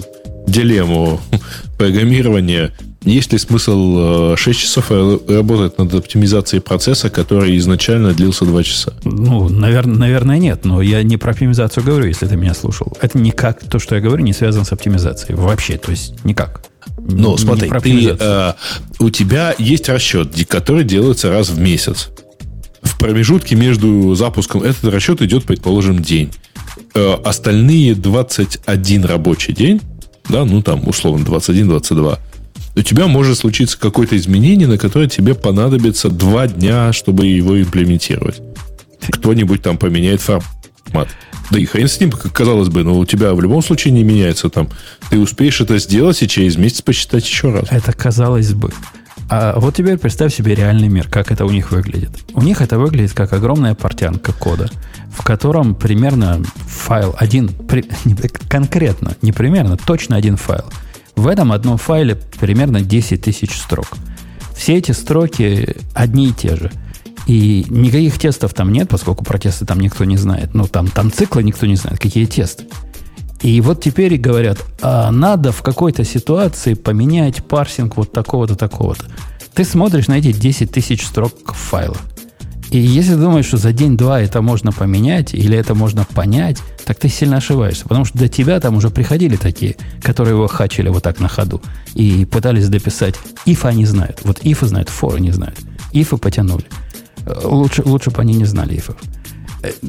дилемму 0.47 1.20
программирования. 1.78 2.72
Есть 3.02 3.32
ли 3.32 3.38
смысл 3.38 4.36
6 4.36 4.47
э, 4.47 4.62
часов 4.62 4.90
работать 4.90 5.78
над 5.78 5.94
оптимизацией 5.94 6.60
процесса, 6.60 7.09
который 7.09 7.56
изначально 7.56 8.12
длился 8.12 8.44
2 8.44 8.62
часа? 8.62 8.92
Ну, 9.05 9.48
наверное, 9.48 9.97
наверное, 9.97 10.38
нет. 10.38 10.66
Но 10.66 10.82
я 10.82 11.02
не 11.02 11.16
про 11.16 11.30
оптимизацию 11.30 11.82
говорю, 11.82 12.06
если 12.06 12.26
ты 12.26 12.36
меня 12.36 12.52
слушал. 12.52 12.94
Это 13.01 13.18
никак, 13.18 13.60
то, 13.64 13.78
что 13.78 13.94
я 13.94 14.02
говорю, 14.02 14.22
не 14.22 14.34
связано 14.34 14.66
с 14.66 14.72
оптимизацией. 14.72 15.34
Вообще, 15.34 15.78
то 15.78 15.90
есть 15.92 16.22
никак. 16.26 16.69
Ну, 16.98 17.36
смотри, 17.36 17.70
ты, 17.82 18.16
э, 18.18 18.52
у 18.98 19.10
тебя 19.10 19.54
есть 19.58 19.88
расчет, 19.88 20.34
который 20.48 20.84
делается 20.84 21.30
раз 21.30 21.50
в 21.50 21.58
месяц. 21.58 22.08
В 22.82 22.98
промежутке 22.98 23.56
между 23.56 24.14
запуском 24.14 24.62
этот 24.62 24.84
расчет 24.92 25.22
идет, 25.22 25.44
предположим, 25.44 26.00
день. 26.00 26.30
Э, 26.94 27.14
остальные 27.24 27.94
21 27.94 29.04
рабочий 29.04 29.52
день, 29.52 29.80
да, 30.28 30.44
ну 30.44 30.62
там 30.62 30.86
условно 30.88 31.24
21-22, 31.24 32.18
у 32.76 32.82
тебя 32.82 33.06
может 33.06 33.38
случиться 33.38 33.78
какое-то 33.78 34.16
изменение, 34.16 34.68
на 34.68 34.78
которое 34.78 35.08
тебе 35.08 35.34
понадобится 35.34 36.08
два 36.08 36.46
дня, 36.46 36.92
чтобы 36.92 37.26
его 37.26 37.60
имплементировать. 37.60 38.40
Кто-нибудь 39.10 39.62
там 39.62 39.76
поменяет 39.76 40.20
формат. 40.20 41.08
Да 41.51 41.59
и 41.59 41.64
хрен 41.64 41.89
с 41.89 41.98
ним, 41.98 42.12
казалось 42.12 42.68
бы, 42.68 42.85
но 42.85 42.97
у 42.97 43.05
тебя 43.05 43.35
в 43.35 43.40
любом 43.40 43.62
случае 43.62 43.93
не 43.93 44.05
меняется 44.05 44.48
там. 44.48 44.68
Ты 45.10 45.18
успеешь 45.18 45.60
это 45.60 45.78
сделать 45.78 46.22
и 46.22 46.28
через 46.28 46.56
месяц 46.56 46.82
посчитать 46.82 47.27
еще 47.27 47.51
раз. 47.51 47.66
Это 47.70 47.93
казалось 47.93 48.52
бы. 48.52 48.72
А 49.28 49.59
вот 49.59 49.77
теперь 49.77 49.97
представь 49.98 50.35
себе 50.35 50.55
реальный 50.55 50.89
мир, 50.89 51.09
как 51.09 51.31
это 51.31 51.44
у 51.44 51.51
них 51.51 51.72
выглядит. 51.72 52.10
У 52.35 52.43
них 52.43 52.60
это 52.60 52.78
выглядит 52.78 53.12
как 53.12 53.32
огромная 53.32 53.74
портянка 53.74 54.32
кода, 54.32 54.68
в 55.12 55.22
котором 55.22 55.74
примерно 55.74 56.43
файл 56.66 57.14
один, 57.18 57.48
при, 57.48 57.82
конкретно, 58.48 59.16
не 59.22 59.32
примерно, 59.32 59.77
точно 59.77 60.16
один 60.16 60.36
файл. 60.36 60.64
В 61.16 61.27
этом 61.27 61.52
одном 61.52 61.78
файле 61.78 62.16
примерно 62.39 62.81
10 62.81 63.22
тысяч 63.22 63.56
строк. 63.56 63.89
Все 64.56 64.77
эти 64.77 64.93
строки 64.93 65.77
одни 65.94 66.28
и 66.28 66.32
те 66.32 66.56
же– 66.56 66.70
и 67.26 67.66
никаких 67.68 68.18
тестов 68.18 68.55
там 68.55 68.72
нет, 68.72 68.88
поскольку 68.88 69.24
про 69.24 69.38
тесты 69.38 69.66
там 69.66 69.80
никто 69.80 70.05
не 70.05 70.16
знает. 70.16 70.55
Ну, 70.55 70.66
там, 70.66 70.88
там 70.88 71.12
циклы 71.12 71.42
никто 71.42 71.66
не 71.66 71.76
знает. 71.76 71.98
Какие 71.98 72.26
тесты? 72.26 72.64
И 73.42 73.60
вот 73.60 73.82
теперь 73.82 74.18
говорят, 74.18 74.59
а 74.82 75.10
надо 75.10 75.52
в 75.52 75.62
какой-то 75.62 76.05
ситуации 76.05 76.74
поменять 76.74 77.42
парсинг 77.44 77.97
вот 77.97 78.12
такого-то, 78.12 78.55
такого-то. 78.55 79.06
Ты 79.55 79.64
смотришь 79.64 80.09
на 80.09 80.14
эти 80.14 80.32
10 80.32 80.70
тысяч 80.70 81.06
строк 81.06 81.55
файла. 81.55 81.97
И 82.70 82.78
если 82.78 83.14
думаешь, 83.14 83.47
что 83.47 83.56
за 83.56 83.72
день-два 83.72 84.20
это 84.20 84.42
можно 84.42 84.70
поменять 84.70 85.34
или 85.34 85.59
это 85.59 85.74
можно 85.74 86.05
понять, 86.05 86.59
так 86.84 86.98
ты 86.98 87.09
сильно 87.09 87.38
ошибаешься. 87.38 87.82
Потому 87.82 88.05
что 88.05 88.18
до 88.18 88.28
тебя 88.28 88.60
там 88.60 88.76
уже 88.76 88.90
приходили 88.90 89.36
такие, 89.36 89.76
которые 90.02 90.34
его 90.34 90.47
хачили 90.47 90.88
вот 90.88 91.02
так 91.02 91.18
на 91.18 91.26
ходу. 91.28 91.60
И 91.94 92.24
пытались 92.26 92.68
дописать. 92.68 93.16
If 93.44 93.66
они 93.66 93.86
знают. 93.86 94.20
Вот 94.22 94.40
if 94.40 94.64
знают, 94.64 94.88
for 94.88 95.18
не 95.18 95.32
знают. 95.32 95.59
If 95.92 96.16
потянули. 96.18 96.64
Лучше, 97.44 97.82
лучше 97.84 98.10
бы 98.10 98.20
они 98.20 98.34
не 98.34 98.44
знали 98.44 98.76
ифов. 98.76 98.97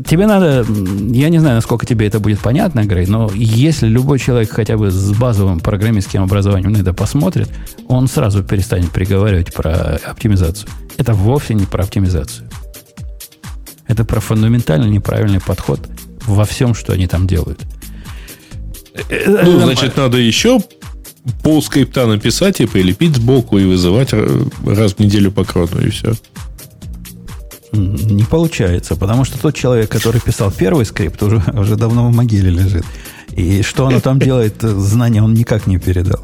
Тебе 0.06 0.28
надо, 0.28 0.66
я 1.12 1.30
не 1.30 1.40
знаю, 1.40 1.56
насколько 1.56 1.86
тебе 1.86 2.06
это 2.06 2.20
будет 2.20 2.40
понятно, 2.40 2.84
Грей, 2.86 3.06
но 3.06 3.32
если 3.34 3.88
любой 3.88 4.20
человек 4.20 4.52
хотя 4.52 4.76
бы 4.76 4.92
с 4.92 5.12
базовым 5.14 5.62
программистским 5.62 6.22
образованием 6.24 6.74
на 6.74 6.78
это 6.78 6.94
посмотрит, 6.94 7.50
он 7.88 8.08
сразу 8.08 8.44
перестанет 8.44 8.92
приговаривать 8.92 9.54
про 9.54 9.98
оптимизацию. 10.06 10.70
Это 10.98 11.14
вовсе 11.14 11.54
не 11.54 11.66
про 11.66 11.84
оптимизацию. 11.84 12.50
Это 13.88 14.04
про 14.04 14.20
фундаментально 14.20 14.86
неправильный 14.86 15.40
подход 15.40 15.80
во 16.26 16.44
всем, 16.44 16.74
что 16.74 16.92
они 16.92 17.08
там 17.08 17.26
делают. 17.26 17.62
Ну, 19.26 19.60
значит, 19.62 19.96
надо 19.96 20.18
еще 20.18 20.60
пол 21.44 21.62
скрипта 21.62 22.08
написать 22.08 22.60
и 22.60 22.66
прилепить 22.66 23.16
сбоку 23.16 23.58
и 23.58 23.66
вызывать 23.66 24.14
раз 24.66 24.94
в 24.94 25.00
неделю 25.00 25.32
по 25.32 25.46
крону, 25.46 25.82
и 25.82 25.90
все. 25.90 26.14
Не 27.72 28.24
получается, 28.24 28.96
потому 28.96 29.24
что 29.24 29.40
тот 29.40 29.56
человек, 29.56 29.90
который 29.90 30.20
писал 30.20 30.52
первый 30.52 30.86
скрипт, 30.86 31.22
уже, 31.24 31.42
уже 31.54 31.76
давно 31.76 32.10
в 32.10 32.16
могиле 32.16 32.50
лежит. 32.50 32.86
И 33.32 33.62
что 33.62 33.88
оно 33.88 34.02
там 34.02 34.20
делает, 34.20 34.62
знания 34.62 35.24
он 35.24 35.34
никак 35.34 35.68
не 35.68 35.78
передал. 35.78 36.20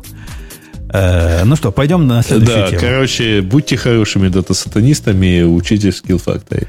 Э, 0.90 1.44
ну 1.46 1.56
что, 1.56 1.72
пойдем 1.72 2.08
на 2.08 2.22
следующую 2.22 2.64
да, 2.64 2.70
тему. 2.70 2.82
короче, 2.82 3.42
будьте 3.42 3.78
хорошими 3.78 4.28
дата-сатанистами, 4.28 5.44
учите 5.44 5.90
Skill 5.90 6.22
Factory. 6.24 6.68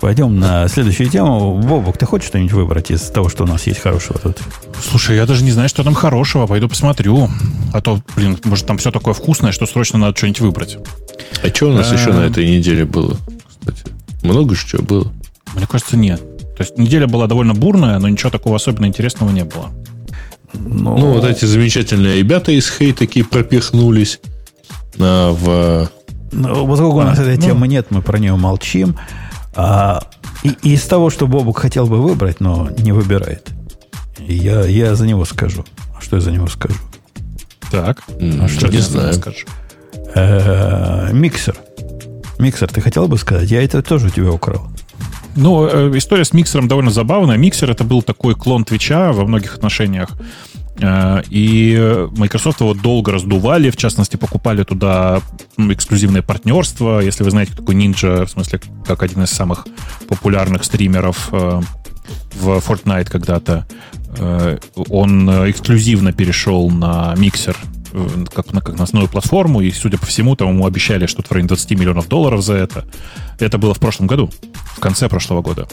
Пойдем 0.00 0.38
на 0.38 0.68
следующую 0.68 1.08
тему. 1.08 1.60
Бобок, 1.60 1.98
ты 1.98 2.06
хочешь 2.06 2.28
что-нибудь 2.28 2.52
выбрать 2.52 2.90
из 2.90 3.02
того, 3.02 3.28
что 3.28 3.44
у 3.44 3.46
нас 3.46 3.66
есть 3.66 3.80
хорошего 3.80 4.18
тут? 4.18 4.38
Слушай, 4.80 5.16
я 5.16 5.26
даже 5.26 5.42
не 5.42 5.50
знаю, 5.50 5.68
что 5.68 5.82
там 5.82 5.94
хорошего. 5.94 6.46
Пойду 6.46 6.68
посмотрю. 6.68 7.28
А 7.72 7.80
то, 7.80 8.00
блин, 8.14 8.38
может, 8.44 8.64
там 8.66 8.78
все 8.78 8.92
такое 8.92 9.12
вкусное, 9.12 9.50
что 9.50 9.66
срочно 9.66 9.98
надо 9.98 10.16
что-нибудь 10.16 10.40
выбрать. 10.40 10.78
А 11.42 11.48
что 11.48 11.70
у 11.70 11.72
нас 11.72 11.92
еще 11.92 12.12
на 12.12 12.26
этой 12.26 12.48
неделе 12.48 12.84
было? 12.84 13.16
Много 14.28 14.54
же 14.54 14.66
чего 14.66 14.82
было. 14.82 15.12
Мне 15.54 15.66
кажется, 15.66 15.96
нет. 15.96 16.20
То 16.56 16.62
есть 16.64 16.76
неделя 16.76 17.06
была 17.06 17.26
довольно 17.26 17.54
бурная, 17.54 17.98
но 17.98 18.08
ничего 18.08 18.30
такого 18.30 18.56
особенно 18.56 18.86
интересного 18.86 19.30
не 19.30 19.44
было. 19.44 19.70
Но... 20.54 20.96
Ну, 20.96 21.12
вот 21.12 21.24
эти 21.24 21.44
замечательные 21.44 22.18
ребята 22.18 22.52
из 22.52 22.68
Хей 22.70 22.92
такие 22.92 23.24
пропихнулись 23.24 24.20
а, 24.98 25.32
в... 25.32 25.90
Ну, 26.32 26.66
поскольку 26.66 26.96
у 26.96 27.02
нас 27.02 27.18
а, 27.18 27.22
этой 27.22 27.36
ну... 27.36 27.42
темы 27.42 27.68
нет, 27.68 27.86
мы 27.90 28.02
про 28.02 28.18
нее 28.18 28.36
молчим. 28.36 28.96
А, 29.54 30.02
и, 30.42 30.50
и 30.62 30.74
из 30.74 30.82
того, 30.84 31.10
что 31.10 31.26
Бобук 31.26 31.58
хотел 31.58 31.86
бы 31.86 32.00
выбрать, 32.00 32.40
но 32.40 32.68
не 32.78 32.92
выбирает, 32.92 33.48
я, 34.18 34.64
я 34.64 34.94
за 34.94 35.06
него 35.06 35.24
скажу. 35.24 35.64
А 35.96 36.00
что 36.00 36.16
я 36.16 36.22
за 36.22 36.32
него 36.32 36.46
скажу? 36.48 36.78
Так, 37.70 38.02
а 38.08 38.48
что 38.48 38.68
не 38.68 38.78
знаю. 38.78 39.14
скажешь? 39.14 39.46
Э, 40.14 41.10
миксер. 41.12 41.56
Миксер, 42.38 42.68
ты 42.68 42.80
хотел 42.80 43.08
бы 43.08 43.18
сказать? 43.18 43.50
Я 43.50 43.62
это 43.62 43.82
тоже 43.82 44.06
у 44.06 44.10
тебя 44.10 44.30
украл. 44.30 44.68
Ну, 45.34 45.66
э, 45.66 45.96
история 45.96 46.24
с 46.24 46.32
миксером 46.32 46.68
довольно 46.68 46.90
забавная. 46.90 47.36
Миксер 47.36 47.70
это 47.70 47.84
был 47.84 48.02
такой 48.02 48.34
клон 48.34 48.64
Твича 48.64 49.12
во 49.12 49.24
многих 49.24 49.54
отношениях. 49.54 50.10
Э, 50.80 51.22
и 51.28 52.06
Microsoft 52.16 52.60
его 52.60 52.74
долго 52.74 53.12
раздували, 53.12 53.70
в 53.70 53.76
частности, 53.76 54.16
покупали 54.16 54.62
туда 54.62 55.20
эксклюзивное 55.56 56.22
партнерство. 56.22 57.00
Если 57.00 57.24
вы 57.24 57.30
знаете, 57.30 57.52
кто 57.52 57.62
такой 57.62 57.74
Ninja, 57.74 58.26
в 58.26 58.30
смысле, 58.30 58.60
как 58.86 59.02
один 59.02 59.22
из 59.22 59.30
самых 59.30 59.66
популярных 60.08 60.64
стримеров 60.64 61.28
э, 61.32 61.60
в 62.34 62.58
Fortnite 62.58 63.10
когда-то, 63.10 63.66
он 64.88 65.28
эксклюзивно 65.50 66.14
перешел 66.14 66.70
на 66.70 67.14
миксер 67.18 67.54
как 68.32 68.52
на, 68.52 68.60
как 68.60 68.76
на 68.76 68.84
основную 68.84 69.10
платформу, 69.10 69.60
и, 69.60 69.70
судя 69.70 69.98
по 69.98 70.06
всему, 70.06 70.36
там 70.36 70.48
ему 70.48 70.66
обещали 70.66 71.06
что-то 71.06 71.28
в 71.28 71.32
районе 71.32 71.48
20 71.48 71.70
миллионов 71.72 72.08
долларов 72.08 72.42
за 72.42 72.54
это. 72.54 72.84
Это 73.38 73.58
было 73.58 73.74
в 73.74 73.80
прошлом 73.80 74.06
году, 74.06 74.30
в 74.76 74.80
конце 74.80 75.08
прошлого 75.08 75.42
года. 75.42 75.68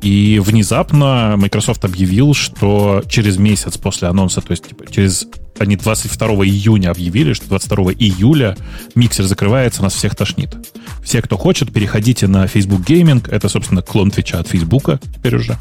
И 0.00 0.40
внезапно 0.42 1.34
Microsoft 1.36 1.84
объявил, 1.84 2.32
что 2.32 3.02
через 3.08 3.36
месяц 3.36 3.76
после 3.76 4.08
анонса, 4.08 4.40
то 4.40 4.52
есть 4.52 4.68
типа, 4.68 4.84
через 4.90 5.26
они 5.58 5.74
22 5.74 6.28
июня 6.46 6.90
объявили, 6.90 7.32
что 7.32 7.48
22 7.48 7.92
июля 7.94 8.56
миксер 8.94 9.24
закрывается, 9.24 9.82
нас 9.82 9.94
всех 9.94 10.14
тошнит. 10.14 10.56
Все, 11.02 11.20
кто 11.20 11.36
хочет, 11.36 11.72
переходите 11.72 12.28
на 12.28 12.46
Facebook 12.46 12.82
Gaming. 12.82 13.28
Это, 13.28 13.48
собственно, 13.48 13.82
клон 13.82 14.10
Твича 14.10 14.38
от 14.38 14.46
Facebook 14.46 15.00
теперь 15.16 15.36
уже, 15.36 15.58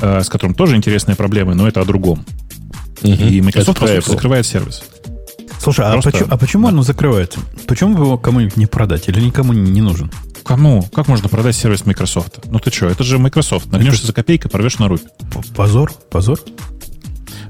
э, 0.00 0.22
с 0.22 0.28
которым 0.28 0.54
тоже 0.54 0.76
интересные 0.76 1.14
проблемы, 1.16 1.54
но 1.54 1.68
это 1.68 1.80
о 1.80 1.84
другом. 1.84 2.24
Угу. 3.04 3.12
И 3.12 3.40
Microsoft 3.40 3.78
просто 3.78 4.10
закрывает 4.10 4.46
сервис. 4.46 4.82
Слушай, 5.60 5.86
а, 5.86 6.00
почему, 6.00 6.28
а 6.30 6.36
почему 6.36 6.62
да. 6.64 6.68
оно 6.70 6.82
закрывается? 6.82 7.40
Почему 7.66 7.96
бы 7.96 8.04
его 8.04 8.18
кому-нибудь 8.18 8.56
не 8.56 8.66
продать? 8.66 9.08
Или 9.08 9.20
никому 9.20 9.52
не 9.52 9.80
нужен? 9.80 10.10
Кому? 10.44 10.82
Как 10.92 11.08
можно 11.08 11.28
продать 11.28 11.56
сервис 11.56 11.86
Microsoft? 11.86 12.46
Ну 12.46 12.58
ты 12.58 12.70
что, 12.70 12.86
это 12.86 13.02
же 13.02 13.18
Microsoft. 13.18 13.72
Нагнешься 13.72 14.00
это... 14.00 14.08
за 14.08 14.12
копейкой, 14.12 14.50
порвешь 14.50 14.78
на 14.78 14.88
рубь. 14.88 15.00
Позор? 15.56 15.92
Позор? 16.10 16.40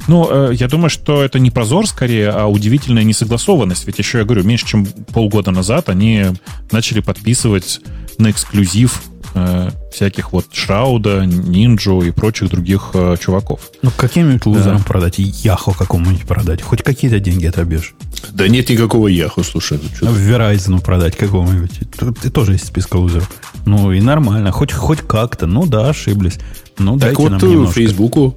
Ну, 0.07 0.29
э, 0.31 0.55
я 0.55 0.69
думаю, 0.69 0.91
что 0.91 1.25
это 1.25 1.39
не 1.39 1.51
позор 1.51 1.87
скорее, 1.87 2.29
а 2.29 2.47
удивительная 2.47 3.05
несогласованность. 3.05 3.87
Ведь 3.87 3.99
еще, 3.99 4.19
я 4.19 4.25
говорю, 4.25 4.45
меньше 4.45 4.67
чем 4.67 4.87
полгода 4.87 5.51
назад 5.51 5.89
они 5.89 6.27
начали 6.71 7.01
подписывать 7.01 7.81
на 8.19 8.31
эксклюзив 8.31 9.03
э, 9.35 9.71
всяких 9.93 10.33
вот 10.33 10.47
Шрауда, 10.53 11.25
Нинджу 11.27 12.03
и 12.03 12.11
прочих 12.11 12.51
других 12.51 12.91
э, 12.95 13.17
чуваков. 13.21 13.71
Ну, 13.83 13.91
каким-нибудь 13.97 14.47
лузерам 14.47 14.79
да. 14.79 14.85
продать, 14.85 15.19
Яху 15.19 15.73
какому-нибудь 15.73 16.27
продать. 16.27 16.63
Хоть 16.63 16.83
какие-то 16.83 17.21
деньги 17.21 17.47
отобьешь. 17.47 17.95
Да 18.31 18.49
нет 18.49 18.69
никакого 18.69 19.09
Яху, 19.09 19.43
слушай. 19.45 19.79
Ну, 20.01 20.11
Verizon 20.13 20.81
продать 20.81 21.17
какому-нибудь. 21.17 21.81
Ты 22.23 22.31
тоже 22.31 22.53
есть 22.53 22.67
списка 22.67 22.97
лузеров. 22.97 23.31
Ну, 23.67 23.93
и 23.93 24.01
нормально. 24.01 24.51
Хоть, 24.53 24.73
хоть 24.73 25.01
как-то. 25.01 25.47
Ну, 25.47 25.67
да, 25.67 25.89
ошиблись. 25.89 26.39
Ну, 26.79 26.93
так 26.99 27.15
дайте 27.15 27.23
вот 27.23 27.31
нам 27.31 27.41
э, 27.43 27.47
немножко. 27.47 27.75
Фейсбуку. 27.75 28.37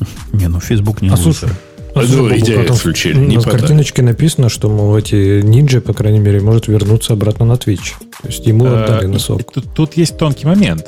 Не, 0.32 0.48
ну, 0.48 0.60
Facebook 0.60 1.02
не 1.02 1.08
а, 1.08 1.14
лузер. 1.14 1.50
А 1.50 1.65
ну, 2.02 2.38
идея 2.38 2.64
исключили. 2.66 3.18
На 3.18 3.42
картиночке 3.42 4.02
написано, 4.02 4.48
что, 4.48 4.68
мол, 4.68 4.96
эти 4.96 5.40
ниндзя, 5.42 5.80
по 5.80 5.94
крайней 5.94 6.18
мере, 6.18 6.40
может 6.40 6.68
вернуться 6.68 7.12
обратно 7.12 7.44
на 7.44 7.54
Twitch. 7.54 7.94
То 8.22 8.28
есть 8.28 8.46
ему 8.46 8.66
э, 8.66 8.84
отдали 8.84 9.06
носок. 9.06 9.52
Тут, 9.52 9.72
тут 9.74 9.96
есть 9.96 10.16
тонкий 10.18 10.46
момент. 10.46 10.86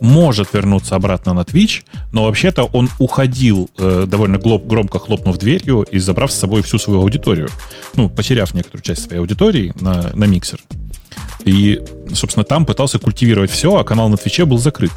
Может 0.00 0.52
вернуться 0.52 0.94
обратно 0.94 1.34
на 1.34 1.40
Twitch, 1.40 1.82
но 2.12 2.24
вообще-то 2.24 2.64
он 2.64 2.88
уходил, 2.98 3.68
э, 3.78 4.04
довольно 4.06 4.38
глоб, 4.38 4.66
громко 4.66 4.98
хлопнув 4.98 5.38
дверью 5.38 5.82
и 5.82 5.98
забрав 5.98 6.30
с 6.30 6.38
собой 6.38 6.62
всю 6.62 6.78
свою 6.78 7.00
аудиторию. 7.00 7.48
Ну, 7.94 8.08
потеряв 8.08 8.54
некоторую 8.54 8.82
часть 8.82 9.02
своей 9.02 9.20
аудитории 9.20 9.72
на, 9.80 10.10
на 10.14 10.24
миксер. 10.24 10.60
И, 11.44 11.80
собственно, 12.12 12.44
там 12.44 12.66
пытался 12.66 12.98
культивировать 12.98 13.50
все, 13.50 13.76
а 13.76 13.84
канал 13.84 14.08
на 14.08 14.16
Твиче 14.16 14.44
был 14.44 14.58
закрыт. 14.58 14.92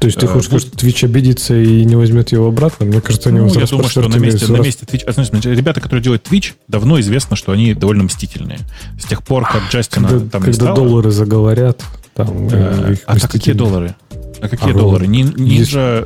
То 0.00 0.06
есть 0.06 0.18
ты 0.18 0.26
хочешь 0.26 0.46
сказать, 0.46 0.66
что 0.66 0.86
Twitch 0.86 1.04
обидится 1.04 1.54
и 1.54 1.84
не 1.84 1.94
возьмет 1.94 2.32
его 2.32 2.48
обратно? 2.48 2.86
Мне 2.86 3.02
кажется, 3.02 3.28
они 3.28 3.40
ну, 3.40 3.46
я 3.48 3.66
думаю, 3.66 3.90
что 3.90 4.08
на 4.08 4.16
месте, 4.16 4.50
на 4.50 4.56
месте 4.56 4.86
Twitch... 4.86 5.12
Значит, 5.12 5.44
ребята, 5.44 5.82
которые 5.82 6.02
делают 6.02 6.26
Twitch, 6.26 6.54
давно 6.68 6.98
известно, 7.00 7.36
что 7.36 7.52
они 7.52 7.74
довольно 7.74 8.04
мстительные. 8.04 8.60
С 8.98 9.04
тех 9.04 9.22
пор, 9.22 9.44
как 9.44 9.62
Джастина 9.70 10.08
когда, 10.08 10.30
там 10.30 10.42
Когда 10.42 10.52
стало, 10.54 10.76
доллары 10.76 11.10
заговорят, 11.10 11.82
там... 12.14 12.48
Э, 12.50 12.96
а, 13.06 13.14
а 13.14 13.28
какие 13.28 13.54
доллары? 13.54 13.94
А 14.40 14.48
какие 14.48 14.70
а 14.70 14.74
доллары? 14.74 15.06
Э, 15.06 16.04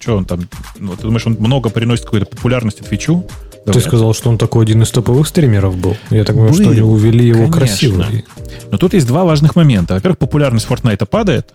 что 0.00 0.16
он 0.16 0.24
там? 0.24 0.48
Ну, 0.78 0.94
ты 0.94 1.02
думаешь, 1.02 1.26
он 1.26 1.36
много 1.40 1.70
приносит 1.70 2.04
какой-то 2.04 2.26
популярности 2.26 2.82
Твичу? 2.82 3.26
Ты 3.66 3.80
сказал, 3.80 4.14
что 4.14 4.30
он 4.30 4.38
такой 4.38 4.62
один 4.64 4.82
из 4.82 4.90
топовых 4.90 5.26
стримеров 5.26 5.76
был. 5.76 5.96
Я 6.10 6.22
так 6.22 6.36
понимаю, 6.36 6.54
что 6.54 6.70
они 6.70 6.82
увели 6.82 7.26
его 7.26 7.48
красиво. 7.48 8.06
Но 8.70 8.78
тут 8.78 8.94
есть 8.94 9.08
два 9.08 9.24
важных 9.24 9.56
момента. 9.56 9.94
Во-первых, 9.94 10.18
популярность 10.18 10.68
Fortnite 10.68 11.04
падает, 11.04 11.52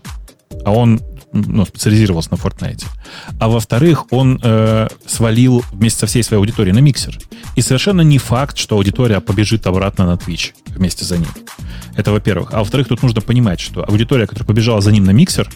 а 0.65 0.73
он 0.73 0.99
ну, 1.33 1.65
специализировался 1.65 2.31
на 2.31 2.35
Fortnite. 2.35 2.85
А 3.39 3.49
во-вторых, 3.49 4.11
он 4.11 4.39
э, 4.41 4.87
свалил 5.05 5.63
вместе 5.71 5.99
со 5.99 6.05
всей 6.05 6.23
своей 6.23 6.39
аудиторией 6.39 6.73
на 6.73 6.79
миксер. 6.79 7.19
И 7.55 7.61
совершенно 7.61 8.01
не 8.01 8.19
факт, 8.19 8.57
что 8.57 8.75
аудитория 8.75 9.19
побежит 9.19 9.67
обратно 9.67 10.05
на 10.05 10.13
Twitch 10.13 10.53
вместе 10.67 11.05
за 11.05 11.17
ним. 11.17 11.29
Это 11.95 12.11
во-первых. 12.11 12.49
А 12.53 12.59
во-вторых, 12.59 12.87
тут 12.87 13.03
нужно 13.03 13.21
понимать, 13.21 13.59
что 13.59 13.83
аудитория, 13.83 14.27
которая 14.27 14.47
побежала 14.47 14.81
за 14.81 14.91
ним 14.91 15.03
на 15.03 15.11
миксер, 15.11 15.49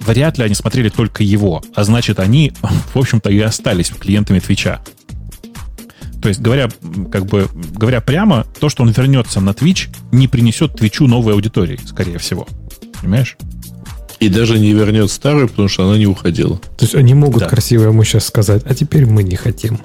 вряд 0.00 0.38
ли 0.38 0.44
они 0.44 0.54
смотрели 0.54 0.88
только 0.88 1.22
его. 1.22 1.62
А 1.74 1.84
значит, 1.84 2.20
они, 2.20 2.52
в 2.94 2.98
общем-то, 2.98 3.30
и 3.30 3.40
остались 3.40 3.90
клиентами 3.90 4.38
Твича. 4.38 4.80
То 6.20 6.28
есть, 6.28 6.40
говоря, 6.40 6.68
как 7.12 7.26
бы, 7.26 7.48
говоря 7.54 8.00
прямо, 8.00 8.44
то, 8.58 8.68
что 8.68 8.82
он 8.82 8.90
вернется 8.90 9.40
на 9.40 9.50
Twitch, 9.50 9.88
не 10.10 10.26
принесет 10.26 10.74
Твичу 10.74 11.06
новой 11.06 11.34
аудитории, 11.34 11.78
скорее 11.84 12.18
всего. 12.18 12.46
Понимаешь? 13.00 13.36
И 14.20 14.28
даже 14.28 14.58
не 14.58 14.72
вернет 14.72 15.10
старую, 15.10 15.48
потому 15.48 15.68
что 15.68 15.88
она 15.88 15.96
не 15.96 16.06
уходила. 16.06 16.58
То 16.76 16.84
есть 16.84 16.94
они 16.94 17.14
могут 17.14 17.40
да. 17.40 17.48
красиво 17.48 17.84
ему 17.84 18.02
сейчас 18.04 18.26
сказать, 18.26 18.62
а 18.64 18.74
теперь 18.74 19.06
мы 19.06 19.22
не 19.22 19.36
хотим. 19.36 19.80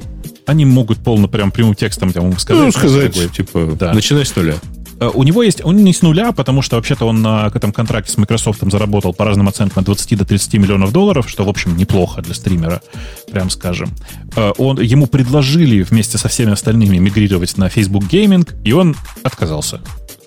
Они 0.46 0.66
могут 0.66 0.98
полно 1.00 1.28
прям 1.28 1.52
прямым 1.52 1.76
текстом 1.76 2.12
там, 2.12 2.38
сказать. 2.38 2.64
Ну, 2.64 2.72
сказать, 2.72 3.32
типа, 3.32 3.76
да. 3.80 3.94
начинай 3.94 4.26
с 4.26 4.36
нуля. 4.36 4.56
Э, 5.00 5.12
у 5.14 5.24
него 5.24 5.44
есть, 5.44 5.64
он 5.64 5.78
не 5.78 5.94
с 5.94 6.02
нуля, 6.02 6.32
потому 6.32 6.62
что 6.62 6.78
вообще-то 6.78 7.06
он 7.06 7.22
на 7.22 7.52
этом 7.54 7.72
контракте 7.72 8.12
с 8.12 8.18
Microsoft 8.18 8.60
заработал 8.72 9.14
по 9.14 9.26
разным 9.26 9.48
оценкам 9.48 9.82
от 9.82 9.86
20 9.86 10.18
до 10.18 10.26
30 10.26 10.54
миллионов 10.56 10.92
долларов, 10.92 11.30
что, 11.30 11.44
в 11.44 11.50
общем, 11.50 11.76
неплохо 11.78 12.22
для 12.22 12.34
стримера, 12.34 12.82
прям 13.32 13.50
скажем. 13.50 13.92
Э, 14.36 14.52
он, 14.58 14.80
ему 14.80 15.08
предложили 15.08 15.82
вместе 15.84 16.18
со 16.18 16.28
всеми 16.28 16.54
остальными 16.54 16.98
мигрировать 16.98 17.58
на 17.58 17.70
Facebook 17.70 18.04
Gaming, 18.06 18.50
и 18.64 18.72
он 18.72 18.96
отказался. 19.24 19.82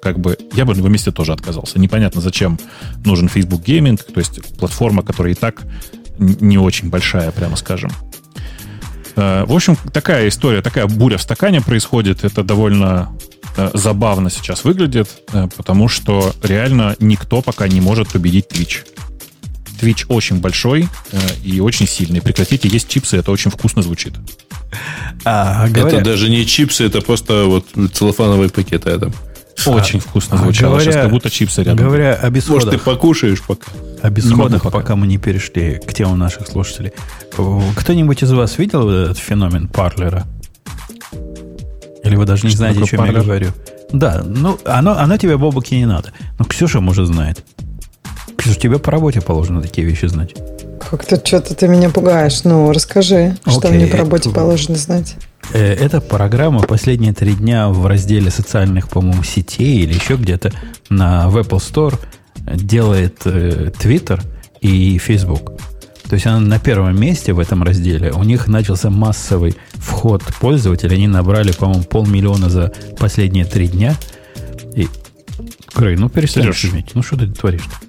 Как 0.07 0.21
бы 0.21 0.39
я 0.55 0.65
бы 0.65 0.73
на 0.75 0.79
его 0.79 0.89
месте 0.89 1.11
тоже 1.11 1.33
отказался. 1.33 1.81
Непонятно, 1.81 2.21
зачем 2.21 2.59
нужен 3.05 3.29
Facebook 3.29 3.63
Gaming, 3.63 3.97
то 3.97 4.21
есть 4.21 4.57
платформа, 4.57 5.03
которая 5.03 5.33
и 5.33 5.37
так 5.37 5.65
не 6.19 6.59
очень 6.59 6.91
большая, 6.91 7.33
прямо 7.33 7.57
скажем. 7.57 7.91
Э, 9.17 9.45
в 9.45 9.53
общем, 9.53 9.77
такая 9.93 10.29
история, 10.29 10.63
такая 10.63 10.87
буря 10.87 11.17
в 11.17 11.23
стакане 11.23 11.61
происходит. 11.61 12.25
Это 12.25 12.45
довольно 12.45 13.11
Э, 13.57 13.71
забавно 13.73 14.31
сейчас 14.31 14.65
выглядит, 14.65 15.09
э, 15.33 15.49
потому 15.57 15.89
что 15.89 16.35
реально 16.43 16.95
никто 17.01 17.41
пока 17.41 17.69
не 17.69 17.81
может 17.81 18.09
победить 18.09 18.47
Twitch. 18.51 18.87
Twitch 19.81 20.07
очень 20.09 20.41
большой 20.41 20.89
и 21.45 21.61
очень 21.61 21.87
сильный. 21.87 22.23
Прекратите 22.23 22.67
есть 22.67 22.89
чипсы, 22.89 23.19
это 23.19 23.31
очень 23.31 23.51
вкусно 23.51 23.83
звучит. 23.83 24.15
А, 25.25 25.69
говоря... 25.69 25.99
Это 25.99 26.05
даже 26.05 26.31
не 26.31 26.47
чипсы, 26.47 26.85
это 26.85 27.03
просто 27.03 27.45
вот 27.45 27.67
целлофановый 27.93 28.49
пакет 28.49 28.87
это. 28.87 29.13
Очень 29.67 29.99
а, 29.99 30.03
вкусно 30.03 30.39
звучало. 30.39 30.73
Говоря, 30.75 30.85
Сейчас 30.85 31.03
как 31.03 31.11
будто 31.11 31.31
чипсы 31.31 31.63
рядом. 31.63 31.87
Говоря 31.87 32.15
об 32.15 32.37
исходах. 32.37 32.65
Может, 32.67 32.79
ты 32.79 32.85
покушаешь 32.85 33.43
пока? 33.43 33.71
Об 34.03 34.19
исходах, 34.19 34.63
пока. 34.63 34.79
пока 34.79 34.97
мы 34.97 35.07
не 35.07 35.19
перешли 35.19 35.81
к 35.85 35.95
тему 35.95 36.17
наших 36.17 36.47
слушателей. 36.47 36.93
Кто-нибудь 37.77 38.23
из 38.23 38.33
вас 38.33 38.59
видел 38.59 38.89
этот 38.89 39.19
феномен 39.19 39.69
парлера? 39.69 40.27
Или 42.05 42.17
вы 42.17 42.25
даже 42.25 42.45
не 42.45 42.51
Что 42.51 42.59
знаете, 42.59 42.83
о 42.83 42.87
чем 42.87 43.05
я 43.05 43.13
говорю? 43.13 43.49
Да, 43.93 44.23
ну, 44.25 44.59
оно, 44.65 44.99
оно 44.99 45.17
тебе, 45.17 45.37
Бобуки, 45.37 45.75
не 45.75 45.87
надо. 45.87 46.13
Но 46.39 46.45
Ксюша, 46.45 46.81
может, 46.81 47.07
знает. 47.07 47.45
Ксюша, 48.37 48.59
тебе 48.59 48.79
по 48.79 48.91
работе 48.91 49.21
положено 49.21 49.63
такие 49.63 49.87
вещи 49.87 50.07
знать. 50.07 50.35
Как-то 50.91 51.21
что-то 51.25 51.55
ты 51.55 51.67
меня 51.67 51.91
пугаешь. 51.91 52.45
Ну, 52.45 52.71
расскажи, 52.71 53.37
okay. 53.45 53.51
что 53.51 53.69
мне 53.69 53.87
по 53.87 53.97
работе 53.97 54.31
положено 54.31 54.77
знать. 54.77 55.17
Э, 55.53 55.73
эта 55.75 56.01
программа 56.01 56.63
последние 56.63 57.13
три 57.13 57.35
дня 57.35 57.69
в 57.69 57.87
разделе 57.87 58.31
социальных, 58.31 58.89
по-моему, 58.89 59.23
сетей 59.23 59.83
или 59.83 59.95
еще 59.95 60.17
где-то 60.17 60.53
на 60.89 61.29
в 61.29 61.37
Apple 61.37 61.59
Store 61.59 61.99
делает 62.55 63.23
э, 63.25 63.71
Twitter 63.79 64.23
и 64.61 64.99
Facebook. 64.99 65.53
То 66.09 66.15
есть 66.15 66.27
она 66.27 66.39
на 66.39 66.59
первом 66.59 67.01
месте 67.01 67.33
в 67.33 67.41
этом 67.41 67.63
разделе. 67.63 68.13
У 68.13 68.23
них 68.23 68.47
начался 68.47 68.91
массовый 68.91 69.57
вход 69.75 70.23
пользователей. 70.41 70.97
Они 70.97 71.09
набрали, 71.09 71.53
по-моему, 71.53 71.83
полмиллиона 71.83 72.49
за 72.49 72.73
последние 72.99 73.45
три 73.45 73.67
дня. 73.67 73.97
И, 74.75 74.89
Грей, 75.75 75.97
ну 75.97 76.09
перестань 76.09 76.53
шуметь. 76.53 76.95
Ну 76.95 77.03
что 77.03 77.17
ты 77.17 77.27
творишь-то? 77.33 77.87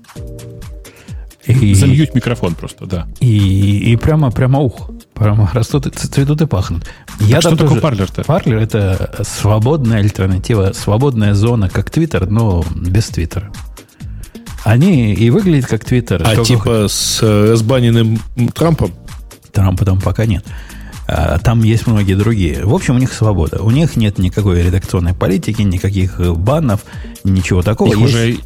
И, 1.48 1.76
Замьють 1.76 2.16
микрофон 2.16 2.56
просто, 2.56 2.86
да. 2.86 3.08
И, 3.22 3.92
и 3.92 3.98
прямо, 3.98 4.32
прямо 4.32 4.60
ух. 4.60 4.90
Прямо 5.18 5.50
растут, 5.54 5.88
цветут 5.96 6.42
и 6.42 6.46
пахнут. 6.46 6.86
Я 7.20 7.42
что 7.42 7.56
такое 7.56 7.82
парлер-то? 7.82 8.24
Парлер– 8.24 8.58
это 8.60 9.24
свободная 9.24 10.00
альтернатива, 10.00 10.74
свободная 10.74 11.34
зона, 11.34 11.70
как 11.70 11.90
Твиттер, 11.90 12.30
но 12.30 12.64
без 12.76 13.08
Твиттера. 13.08 13.52
Они 14.64 15.14
и 15.14 15.30
выглядят 15.30 15.68
как 15.68 15.86
Твиттер. 15.86 16.22
А 16.26 16.44
типа 16.44 16.88
с, 16.88 17.20
э, 17.22 17.56
с 17.56 17.62
баненным 17.62 18.20
Трампом? 18.54 18.92
Трампа 19.52 19.86
там 19.86 20.00
пока 20.02 20.26
нет. 20.26 20.46
А, 21.08 21.40
там 21.40 21.64
есть 21.64 21.88
многие 21.88 22.16
другие. 22.16 22.66
В 22.66 22.74
общем, 22.74 22.96
у 22.96 23.00
них 23.00 23.14
свобода. 23.14 23.64
У 23.64 23.72
них 23.72 23.96
нет 23.96 24.18
никакой 24.18 24.62
редакционной 24.62 25.14
политики, 25.14 25.62
никаких 25.62 26.20
банов, 26.36 26.82
ничего 27.24 27.64
такого. 27.64 27.94
Их, 27.94 27.98
есть... 27.98 28.14
уже, 28.14 28.38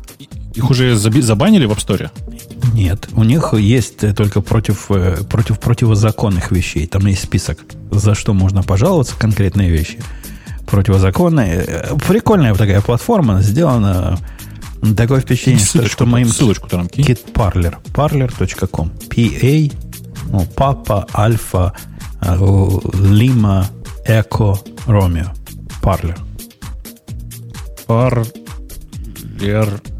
их 0.53 0.69
уже 0.69 0.95
забанили 0.95 1.65
в 1.65 1.71
App 1.71 1.85
Store? 1.85 2.11
Нет. 2.73 3.09
У 3.13 3.23
них 3.23 3.53
есть 3.53 4.15
только 4.15 4.41
против, 4.41 4.91
э, 4.91 5.23
против 5.29 5.59
противозаконных 5.59 6.51
вещей. 6.51 6.87
Там 6.87 7.05
есть 7.05 7.23
список, 7.23 7.59
за 7.91 8.15
что 8.15 8.33
можно 8.33 8.63
пожаловаться, 8.63 9.15
конкретные 9.17 9.69
вещи. 9.69 10.01
Противозаконные. 10.67 11.65
Э, 11.67 11.97
прикольная 12.07 12.53
такая 12.53 12.81
платформа, 12.81 13.41
сделана 13.41 14.17
Такое 14.97 15.21
впечатление, 15.21 15.63
что, 15.63 15.87
что 15.87 16.05
моим... 16.07 16.27
Ссылочку 16.27 16.67
там 16.67 16.89
кинь. 16.89 17.05
Parler. 17.05 17.75
Parler.com. 17.93 18.89
P-A, 19.09 19.69
ну, 20.31 20.47
Папа, 20.55 21.05
Альфа, 21.13 21.73
Лима, 22.93 23.67
Эко, 24.05 24.57
Ромео. 24.87 25.33
Parler. 25.83 26.17
Parler 27.87 29.90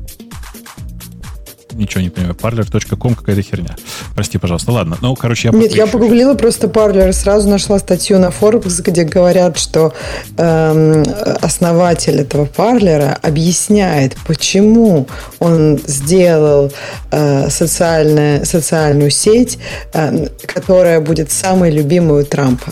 ничего 1.74 2.02
не 2.02 2.10
понимаю. 2.10 2.36
Parler.com 2.36 3.16
какая-то 3.16 3.42
херня. 3.42 3.76
Прости, 4.16 4.38
пожалуйста. 4.38 4.72
Ладно. 4.72 4.98
Ну, 5.02 5.16
короче, 5.16 5.50
я 5.50 5.58
Нет, 5.58 5.76
я 5.76 5.88
погуглила 5.88 6.34
просто 6.36 6.68
Parler 6.68 7.12
сразу 7.14 7.50
нашла 7.50 7.80
статью 7.80 8.20
на 8.20 8.30
Forbes, 8.30 8.82
где 8.84 9.04
говорят, 9.04 9.58
что 9.58 9.94
эм, 10.38 11.04
основатель 11.42 12.22
этого 12.22 12.46
Парлера 12.46 13.18
объясняет, 13.22 14.16
почему 14.28 15.08
он 15.40 15.80
сделал 15.86 16.72
э, 17.12 17.50
социальное, 17.50 18.46
социальную 18.46 19.12
сеть, 19.12 19.58
э, 19.94 20.28
которая 20.46 21.02
будет 21.02 21.32
самой 21.32 21.72
любимой 21.72 22.24
у 22.24 22.26
Трампа. 22.26 22.72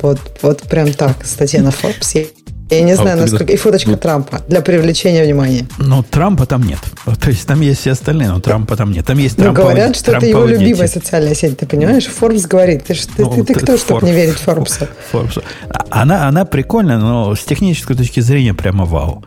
Вот, 0.00 0.18
вот 0.42 0.62
прям 0.62 0.92
так, 0.92 1.24
статья 1.24 1.62
на 1.62 1.70
Forbes. 1.70 2.28
Я 2.70 2.82
не 2.82 2.92
а 2.92 2.96
знаю, 2.96 3.18
а 3.18 3.20
насколько... 3.22 3.52
И 3.52 3.56
фоточка 3.56 3.90
вот. 3.90 4.00
Трампа 4.00 4.42
для 4.46 4.60
привлечения 4.60 5.24
внимания. 5.24 5.66
Но 5.78 6.02
Трампа 6.02 6.46
там 6.46 6.62
нет. 6.62 6.78
То 7.20 7.30
есть 7.30 7.46
там 7.46 7.60
есть 7.60 7.80
все 7.80 7.92
остальные, 7.92 8.28
но 8.28 8.40
Трампа 8.40 8.76
там 8.76 8.92
нет. 8.92 9.06
Там 9.06 9.18
есть 9.18 9.38
Ну, 9.38 9.52
говорят, 9.52 9.96
что 9.96 10.12
это 10.12 10.26
его 10.26 10.44
любимая 10.44 10.88
социальная 10.88 11.34
сеть. 11.34 11.58
Ты 11.58 11.66
понимаешь? 11.66 12.06
Форбс 12.06 12.46
говорит. 12.46 12.84
Ты, 12.84 12.94
ты, 12.94 13.22
ну, 13.22 13.44
ты, 13.44 13.44
ты 13.44 13.54
кто, 13.54 13.76
чтобы 13.76 14.06
не 14.06 14.12
верить 14.12 14.36
Форбсу? 14.36 14.86
Форбсу. 15.10 15.42
Она, 15.90 16.28
она 16.28 16.44
прикольная, 16.44 16.98
но 16.98 17.34
с 17.34 17.44
технической 17.44 17.96
точки 17.96 18.20
зрения 18.20 18.54
прямо 18.54 18.84
вау. 18.84 19.24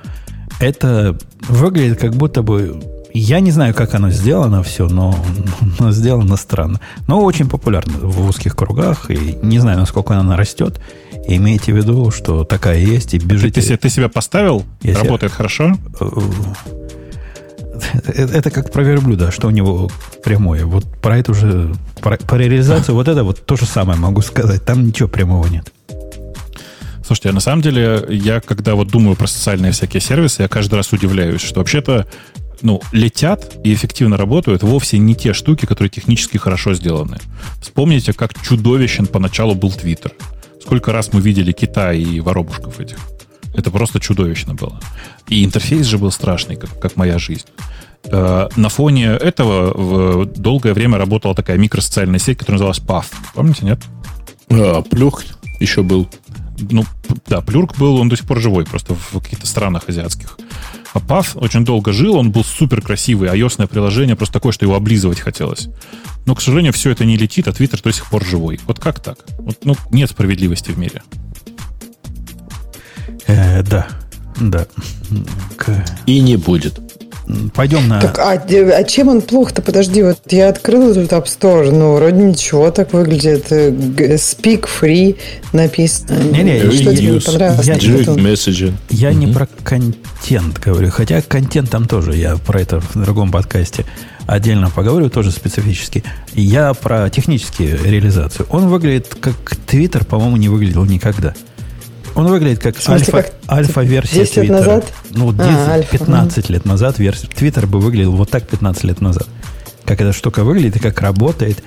Это 0.60 1.18
выглядит 1.48 2.00
как 2.00 2.16
будто 2.16 2.44
бы 2.44 2.80
я 3.20 3.40
не 3.40 3.52
знаю, 3.52 3.74
как 3.74 3.94
оно 3.94 4.10
сделано 4.10 4.64
все, 4.64 4.88
но, 4.88 5.16
но 5.80 5.92
сделано 5.92 6.38
странно. 6.38 6.80
Но 7.08 7.22
очень 7.22 7.50
популярно 7.50 7.94
в 8.00 8.28
узких 8.28 8.56
кругах. 8.56 9.10
И 9.12 9.38
не 9.42 9.60
знаю, 9.60 9.80
насколько 9.80 10.16
она 10.16 10.38
растет. 10.38 10.80
Имейте 11.28 11.74
в 11.74 11.78
виду, 11.78 12.12
что 12.12 12.44
такая 12.44 12.80
есть, 12.80 13.14
и 13.14 13.18
бежите. 13.20 13.62
Ты, 13.62 13.68
ты, 13.68 13.78
ты 13.78 13.90
себя 13.90 14.10
поставил? 14.10 14.66
Я 14.82 14.96
Работает 14.98 15.32
себя... 15.32 15.38
хорошо? 15.38 15.78
Это, 18.06 18.38
это 18.38 18.52
как 18.52 18.72
про 18.72 18.84
верблюда, 18.84 19.32
что 19.32 19.48
у 19.48 19.52
него 19.52 19.90
прямое. 20.24 20.66
Вот 20.66 20.86
про 21.02 21.18
это 21.18 21.32
уже, 21.32 21.74
про, 22.02 22.18
про 22.18 22.38
реализацию 22.38 22.96
вот 22.96 23.08
это 23.08 23.24
вот 23.24 23.46
то 23.46 23.56
же 23.56 23.66
самое 23.66 24.00
могу 24.00 24.22
сказать. 24.22 24.64
Там 24.64 24.86
ничего 24.86 25.10
прямого 25.10 25.48
нет. 25.48 25.72
Слушайте, 27.06 27.30
а 27.30 27.34
на 27.34 27.40
самом 27.42 27.62
деле, 27.62 28.06
я 28.10 28.40
когда 28.40 28.76
вот 28.76 28.88
думаю 28.88 29.18
про 29.18 29.28
социальные 29.28 29.74
всякие 29.74 30.00
сервисы, 30.00 30.44
я 30.44 30.48
каждый 30.48 30.76
раз 30.76 30.94
удивляюсь, 30.94 31.42
что 31.42 31.60
вообще-то 31.60 32.08
ну, 32.62 32.82
летят 32.92 33.58
и 33.64 33.74
эффективно 33.74 34.18
работают 34.18 34.64
вовсе 34.64 34.98
не 34.98 35.16
те 35.16 35.34
штуки, 35.34 35.66
которые 35.66 35.90
технически 35.90 36.38
хорошо 36.38 36.74
сделаны. 36.74 37.18
Вспомните, 37.62 38.14
как 38.14 38.40
чудовищен 38.42 39.08
поначалу 39.08 39.56
был 39.56 39.72
Твиттер. 39.72 40.14
Сколько 40.62 40.92
раз 40.92 41.12
мы 41.14 41.22
видели 41.22 41.52
Китай 41.52 42.00
и 42.00 42.20
воробушков 42.20 42.80
этих. 42.80 42.98
Это 43.54 43.72
просто 43.72 44.00
чудовищно 44.00 44.54
было. 44.54 44.80
И 45.28 45.44
интерфейс 45.44 45.86
же 45.86 45.98
был 45.98 46.12
страшный, 46.12 46.56
как, 46.56 46.80
как 46.80 46.96
моя 46.96 47.18
жизнь. 47.20 47.48
Э, 48.06 48.48
на 48.56 48.70
фоне 48.70 49.08
этого 49.08 50.26
долгое 50.26 50.74
время 50.74 50.98
работала 50.98 51.36
такая 51.36 51.58
микросоциальная 51.58 52.20
сеть, 52.20 52.38
которая 52.38 52.62
называлась 52.62 52.80
PAF. 52.80 53.06
Помните, 53.34 53.66
нет? 53.66 53.80
А, 54.50 54.82
Плюх 54.82 55.24
еще 55.60 55.84
был. 55.84 56.08
Ну, 56.60 56.86
да, 57.28 57.42
Плюрк 57.42 57.78
был, 57.78 57.98
он 57.98 58.10
до 58.10 58.16
сих 58.16 58.28
пор 58.28 58.40
живой, 58.40 58.66
просто 58.66 58.94
в 58.94 59.20
каких-то 59.20 59.48
странах 59.48 59.84
азиатских. 59.88 60.38
А 60.94 61.00
PAF 61.00 61.38
очень 61.40 61.64
долго 61.64 61.94
жил, 61.94 62.16
он 62.16 62.32
был 62.32 62.44
супер 62.44 62.82
красивый, 62.82 63.30
ios 63.30 63.66
приложение 63.68 64.16
просто 64.16 64.34
такое, 64.34 64.52
что 64.52 64.66
его 64.66 64.76
облизывать 64.76 65.20
хотелось. 65.20 65.70
Но, 66.26 66.36
к 66.36 66.42
сожалению, 66.42 66.74
все 66.74 66.92
это 66.92 67.06
не 67.06 67.18
летит, 67.18 67.48
а 67.48 67.54
Твиттер 67.54 67.82
до 67.82 67.92
сих 67.92 68.10
пор 68.10 68.26
живой. 68.26 68.60
Вот 68.66 68.80
как 68.80 69.00
так? 69.00 69.20
Вот, 69.40 69.60
ну, 69.64 69.76
нет 69.92 70.10
справедливости 70.10 70.72
в 70.72 70.78
мире. 70.78 71.02
Э, 73.28 73.64
да, 73.64 73.88
да. 74.40 74.68
И 76.06 76.20
не 76.20 76.36
будет. 76.36 76.91
Пойдем 77.54 77.88
на... 77.88 78.02
Так, 78.02 78.20
а, 78.20 78.32
а 78.32 78.84
чем 78.84 79.10
он 79.10 79.22
плох-то? 79.22 79.62
Подожди, 79.62 80.04
вот 80.04 80.20
я 80.30 80.50
открыл 80.50 80.92
этот 80.92 81.12
App 81.12 81.26
Store, 81.26 81.72
ну, 81.72 81.96
вроде 81.96 82.22
ничего 82.22 82.72
так 82.72 82.94
выглядит. 82.94 83.52
Э, 83.52 83.70
speak 83.70 84.68
free 84.68 85.18
написано. 85.54 86.20
Не-не, 86.20 86.72
что 86.72 86.96
тебе 86.96 87.12
не 87.12 87.20
понравилось? 87.20 87.68
Я, 87.68 87.76
messaging. 87.76 88.74
я 88.90 89.14
не 89.14 89.28
про 89.28 89.48
контент 89.64 90.60
говорю, 90.60 90.90
хотя 90.92 91.22
контент 91.22 91.70
там 91.70 91.88
тоже, 91.88 92.16
я 92.16 92.38
про 92.38 92.62
это 92.62 92.80
в 92.80 93.04
другом 93.04 93.32
подкасте 93.32 93.86
отдельно 94.28 94.70
поговорю, 94.70 95.10
тоже 95.10 95.32
специфически. 95.32 96.04
Я 96.34 96.74
про 96.74 97.10
технические 97.10 97.78
реализацию. 97.78 98.48
Он 98.50 98.68
выглядит 98.68 99.16
как 99.20 99.36
Twitter, 99.68 100.06
по-моему, 100.06 100.38
не 100.38 100.50
выглядел 100.50 100.86
никогда. 100.86 101.34
Он 102.16 102.28
выглядит 102.28 102.60
как 102.60 102.76
альфа, 102.88 103.12
как 103.12 103.34
альфа-версия 103.50 104.20
10 104.20 104.36
лет 104.38 104.50
назад? 104.50 104.94
Ну, 105.12 105.32
10, 105.32 105.46
а, 105.48 105.84
15 105.84 106.38
альфа. 106.38 106.54
лет 106.54 106.66
назад 106.66 107.00
версия. 107.00 107.28
Твиттер 107.28 107.68
бы 107.68 107.80
выглядел 107.80 108.14
вот 108.14 108.30
так 108.30 108.48
15 108.48 108.84
лет 108.84 109.02
назад. 109.02 109.28
Как 109.86 110.02
эта 110.02 110.14
штука 110.14 110.44
выглядит 110.44 110.78
и 110.78 110.80
как 110.80 111.02
работает. 111.02 111.64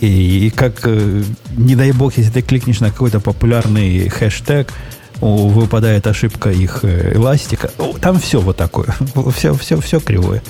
И, 0.00 0.46
и 0.46 0.50
как, 0.50 0.80
э, 0.84 1.22
не 1.56 1.74
дай 1.74 1.90
бог, 1.90 2.16
если 2.16 2.30
ты 2.30 2.42
кликнешь 2.42 2.80
на 2.80 2.90
какой-то 2.90 3.18
популярный 3.18 4.08
хэштег, 4.08 4.72
выпадает 5.20 6.06
ошибка 6.06 6.50
их 6.50 6.80
э, 6.82 7.14
эластика. 7.14 7.70
Там 8.00 8.20
все 8.20 8.40
вот 8.40 8.56
такое. 8.56 8.94
Все, 9.34 9.54
все, 9.54 9.80
все 9.80 10.00
кривое. 10.00 10.42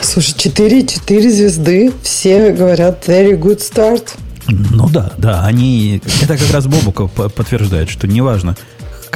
Слушай, 0.00 0.34
4, 0.36 0.86
4 0.86 1.32
звезды. 1.32 1.92
Все 2.02 2.52
говорят 2.52 3.08
very 3.08 3.38
good 3.38 3.58
start. 3.58 4.10
Ну 4.48 4.88
да, 4.88 5.12
да. 5.18 5.44
Они... 5.44 6.00
Это 6.22 6.36
как 6.36 6.50
раз 6.52 6.66
Бобуков 6.66 7.10
подтверждает, 7.12 7.90
что 7.90 8.06
неважно, 8.06 8.56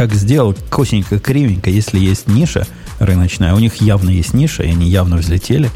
как 0.01 0.14
сделал 0.14 0.56
косенько, 0.70 1.18
кривенько, 1.18 1.68
если 1.68 1.98
есть 1.98 2.27
ниша 2.27 2.66
рыночная, 3.01 3.52
у 3.52 3.59
них 3.59 3.82
явно 3.82 4.09
есть 4.09 4.32
ниша, 4.32 4.62
и 4.62 4.70
они 4.70 4.89
явно 4.89 5.18
взлетели, 5.18 5.70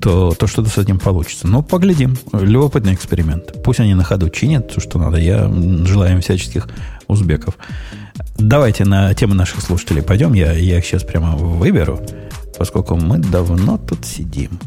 то, 0.00 0.32
то 0.32 0.46
что-то 0.46 0.70
с 0.70 0.78
этим 0.78 0.98
получится. 0.98 1.46
Но 1.46 1.62
поглядим. 1.62 2.16
Любопытный 2.32 2.94
эксперимент. 2.94 3.62
Пусть 3.62 3.78
они 3.78 3.92
на 3.92 4.04
ходу 4.04 4.30
чинят 4.30 4.72
то, 4.72 4.80
что 4.80 4.98
надо. 4.98 5.18
Я 5.18 5.52
желаю 5.84 6.14
им 6.14 6.22
всяческих 6.22 6.66
узбеков. 7.08 7.58
Давайте 8.38 8.86
на 8.86 9.12
тему 9.12 9.34
наших 9.34 9.60
слушателей 9.60 10.00
пойдем. 10.00 10.32
Я, 10.32 10.52
я 10.52 10.78
их 10.78 10.86
сейчас 10.86 11.02
прямо 11.02 11.36
выберу, 11.36 12.00
поскольку 12.56 12.96
мы 12.96 13.18
давно 13.18 13.76
тут 13.76 14.06
сидим. 14.06 14.58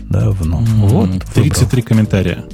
Давно. 0.00 0.62
Mm-hmm. 0.62 0.88
Вот. 0.88 1.24
33 1.34 1.66
выбрал. 1.66 1.82
комментария. 1.84 2.44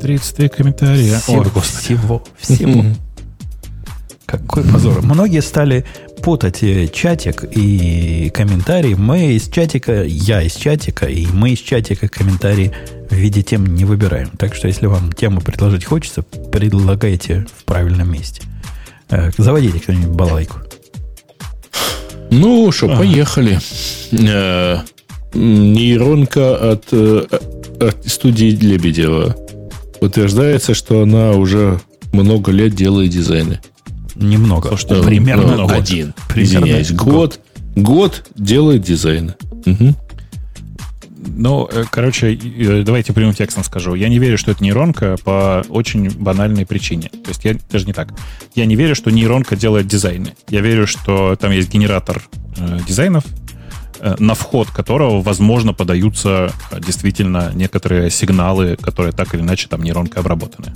33 0.00 0.48
комментария. 0.48 1.18
Всего, 1.18 1.42
Ой, 1.42 1.60
всего, 1.60 2.24
всего. 2.38 2.80
Mm-hmm. 2.80 2.96
Какой 4.30 4.62
позор. 4.62 5.02
Многие 5.02 5.42
стали 5.42 5.84
путать 6.22 6.62
э, 6.62 6.86
чатик 6.86 7.42
и 7.50 8.30
комментарии. 8.32 8.94
Мы 8.94 9.32
из 9.32 9.48
чатика, 9.48 10.04
я 10.04 10.40
из 10.40 10.54
чатика, 10.54 11.06
и 11.06 11.26
мы 11.26 11.50
из 11.50 11.58
чатика 11.58 12.06
комментарии 12.06 12.72
в 13.10 13.14
виде 13.14 13.42
тем 13.42 13.66
не 13.74 13.84
выбираем. 13.84 14.30
Так 14.38 14.54
что, 14.54 14.68
если 14.68 14.86
вам 14.86 15.12
тему 15.12 15.40
предложить 15.40 15.84
хочется, 15.84 16.22
предлагайте 16.22 17.44
в 17.58 17.64
правильном 17.64 18.12
месте. 18.12 18.42
Э, 19.08 19.30
заводите 19.36 19.80
кто-нибудь 19.80 20.10
балайку. 20.10 20.58
Ну 22.30 22.70
что, 22.70 22.86
поехали. 22.86 23.58
Э, 24.12 24.78
нейронка 25.34 26.72
от, 26.72 26.92
от 26.92 28.06
студии 28.06 28.50
Лебедева. 28.50 29.34
Утверждается, 30.00 30.74
что 30.74 31.02
она 31.02 31.32
уже 31.32 31.80
много 32.12 32.52
лет 32.52 32.76
делает 32.76 33.10
дизайны. 33.10 33.60
Немного. 34.20 34.68
То, 34.68 34.76
что 34.76 35.02
примерно 35.02 35.56
ну, 35.56 35.66
год. 35.66 35.72
один. 35.72 36.14
Примерно 36.28 36.64
Извиняюсь, 36.64 36.92
год. 36.92 37.40
Год 37.76 38.24
делает 38.36 38.82
дизайн. 38.82 39.34
Угу. 39.66 39.94
Ну, 41.36 41.68
э, 41.70 41.84
короче, 41.90 42.34
э, 42.34 42.82
давайте 42.82 43.12
прямым 43.12 43.34
текстом 43.34 43.64
скажу. 43.64 43.94
Я 43.94 44.08
не 44.08 44.18
верю, 44.18 44.38
что 44.38 44.50
это 44.50 44.62
нейронка 44.64 45.16
по 45.24 45.64
очень 45.68 46.10
банальной 46.10 46.66
причине. 46.66 47.08
То 47.08 47.28
есть 47.28 47.44
я 47.44 47.56
даже 47.70 47.86
не 47.86 47.92
так. 47.92 48.12
Я 48.54 48.66
не 48.66 48.74
верю, 48.74 48.94
что 48.94 49.10
нейронка 49.10 49.56
делает 49.56 49.86
дизайны. 49.86 50.34
Я 50.48 50.60
верю, 50.60 50.86
что 50.86 51.36
там 51.36 51.50
есть 51.52 51.70
генератор 51.70 52.22
э, 52.56 52.80
дизайнов, 52.86 53.24
на 54.18 54.34
вход 54.34 54.70
которого, 54.70 55.22
возможно, 55.22 55.72
подаются 55.72 56.52
э, 56.70 56.80
действительно 56.80 57.50
некоторые 57.54 58.10
сигналы, 58.10 58.76
которые 58.76 59.12
так 59.12 59.34
или 59.34 59.42
иначе 59.42 59.68
там 59.68 59.82
нейронкой 59.82 60.20
обработаны. 60.20 60.72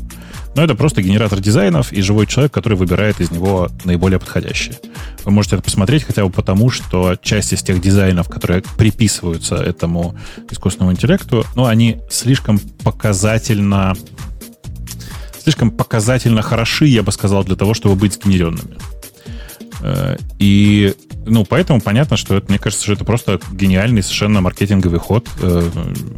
Но 0.55 0.63
это 0.63 0.75
просто 0.75 1.03
генератор 1.03 1.41
дизайнов 1.41 1.93
и 1.93 2.01
живой 2.01 2.27
человек, 2.27 2.53
который 2.53 2.79
выбирает 2.79 3.21
из 3.21 3.31
него 3.31 3.69
наиболее 3.85 4.21
подходящие. 4.21 4.79
Вы 5.25 5.33
можете 5.33 5.57
это 5.57 5.65
посмотреть 5.65 6.05
хотя 6.05 6.25
бы 6.25 6.31
потому, 6.31 6.71
что 6.71 7.17
часть 7.21 7.53
из 7.53 7.63
тех 7.63 7.81
дизайнов, 7.81 8.29
которые 8.29 8.63
приписываются 8.79 9.57
этому 9.57 10.15
искусственному 10.51 10.93
интеллекту, 10.93 11.45
ну, 11.57 11.65
они 11.65 12.01
слишком 12.11 12.59
показательно 12.85 13.95
слишком 15.43 15.71
показательно 15.71 16.41
хороши, 16.41 16.87
я 16.87 17.03
бы 17.03 17.13
сказал, 17.13 17.45
для 17.45 17.55
того, 17.55 17.75
чтобы 17.75 17.97
быть 17.97 18.15
сгенеренными. 18.15 18.77
Э, 19.83 20.17
и 20.39 20.95
ну, 21.27 21.45
поэтому 21.45 21.81
понятно, 21.81 22.17
что 22.17 22.37
это, 22.37 22.47
мне 22.49 22.59
кажется, 22.59 22.85
что 22.85 22.93
это 22.93 23.05
просто 23.05 23.41
гениальный 23.53 24.03
совершенно 24.03 24.41
маркетинговый 24.41 24.99
ход. 24.99 25.29
Э, 25.41 25.69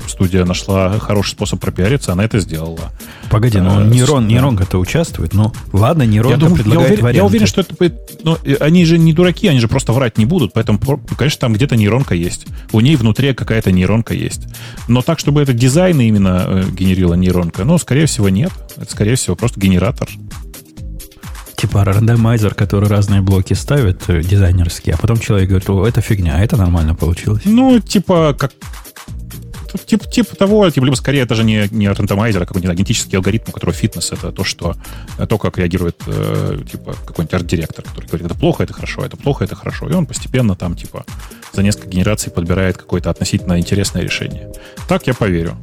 студия 0.08 0.44
нашла 0.44 0.98
хороший 0.98 1.30
способ 1.30 1.60
пропиариться, 1.60 2.12
она 2.12 2.24
это 2.24 2.40
сделала. 2.40 2.92
Погоди, 3.30 3.58
ну 3.58 3.80
э, 3.80 3.84
нейрон, 3.86 4.26
нейронка-то 4.26 4.78
участвует. 4.78 5.34
Ну, 5.34 5.52
ладно, 5.72 6.02
нейронка 6.02 6.50
предлагает 6.50 6.66
я 6.66 6.78
уверен, 6.78 7.02
варианты. 7.02 7.16
Я 7.16 7.24
уверен, 7.24 7.46
что 7.46 7.60
это... 7.60 7.74
Ну, 8.22 8.38
они 8.60 8.84
же 8.84 8.98
не 8.98 9.12
дураки, 9.12 9.48
они 9.48 9.60
же 9.60 9.68
просто 9.68 9.92
врать 9.92 10.18
не 10.18 10.26
будут, 10.26 10.52
поэтому, 10.52 10.78
конечно, 11.16 11.40
там 11.40 11.52
где-то 11.52 11.76
нейронка 11.76 12.14
есть. 12.14 12.46
У 12.72 12.80
ней 12.80 12.96
внутри 12.96 13.34
какая-то 13.34 13.72
нейронка 13.72 14.14
есть. 14.14 14.42
Но 14.88 15.02
так, 15.02 15.18
чтобы 15.18 15.42
это 15.42 15.52
дизайн 15.52 16.00
именно 16.00 16.44
э, 16.46 16.64
генерила 16.70 17.14
нейронка, 17.14 17.64
ну, 17.64 17.78
скорее 17.78 18.06
всего, 18.06 18.28
нет. 18.28 18.52
Это, 18.76 18.90
скорее 18.90 19.16
всего, 19.16 19.36
просто 19.36 19.60
генератор 19.60 20.08
типа 21.66 21.84
рандомайзер, 21.84 22.54
который 22.54 22.88
разные 22.88 23.20
блоки 23.20 23.54
ставит, 23.54 24.08
э, 24.08 24.22
дизайнерские, 24.22 24.94
а 24.94 24.98
потом 24.98 25.18
человек 25.18 25.48
говорит, 25.48 25.68
о, 25.68 25.86
это 25.86 26.00
фигня, 26.00 26.36
а 26.36 26.40
это 26.40 26.56
нормально 26.56 26.94
получилось. 26.94 27.42
Ну, 27.44 27.80
типа, 27.80 28.36
как 28.38 28.52
типа, 29.84 30.06
типа 30.06 30.36
того, 30.36 30.70
типа, 30.70 30.84
либо 30.84 30.94
скорее 30.94 31.22
это 31.22 31.34
же 31.34 31.42
не, 31.42 31.68
не 31.72 31.88
рандомайзер, 31.88 32.42
а 32.42 32.46
какой-нибудь 32.46 32.76
генетический 32.76 33.18
алгоритм, 33.18 33.50
у 33.50 33.52
которого 33.52 33.74
фитнес 33.74 34.12
это 34.12 34.30
то, 34.30 34.44
что 34.44 34.76
то, 35.28 35.38
как 35.38 35.58
реагирует 35.58 35.96
э, 36.06 36.60
типа 36.70 36.94
какой-нибудь 37.04 37.34
арт-директор, 37.34 37.84
который 37.84 38.06
говорит, 38.06 38.26
это 38.26 38.34
плохо, 38.36 38.62
это 38.62 38.72
хорошо, 38.72 39.04
это 39.04 39.16
плохо, 39.16 39.44
это 39.44 39.56
хорошо. 39.56 39.88
И 39.88 39.92
он 39.92 40.06
постепенно 40.06 40.54
там, 40.54 40.76
типа, 40.76 41.04
за 41.52 41.62
несколько 41.62 41.88
генераций 41.88 42.30
подбирает 42.30 42.76
какое-то 42.76 43.10
относительно 43.10 43.58
интересное 43.58 44.02
решение. 44.02 44.52
Так 44.88 45.06
я 45.08 45.14
поверю. 45.14 45.56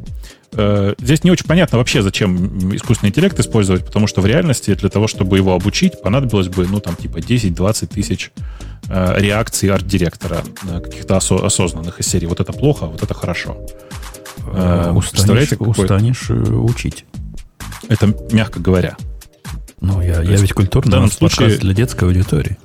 Э, 0.55 0.93
здесь 0.99 1.23
не 1.23 1.31
очень 1.31 1.45
понятно 1.45 1.77
вообще, 1.77 2.01
зачем 2.01 2.75
искусственный 2.75 3.09
интеллект 3.09 3.39
использовать, 3.39 3.85
потому 3.85 4.07
что 4.07 4.21
в 4.21 4.25
реальности 4.25 4.73
для 4.75 4.89
того, 4.89 5.07
чтобы 5.07 5.37
его 5.37 5.53
обучить, 5.53 6.01
понадобилось 6.01 6.47
бы, 6.47 6.67
ну, 6.67 6.79
там, 6.79 6.95
типа 6.95 7.17
10-20 7.17 7.87
тысяч 7.87 8.31
э, 8.87 9.15
реакций 9.19 9.69
арт-директора, 9.69 10.43
э, 10.69 10.79
каких-то 10.79 11.15
осо- 11.15 11.43
осознанных 11.43 11.99
из 11.99 12.07
серии. 12.07 12.27
Вот 12.27 12.39
это 12.39 12.53
плохо, 12.53 12.85
вот 12.85 13.01
это 13.01 13.13
хорошо. 13.13 13.57
Устанешь, 14.95 15.49
устанешь 15.59 16.29
учить. 16.29 17.05
Это 17.89 18.13
мягко 18.31 18.59
говоря. 18.59 18.97
Ну, 19.81 20.01
я, 20.01 20.21
я 20.21 20.37
ведь 20.37 20.53
культурный 20.53 20.89
в 20.89 20.91
данном 20.91 21.11
случае 21.11 21.57
для 21.57 21.73
детской 21.73 22.05
аудитории. 22.05 22.57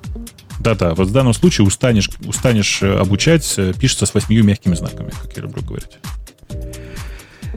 Да-да, 0.59 0.93
вот 0.93 1.07
в 1.07 1.11
данном 1.11 1.33
случае 1.33 1.65
устанешь, 1.65 2.09
устанешь 2.25 2.83
обучать, 2.83 3.59
пишется 3.79 4.05
с 4.05 4.13
восьмию 4.13 4.43
мягкими 4.43 4.75
знаками, 4.75 5.11
как 5.21 5.35
я 5.35 5.43
люблю 5.43 5.63
говорить. 5.63 5.99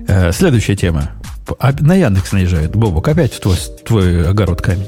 Э, 0.09 0.33
следующая 0.33 0.77
тема. 0.77 1.11
А, 1.59 1.73
на 1.81 1.95
Яндекс 1.95 2.33
наезжает. 2.33 2.75
Бобок, 2.75 3.09
опять 3.09 3.33
в 3.35 3.41
твой, 3.41 3.57
твой 3.85 4.29
огород 4.29 4.61
камень. 4.63 4.87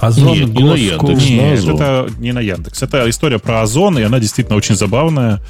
Озон, 0.00 0.38
Нет, 0.38 0.48
не 0.48 0.64
на 0.64 0.74
Яндекс. 0.74 1.28
Нет, 1.28 1.64
на 1.64 1.72
это 1.74 2.10
не 2.18 2.32
на 2.32 2.40
Яндекс. 2.40 2.82
Это 2.82 3.08
история 3.08 3.38
про 3.38 3.62
Озон, 3.62 3.98
и 3.98 4.02
она 4.02 4.18
действительно 4.18 4.56
очень 4.56 4.74
забавная. 4.74 5.40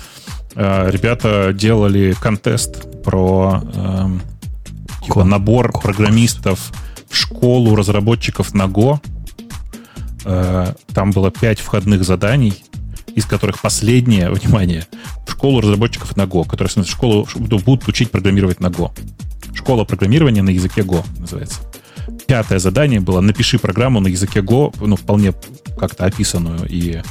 Э, 0.54 0.90
ребята 0.90 1.52
делали 1.52 2.14
контест 2.20 3.02
про 3.02 3.62
э, 3.62 4.06
типа, 5.04 5.24
набор 5.24 5.72
программистов 5.72 6.72
в 7.08 7.16
школу 7.16 7.76
разработчиков 7.76 8.54
на 8.54 8.64
Go. 8.64 8.98
Э, 10.24 10.74
там 10.94 11.12
было 11.12 11.30
пять 11.30 11.60
входных 11.60 12.04
заданий, 12.04 12.54
из 13.20 13.26
которых 13.26 13.60
последнее, 13.60 14.30
внимание, 14.30 14.86
в 15.26 15.32
школу 15.32 15.60
разработчиков 15.60 16.16
на 16.16 16.22
Go, 16.22 16.48
которые, 16.48 16.84
в 16.84 16.90
школу 16.90 17.28
будут 17.36 17.86
учить 17.86 18.10
программировать 18.10 18.60
на 18.60 18.66
Go. 18.66 18.90
Школа 19.54 19.84
программирования 19.84 20.42
на 20.42 20.50
языке 20.50 20.80
Go 20.80 21.04
называется. 21.18 21.60
Пятое 22.26 22.58
задание 22.58 23.00
было 23.00 23.20
напиши 23.20 23.58
программу 23.58 24.00
на 24.00 24.08
языке 24.08 24.40
Go, 24.40 24.74
ну, 24.80 24.96
вполне 24.96 25.32
как-то 25.78 26.06
описанную 26.06 26.66
и 26.68 27.02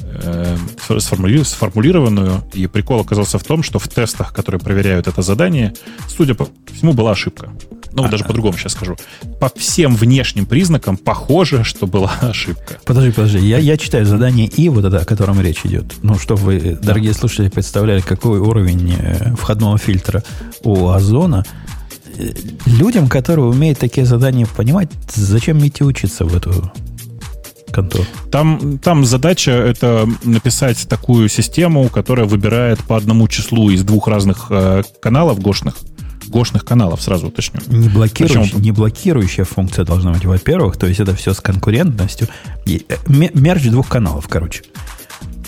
э, 0.00 0.56
сформулированную. 0.98 2.44
И 2.54 2.66
прикол 2.66 3.00
оказался 3.00 3.38
в 3.38 3.44
том, 3.44 3.62
что 3.62 3.78
в 3.78 3.88
тестах, 3.88 4.32
которые 4.32 4.60
проверяют 4.60 5.06
это 5.06 5.22
задание, 5.22 5.74
судя 6.08 6.34
по 6.34 6.48
всему, 6.72 6.92
была 6.94 7.12
ошибка. 7.12 7.50
Ну, 8.02 8.08
а, 8.08 8.10
даже 8.10 8.24
по-другому 8.24 8.56
сейчас 8.56 8.72
скажу. 8.72 8.96
По 9.40 9.50
всем 9.56 9.96
внешним 9.96 10.46
признакам 10.46 10.96
похоже, 10.96 11.64
что 11.64 11.86
была 11.86 12.12
ошибка. 12.20 12.78
Подожди, 12.84 13.10
подожди. 13.10 13.38
Я, 13.38 13.58
я 13.58 13.76
читаю 13.76 14.06
задание 14.06 14.46
И, 14.46 14.68
вот 14.68 14.84
это, 14.84 14.98
о 14.98 15.04
котором 15.04 15.40
речь 15.40 15.60
идет. 15.64 15.94
Ну, 16.02 16.18
чтобы 16.18 16.42
вы, 16.42 16.78
дорогие 16.80 17.12
слушатели, 17.12 17.48
представляли, 17.48 18.00
какой 18.00 18.38
уровень 18.38 18.94
э, 18.96 19.34
входного 19.36 19.78
фильтра 19.78 20.22
у 20.62 20.88
Озона. 20.88 21.44
Э, 22.16 22.32
людям, 22.66 23.08
которые 23.08 23.46
умеют 23.46 23.78
такие 23.78 24.06
задания 24.06 24.46
понимать, 24.46 24.90
зачем 25.14 25.58
идти 25.66 25.84
учиться 25.84 26.24
в 26.24 26.36
эту 26.36 26.72
контору? 27.72 28.04
Там, 28.30 28.78
там 28.78 29.04
задача 29.04 29.50
это 29.50 30.08
написать 30.24 30.88
такую 30.88 31.28
систему, 31.28 31.88
которая 31.88 32.26
выбирает 32.26 32.78
по 32.80 32.96
одному 32.96 33.28
числу 33.28 33.70
из 33.70 33.82
двух 33.84 34.08
разных 34.08 34.46
э, 34.50 34.82
каналов 35.00 35.40
гошных 35.40 35.74
гошных 36.28 36.64
каналов, 36.64 37.02
сразу 37.02 37.28
уточню. 37.28 37.60
Не 37.68 37.88
блокирующая, 37.88 38.42
Причем... 38.42 38.62
не 38.62 38.72
блокирующая 38.72 39.44
функция 39.44 39.84
должна 39.84 40.12
быть, 40.12 40.24
во-первых, 40.24 40.76
то 40.76 40.86
есть 40.86 41.00
это 41.00 41.14
все 41.14 41.34
с 41.34 41.40
конкурентностью. 41.40 42.28
Э, 42.66 42.78
мерч 43.08 43.64
двух 43.64 43.88
каналов, 43.88 44.28
короче. 44.28 44.62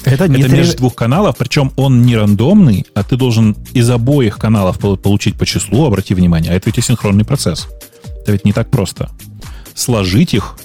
Это, 0.05 0.29
не 0.29 0.43
это 0.43 0.53
между 0.53 0.77
двух 0.79 0.95
каналов, 0.95 1.37
причем 1.37 1.73
он 1.77 2.03
не 2.03 2.17
рандомный, 2.17 2.87
а 2.95 3.03
ты 3.03 3.17
должен 3.17 3.57
из 3.73 3.89
обоих 3.91 4.39
каналов 4.39 4.79
получить 4.79 5.37
по 5.37 5.45
числу, 5.45 5.85
обрати 5.85 6.15
внимание, 6.15 6.53
а 6.53 6.55
это 6.55 6.67
ведь 6.67 6.79
и 6.79 6.81
синхронный 6.81 7.25
процесс. 7.25 7.69
Это 8.23 8.33
ведь 8.33 8.45
не 8.45 8.53
так 8.53 8.71
просто. 8.71 9.11
Сложить 9.75 10.33
их, 10.33 10.57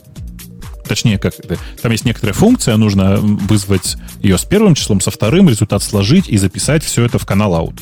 точнее, 0.87 1.17
как 1.17 1.33
там 1.81 1.91
есть 1.91 2.05
некоторая 2.05 2.33
функция, 2.33 2.77
нужно 2.77 3.17
вызвать 3.17 3.97
ее 4.21 4.37
с 4.37 4.45
первым 4.45 4.73
числом, 4.73 5.01
со 5.01 5.11
вторым, 5.11 5.49
результат 5.49 5.83
сложить 5.83 6.29
и 6.29 6.37
записать 6.37 6.83
все 6.83 7.03
это 7.03 7.19
в 7.19 7.25
канал 7.25 7.53
out. 7.53 7.79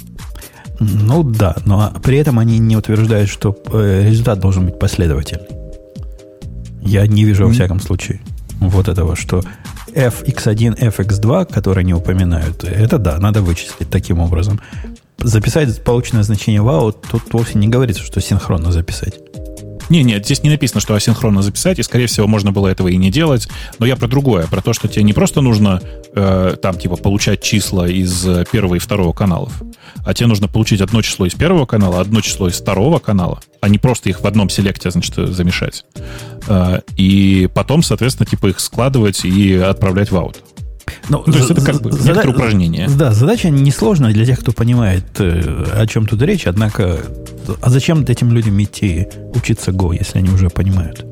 Ну 0.83 1.23
да, 1.23 1.55
но 1.65 1.93
при 2.03 2.17
этом 2.17 2.39
они 2.39 2.59
не 2.59 2.75
утверждают, 2.77 3.29
что 3.29 3.57
э, 3.71 4.03
результат 4.09 4.39
должен 4.39 4.65
быть 4.65 4.79
последовательный. 4.79 5.47
Я 6.81 7.07
не 7.07 7.23
вижу, 7.23 7.47
во 7.47 7.53
всяком 7.53 7.79
случае, 7.79 8.21
вот 8.59 8.87
этого, 8.87 9.15
что 9.15 9.41
fx1, 9.93 10.79
fx2, 10.79 11.53
которые 11.53 11.85
не 11.85 11.93
упоминают, 11.93 12.63
это 12.63 12.97
да, 12.97 13.17
надо 13.19 13.41
вычислить 13.41 13.89
таким 13.89 14.19
образом. 14.19 14.59
Записать 15.19 15.83
полученное 15.83 16.23
значение 16.23 16.61
в 16.61 16.67
out, 16.67 16.97
тут 17.09 17.31
вовсе 17.31 17.57
не 17.57 17.67
говорится, 17.69 18.03
что 18.03 18.19
синхронно 18.19 18.71
записать. 18.71 19.19
Не, 19.89 20.03
нет, 20.03 20.25
здесь 20.25 20.43
не 20.43 20.49
написано, 20.49 20.81
что 20.81 20.95
асинхронно 20.95 21.41
записать, 21.41 21.79
и, 21.79 21.83
скорее 21.83 22.07
всего, 22.07 22.27
можно 22.27 22.51
было 22.51 22.67
этого 22.67 22.87
и 22.87 22.97
не 22.97 23.11
делать. 23.11 23.47
Но 23.79 23.85
я 23.85 23.95
про 23.95 24.07
другое, 24.07 24.47
про 24.47 24.61
то, 24.61 24.73
что 24.73 24.87
тебе 24.87 25.03
не 25.03 25.13
просто 25.13 25.41
нужно 25.41 25.81
э, 26.15 26.55
там, 26.61 26.77
типа, 26.77 26.95
получать 26.95 27.41
числа 27.41 27.87
из 27.87 28.25
э, 28.27 28.45
первого 28.51 28.75
и 28.75 28.79
второго 28.79 29.13
каналов, 29.13 29.61
а 30.05 30.13
тебе 30.13 30.27
нужно 30.27 30.47
получить 30.47 30.81
одно 30.81 31.01
число 31.01 31.25
из 31.25 31.33
первого 31.33 31.65
канала, 31.65 31.99
одно 31.99 32.21
число 32.21 32.47
из 32.47 32.59
второго 32.59 32.99
канала, 32.99 33.39
а 33.61 33.69
не 33.69 33.77
просто 33.77 34.09
их 34.09 34.21
в 34.21 34.27
одном 34.27 34.49
селекте, 34.49 34.91
значит, 34.91 35.15
замешать. 35.15 35.85
Э, 36.47 36.79
и 36.97 37.49
потом, 37.53 37.83
соответственно, 37.83 38.25
типа, 38.25 38.47
их 38.47 38.59
складывать 38.59 39.25
и 39.25 39.55
отправлять 39.55 40.11
в 40.11 40.17
аут. 40.17 40.41
Ну, 41.09 41.19
то 41.19 41.31
есть 41.31 41.51
это 41.51 41.61
как 41.61 41.81
бы 41.81 41.91
зада... 41.91 42.05
некоторое 42.05 42.33
упражнение. 42.33 42.89
Да, 42.89 43.13
задача 43.13 43.49
несложная 43.49 44.13
для 44.13 44.25
тех, 44.25 44.39
кто 44.39 44.51
понимает, 44.51 45.05
э, 45.19 45.65
о 45.75 45.85
чем 45.87 46.05
тут 46.05 46.21
речь, 46.21 46.47
однако 46.47 46.99
а 47.61 47.69
зачем 47.69 48.03
этим 48.03 48.31
людям 48.31 48.61
идти 48.61 49.07
учиться 49.33 49.71
Go, 49.71 49.95
если 49.97 50.19
они 50.19 50.29
уже 50.29 50.49
понимают? 50.49 51.05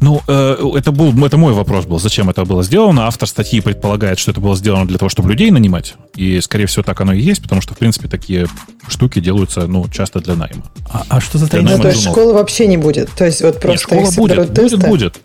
Ну, 0.00 0.20
э, 0.28 0.56
это, 0.76 0.92
был, 0.92 1.24
это 1.24 1.38
мой 1.38 1.54
вопрос 1.54 1.86
был, 1.86 1.98
зачем 1.98 2.28
это 2.28 2.44
было 2.44 2.62
сделано. 2.62 3.06
Автор 3.06 3.26
статьи 3.26 3.60
предполагает, 3.62 4.18
что 4.18 4.32
это 4.32 4.40
было 4.40 4.54
сделано 4.54 4.86
для 4.86 4.98
того, 4.98 5.08
чтобы 5.08 5.30
людей 5.30 5.50
нанимать. 5.50 5.94
И, 6.14 6.40
скорее 6.42 6.66
всего, 6.66 6.82
так 6.82 7.00
оно 7.00 7.14
и 7.14 7.20
есть, 7.20 7.42
потому 7.42 7.62
что, 7.62 7.74
в 7.74 7.78
принципе, 7.78 8.06
такие 8.06 8.46
штуки 8.86 9.20
делаются, 9.20 9.66
ну, 9.66 9.88
часто 9.88 10.20
для 10.20 10.34
найма. 10.34 10.62
А, 10.90 11.04
а 11.08 11.20
что 11.22 11.38
за 11.38 11.48
тренинг? 11.48 11.76
Ну, 11.76 11.82
то 11.82 11.88
есть 11.88 12.02
школы 12.02 12.34
вообще 12.34 12.66
не 12.66 12.76
будет? 12.76 13.10
То 13.12 13.24
есть 13.24 13.40
вот 13.40 13.60
просто 13.60 13.94
Нет, 13.94 14.10
школа 14.10 14.26
будет, 14.26 14.52
будет, 14.52 14.88
будет. 14.88 15.20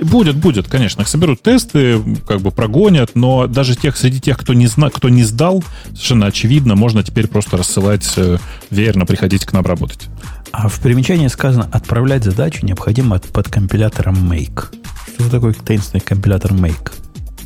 Будет, 0.00 0.36
будет, 0.36 0.68
конечно. 0.68 1.02
Их 1.02 1.08
соберут 1.08 1.42
тесты, 1.42 2.00
как 2.26 2.40
бы 2.40 2.50
прогонят, 2.50 3.10
но 3.14 3.46
даже 3.46 3.74
тех, 3.74 3.96
среди 3.96 4.20
тех, 4.20 4.38
кто 4.38 4.54
не, 4.54 4.66
зна, 4.66 4.90
кто 4.90 5.08
не 5.08 5.24
сдал, 5.24 5.64
совершенно 5.88 6.26
очевидно, 6.26 6.76
можно 6.76 7.02
теперь 7.02 7.26
просто 7.26 7.56
рассылать 7.56 8.12
э, 8.16 8.38
веерно, 8.70 9.06
приходить 9.06 9.44
к 9.44 9.52
нам 9.52 9.64
работать. 9.64 10.08
А 10.52 10.68
в 10.68 10.78
примечании 10.80 11.28
сказано, 11.28 11.68
отправлять 11.70 12.24
задачу 12.24 12.64
необходимо 12.64 13.18
под 13.18 13.48
компилятором 13.48 14.30
Make. 14.30 14.66
Что 15.14 15.30
такое 15.30 15.52
таинственный 15.52 16.00
компилятор 16.00 16.52
Make? 16.52 16.92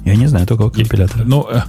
Я 0.04 0.16
не 0.16 0.26
знаю 0.26 0.46
такого 0.46 0.70
компилятора. 0.70 1.24
Ну, 1.24 1.48
э, 1.48 1.62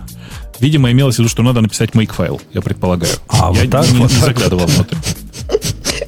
видимо, 0.60 0.92
имелось 0.92 1.16
в 1.16 1.20
виду, 1.20 1.30
что 1.30 1.44
надо 1.44 1.62
написать 1.62 1.92
make 1.92 2.14
файл, 2.14 2.42
я 2.54 2.62
предполагаю. 2.62 3.14
А, 3.30 3.52
я 3.54 3.62
вот 3.62 3.70
так? 3.70 3.90
не, 3.92 4.00
вот 4.00 4.12
не 4.12 4.18
заглядывал 4.18 4.66
внутрь. 4.66 4.96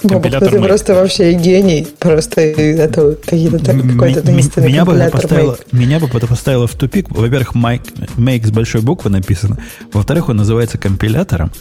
Компилятор 0.07 0.49
ты 0.49 0.61
просто 0.61 0.95
вообще 0.95 1.33
гений. 1.33 1.87
Просто 1.99 2.41
это 2.41 3.15
какие-то 3.25 3.59
какой-то 3.59 4.21
таинственный 4.21 4.67
меня 4.67 4.85
бы 4.85 5.09
поставило, 5.11 5.57
Меня 5.71 5.99
бы 5.99 6.07
это 6.07 6.27
поставило 6.27 6.67
в 6.67 6.73
тупик. 6.73 7.09
Во-первых, 7.09 7.55
make, 7.55 8.15
make 8.17 8.45
с 8.45 8.51
большой 8.51 8.81
буквы 8.81 9.09
написано. 9.09 9.57
Во-вторых, 9.93 10.29
он 10.29 10.37
называется 10.37 10.77
компилятором. 10.77 11.51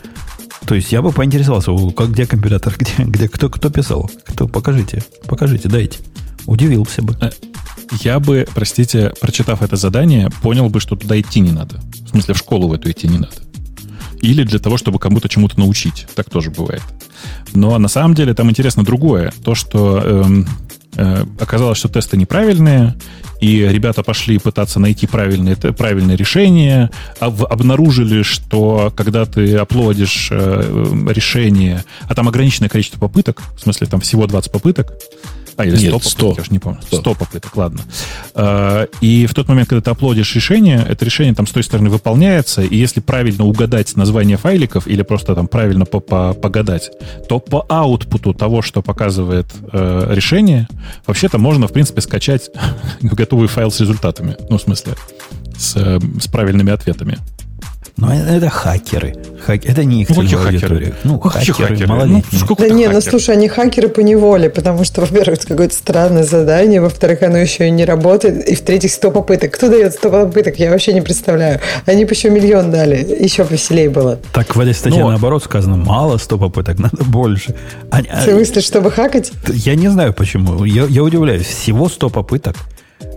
То 0.67 0.75
есть 0.75 0.93
я 0.93 1.03
бы 1.03 1.13
поинтересовался, 1.13 1.73
как, 1.95 2.11
где 2.11 2.27
компилятор, 2.27 2.75
где, 2.79 3.05
где 3.05 3.29
кто, 3.29 3.51
кто 3.51 3.71
писал? 3.71 4.11
Кто, 4.25 4.49
покажите, 4.49 5.03
покажите, 5.27 5.69
дайте. 5.69 5.99
Удивился 6.47 7.03
бы. 7.03 7.17
Э, 7.21 7.31
я 8.03 8.19
бы, 8.19 8.47
простите, 8.55 9.13
прочитав 9.21 9.63
это 9.63 9.77
задание, 9.77 10.31
понял 10.43 10.69
бы, 10.69 10.81
что 10.81 10.97
туда 10.97 11.19
идти 11.21 11.41
не 11.41 11.53
надо. 11.53 11.81
В 12.07 12.11
смысле, 12.11 12.35
в 12.35 12.39
школу 12.39 12.69
в 12.69 12.73
эту 12.73 12.91
идти 12.91 13.09
не 13.09 13.19
надо. 13.19 13.35
Или 14.25 14.43
для 14.43 14.59
того, 14.59 14.79
чтобы 14.79 14.99
кому-то 14.99 15.29
чему-то 15.29 15.59
научить. 15.59 16.07
Так 16.15 16.31
тоже 16.31 16.51
бывает. 16.51 16.83
Но 17.53 17.79
на 17.79 17.89
самом 17.89 18.15
деле 18.15 18.33
там 18.33 18.49
интересно 18.49 18.83
другое. 18.83 19.33
То, 19.45 19.55
что 19.55 19.99
эм, 19.99 20.49
э, 20.97 21.27
оказалось, 21.39 21.77
что 21.77 21.89
тесты 21.89 22.17
неправильные, 22.17 22.95
и 23.43 23.59
ребята 23.59 24.03
пошли 24.03 24.39
пытаться 24.39 24.81
найти 24.81 25.07
правильные, 25.07 25.57
правильные 25.57 26.17
решения, 26.17 26.91
обнаружили, 27.21 28.23
что 28.23 28.91
когда 28.97 29.27
ты 29.27 29.57
оплодишь 29.57 30.29
э, 30.31 30.87
решение, 31.11 31.85
а 32.09 32.15
там 32.15 32.27
ограниченное 32.27 32.71
количество 32.71 32.99
попыток, 32.99 33.43
в 33.59 33.61
смысле 33.61 33.89
там 33.89 34.01
всего 34.01 34.27
20 34.27 34.51
попыток, 34.51 34.95
а, 35.57 35.65
или 35.65 35.77
100 35.77 35.85
Нет, 35.85 36.05
100. 36.05 36.27
попыток, 36.27 36.37
я 36.37 36.43
уж 36.43 36.51
не 36.51 36.59
помню. 36.59 36.81
100, 36.83 36.97
100 36.97 37.15
попыток, 37.15 37.57
ладно. 37.57 37.81
А, 38.35 38.87
и 39.01 39.27
в 39.27 39.35
тот 39.35 39.49
момент, 39.49 39.69
когда 39.69 39.83
ты 39.83 39.91
оплодишь 39.91 40.35
решение, 40.35 40.85
это 40.89 41.05
решение 41.05 41.35
там 41.35 41.47
с 41.47 41.53
той 41.53 41.63
стороны 41.63 41.91
выполняется, 41.91 42.63
и 42.63 42.77
если 42.77 43.01
правильно 43.01 43.45
угадать 43.45 43.97
название 43.97 44.37
файликов 44.37 44.87
или 44.87 45.03
просто 45.03 45.35
там 45.35 45.47
правильно 45.47 45.85
погадать, 45.85 46.91
то 47.29 47.39
по 47.39 47.65
аутпуту 47.69 48.35
того, 48.35 48.63
что 48.63 48.83
показывает 48.83 49.47
э, 49.73 50.07
решение, 50.11 50.69
вообще-то 51.07 51.39
можно, 51.39 51.69
в 51.69 51.73
принципе, 51.73 52.01
скачать 52.01 52.51
готовый 53.01 53.49
файл 53.49 53.71
с 53.71 53.81
результатами. 53.81 54.37
Ну, 54.49 54.59
в 54.59 54.63
смысле, 54.63 54.95
с, 55.57 55.77
э, 55.77 55.99
с 56.21 56.29
правильными 56.29 56.73
ответами. 56.73 57.19
Но 57.97 58.13
это 58.13 58.49
хакеры. 58.49 59.15
Хак... 59.45 59.65
Это 59.65 59.85
не 59.85 60.03
их 60.03 60.09
ну, 60.09 60.17
целевая 60.17 60.47
аудитория. 60.47 60.95
Ну, 61.05 61.21
хакеры, 61.21 61.69
хакеры? 61.69 61.87
малолетние. 61.87 62.43
Ну, 62.49 62.57
да 62.57 62.69
не, 62.69 62.89
ну 62.89 63.01
слушай, 63.01 63.35
они 63.35 63.49
хакеры 63.49 63.89
по 63.89 64.01
неволе, 64.01 64.51
потому 64.51 64.85
что, 64.85 65.03
во-первых, 65.03 65.39
это 65.39 65.47
какое-то 65.47 65.75
странное 65.75 66.25
задание, 66.25 66.81
во-вторых, 66.81 67.23
оно 67.23 67.39
еще 67.39 67.69
и 67.69 67.71
не 67.71 67.85
работает, 67.85 68.49
и 68.49 68.55
в-третьих, 68.55 68.91
100 68.93 69.11
попыток. 69.11 69.53
Кто 69.53 69.69
дает 69.69 69.95
100 69.95 70.11
попыток? 70.11 70.59
Я 70.59 70.71
вообще 70.71 70.93
не 70.93 71.03
представляю. 71.03 71.61
Они 71.87 72.05
бы 72.05 72.13
еще 72.13 72.31
миллион 72.31 72.71
дали, 72.71 72.97
еще 73.23 73.47
веселее 73.49 73.91
было. 73.91 74.19
Так 74.33 74.57
в 74.57 74.61
этой 74.61 74.75
статье 74.75 75.01
Но... 75.01 75.11
наоборот 75.11 75.45
сказано, 75.45 75.77
мало 75.77 76.19
100 76.19 76.39
попыток, 76.39 76.79
надо 76.81 77.05
больше. 77.05 77.55
Они, 77.91 78.09
в 78.09 78.23
смысле, 78.23 78.61
чтобы 78.61 78.91
хакать? 78.91 79.33
Я 79.49 79.77
не 79.77 79.89
знаю 79.89 80.13
почему. 80.13 80.65
Я, 80.65 80.87
я 80.87 81.03
удивляюсь. 81.03 81.47
Всего 81.47 81.89
100 81.89 82.11
попыток. 82.11 82.57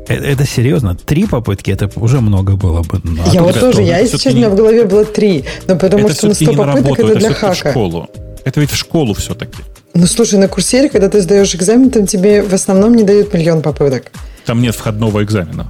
Это, 0.08 0.26
это 0.26 0.46
серьезно? 0.46 0.96
Три 0.96 1.26
попытки, 1.26 1.72
это 1.72 1.90
уже 1.96 2.22
много 2.22 2.56
было 2.56 2.82
бы. 2.82 3.00
Ну, 3.04 3.22
а 3.26 3.30
я 3.30 3.44
вот 3.44 3.60
тоже, 3.60 3.82
я, 3.82 4.00
если 4.00 4.18
честно, 4.18 4.38
не... 4.38 4.50
в 4.50 4.56
голове 4.56 4.86
было 4.86 5.06
три. 5.06 5.46
Но 5.68 5.78
потому 5.78 6.08
это 6.08 6.16
что 6.16 6.28
на 6.28 6.34
100 6.34 6.46
попыток 6.46 6.76
работу, 6.76 7.02
это, 7.02 7.12
это 7.12 7.20
для 7.20 7.34
хака. 7.34 7.72
Школу. 7.72 8.10
Это 8.46 8.60
ведь 8.62 8.72
в 8.72 8.78
школу 8.78 9.14
все-таки. 9.14 9.62
Ну, 9.94 10.06
слушай, 10.06 10.40
на 10.40 10.48
курсере, 10.48 10.90
когда 10.90 11.10
ты 11.10 11.22
сдаешь 11.22 11.54
экзамен, 11.56 11.90
там 11.90 12.06
тебе 12.06 12.44
в 12.44 12.54
основном 12.54 12.96
не 12.96 13.04
дают 13.04 13.34
миллион 13.34 13.62
попыток. 13.62 14.12
Там 14.46 14.62
нет 14.62 14.76
входного 14.76 15.24
экзамена 15.24 15.68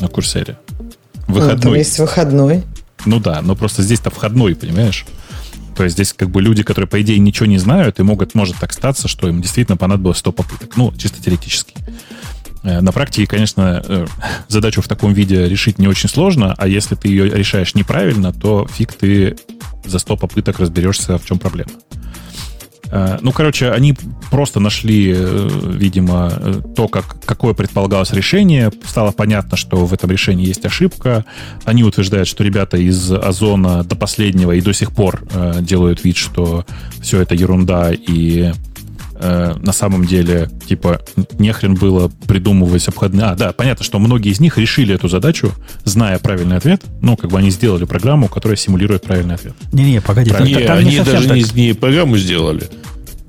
на 0.00 0.08
курсере. 0.08 0.58
Выходной. 1.28 1.56
Ну, 1.56 1.62
там 1.62 1.74
есть 1.74 1.98
выходной. 1.98 2.62
Ну 3.04 3.20
да, 3.20 3.40
но 3.42 3.54
просто 3.54 3.82
здесь-то 3.82 4.10
входной, 4.10 4.56
понимаешь? 4.56 5.06
То 5.76 5.84
есть 5.84 5.94
здесь 5.94 6.12
как 6.12 6.30
бы 6.30 6.42
люди, 6.42 6.64
которые, 6.64 6.88
по 6.88 7.00
идее, 7.00 7.20
ничего 7.20 7.46
не 7.46 7.58
знают, 7.58 8.00
и 8.00 8.02
могут, 8.02 8.34
может 8.34 8.56
так 8.56 8.72
статься, 8.72 9.06
что 9.06 9.28
им 9.28 9.40
действительно 9.40 9.76
понадобилось 9.76 10.18
100 10.18 10.32
попыток. 10.32 10.76
Ну, 10.76 10.92
чисто 10.96 11.22
теоретически. 11.22 11.74
Э, 12.62 12.80
на 12.80 12.92
практике, 12.92 13.26
конечно, 13.26 13.82
э, 13.84 14.06
задачу 14.48 14.82
в 14.82 14.88
таком 14.88 15.12
виде 15.12 15.48
решить 15.48 15.78
не 15.78 15.88
очень 15.88 16.08
сложно, 16.08 16.54
а 16.56 16.66
если 16.66 16.94
ты 16.94 17.08
ее 17.08 17.28
решаешь 17.30 17.74
неправильно, 17.74 18.32
то 18.32 18.66
фиг 18.66 18.92
ты 18.92 19.36
за 19.84 19.98
100 19.98 20.16
попыток 20.16 20.58
разберешься, 20.58 21.18
в 21.18 21.24
чем 21.24 21.38
проблема. 21.38 21.70
Э, 22.90 23.18
ну, 23.20 23.32
короче, 23.32 23.70
они 23.70 23.94
просто 24.30 24.60
нашли, 24.60 25.14
видимо, 25.14 26.30
то, 26.74 26.88
как, 26.88 27.24
какое 27.24 27.54
предполагалось 27.54 28.12
решение. 28.12 28.72
Стало 28.84 29.12
понятно, 29.12 29.56
что 29.56 29.86
в 29.86 29.92
этом 29.92 30.10
решении 30.10 30.46
есть 30.46 30.64
ошибка. 30.66 31.24
Они 31.64 31.84
утверждают, 31.84 32.28
что 32.28 32.42
ребята 32.42 32.76
из 32.76 33.12
Озона 33.12 33.84
до 33.84 33.94
последнего 33.94 34.52
и 34.52 34.60
до 34.60 34.72
сих 34.72 34.92
пор 34.92 35.22
делают 35.60 36.04
вид, 36.04 36.16
что 36.16 36.66
все 37.00 37.20
это 37.20 37.34
ерунда 37.34 37.92
и 37.92 38.52
э, 39.18 39.54
на 39.60 39.72
самом 39.72 40.04
деле, 40.04 40.48
типа, 40.66 41.00
нехрен 41.38 41.74
было 41.74 42.10
придумывать 42.26 42.86
обходные... 42.88 43.26
А, 43.26 43.34
да, 43.34 43.52
понятно, 43.52 43.84
что 43.84 43.98
многие 43.98 44.32
из 44.32 44.40
них 44.40 44.58
решили 44.58 44.94
эту 44.94 45.08
задачу, 45.08 45.52
зная 45.84 46.18
правильный 46.18 46.56
ответ. 46.56 46.82
Ну, 47.02 47.16
как 47.16 47.30
бы 47.30 47.38
они 47.38 47.50
сделали 47.50 47.84
программу, 47.84 48.28
которая 48.28 48.56
симулирует 48.56 49.02
правильный 49.02 49.34
ответ. 49.34 49.54
Не-не, 49.72 50.00
погоди. 50.00 50.30
Там, 50.30 50.44
не, 50.44 50.54
там 50.58 50.78
они 50.78 50.90
не 50.90 51.04
даже 51.04 51.28
так. 51.28 51.36
не, 51.36 51.66
не 51.68 51.72
программу 51.74 52.16
сделали. 52.16 52.64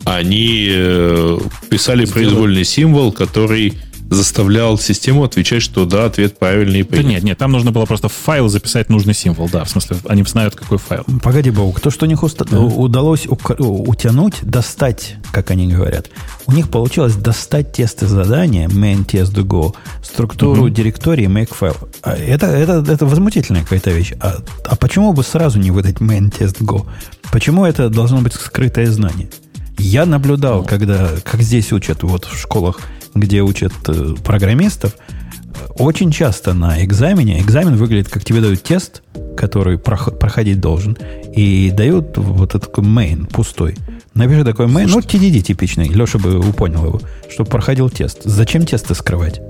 Они 0.06 0.68
э, 0.70 1.40
писали 1.70 2.06
Сделали. 2.06 2.26
произвольный 2.26 2.64
символ, 2.64 3.12
который 3.12 3.74
заставлял 4.10 4.78
систему 4.78 5.24
отвечать, 5.24 5.62
что 5.62 5.86
да, 5.86 6.06
ответ 6.06 6.38
правильный. 6.38 6.84
Да 6.84 7.04
нет, 7.04 7.24
нет, 7.24 7.38
там 7.38 7.52
нужно 7.52 7.72
было 7.72 7.86
просто 7.86 8.10
в 8.10 8.14
файл 8.14 8.50
записать 8.50 8.90
нужный 8.90 9.14
символ, 9.14 9.50
да, 9.50 9.64
в 9.64 9.70
смысле, 9.70 9.98
они 10.08 10.24
знают, 10.24 10.56
какой 10.56 10.78
файл. 10.78 11.06
Погоди, 11.22 11.52
Бог, 11.52 11.80
то, 11.80 11.92
что 11.92 12.06
у 12.06 12.10
них 12.10 12.24
уста- 12.24 12.46
да. 12.50 12.60
удалось 12.60 13.28
утянуть, 13.28 14.36
достать, 14.42 15.16
как 15.32 15.52
они 15.52 15.68
говорят, 15.68 16.10
у 16.48 16.52
них 16.52 16.70
получилось 16.70 17.16
достать 17.16 17.74
тесты 17.74 18.08
задания, 18.08 18.68
main 18.68 19.06
test 19.06 19.34
go, 19.34 19.76
структуру 20.04 20.64
угу. 20.64 20.70
директории 20.70 21.28
makefile. 21.28 21.78
А 22.02 22.16
это, 22.16 22.48
это, 22.48 22.84
это 22.92 23.06
возмутительная 23.06 23.64
какая-то 23.64 23.92
вещь. 23.92 24.14
А, 24.20 24.38
а 24.66 24.76
почему 24.76 25.14
бы 25.14 25.24
сразу 25.24 25.60
не 25.60 25.72
выдать 25.72 25.98
main 25.98 26.32
test 26.32 26.60
go? 26.62 26.88
Почему 27.32 27.66
это 27.66 27.90
должно 27.90 28.22
быть 28.22 28.34
скрытое 28.34 28.88
знание? 28.88 29.30
Я 29.78 30.06
наблюдал, 30.06 30.60
ну. 30.60 30.66
когда, 30.66 31.10
как 31.24 31.42
здесь 31.42 31.72
учат 31.72 32.04
вот 32.04 32.26
в 32.26 32.38
школах 32.38 32.82
где 33.14 33.42
учат 33.42 33.74
э, 33.88 34.16
программистов, 34.24 34.96
очень 35.78 36.12
часто 36.12 36.54
на 36.54 36.84
экзамене, 36.84 37.42
экзамен 37.42 37.76
выглядит, 37.76 38.10
как 38.10 38.24
тебе 38.24 38.42
дают 38.42 38.64
тест, 38.64 39.02
который 39.38 39.78
проходить 39.78 40.60
должен, 40.60 40.98
и 41.36 41.72
дают 41.72 42.18
вот 42.18 42.56
этот 42.56 42.72
main 42.78 43.28
пустой. 43.28 43.76
Напиши 44.14 44.44
такой 44.44 44.66
main, 44.66 44.88
ну, 44.88 45.00
TDD 45.00 45.42
типичный, 45.42 45.88
Леша 45.88 46.20
бы 46.20 46.42
понял 46.54 46.86
его, 46.86 47.02
чтобы 47.30 47.50
проходил 47.50 47.90
тест. 47.90 48.22
Зачем 48.24 48.66
тесты 48.66 48.96
скрывать? 48.96 49.42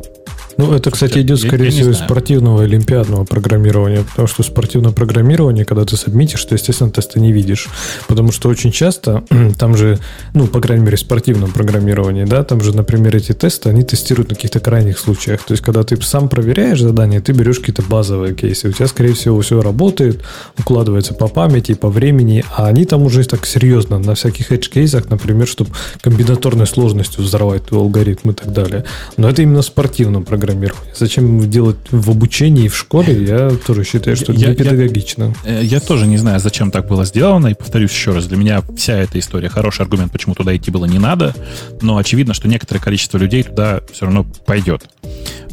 Ну, 0.59 0.73
это, 0.73 0.91
кстати, 0.91 1.19
идет, 1.19 1.39
скорее 1.39 1.67
я, 1.67 1.71
всего, 1.71 1.91
из 1.91 1.99
спортивного 1.99 2.63
олимпиадного 2.63 3.23
программирования, 3.23 4.03
потому 4.03 4.27
что 4.27 4.43
спортивное 4.43 4.91
программирование, 4.91 5.63
когда 5.63 5.85
ты 5.85 5.95
сабмитишь, 5.95 6.43
то, 6.43 6.53
естественно, 6.53 6.91
тесты 6.91 7.21
не 7.21 7.31
видишь. 7.31 7.69
Потому 8.09 8.33
что 8.33 8.49
очень 8.49 8.73
часто 8.73 9.23
там 9.57 9.77
же, 9.77 9.99
ну, 10.33 10.47
по 10.47 10.59
крайней 10.59 10.83
мере, 10.83 10.97
в 10.97 10.99
спортивном 10.99 11.53
программировании, 11.53 12.25
да, 12.25 12.43
там 12.43 12.59
же, 12.59 12.75
например, 12.75 13.15
эти 13.15 13.31
тесты, 13.31 13.69
они 13.69 13.83
тестируют 13.83 14.31
на 14.31 14.35
каких-то 14.35 14.59
крайних 14.59 14.99
случаях. 14.99 15.43
То 15.43 15.53
есть, 15.53 15.63
когда 15.63 15.83
ты 15.83 15.95
сам 16.01 16.27
проверяешь 16.27 16.81
задание, 16.81 17.21
ты 17.21 17.31
берешь 17.31 17.59
какие-то 17.59 17.83
базовые 17.83 18.35
кейсы. 18.35 18.67
У 18.67 18.73
тебя, 18.73 18.87
скорее 18.87 19.13
всего, 19.13 19.39
все 19.39 19.61
работает, 19.61 20.25
укладывается 20.57 21.13
по 21.13 21.29
памяти, 21.29 21.73
по 21.73 21.87
времени, 21.87 22.43
а 22.53 22.67
они 22.67 22.83
там 22.83 23.03
уже 23.03 23.23
так 23.23 23.45
серьезно 23.45 23.97
на 23.97 24.13
всяких 24.13 24.51
edge-кейсах, 24.51 25.09
например, 25.09 25.47
чтобы 25.47 25.71
комбинаторной 26.01 26.67
сложностью 26.67 27.23
взорвать 27.23 27.71
алгоритм 27.71 28.31
и 28.31 28.33
так 28.33 28.51
далее. 28.51 28.83
Но 29.15 29.29
это 29.29 29.41
именно 29.41 29.61
в 29.61 29.65
спортивном 29.65 30.25
программировании 30.25 30.48
программирования. 30.49 30.91
Зачем 30.95 31.49
делать 31.49 31.77
в 31.91 32.09
обучении 32.09 32.67
в 32.67 32.75
школе, 32.75 33.23
я 33.23 33.49
тоже 33.49 33.83
считаю, 33.83 34.15
что 34.15 34.33
я, 34.33 34.49
не 34.49 34.55
педагогично. 34.55 35.33
Я, 35.45 35.61
э, 35.61 35.63
я 35.63 35.79
тоже 35.79 36.07
не 36.07 36.17
знаю, 36.17 36.39
зачем 36.39 36.71
так 36.71 36.87
было 36.87 37.05
сделано, 37.05 37.47
и 37.47 37.53
повторюсь 37.53 37.91
еще 37.91 38.11
раз, 38.11 38.25
для 38.25 38.37
меня 38.37 38.61
вся 38.75 38.97
эта 38.97 39.19
история 39.19 39.49
хороший 39.49 39.81
аргумент, 39.81 40.11
почему 40.11 40.35
туда 40.35 40.55
идти 40.55 40.71
было 40.71 40.85
не 40.85 40.99
надо, 40.99 41.35
но 41.81 41.97
очевидно, 41.97 42.33
что 42.33 42.47
некоторое 42.47 42.79
количество 42.79 43.17
людей 43.17 43.43
туда 43.43 43.81
все 43.91 44.05
равно 44.05 44.25
пойдет. 44.45 44.83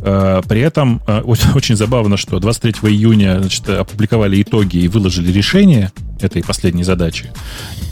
Э, 0.01 0.41
при 0.47 0.61
этом 0.61 1.03
э, 1.07 1.21
очень 1.55 1.77
забавно, 1.77 2.17
что 2.17 2.39
23 2.39 2.91
июня 2.91 3.39
значит, 3.41 3.69
опубликовали 3.69 4.41
итоги 4.41 4.79
и 4.79 4.89
выложили 4.89 5.31
решение 5.31 5.93
этой 6.21 6.43
последней 6.43 6.85
задачи. 6.85 7.31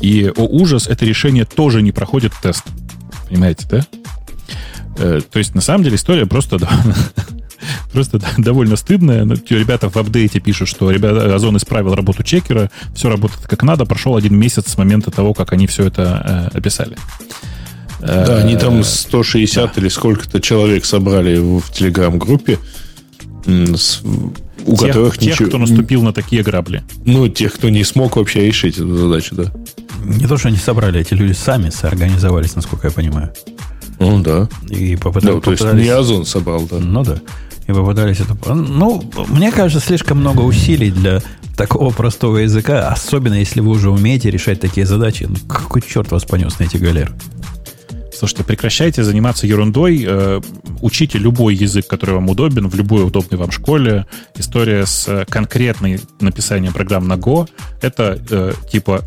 И, 0.00 0.32
о 0.34 0.44
ужас, 0.44 0.86
это 0.88 1.04
решение 1.04 1.44
тоже 1.44 1.82
не 1.82 1.92
проходит 1.92 2.32
тест. 2.42 2.64
Понимаете, 3.28 3.66
да? 3.68 3.86
Э, 4.98 5.20
то 5.30 5.38
есть, 5.38 5.54
на 5.54 5.60
самом 5.60 5.84
деле, 5.84 5.96
история 5.96 6.26
просто 6.26 6.58
Просто 7.92 8.20
довольно 8.38 8.76
стыдная. 8.76 9.24
Ну, 9.24 9.34
ребята 9.50 9.88
в 9.88 9.96
апдейте 9.96 10.40
пишут, 10.40 10.68
что 10.68 10.90
ребята, 10.90 11.34
Озон 11.34 11.56
исправил 11.56 11.94
работу 11.94 12.22
чекера, 12.22 12.70
все 12.94 13.08
работает 13.08 13.46
как 13.46 13.62
надо, 13.62 13.84
прошел 13.84 14.16
один 14.16 14.36
месяц 14.36 14.68
с 14.68 14.76
момента 14.76 15.10
того, 15.10 15.34
как 15.34 15.52
они 15.52 15.66
все 15.66 15.86
это 15.86 16.50
э, 16.52 16.58
описали. 16.58 16.96
Да, 18.00 18.38
они 18.38 18.56
там 18.56 18.84
160 18.84 19.64
э, 19.64 19.66
да. 19.74 19.80
или 19.80 19.88
сколько-то 19.88 20.40
человек 20.40 20.84
собрали 20.84 21.38
в, 21.38 21.60
в 21.60 21.72
телеграм-группе, 21.72 22.58
у 23.46 24.76
тех, 24.76 24.88
которых 24.88 25.18
тех, 25.18 25.34
ничего... 25.34 25.48
кто 25.48 25.58
наступил 25.58 26.02
на 26.02 26.12
такие 26.12 26.42
грабли. 26.42 26.82
Ну, 27.04 27.28
тех, 27.28 27.54
кто 27.54 27.68
не 27.68 27.84
смог 27.84 28.16
вообще 28.16 28.46
решить 28.46 28.76
эту 28.76 28.96
задачу, 28.96 29.34
да. 29.34 29.52
Не 30.04 30.26
то, 30.26 30.36
что 30.36 30.48
они 30.48 30.58
собрали, 30.58 31.00
эти 31.00 31.14
люди 31.14 31.32
сами 31.32 31.70
соорганизовались, 31.70 32.54
насколько 32.56 32.88
я 32.88 32.92
понимаю. 32.92 33.32
Ну 33.98 34.22
да. 34.22 34.48
И 34.68 34.96
попытались, 34.96 35.34
ну, 35.34 35.40
то 35.40 35.50
есть 35.52 35.64
не 35.74 35.88
Озон 35.88 36.24
собрал, 36.24 36.66
да. 36.70 36.78
Ну 36.78 37.04
да. 37.04 37.20
И 37.66 37.72
попытались 37.72 38.20
это... 38.20 38.54
Ну, 38.54 39.10
мне 39.28 39.50
кажется, 39.50 39.84
слишком 39.84 40.18
много 40.18 40.40
усилий 40.42 40.90
для 40.90 41.22
такого 41.56 41.90
простого 41.90 42.38
языка, 42.38 42.88
особенно 42.88 43.34
если 43.34 43.60
вы 43.60 43.70
уже 43.70 43.90
умеете 43.90 44.30
решать 44.30 44.60
такие 44.60 44.86
задачи. 44.86 45.26
Ну, 45.28 45.36
какой 45.48 45.82
черт 45.82 46.10
вас 46.10 46.24
понес 46.24 46.58
на 46.58 46.64
эти 46.64 46.76
галеры? 46.76 47.12
Слушайте, 48.12 48.44
прекращайте 48.44 49.02
заниматься 49.02 49.46
ерундой, 49.46 50.04
э, 50.06 50.40
учите 50.82 51.18
любой 51.18 51.56
язык, 51.56 51.86
который 51.88 52.14
вам 52.14 52.28
удобен, 52.28 52.68
в 52.68 52.74
любой 52.74 53.04
удобной 53.04 53.38
вам 53.38 53.50
школе. 53.50 54.06
История 54.36 54.86
с 54.86 55.08
э, 55.08 55.24
конкретной 55.28 56.00
написанием 56.20 56.72
программ 56.72 57.08
на 57.08 57.14
Go— 57.14 57.48
это 57.82 58.18
э, 58.30 58.52
типа 58.70 59.02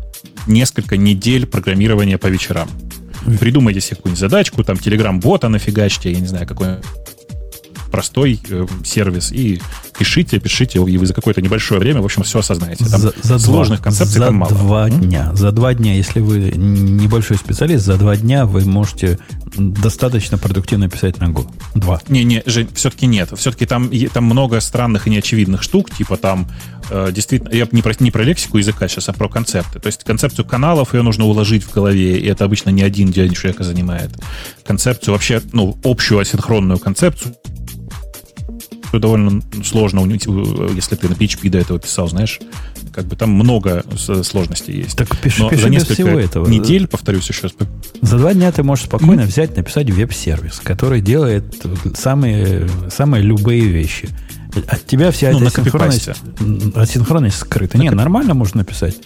несколько 0.46 0.96
недель 0.96 1.46
программирования 1.46 2.18
по 2.18 2.26
вечерам. 2.26 2.68
Придумайте 3.36 3.80
себе 3.80 3.96
какую-нибудь 3.96 4.20
задачку, 4.20 4.64
там, 4.64 4.76
телеграм-бота 4.76 5.48
нафигачьте, 5.48 6.12
я 6.12 6.20
не 6.20 6.26
знаю, 6.26 6.46
какой 6.46 6.76
простой 7.90 8.40
э, 8.48 8.66
сервис 8.84 9.32
и 9.32 9.60
пишите, 9.98 10.38
пишите, 10.38 10.78
и 10.78 10.98
вы 10.98 11.06
за 11.06 11.14
какое-то 11.14 11.42
небольшое 11.42 11.80
время, 11.80 12.00
в 12.00 12.04
общем, 12.04 12.22
все 12.22 12.38
осознаете. 12.38 12.84
Там 12.84 13.00
за, 13.00 13.12
за 13.22 13.38
сложных 13.38 13.80
два, 13.80 13.84
концепций 13.84 14.18
за 14.18 14.26
там 14.26 14.36
мало. 14.36 14.52
два 14.52 14.90
дня. 14.90 15.30
За 15.34 15.50
два 15.50 15.74
дня, 15.74 15.94
если 15.94 16.20
вы 16.20 16.52
небольшой 16.56 17.36
специалист, 17.36 17.84
за 17.84 17.96
два 17.96 18.16
дня 18.16 18.46
вы 18.46 18.64
можете 18.64 19.18
достаточно 19.56 20.38
продуктивно 20.38 20.88
писать 20.88 21.18
на 21.18 21.24
Go. 21.24 21.50
Два. 21.74 22.00
Не-не, 22.08 22.42
Жень, 22.46 22.68
все-таки 22.74 23.06
нет. 23.06 23.30
Все-таки 23.36 23.66
там, 23.66 23.90
там 24.12 24.24
много 24.24 24.60
странных 24.60 25.06
и 25.06 25.10
неочевидных 25.10 25.62
штук, 25.62 25.90
типа 25.90 26.16
там 26.16 26.48
э, 26.90 27.10
действительно, 27.12 27.50
я 27.54 27.66
не 27.72 27.82
про, 27.82 27.94
не 27.98 28.10
про 28.10 28.22
лексику 28.22 28.58
языка 28.58 28.88
сейчас, 28.88 29.08
а 29.08 29.12
про 29.12 29.28
концепты. 29.28 29.80
То 29.80 29.86
есть 29.86 30.04
концепцию 30.04 30.44
каналов 30.44 30.94
ее 30.94 31.02
нужно 31.02 31.24
уложить 31.24 31.64
в 31.64 31.72
голове, 31.72 32.18
и 32.18 32.26
это 32.26 32.44
обычно 32.44 32.70
не 32.70 32.82
один 32.82 33.10
день 33.10 33.34
человека 33.34 33.64
занимает. 33.64 34.10
Концепцию 34.66 35.14
вообще, 35.14 35.42
ну, 35.52 35.78
общую 35.82 36.20
асинхронную 36.20 36.78
концепцию 36.78 37.34
довольно 38.92 39.42
сложно, 39.64 40.00
если 40.00 40.96
ты 40.96 41.08
на 41.08 41.12
PHP 41.12 41.50
до 41.50 41.58
этого 41.58 41.78
писал, 41.78 42.08
знаешь, 42.08 42.40
как 42.92 43.06
бы 43.06 43.16
там 43.16 43.30
много 43.30 43.84
сложностей 43.96 44.78
есть. 44.82 44.96
Так 44.96 45.16
пиши, 45.18 45.42
Но 45.42 45.50
пиши 45.50 45.62
за 45.62 45.68
несколько 45.68 45.94
всего 45.94 46.18
этого. 46.18 46.48
недель, 46.48 46.86
повторюсь 46.86 47.28
еще 47.28 47.42
раз. 47.42 47.52
За 48.00 48.18
два 48.18 48.34
дня 48.34 48.50
ты 48.52 48.62
можешь 48.62 48.86
спокойно 48.86 49.22
mm-hmm. 49.22 49.26
взять, 49.26 49.56
написать 49.56 49.90
веб-сервис, 49.90 50.60
который 50.62 51.00
делает 51.00 51.54
самые, 51.94 52.68
самые 52.90 53.22
любые 53.22 53.66
вещи. 53.66 54.08
От 54.66 54.86
тебя 54.86 55.10
вся 55.10 55.30
ну, 55.30 55.38
эта 55.38 55.60
асинхронность, 55.60 56.08
асинхронность 56.74 57.36
скрыта. 57.36 57.78
Нет, 57.78 57.94
нормально 57.94 58.34
можно 58.34 58.58
написать. 58.58 58.96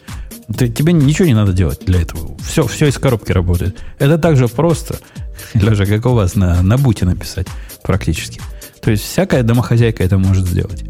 Ты, 0.57 0.69
тебе 0.69 0.93
ничего 0.93 1.27
не 1.27 1.35
надо 1.35 1.53
делать 1.53 1.81
для 1.85 2.01
этого. 2.01 2.37
Все, 2.39 2.67
все 2.67 2.87
из 2.87 2.99
коробки 2.99 3.33
работает. 3.33 3.79
Это 3.99 4.19
так 4.19 4.37
же 4.37 4.49
просто, 4.49 4.99
Лежа, 5.55 5.87
как 5.87 6.07
у 6.07 6.15
вас 6.15 6.35
на, 6.35 6.63
на 6.63 6.79
буте 6.79 7.05
написать 7.05 7.47
практически. 7.83 8.41
То 8.83 8.91
есть 8.91 9.05
всякая 9.05 9.45
домохозяйка 9.45 10.03
это 10.03 10.19
может 10.19 10.47
сделать. 10.47 10.85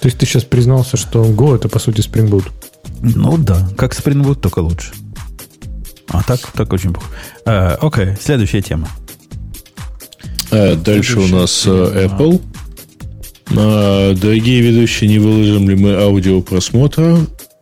То 0.00 0.08
есть 0.08 0.18
ты 0.18 0.26
сейчас 0.26 0.44
признался, 0.44 0.96
что 0.96 1.24
Go 1.24 1.56
это 1.56 1.68
по 1.68 1.78
сути 1.78 2.00
Spring 2.00 2.28
Boot? 2.28 2.44
Ну 3.00 3.38
да, 3.38 3.68
как 3.76 3.92
Spring 3.94 4.22
Boot, 4.22 4.40
только 4.40 4.60
лучше. 4.60 4.92
А 6.08 6.22
так, 6.22 6.40
так 6.52 6.72
очень 6.72 6.92
плохо. 6.92 7.08
А, 7.46 7.78
окей, 7.80 8.14
следующая 8.20 8.62
тема. 8.62 8.88
А, 10.50 10.76
дальше 10.76 11.14
следующая 11.14 11.34
у 11.34 11.38
нас. 11.40 11.64
Э, 11.66 12.06
Apple. 12.06 12.42
А, 13.56 14.14
дорогие 14.14 14.60
ведущие, 14.60 15.08
не 15.08 15.18
выложим 15.18 15.68
ли 15.68 15.74
мы 15.74 15.94
аудио 15.94 16.42
просмотра? 16.42 17.18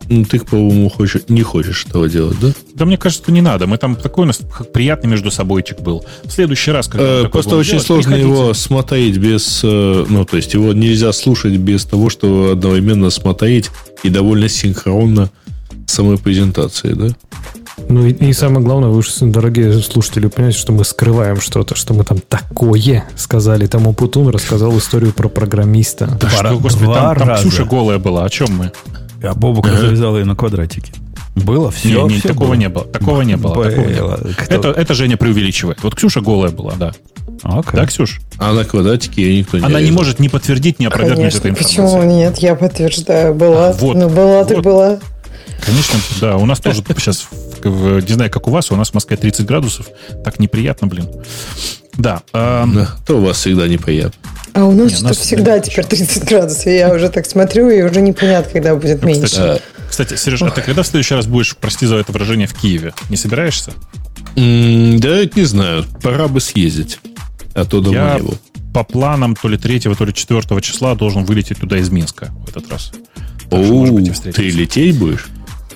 Ну, 0.09 0.23
ты, 0.23 0.39
по-моему, 0.39 0.89
хочешь, 0.89 1.23
не 1.29 1.41
хочешь 1.41 1.85
этого 1.87 2.07
делать, 2.07 2.39
да? 2.39 2.49
Да 2.75 2.85
мне 2.85 2.97
кажется, 2.97 3.31
не 3.31 3.41
надо. 3.41 3.67
Мы 3.67 3.77
там 3.77 3.95
такой 3.95 4.25
у 4.25 4.27
нас 4.27 4.39
приятный 4.73 5.09
между 5.09 5.31
собойчик 5.31 5.79
был. 5.81 6.05
В 6.23 6.31
следующий 6.31 6.71
раз, 6.71 6.87
когда 6.87 7.21
э, 7.23 7.29
Просто 7.29 7.55
очень 7.55 7.71
делать, 7.71 7.85
сложно 7.87 8.11
приходите. 8.11 8.29
его 8.29 8.53
смотреть 8.53 9.17
без... 9.17 9.61
Э, 9.63 10.05
ну, 10.07 10.25
то 10.25 10.37
есть 10.37 10.53
его 10.53 10.73
нельзя 10.73 11.11
слушать 11.13 11.57
без 11.57 11.85
того, 11.85 12.09
что 12.09 12.51
одновременно 12.51 13.09
смотреть 13.09 13.71
и 14.03 14.09
довольно 14.09 14.47
синхронно 14.47 15.31
самой 15.87 16.17
презентации, 16.17 16.93
да? 16.93 17.07
Ну 17.89 18.05
и, 18.05 18.11
и 18.13 18.33
самое 18.33 18.65
главное, 18.65 18.89
вы, 18.89 19.03
дорогие 19.21 19.73
слушатели, 19.81 20.27
понимаете, 20.27 20.59
что 20.59 20.71
мы 20.71 20.85
скрываем 20.85 21.41
что-то, 21.41 21.75
что 21.75 21.93
мы 21.93 22.03
там 22.03 22.19
такое 22.19 23.05
сказали. 23.17 23.67
Тому 23.67 23.93
Путун 23.93 24.29
рассказал 24.29 24.77
историю 24.77 25.13
про 25.13 25.27
программиста. 25.27 26.17
Да 26.19 26.29
что, 26.29 26.57
господи, 26.59 26.85
там, 26.85 27.17
там 27.17 27.35
Ксюша 27.37 27.65
голая 27.65 27.99
была, 27.99 28.23
о 28.23 28.29
чем 28.29 28.55
мы? 28.55 28.71
А 29.25 29.31
ага. 29.31 29.77
завязал 29.77 30.17
ее 30.17 30.25
на 30.25 30.35
квадратике. 30.35 30.93
Было 31.35 31.69
все. 31.69 32.03
Не, 32.03 32.13
не, 32.13 32.19
все 32.19 32.29
такого 32.29 32.49
было. 32.49 32.55
не 32.55 32.69
было. 32.69 32.85
Такого 32.85 33.21
не 33.21 33.35
было. 33.35 33.53
было. 33.53 33.65
Такого 33.65 33.87
не 33.87 33.99
было. 33.99 34.19
Это, 34.47 34.69
это 34.69 34.93
Женя 34.93 35.17
преувеличивает. 35.17 35.83
Вот 35.83 35.95
Ксюша 35.95 36.21
голая 36.21 36.51
была, 36.51 36.73
да. 36.75 36.93
Okay. 37.43 37.75
Да, 37.75 37.85
Ксюш? 37.85 38.21
А 38.37 38.53
на 38.53 38.63
квадратике 38.63 39.21
ее 39.21 39.39
никто 39.39 39.57
не 39.57 39.65
Она 39.65 39.81
не 39.81 39.91
может 39.91 40.19
не 40.19 40.29
подтвердить, 40.29 40.79
не 40.79 40.85
опровергнуть 40.85 41.35
эту 41.35 41.49
информацию. 41.49 41.85
Почему 41.85 42.03
нет? 42.03 42.37
Я 42.37 42.55
подтверждаю. 42.55 43.35
Была. 43.35 43.69
А, 43.69 43.73
вот, 43.73 43.95
ну, 43.95 44.09
была, 44.09 44.39
вот. 44.39 44.47
так 44.47 44.61
была. 44.61 44.99
Конечно, 45.63 45.99
да. 46.21 46.37
У 46.37 46.45
нас 46.45 46.59
тоже 46.59 46.81
сейчас, 46.97 47.27
не 47.63 48.13
знаю, 48.13 48.31
как 48.31 48.47
у 48.47 48.51
вас, 48.51 48.71
у 48.71 48.75
нас 48.75 48.91
в 48.91 48.93
Москве 48.93 49.17
30 49.17 49.45
градусов. 49.45 49.87
Так 50.23 50.39
неприятно, 50.39 50.87
блин. 50.87 51.09
Да. 51.97 52.21
Э, 52.33 52.65
то 53.05 53.17
у 53.17 53.21
вас 53.21 53.37
всегда 53.37 53.67
неприятно. 53.67 54.19
А 54.53 54.63
у 54.65 54.71
нас, 54.71 54.97
что 54.97 55.13
всегда 55.13 55.59
теперь 55.59 55.85
30 55.85 56.23
градусов. 56.23 56.67
Я 56.67 56.93
уже 56.93 57.09
так 57.09 57.25
смотрю, 57.25 57.69
и 57.69 57.81
уже 57.81 58.01
непонятно, 58.01 58.51
когда 58.53 58.75
будет 58.75 59.01
ну, 59.01 59.07
меньше. 59.09 59.25
Кстати, 59.25 59.61
кстати 59.89 60.15
Сереж, 60.15 60.41
а 60.43 60.49
ты 60.51 60.61
когда 60.61 60.83
в 60.83 60.87
следующий 60.87 61.13
раз 61.13 61.27
будешь, 61.27 61.55
прости 61.57 61.85
за 61.85 61.97
это 61.97 62.11
выражение, 62.11 62.47
в 62.47 62.53
Киеве? 62.53 62.93
Не 63.09 63.17
собираешься? 63.17 63.71
Да, 64.35 64.41
не 64.41 65.43
знаю. 65.43 65.85
Пора 66.01 66.27
бы 66.27 66.39
съездить. 66.39 66.99
А 67.53 67.65
то 67.65 67.81
дома 67.81 67.95
Я 67.95 68.13
не 68.15 68.21
был. 68.21 68.37
по 68.73 68.83
планам 68.83 69.35
то 69.35 69.47
ли 69.47 69.57
3, 69.57 69.79
то 69.79 70.05
ли 70.05 70.13
4 70.13 70.61
числа 70.61 70.95
должен 70.95 71.23
вылететь 71.23 71.59
туда 71.59 71.77
из 71.77 71.89
Минска 71.89 72.33
в 72.45 72.49
этот 72.49 72.69
раз. 72.69 72.91
О, 73.51 73.85
ты 74.33 74.49
лететь 74.49 74.97
будешь? 74.97 75.27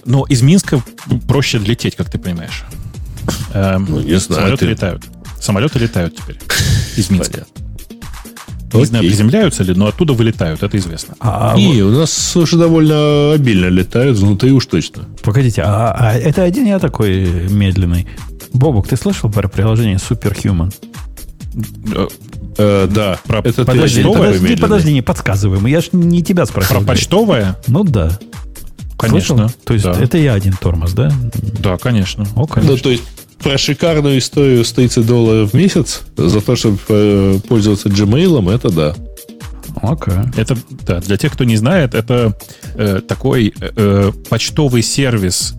Но 0.05 0.25
из 0.25 0.41
Минска 0.41 0.81
проще 1.27 1.59
лететь, 1.59 1.95
как 1.95 2.09
ты 2.09 2.17
понимаешь. 2.17 2.63
Эм, 3.53 3.85
ну, 3.89 3.99
не 3.99 4.19
знаю. 4.19 4.41
Самолеты 4.41 4.65
ты... 4.65 4.71
летают. 4.71 5.03
Самолеты 5.39 5.79
летают 5.79 6.15
теперь 6.15 6.39
из 6.95 7.09
Минска. 7.09 7.45
Не 8.73 8.85
знаю, 8.85 9.03
приземляются 9.03 9.63
ли, 9.63 9.73
но 9.73 9.87
оттуда 9.87 10.13
вылетают, 10.13 10.61
это 10.61 10.77
известно. 10.77 11.15
А, 11.19 11.55
И 11.57 11.81
вот... 11.81 11.89
у 11.89 11.99
нас 11.99 12.35
уже 12.35 12.57
довольно 12.57 13.33
обильно 13.33 13.65
летают, 13.65 14.17
внутри 14.17 14.51
уж 14.51 14.65
точно. 14.67 15.05
Погодите, 15.23 15.63
а, 15.65 15.95
а 15.97 16.13
это 16.13 16.43
один 16.43 16.67
я 16.67 16.77
такой 16.77 17.49
медленный. 17.49 18.07
Бобок, 18.53 18.87
ты 18.87 18.95
слышал 18.95 19.29
про 19.31 19.47
приложение 19.47 19.97
Superhuman? 19.97 20.73
Э, 21.95 22.07
э, 22.57 22.87
да. 22.91 23.19
Про 23.25 23.39
это 23.39 23.65
подожди, 23.65 24.03
подожди, 24.03 24.55
подожди, 24.55 24.93
не 24.93 25.01
подсказываем. 25.01 25.65
Я 25.65 25.81
ж 25.81 25.89
не 25.91 26.21
тебя 26.23 26.45
спрашивал. 26.45 26.81
Про 26.81 26.87
почтовое? 26.87 27.57
Ну 27.67 27.83
да. 27.83 28.19
Конечно. 28.97 29.47
Слышал? 29.47 29.55
То 29.65 29.73
есть 29.73 29.85
да. 29.85 29.91
это 29.93 30.17
я 30.17 30.33
один 30.33 30.53
тормоз, 30.53 30.93
да? 30.93 31.11
Да, 31.59 31.77
конечно. 31.77 32.27
О, 32.35 32.45
конечно. 32.45 32.75
Ну, 32.75 32.77
то 32.77 32.89
есть 32.91 33.03
про 33.39 33.57
шикарную 33.57 34.19
историю 34.19 34.63
с 34.63 34.71
30 34.71 35.05
долларов 35.05 35.51
в 35.51 35.53
месяц 35.53 36.01
за 36.17 36.41
то, 36.41 36.55
чтобы 36.55 36.79
э, 36.89 37.39
пользоваться 37.47 37.89
Gmail, 37.89 38.53
это 38.53 38.69
да. 38.69 38.95
Окей. 39.81 40.13
Okay. 40.13 40.39
Это, 40.39 40.57
да, 40.85 40.99
для 40.99 41.17
тех, 41.17 41.33
кто 41.33 41.43
не 41.43 41.55
знает, 41.55 41.93
это 41.93 42.37
э, 42.75 43.01
такой 43.07 43.53
э, 43.59 44.11
почтовый 44.29 44.81
сервис 44.81 45.53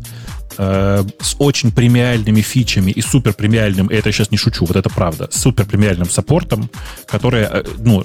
э, 0.58 1.04
с 1.20 1.36
очень 1.38 1.72
премиальными 1.72 2.40
фичами 2.42 2.90
и 2.90 3.00
супер 3.00 3.32
премиальным, 3.32 3.86
и 3.86 3.94
это 3.94 4.08
я 4.08 4.12
сейчас 4.12 4.30
не 4.30 4.36
шучу, 4.36 4.64
вот 4.66 4.76
это 4.76 4.90
правда, 4.90 5.28
с 5.30 5.40
супер 5.40 5.64
премиальным 5.64 6.08
саппортом, 6.10 6.68
который, 7.06 7.42
э, 7.42 7.64
ну, 7.78 8.04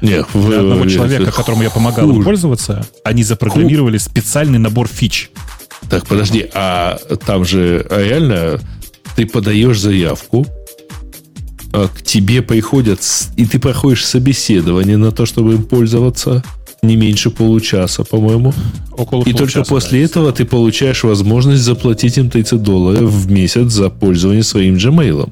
Нет, 0.00 0.26
для 0.32 0.40
вы, 0.40 0.56
одного 0.56 0.86
человека, 0.88 1.30
которому 1.30 1.62
я 1.62 1.70
помогал 1.70 2.08
хуже. 2.08 2.24
пользоваться, 2.24 2.86
они 3.04 3.22
запрограммировали 3.22 3.98
специальный 3.98 4.58
набор 4.58 4.88
фич. 4.88 5.30
Так, 5.90 6.06
подожди, 6.06 6.48
а 6.54 6.96
там 7.26 7.44
же 7.44 7.86
реально 7.90 8.58
ты 9.16 9.26
подаешь 9.26 9.80
заявку, 9.80 10.46
а 11.72 11.88
к 11.88 12.02
тебе 12.02 12.42
приходят, 12.42 13.00
и 13.36 13.46
ты 13.46 13.58
проходишь 13.58 14.04
собеседование 14.04 14.96
на 14.96 15.10
то, 15.10 15.26
чтобы 15.26 15.54
им 15.54 15.64
пользоваться 15.64 16.42
не 16.82 16.96
меньше 16.96 17.30
получаса, 17.30 18.04
по-моему. 18.04 18.52
Около 18.92 19.24
и 19.24 19.32
только 19.32 19.64
после 19.64 20.00
да, 20.00 20.04
этого 20.04 20.32
ты 20.32 20.44
получаешь 20.44 21.02
возможность 21.02 21.62
заплатить 21.62 22.18
им 22.18 22.30
30 22.30 22.62
долларов 22.62 23.10
в 23.10 23.30
месяц 23.30 23.72
за 23.72 23.90
пользование 23.90 24.42
своим 24.42 24.76
Gmail. 24.76 25.30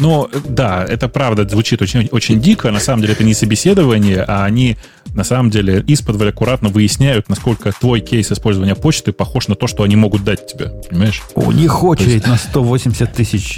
Ну, 0.00 0.28
да, 0.48 0.84
это 0.88 1.08
правда 1.08 1.46
звучит 1.48 1.82
очень, 1.82 2.08
очень 2.10 2.40
дико. 2.40 2.70
На 2.70 2.80
самом 2.80 3.02
деле 3.02 3.12
это 3.12 3.22
не 3.22 3.34
собеседование, 3.34 4.22
а 4.22 4.44
они 4.44 4.76
на 5.14 5.24
самом 5.24 5.50
деле 5.50 5.84
из-под 5.86 6.20
аккуратно 6.22 6.70
выясняют, 6.70 7.28
насколько 7.28 7.72
твой 7.72 8.00
кейс 8.00 8.32
использования 8.32 8.74
почты 8.74 9.12
похож 9.12 9.48
на 9.48 9.54
то, 9.54 9.66
что 9.66 9.82
они 9.82 9.96
могут 9.96 10.24
дать 10.24 10.46
тебе. 10.46 10.72
Понимаешь? 10.88 11.22
У 11.34 11.52
них 11.52 11.84
очередь 11.84 12.14
есть... 12.14 12.26
на 12.26 12.36
180 12.36 13.12
тысяч, 13.12 13.56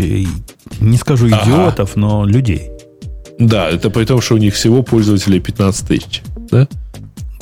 не 0.80 0.96
скажу 0.96 1.28
идиотов, 1.28 1.92
ага. 1.92 2.00
но 2.00 2.26
людей. 2.26 2.70
Да, 3.38 3.70
это 3.70 3.90
при 3.90 4.04
том, 4.04 4.20
что 4.20 4.34
у 4.34 4.38
них 4.38 4.54
всего 4.54 4.82
пользователей 4.82 5.40
15 5.40 5.86
тысяч. 5.88 6.22
Да? 6.50 6.66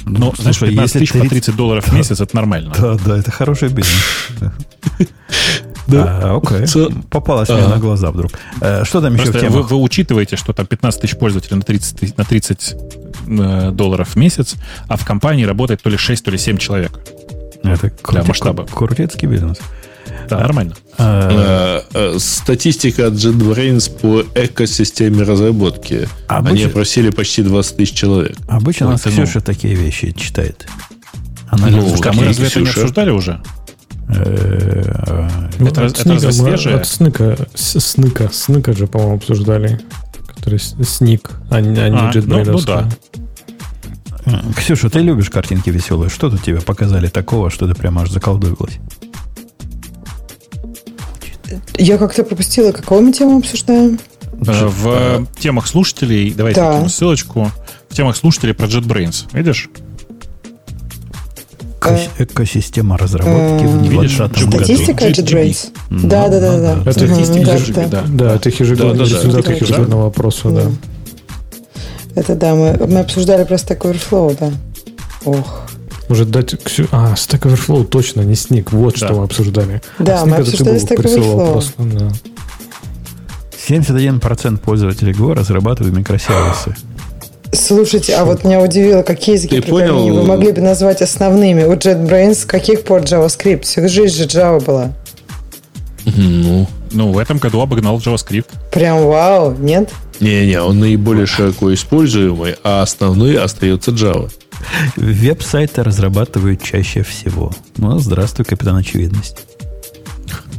Ну, 0.04 0.34
знаешь, 0.38 0.58
15 0.58 0.92
тысяч 0.92 1.10
30... 1.12 1.28
по 1.28 1.28
30 1.28 1.56
долларов 1.56 1.86
в 1.86 1.92
месяц, 1.96 2.20
это 2.20 2.34
нормально. 2.36 2.74
Да, 2.78 2.96
да, 3.04 3.18
это 3.18 3.30
хороший 3.30 3.68
бизнес. 3.68 4.28
Да. 5.90 6.20
А, 6.22 6.36
окей. 6.36 6.66
Попалось 7.10 7.48
мне 7.48 7.66
на 7.66 7.78
глаза 7.78 8.10
вдруг. 8.10 8.32
Э, 8.60 8.84
что 8.84 9.00
там 9.00 9.14
еще 9.14 9.32
в 9.32 9.40
темах? 9.40 9.54
Вы, 9.54 9.62
вы 9.62 9.76
учитываете, 9.76 10.36
что 10.36 10.52
там 10.52 10.66
15 10.66 11.00
тысяч 11.00 11.16
пользователей 11.16 11.56
на 11.56 11.62
30, 11.62 12.16
на 12.16 12.24
30 12.24 12.74
э, 13.26 13.70
долларов 13.72 14.10
в 14.10 14.16
месяц, 14.16 14.56
а 14.88 14.96
в 14.96 15.04
компании 15.04 15.44
работает 15.44 15.82
то 15.82 15.90
ли 15.90 15.96
6, 15.96 16.24
то 16.24 16.30
ли 16.30 16.38
7 16.38 16.58
человек. 16.58 16.98
Это 17.62 17.92
для 18.10 18.24
масштаба. 18.24 18.66
Крутецкий 18.66 19.28
бизнес. 19.28 19.58
Да, 20.28 20.38
нормально. 20.38 20.74
А, 20.98 21.82
э, 21.92 22.16
статистика 22.18 23.08
от 23.08 23.14
JetBrains 23.14 23.90
по 24.00 24.24
экосистеме 24.34 25.22
разработки. 25.22 26.08
Они 26.28 26.64
опросили 26.64 27.10
почти 27.10 27.42
20 27.42 27.76
тысяч 27.76 27.94
человек. 27.94 28.36
Обычно 28.48 28.90
нас 28.90 29.02
Ксюша 29.02 29.40
такие 29.40 29.74
вещи 29.74 30.12
читает. 30.12 30.66
Она 31.48 31.66
ну, 31.66 31.96
а 32.04 32.12
мы 32.12 32.24
разве 32.24 32.46
это 32.46 32.60
не 32.60 32.68
обсуждали 32.68 33.10
уже? 33.10 33.40
Э, 34.16 35.48
это, 35.60 35.82
это 35.82 36.12
разве 36.12 36.32
свежее? 36.32 36.76
От 36.76 36.86
сныка, 36.86 37.36
сныка, 37.54 38.30
сныка 38.32 38.72
же, 38.72 38.86
по-моему, 38.86 39.16
обсуждали. 39.16 39.80
Который 40.26 40.58
сник, 40.58 41.30
а 41.50 41.60
не, 41.60 41.78
а 41.78 41.88
не 41.88 41.96
а, 41.96 42.12
ну, 42.14 42.44
ну 42.44 42.60
да. 42.60 42.88
Ксюша, 44.56 44.88
ты 44.90 45.00
любишь 45.00 45.30
картинки 45.30 45.70
веселые. 45.70 46.08
Что 46.10 46.30
тут 46.30 46.42
тебе 46.42 46.60
показали 46.60 47.08
такого, 47.08 47.50
что 47.50 47.66
ты 47.68 47.74
прямо 47.74 48.02
аж 48.02 48.10
заколдуилась? 48.10 48.78
Я 51.76 51.98
как-то 51.98 52.24
пропустила, 52.24 52.72
какую 52.72 53.02
мы 53.02 53.12
тему 53.12 53.38
обсуждаем? 53.38 53.98
Э, 54.46 54.68
в 54.68 55.26
темах 55.38 55.66
слушателей, 55.66 56.32
давайте 56.32 56.60
да. 56.60 56.88
ссылочку. 56.88 57.50
В 57.88 57.94
темах 57.94 58.16
слушателей 58.16 58.54
про 58.54 58.66
JetBrains. 58.66 59.28
Видишь? 59.32 59.68
Экосистема 62.18 62.96
разработки 62.98 63.64
в 63.64 63.82
2020 63.82 64.44
году. 64.44 64.64
Статистика 64.64 65.08
JetBrains? 65.08 65.68
Да, 65.90 66.28
да, 66.28 66.40
да, 66.40 66.58
да. 66.58 66.90
Это 66.90 66.92
статистика, 66.92 67.88
да. 67.88 68.04
Да, 68.08 68.34
это 68.36 68.50
результат 68.50 69.60
ежегодного 69.60 70.04
вопроса, 70.04 70.50
да. 70.50 70.70
Это 72.14 72.34
да, 72.34 72.54
мы, 72.54 72.76
мы 72.86 73.00
обсуждали 73.00 73.44
просто 73.44 73.74
Stack 73.74 73.80
Overflow, 73.90 74.36
да. 74.38 74.52
Ох. 75.24 75.62
Может 76.08 76.30
дать... 76.30 76.54
А, 76.90 77.14
Stack 77.14 77.42
Overflow 77.42 77.84
точно, 77.84 78.22
не 78.22 78.34
сник. 78.34 78.72
Вот 78.72 78.98
да. 78.98 79.06
что 79.06 79.14
мы 79.14 79.24
обсуждали. 79.24 79.80
Да, 79.98 80.22
а 80.22 80.26
мы 80.26 80.36
обсуждали 80.36 80.80
Stack 80.80 80.96
Overflow. 80.96 81.52
Просто, 81.52 81.82
да. 81.82 82.10
71% 83.68 84.58
пользователей 84.58 85.12
Go 85.12 85.34
разрабатывают 85.34 85.96
микросервисы. 85.96 86.74
Слушайте, 87.52 88.14
а 88.14 88.24
вот 88.24 88.44
меня 88.44 88.60
удивило, 88.60 89.02
какие 89.02 89.34
языки 89.34 89.60
программирования 89.60 90.12
вы 90.12 90.22
могли 90.22 90.52
бы 90.52 90.60
назвать 90.60 91.02
основными? 91.02 91.64
У 91.64 91.72
JetBrains 91.72 92.46
каких 92.46 92.84
пор 92.84 93.02
JavaScript? 93.02 93.62
Всю 93.62 93.88
жизнь 93.88 94.16
же 94.16 94.24
Java 94.24 94.64
была. 94.64 94.92
Ну, 96.04 96.68
ну, 96.92 97.12
в 97.12 97.18
этом 97.18 97.38
году 97.38 97.60
обогнал 97.60 97.98
JavaScript. 97.98 98.46
Прям 98.72 99.04
вау, 99.04 99.56
нет? 99.58 99.90
Не-не, 100.20 100.60
он 100.60 100.80
наиболее 100.80 101.26
широко 101.26 101.72
используемый, 101.74 102.56
а 102.62 102.82
основной 102.82 103.36
остается 103.36 103.90
Java. 103.90 104.30
Веб-сайты 104.96 105.82
разрабатывают 105.82 106.62
чаще 106.62 107.02
всего. 107.02 107.52
Ну, 107.76 107.98
здравствуй, 107.98 108.44
капитан 108.44 108.76
очевидность. 108.76 109.38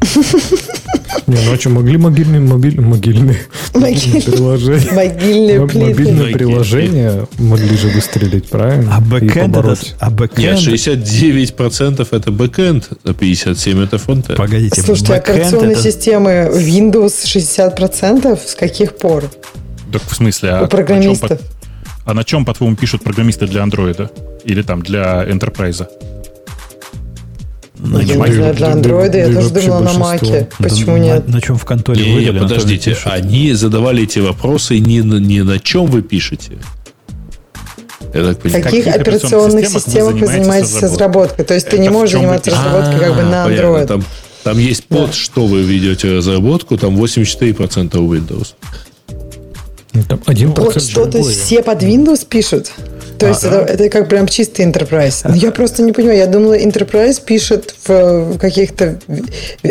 Не, 1.27 1.37
ну 1.45 1.53
а 1.53 1.57
что, 1.57 1.69
могли 1.69 1.97
мобильные, 1.97 2.41
мобиль, 2.41 2.79
могильные, 2.79 3.37
могильные 3.73 4.21
приложения, 4.21 4.91
могильные 4.93 5.59
мобильные 5.59 6.33
приложения 6.33 7.27
могли 7.37 7.77
же 7.77 7.89
выстрелить, 7.89 8.49
правильно? 8.49 8.97
А 8.97 9.01
бэкэнд 9.01 9.57
это... 9.57 9.77
А 9.99 10.09
бэкэнд... 10.09 10.37
Нет, 10.39 10.57
69% 10.57 12.07
это 12.11 12.31
бэкэнд, 12.31 12.89
а 13.03 13.09
57% 13.09 13.83
это 13.83 13.97
фронтенд. 13.97 14.37
Погодите, 14.37 14.81
Слушайте, 14.81 15.15
операционные 15.15 15.73
это... 15.73 15.83
системы 15.83 16.51
Windows 16.53 17.13
60% 17.25 18.39
с 18.45 18.55
каких 18.55 18.95
пор? 18.97 19.25
Так 19.91 20.03
в 20.03 20.15
смысле? 20.15 20.49
А 20.51 20.63
У 20.63 20.67
программистов. 20.67 21.39
А 22.05 22.13
на 22.13 22.23
чем, 22.23 22.45
по-твоему, 22.45 22.75
пишут 22.75 23.03
программисты 23.03 23.47
для 23.47 23.63
андроида? 23.63 24.09
Или 24.43 24.61
там 24.63 24.81
для 24.81 25.23
Enterprise? 25.23 25.87
Ну, 27.83 27.99
я 27.99 28.15
не 28.15 28.33
знаю, 28.33 28.53
для 28.53 28.71
андроида 28.73 29.17
я 29.17 29.33
тоже 29.33 29.49
думала 29.49 29.79
на 29.79 29.93
маке. 29.93 30.49
Почему 30.59 30.97
нет? 30.97 31.27
На 31.27 31.41
чем 31.41 31.57
в 31.57 31.65
конторе 31.65 32.05
не, 32.05 32.15
выдали? 32.15 32.39
Подождите, 32.39 32.95
они 33.05 33.53
задавали 33.53 34.03
эти 34.03 34.19
вопросы 34.19 34.79
не, 34.79 34.99
не 34.99 35.43
на 35.43 35.59
чем 35.59 35.87
вы 35.87 36.01
пишете. 36.01 36.59
Я 38.13 38.25
так 38.25 38.39
понимаю. 38.39 38.63
Каких, 38.63 38.83
каких 38.85 39.01
операционных 39.01 39.67
системах 39.67 40.13
вы 40.15 40.27
занимаетесь 40.27 40.81
разработкой? 40.81 41.45
То 41.45 41.53
есть 41.53 41.69
ты 41.69 41.79
не 41.79 41.89
можешь 41.89 42.11
заниматься 42.11 42.51
разработкой 42.51 42.99
как 42.99 43.15
бы 43.15 43.23
на 43.23 43.47
Android. 43.47 43.87
Там, 43.87 44.03
там 44.43 44.57
есть 44.57 44.85
под, 44.85 45.07
да. 45.07 45.13
что 45.13 45.45
вы 45.45 45.61
ведете 45.61 46.11
разработку, 46.11 46.77
там 46.77 46.95
84% 47.01 47.97
у 47.97 48.13
Windows. 48.13 48.53
Ну, 49.93 50.03
там 50.03 50.19
1% 50.25 50.59
вот 50.59 50.81
что, 50.81 51.05
то 51.05 51.17
есть 51.17 51.43
все 51.43 51.63
под 51.63 51.83
Windows 51.83 52.25
пишут? 52.27 52.71
То 53.21 53.27
есть 53.27 53.43
это, 53.43 53.57
это 53.57 53.89
как 53.89 54.09
прям 54.09 54.27
чистый 54.27 54.65
enterprise. 54.65 55.21
Но 55.23 55.35
я 55.35 55.51
просто 55.51 55.83
не 55.83 55.91
понимаю. 55.91 56.17
Я 56.17 56.27
думала, 56.27 56.57
enterprise 56.57 57.23
пишет 57.23 57.75
в 57.85 58.37
каких-то... 58.37 58.99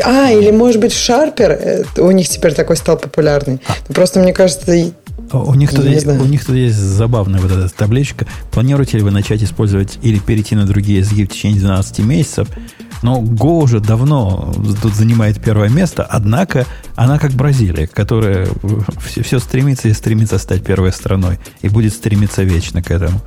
А, 0.04 0.30
или 0.30 0.50
может 0.50 0.80
быть 0.80 0.92
в 0.92 0.96
Sharper. 0.96 2.00
У 2.00 2.10
них 2.12 2.28
теперь 2.28 2.54
такой 2.54 2.76
стал 2.76 2.96
популярный. 2.96 3.60
Просто 3.88 4.20
мне 4.20 4.32
кажется, 4.32 4.72
у 5.32 5.54
них, 5.54 5.70
тут 5.70 5.84
есть, 5.84 6.06
у 6.06 6.24
них 6.24 6.44
тут 6.44 6.56
есть 6.56 6.76
забавная 6.76 7.40
вот 7.40 7.50
эта 7.52 7.68
табличка. 7.68 8.26
Планируете 8.50 8.98
ли 8.98 9.04
вы 9.04 9.10
начать 9.10 9.42
использовать 9.42 9.98
или 10.02 10.18
перейти 10.18 10.56
на 10.56 10.66
другие 10.66 10.98
языки 10.98 11.24
в 11.24 11.28
течение 11.28 11.60
12 11.60 12.00
месяцев? 12.00 12.48
Но 13.02 13.20
Go 13.20 13.62
уже 13.62 13.80
давно 13.80 14.52
тут 14.82 14.94
занимает 14.94 15.42
первое 15.42 15.68
место, 15.68 16.04
однако 16.08 16.66
она 16.96 17.18
как 17.18 17.32
Бразилия, 17.32 17.86
которая 17.86 18.48
все, 19.04 19.22
все 19.22 19.38
стремится 19.38 19.88
и 19.88 19.92
стремится 19.92 20.38
стать 20.38 20.62
первой 20.62 20.92
страной 20.92 21.38
и 21.62 21.68
будет 21.68 21.94
стремиться 21.94 22.42
вечно 22.42 22.82
к 22.82 22.90
этому. 22.90 23.20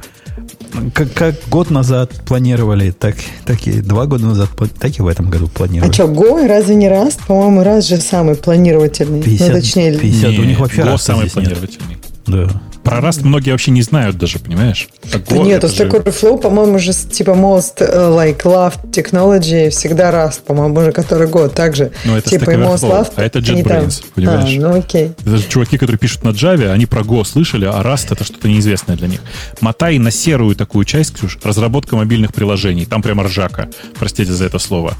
Как, 0.94 1.14
как 1.14 1.36
год 1.50 1.70
назад 1.70 2.12
планировали, 2.26 2.92
так, 2.92 3.16
так 3.46 3.68
и 3.68 3.82
два 3.82 4.06
года 4.06 4.26
назад, 4.26 4.50
так 4.80 4.98
и 4.98 5.02
в 5.02 5.08
этом 5.08 5.30
году 5.30 5.48
планировали. 5.48 5.92
А 5.92 5.94
что, 5.94 6.06
Go 6.06 6.48
разве 6.48 6.76
не 6.76 6.90
раз? 6.90 7.18
По-моему, 7.28 7.64
раз 7.64 7.88
же 7.88 7.98
самый 7.98 8.36
планировательный. 8.36 9.22
50, 9.22 9.48
ну, 9.48 9.54
точнее, 9.54 9.98
50 9.98 10.32
не, 10.32 10.40
у 10.40 10.44
них 10.44 10.60
вообще 10.60 10.82
Go 10.82 10.98
самый 10.98 11.30
планировательный. 11.30 11.98
Нет. 12.28 12.50
Да. 12.50 12.62
Про 12.84 12.98
Rust 12.98 13.22
многие 13.24 13.52
вообще 13.52 13.72
не 13.72 13.82
знают 13.82 14.18
даже, 14.18 14.40
понимаешь? 14.40 14.90
Да 15.12 15.38
нет, 15.38 15.64
у 15.64 15.68
Stack 15.68 15.92
Overflow, 15.92 16.38
по-моему, 16.38 16.80
же 16.80 16.94
типа 16.94 17.32
most 17.32 17.78
uh, 17.80 18.14
like 18.16 18.44
loved 18.44 18.92
technology 18.92 19.70
всегда 19.70 20.12
Rust, 20.12 20.42
по-моему, 20.46 20.80
уже 20.80 20.92
который 20.92 21.28
год. 21.28 21.54
Также 21.54 21.92
Но 22.04 22.18
это 22.18 22.30
типа 22.30 22.52
и 22.52 22.56
most 22.56 22.84
loved, 22.84 23.14
а 23.16 23.24
это 23.24 23.40
JetBrains, 23.40 24.04
понимаешь? 24.14 24.58
А, 24.58 24.62
ну 24.62 24.78
окей. 24.80 25.14
Это 25.22 25.38
же 25.38 25.48
чуваки, 25.48 25.78
которые 25.78 25.98
пишут 25.98 26.24
на 26.24 26.30
Java, 26.30 26.72
они 26.72 26.86
про 26.86 27.02
Go 27.02 27.24
слышали, 27.24 27.66
а 27.66 27.82
Rust 27.82 28.08
это 28.12 28.24
что-то 28.24 28.48
неизвестное 28.48 28.98
для 28.98 29.08
них. 29.08 29.22
Мотай 29.62 29.98
на 29.98 30.12
серую 30.12 30.56
такую 30.56 30.86
часть, 30.86 31.14
Ксюш, 31.14 31.40
разработка 31.44 31.96
мобильных 31.96 32.34
приложений. 32.34 32.86
Там 32.86 33.02
прямо 33.02 33.24
ржака. 33.24 33.70
Простите 33.98 34.34
за 34.34 34.46
это 34.46 34.60
слово. 34.60 34.96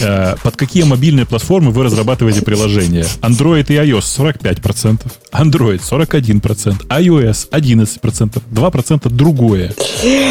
Э, 0.00 0.34
под 0.42 0.56
какие 0.56 0.84
мобильные 0.84 1.26
платформы 1.26 1.70
вы 1.72 1.84
разрабатываете 1.84 2.42
приложения? 2.42 3.06
Android 3.20 3.66
и 3.68 3.74
iOS 3.74 4.32
45%, 4.34 5.00
Android 5.32 5.80
41%, 5.80 6.86
iOS 6.88 7.17
iOS 7.20 7.48
11%, 7.50 8.42
2% 8.52 9.10
другое. 9.10 9.72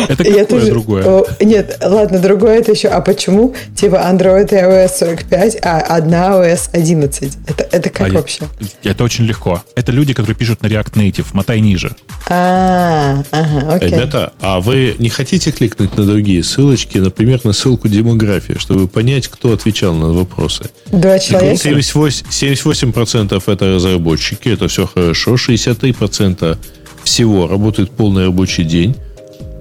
Это 0.08 0.24
какое 0.24 0.46
тоже, 0.46 0.68
другое? 0.68 1.24
Нет, 1.40 1.80
ладно, 1.84 2.20
другое 2.20 2.60
это 2.60 2.72
еще. 2.72 2.88
А 2.88 3.02
почему? 3.02 3.54
Типа 3.76 3.96
Android 3.96 4.52
и 4.52 4.56
iOS 4.56 4.98
45, 4.98 5.58
а 5.62 5.80
одна 5.80 6.30
iOS 6.30 6.70
11. 6.74 7.38
Это, 7.48 7.68
это 7.72 7.90
как 7.90 8.10
а 8.10 8.14
вообще? 8.14 8.46
Я, 8.84 8.92
это 8.92 9.04
очень 9.04 9.26
легко. 9.26 9.64
Это 9.76 9.92
люди, 9.92 10.14
которые 10.14 10.36
пишут 10.36 10.62
на 10.62 10.68
React 10.68 10.94
Native. 10.94 11.26
Мотай 11.34 11.60
ниже. 11.60 11.96
А, 12.30 13.24
ага, 13.32 13.76
окей. 13.76 13.90
Ребята, 13.90 14.34
а 14.42 14.60
вы 14.60 14.96
не 15.00 15.10
хотите 15.10 15.52
кликнуть 15.52 15.98
на 15.98 16.06
другие 16.06 16.44
ссылочки, 16.44 16.98
например, 16.98 17.42
на 17.44 17.54
ссылку 17.54 17.88
демографии, 17.88 18.56
чтобы 18.58 18.88
понять, 18.88 19.28
кто 19.28 19.54
отвечал 19.54 19.94
на 19.94 20.12
вопросы? 20.12 20.70
Два 20.92 21.20
человека? 21.20 21.70
78%, 21.70 22.26
78% 22.30 23.44
это 23.48 23.76
разработчики, 23.76 24.50
это 24.50 24.68
все 24.68 24.88
хорошо. 24.88 25.36
63% 25.36 26.58
всего 27.08 27.48
работает 27.48 27.90
полный 27.92 28.26
рабочий 28.26 28.64
день. 28.64 28.96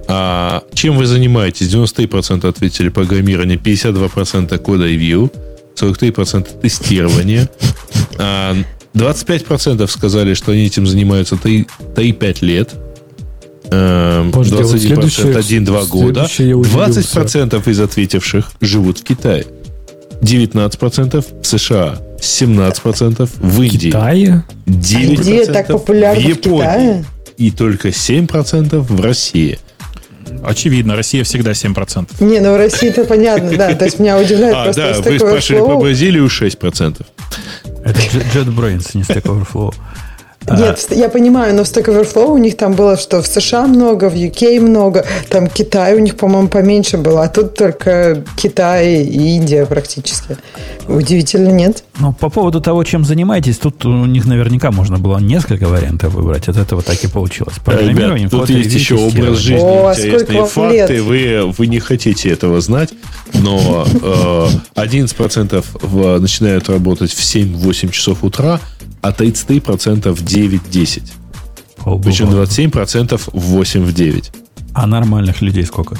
А 0.07 0.63
чем 0.73 0.97
вы 0.97 1.05
занимаетесь? 1.05 1.67
93% 1.67 2.47
ответили 2.47 2.89
программирование, 2.89 3.57
52% 3.57 4.57
кода 4.57 4.85
и 4.85 4.97
view, 4.97 5.31
43% 5.75 6.61
тестирования. 6.61 7.49
А 8.17 8.55
25% 8.93 9.87
сказали, 9.87 10.33
что 10.33 10.51
они 10.51 10.65
этим 10.65 10.85
занимаются 10.87 11.35
3-5 11.35 12.37
лет. 12.45 12.73
21% 13.69 14.31
вот 14.33 15.37
1-2 15.37 15.87
года. 15.87 16.21
20% 16.21 17.69
из 17.69 17.79
ответивших 17.79 18.51
живут 18.61 18.99
в 18.99 19.03
Китае. 19.03 19.45
19% 20.21 21.25
в 21.41 21.45
США. 21.45 21.99
17% 22.19 23.29
в 23.39 23.61
Индии. 23.61 23.87
Китае? 23.87 24.43
9% 24.65 25.15
Где 25.15 25.45
так 25.45 25.67
популярно 25.67 26.21
в 26.21 26.27
Японии. 26.27 26.57
В 26.57 26.61
Китае? 26.61 27.05
И 27.37 27.51
только 27.51 27.89
7% 27.89 28.79
в 28.79 29.01
России. 29.01 29.59
Очевидно, 30.43 30.95
Россия 30.95 31.23
всегда 31.23 31.51
7%. 31.51 32.23
Не, 32.23 32.39
ну 32.39 32.53
в 32.53 32.57
России 32.57 32.89
это 32.89 33.05
понятно, 33.05 33.55
да. 33.55 33.73
То 33.75 33.85
есть 33.85 33.99
меня 33.99 34.19
удивляет 34.19 34.55
а, 34.55 34.63
просто 34.65 34.93
да, 34.93 35.01
вы 35.01 35.19
спрашивали 35.19 35.61
по 35.61 35.77
Бразилию 35.77 36.25
6%. 36.25 37.05
Это 37.85 37.99
JetBrains, 37.99 38.89
не 38.93 39.03
Stack 39.03 39.23
Overflow. 39.23 39.73
Нет, 40.49 40.87
я 40.91 41.09
понимаю, 41.09 41.55
но 41.55 41.63
в 41.63 41.67
Stack 41.67 41.85
Overflow 41.85 42.27
у 42.27 42.37
них 42.37 42.55
там 42.55 42.73
было, 42.73 42.97
что 42.97 43.21
в 43.21 43.27
США 43.27 43.67
много, 43.67 44.09
в 44.09 44.13
UK 44.13 44.61
много, 44.61 45.05
там 45.29 45.47
Китай 45.47 45.95
у 45.95 45.99
них, 45.99 46.15
по-моему, 46.15 46.47
поменьше 46.47 46.97
было, 46.97 47.23
а 47.23 47.27
тут 47.27 47.55
только 47.55 48.23
Китай 48.37 49.03
и 49.03 49.35
Индия 49.35 49.65
практически. 49.65 50.37
Удивительно, 50.87 51.49
нет? 51.49 51.83
Ну, 51.99 52.13
по 52.13 52.29
поводу 52.29 52.61
того, 52.61 52.83
чем 52.83 53.03
занимаетесь, 53.03 53.57
тут 53.57 53.85
у 53.85 54.05
них 54.05 54.25
наверняка 54.25 54.71
можно 54.71 54.99
было 54.99 55.17
несколько 55.17 55.67
вариантов 55.67 56.13
выбрать. 56.13 56.47
От 56.47 56.57
этого 56.57 56.81
так 56.81 57.03
и 57.03 57.07
получилось. 57.07 57.55
Программирование, 57.63 58.27
Ребят, 58.27 58.31
тут 58.31 58.49
есть 58.49 58.73
еще 58.73 58.95
образ 58.95 59.37
жизни, 59.39 59.65
О, 59.65 59.93
интересные 59.93 60.45
факты. 60.45 61.03
Вы, 61.03 61.53
вы 61.57 61.67
не 61.67 61.79
хотите 61.79 62.29
этого 62.29 62.61
знать, 62.61 62.89
но 63.33 63.85
э, 63.85 64.47
11% 64.75 65.65
в, 65.81 66.19
начинают 66.19 66.69
работать 66.69 67.11
в 67.11 67.19
7-8 67.19 67.91
часов 67.91 68.23
утра, 68.23 68.59
а 69.01 69.11
33% 69.11 70.11
в 70.11 70.23
9-10. 70.23 71.01
Причем 72.03 72.29
27% 72.29 73.21
в 73.33 73.39
8 73.39 73.83
в 73.83 73.93
9. 73.93 74.31
А 74.73 74.87
нормальных 74.87 75.41
людей 75.41 75.65
сколько? 75.65 75.97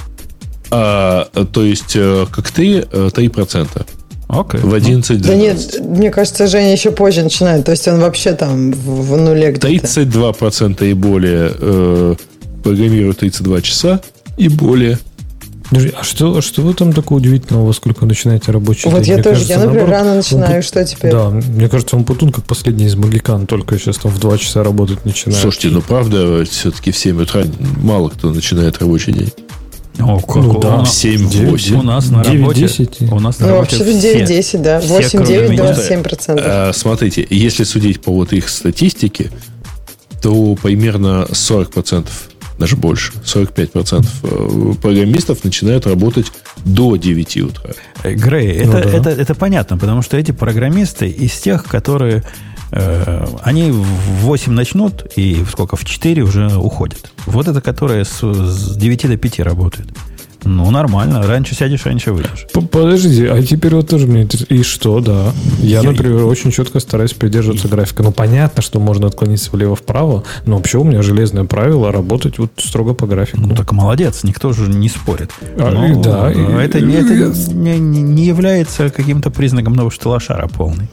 А, 0.70 1.30
то 1.52 1.64
есть, 1.64 1.96
э, 1.96 2.26
как 2.32 2.52
ты, 2.52 2.82
3%. 2.82 3.68
Э, 3.76 3.82
Окей. 4.28 4.60
В 4.60 4.74
11 4.74 5.22
Да 5.22 5.36
нет, 5.36 5.80
мне 5.82 6.12
кажется, 6.12 6.48
Женя 6.48 6.74
еще 6.74 6.92
позже 6.92 7.24
начинает. 7.24 7.66
То 7.66 7.72
есть 7.72 7.88
он 7.88 8.00
вообще 8.00 8.34
там 8.34 8.72
в, 8.72 9.12
в 9.12 9.18
нуле 9.18 9.52
где-то. 9.52 9.68
32% 9.68 10.90
и 10.90 10.94
более 10.94 11.54
э, 11.58 12.16
программируют 12.64 13.20
32 13.20 13.62
часа 13.62 14.02
и 14.36 14.50
более. 14.50 15.00
А 15.72 16.04
что, 16.04 16.42
что 16.42 16.62
вы 16.62 16.74
там 16.74 16.94
такого 16.94 17.18
удивительного, 17.18 17.66
во 17.66 17.74
сколько 17.74 18.06
начинаете 18.06 18.52
рабочий 18.52 18.90
вот 18.90 19.02
день? 19.02 19.10
я 19.10 19.14
мне 19.16 19.24
тоже, 19.24 19.36
кажется, 19.36 19.54
я, 19.54 19.60
например, 19.60 19.88
наоборот, 19.88 20.06
рано 20.06 20.16
начинаю, 20.16 20.56
он, 20.56 20.62
что 20.62 20.86
теперь? 20.86 21.12
Да, 21.12 21.30
мне 21.30 21.68
кажется, 21.68 21.96
он 21.98 22.06
Путун 22.06 22.32
как 22.32 22.46
последний 22.46 22.86
из 22.86 22.96
магикан, 22.96 23.48
только 23.48 23.78
сейчас 23.78 23.98
там 23.98 24.12
в 24.12 24.20
2 24.20 24.38
часа 24.38 24.64
работать 24.64 25.04
начинает. 25.04 25.42
Слушайте, 25.42 25.70
ну 25.70 25.82
правда, 25.82 26.46
все-таки 26.46 26.92
в 26.92 26.98
7 26.98 27.22
утра 27.22 27.44
мало 27.84 28.10
кто 28.10 28.32
начинает 28.32 28.78
рабочий 28.80 29.12
день. 29.12 29.32
О, 30.00 30.20
как 30.20 30.36
ну, 30.36 30.60
да. 30.60 30.84
7-8. 30.84 31.80
У 31.80 31.82
нас 31.82 32.10
на 32.10 32.24
9, 32.24 32.40
работе. 32.40 32.60
10. 32.62 33.02
У 33.12 33.20
нас 33.20 33.40
на 33.40 33.48
ну, 33.48 33.54
работе 33.54 33.78
вообще 33.78 34.24
9-10, 34.24 34.62
да. 34.62 34.80
8-9, 34.80 36.04
27%. 36.04 36.40
А, 36.40 36.72
смотрите, 36.74 37.26
если 37.30 37.64
судить 37.64 38.02
по 38.02 38.12
вот 38.12 38.32
их 38.32 38.48
статистике, 38.50 39.32
то 40.22 40.56
примерно 40.56 41.28
40% 41.30 42.08
даже 42.58 42.76
больше, 42.76 43.14
45% 43.24 44.08
э, 44.24 44.74
программистов 44.82 45.44
начинают 45.44 45.88
работать 45.88 46.32
до 46.66 46.96
9 46.96 47.38
утра. 47.38 47.72
Э, 48.04 48.14
Грей, 48.14 48.66
ну, 48.66 48.74
это, 48.74 48.90
да. 48.90 48.98
это, 48.98 49.10
это 49.22 49.36
понятно, 49.36 49.78
потому 49.78 50.02
что 50.02 50.18
эти 50.18 50.32
программисты 50.32 51.08
из 51.08 51.34
тех, 51.34 51.66
которые 51.66 52.24
э, 52.72 53.26
они 53.44 53.72
в 53.72 54.22
8 54.22 54.52
начнут 54.52 55.06
и 55.16 55.44
сколько, 55.50 55.76
в 55.76 55.86
4 55.86 56.22
уже 56.24 56.48
уходят. 56.58 57.12
Вот 57.26 57.48
это, 57.48 57.62
которые 57.62 58.06
с, 58.06 58.22
с 58.22 58.76
9 58.76 59.08
до 59.08 59.18
5 59.18 59.40
работают. 59.40 59.90
Ну, 60.48 60.72
нормально. 60.72 61.22
Раньше 61.24 61.56
сядешь, 61.56 61.86
раньше 61.86 62.14
выйдешь. 62.14 62.48
Подожди, 62.54 63.26
а 63.26 63.42
теперь 63.44 63.76
вот 63.76 63.90
тоже 63.90 64.08
мне 64.08 64.24
интересно. 64.24 64.54
И 64.54 64.64
что, 64.64 65.02
да? 65.02 65.34
Я, 65.60 65.82
я 65.82 65.92
например, 65.92 66.20
я... 66.20 66.26
очень 66.26 66.52
четко 66.52 66.80
стараюсь 66.80 67.14
придерживаться 67.14 67.68
графика. 67.68 68.02
Ну, 68.02 68.12
понятно, 68.12 68.62
что 68.62 68.80
можно 68.80 69.08
отклониться 69.08 69.52
влево-вправо, 69.52 70.24
но 70.46 70.56
вообще 70.56 70.78
у 70.78 70.86
меня 70.86 71.02
железное 71.02 71.44
правило 71.44 71.92
работать 71.92 72.40
вот 72.40 72.52
строго 72.58 72.94
по 72.94 73.06
графику. 73.06 73.42
Ну, 73.42 73.56
так 73.56 73.74
молодец, 73.74 74.24
никто 74.24 74.54
же 74.54 74.70
не 74.70 74.88
спорит. 74.88 75.32
А, 75.58 75.72
но, 75.72 76.02
да. 76.02 76.32
Это, 76.32 76.78
и, 76.78 76.92
это 76.94 77.14
не, 77.54 77.78
не, 77.78 78.02
не 78.02 78.26
является 78.26 78.90
каким-то 78.90 79.30
признаком 79.30 79.74
нового 79.74 79.92
шталашара 79.92 80.48
полный. 80.48 80.88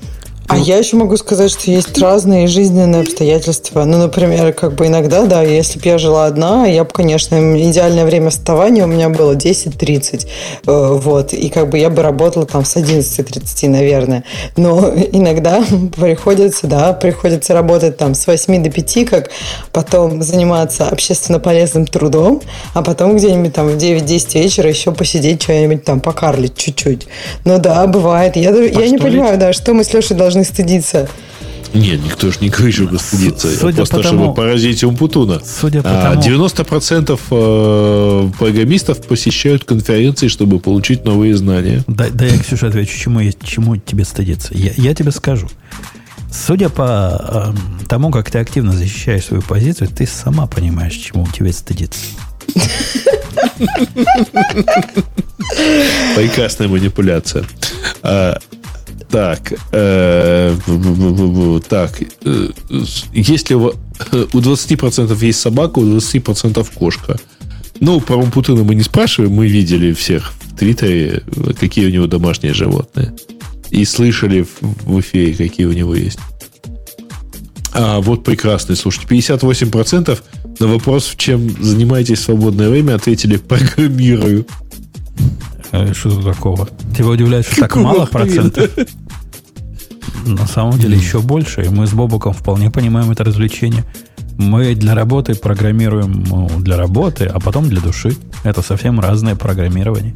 А 0.46 0.58
я 0.58 0.76
еще 0.76 0.96
могу 0.96 1.16
сказать, 1.16 1.50
что 1.50 1.70
есть 1.70 1.96
разные 1.98 2.46
жизненные 2.48 3.00
обстоятельства. 3.00 3.84
Ну, 3.84 3.96
например, 3.96 4.52
как 4.52 4.74
бы 4.74 4.86
иногда, 4.86 5.24
да, 5.24 5.42
если 5.42 5.78
бы 5.78 5.88
я 5.88 5.96
жила 5.96 6.26
одна, 6.26 6.66
я 6.66 6.84
бы, 6.84 6.90
конечно, 6.90 7.36
идеальное 7.68 8.04
время 8.04 8.28
вставания 8.28 8.84
у 8.84 8.86
меня 8.86 9.08
было 9.08 9.34
10-30. 9.34 10.26
Э, 10.66 10.98
вот. 11.00 11.32
И 11.32 11.48
как 11.48 11.70
бы 11.70 11.78
я 11.78 11.88
бы 11.88 12.02
работала 12.02 12.44
там 12.44 12.64
с 12.64 12.76
11.30, 12.76 13.68
наверное. 13.68 14.24
Но 14.56 14.92
иногда 15.12 15.64
приходится, 15.96 16.66
да, 16.66 16.92
приходится 16.92 17.54
работать 17.54 17.96
там 17.96 18.14
с 18.14 18.26
8 18.26 18.62
до 18.62 18.70
5, 18.70 19.06
как 19.08 19.30
потом 19.72 20.22
заниматься 20.22 20.88
общественно 20.88 21.40
полезным 21.40 21.86
трудом, 21.86 22.42
а 22.74 22.82
потом 22.82 23.16
где-нибудь 23.16 23.54
там 23.54 23.68
в 23.68 23.76
9-10 23.76 24.42
вечера 24.42 24.68
еще 24.68 24.92
посидеть 24.92 25.42
что-нибудь 25.42 25.84
там, 25.84 26.00
покарлить 26.00 26.56
чуть-чуть. 26.56 27.06
Ну 27.46 27.58
да, 27.58 27.86
бывает. 27.86 28.36
Я, 28.36 28.50
я 28.50 28.88
не 28.88 28.98
понимаю, 28.98 29.38
да, 29.38 29.54
что 29.54 29.72
мы 29.72 29.84
с 29.84 29.92
Лешей 29.94 30.16
должны 30.16 30.33
стыдиться. 30.42 31.08
Нет, 31.74 32.04
никто 32.04 32.30
же 32.30 32.38
не 32.40 32.50
говорит, 32.50 32.74
чтобы 32.74 32.98
стыдиться. 32.98 33.48
Судя 33.48 33.76
Просто 33.78 33.96
по 33.96 34.02
тому, 34.02 34.18
чтобы 34.22 34.34
поразить 34.34 34.84
Умпутуна. 34.84 35.40
Судя 35.44 35.82
по 35.82 35.90
а, 35.90 36.16
тому... 36.16 36.22
90% 36.22 37.20
э, 37.30 38.30
программистов 38.38 39.02
посещают 39.02 39.64
конференции, 39.64 40.28
чтобы 40.28 40.60
получить 40.60 41.04
новые 41.04 41.36
знания. 41.36 41.82
Да, 41.88 42.06
да 42.10 42.26
я, 42.26 42.38
Ксюша, 42.38 42.68
отвечу, 42.68 42.96
чему, 42.96 43.20
чему 43.42 43.76
тебе 43.76 44.04
стыдиться. 44.04 44.54
Я, 44.54 44.70
я 44.76 44.94
тебе 44.94 45.10
скажу. 45.10 45.48
Судя 46.32 46.68
по 46.68 47.52
э, 47.52 47.86
тому, 47.88 48.12
как 48.12 48.30
ты 48.30 48.38
активно 48.38 48.72
защищаешь 48.72 49.24
свою 49.24 49.42
позицию, 49.42 49.88
ты 49.88 50.06
сама 50.06 50.46
понимаешь, 50.46 50.94
чему 50.94 51.26
тебе 51.26 51.52
стыдиться. 51.52 52.00
Прекрасная 56.14 56.68
манипуляция. 56.68 57.44
Так, 59.14 59.52
э, 59.70 60.56
так, 61.68 62.02
э, 62.24 62.48
если 63.12 63.54
у, 63.54 63.68
у 63.68 64.40
20% 64.40 65.24
есть 65.24 65.40
собака, 65.40 65.78
у 65.78 65.84
20% 65.84 66.68
кошка. 66.74 67.16
Ну, 67.78 68.00
про 68.00 68.16
Умпутуна 68.16 68.64
мы 68.64 68.74
не 68.74 68.82
спрашиваем, 68.82 69.32
мы 69.32 69.46
видели 69.46 69.92
всех 69.92 70.32
в 70.40 70.58
Твиттере, 70.58 71.22
какие 71.60 71.86
у 71.86 71.90
него 71.90 72.08
домашние 72.08 72.54
животные. 72.54 73.14
И 73.70 73.84
слышали 73.84 74.42
в, 74.42 74.60
в 74.84 74.98
эфире, 74.98 75.34
какие 75.34 75.66
у 75.66 75.72
него 75.72 75.94
есть. 75.94 76.18
А 77.72 78.00
вот 78.00 78.24
прекрасный, 78.24 78.74
слушайте, 78.74 79.06
58% 79.14 80.18
на 80.58 80.66
вопрос, 80.66 81.14
чем 81.16 81.50
занимаетесь 81.62 82.18
в 82.18 82.22
свободное 82.22 82.68
время, 82.68 82.96
ответили 82.96 83.36
«программирую». 83.36 84.44
Э, 85.70 85.92
что 85.92 86.10
тут 86.10 86.24
такого? 86.24 86.68
Тебя 86.96 87.08
удивляет, 87.10 87.46
что 87.46 87.60
так 87.60 87.76
мало 87.76 88.06
процентов? 88.06 88.70
На 90.24 90.46
самом 90.46 90.78
деле 90.78 90.96
еще 90.96 91.20
больше. 91.20 91.64
И 91.64 91.68
мы 91.68 91.86
с 91.86 91.92
Бобуком 91.92 92.32
вполне 92.32 92.70
понимаем 92.70 93.10
это 93.10 93.24
развлечение. 93.24 93.84
Мы 94.36 94.74
для 94.74 94.94
работы 94.94 95.34
программируем 95.34 96.24
ну, 96.26 96.50
для 96.58 96.76
работы, 96.76 97.26
а 97.26 97.38
потом 97.40 97.68
для 97.68 97.80
души. 97.80 98.16
Это 98.42 98.62
совсем 98.62 99.00
разное 99.00 99.36
программирование. 99.36 100.14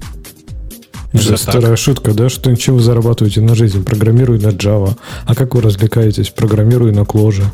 Это 1.12 1.36
старая 1.36 1.70
так. 1.70 1.78
шутка, 1.78 2.12
да? 2.12 2.28
Что 2.28 2.54
чем 2.56 2.74
вы 2.74 2.80
зарабатываете 2.82 3.40
на 3.40 3.54
жизнь? 3.54 3.82
Программирую 3.84 4.40
на 4.40 4.48
Java. 4.48 4.96
А 5.24 5.34
как 5.34 5.54
вы 5.54 5.62
развлекаетесь? 5.62 6.30
Программирую 6.30 6.94
на 6.94 7.00
Clojure. 7.00 7.46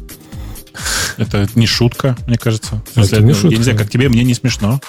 Это 1.17 1.49
не 1.55 1.67
шутка, 1.67 2.17
мне 2.27 2.37
кажется. 2.37 2.83
Это 2.97 3.21
не 3.21 3.33
шутка. 3.33 3.49
Я 3.49 3.59
не 3.59 3.63
знаю, 3.63 3.79
как 3.79 3.91
тебе, 3.91 4.09
мне 4.09 4.25
не 4.25 4.35
смешно. 4.35 4.81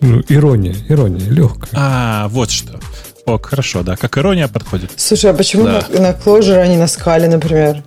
Ну, 0.00 0.22
ирония, 0.28 0.76
ирония, 0.88 1.28
легкая. 1.28 1.70
А, 1.74 2.28
вот 2.28 2.50
что. 2.50 2.78
О, 3.26 3.38
хорошо, 3.38 3.82
да. 3.82 3.96
Как 3.96 4.16
ирония 4.18 4.46
подходит. 4.46 4.92
Слушай, 4.96 5.32
а 5.32 5.34
почему 5.34 5.64
да. 5.64 5.84
на, 5.92 6.00
на 6.00 6.10
Clojure, 6.12 6.58
а 6.58 6.66
не 6.66 6.76
на 6.76 6.86
скале, 6.86 7.28
например? 7.28 7.82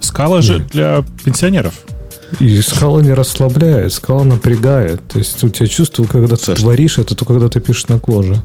Скала 0.00 0.40
же 0.40 0.60
для 0.60 1.04
пенсионеров. 1.24 1.74
И 2.40 2.60
скала 2.60 3.00
не 3.00 3.12
расслабляет, 3.12 3.92
скала 3.92 4.24
напрягает. 4.24 5.06
То 5.08 5.18
есть 5.18 5.42
у 5.44 5.48
тебя 5.50 5.66
чувство, 5.66 6.04
когда 6.04 6.36
ты 6.36 6.44
Саш, 6.44 6.60
творишь 6.60 6.98
это, 6.98 7.14
то 7.14 7.24
когда 7.24 7.48
ты 7.48 7.60
пишешь 7.60 7.88
на 7.88 7.98
кложе. 7.98 8.42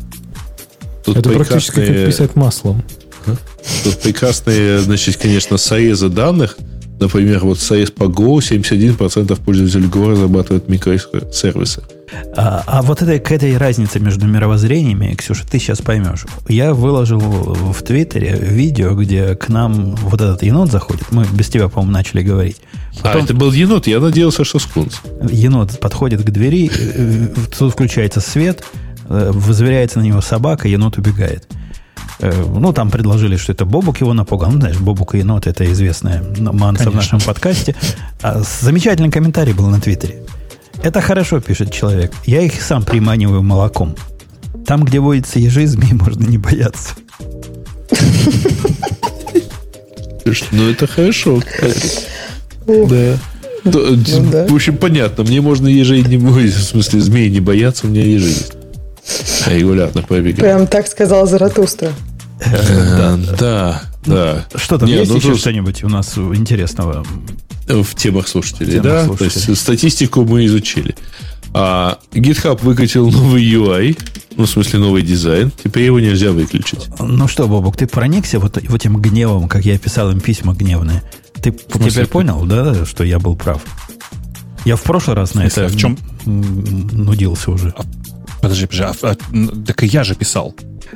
Тут 1.05 1.17
это 1.17 1.29
практически 1.29 1.85
как 1.85 1.87
писать 1.87 2.35
маслом. 2.35 2.83
Тут 3.83 3.99
прекрасные, 3.99 4.79
значит, 4.79 5.17
конечно, 5.17 5.57
соезы 5.57 6.09
данных. 6.09 6.57
Например, 7.03 7.43
вот 7.43 7.59
соез 7.59 7.91
по 7.91 8.05
Go 8.05 8.37
71% 8.37 9.41
пользователей 9.43 9.89
Go 9.89 10.09
разрабатывают 10.09 10.69
микросервисы. 10.69 11.83
А, 12.37 12.63
а 12.65 12.81
вот 12.81 13.01
это, 13.01 13.19
к 13.19 13.29
этой 13.33 13.57
разнице 13.57 13.99
между 13.99 14.25
мировоззрениями, 14.25 15.13
Ксюша, 15.15 15.45
ты 15.45 15.59
сейчас 15.59 15.81
поймешь. 15.81 16.25
Я 16.47 16.73
выложил 16.73 17.19
в 17.19 17.83
Твиттере 17.83 18.37
видео, 18.39 18.95
где 18.95 19.35
к 19.35 19.49
нам 19.49 19.95
вот 19.95 20.21
этот 20.21 20.43
енот 20.43 20.71
заходит. 20.71 21.11
Мы 21.11 21.25
без 21.25 21.49
тебя, 21.49 21.67
по-моему, 21.67 21.91
начали 21.91 22.23
говорить. 22.23 22.61
А, 23.01 23.03
Потом... 23.03 23.21
А, 23.21 23.23
это 23.25 23.33
был 23.33 23.51
енот? 23.51 23.85
Я 23.87 23.99
надеялся, 23.99 24.45
что 24.45 24.59
скунс. 24.59 25.01
Енот 25.29 25.77
подходит 25.81 26.23
к 26.23 26.29
двери, 26.29 26.71
э, 26.73 27.27
э, 27.35 27.57
тут 27.57 27.73
включается 27.73 28.21
свет, 28.21 28.63
э, 29.09 29.31
возверяется 29.33 29.99
на 29.99 30.03
него 30.03 30.21
собака, 30.21 30.69
енот 30.69 30.97
убегает. 30.97 31.49
Ну, 32.19 32.73
там 32.73 32.91
предложили, 32.91 33.37
что 33.37 33.51
это 33.51 33.65
Бобук 33.65 34.01
его 34.01 34.13
напугал. 34.13 34.51
Ну, 34.51 34.59
знаешь, 34.59 34.77
Бобук 34.77 35.15
и 35.15 35.19
енот– 35.19 35.47
это 35.47 35.71
известная 35.71 36.23
манса 36.39 36.89
в 36.89 36.95
нашем 36.95 37.19
подкасте. 37.19 37.75
А 38.21 38.41
замечательный 38.61 39.11
комментарий 39.11 39.53
был 39.53 39.67
на 39.67 39.79
Твиттере. 39.79 40.23
Это 40.81 41.01
хорошо, 41.01 41.39
пишет 41.39 41.71
человек. 41.71 42.11
Я 42.25 42.41
их 42.41 42.61
сам 42.61 42.83
приманиваю 42.83 43.41
молоком. 43.41 43.95
Там, 44.65 44.83
где 44.83 44.99
водится 44.99 45.39
ежи, 45.39 45.67
змей 45.67 45.93
можно 45.93 46.25
не 46.25 46.37
бояться. 46.37 46.93
Ну, 50.51 50.69
это 50.69 50.87
хорошо. 50.87 51.41
Да. 52.65 53.17
Ну 53.65 54.47
в 54.47 54.55
общем, 54.55 54.77
понятно. 54.77 55.23
Мне 55.23 55.41
можно 55.41 55.67
ежей 55.67 56.03
не 56.03 56.17
бояться. 56.17 56.59
В 56.59 56.63
смысле, 56.63 56.99
змей 56.99 57.29
не 57.29 57.39
бояться, 57.39 57.87
у 57.87 57.89
меня 57.89 58.03
ежи 58.03 58.27
есть. 58.27 58.53
Регулярно 59.47 60.01
побегаю. 60.01 60.35
Прям 60.35 60.67
так 60.67 60.87
сказал 60.87 61.27
Заратустра. 61.27 61.91
Э, 62.45 63.17
да, 63.39 63.83
да. 64.05 64.45
Что 64.55 64.77
там, 64.77 64.89
есть 64.89 65.11
ну 65.11 65.17
еще 65.17 65.35
что-нибудь 65.35 65.83
у 65.83 65.89
нас 65.89 66.17
интересного? 66.17 67.05
В 67.67 67.95
темах 67.95 68.27
слушателей, 68.27 68.79
да? 68.79 69.07
То 69.07 69.23
есть 69.23 69.57
статистику 69.57 70.23
мы 70.23 70.45
изучили. 70.45 70.95
А 71.55 71.99
GitHub 72.11 72.59
выкатил 72.63 73.11
новый 73.11 73.43
UI, 73.43 73.97
ну, 74.35 74.45
в 74.45 74.49
смысле, 74.49 74.79
новый 74.79 75.03
дизайн. 75.03 75.51
Теперь 75.63 75.83
его 75.83 75.99
нельзя 75.99 76.31
выключить. 76.31 76.87
Ну 76.99 77.27
что, 77.27 77.47
Бобок, 77.47 77.77
ты 77.77 77.85
проникся 77.85 78.39
вот, 78.39 78.57
вот 78.67 78.81
этим 78.81 78.97
гневом, 78.97 79.47
как 79.47 79.63
я 79.63 79.77
писал 79.77 80.11
им 80.11 80.19
письма 80.19 80.55
гневные? 80.55 81.03
Ты 81.41 81.51
теперь 81.51 82.07
понял, 82.07 82.43
да, 82.45 82.85
что 82.85 83.03
я 83.03 83.19
был 83.19 83.35
прав? 83.35 83.61
Я 84.65 84.77
в 84.77 84.81
прошлый 84.81 85.15
раз 85.15 85.35
на 85.35 85.45
это 85.45 85.67
в 85.67 85.77
чем 85.77 85.97
нудился 86.25 87.51
уже. 87.51 87.73
Подожди, 88.43 88.65
подожди, 88.65 88.83
а, 89.03 89.11
а, 89.11 89.15
так 89.65 89.83
и 89.83 89.87
я 89.87 90.03
же 90.03 90.15
писал. 90.15 90.53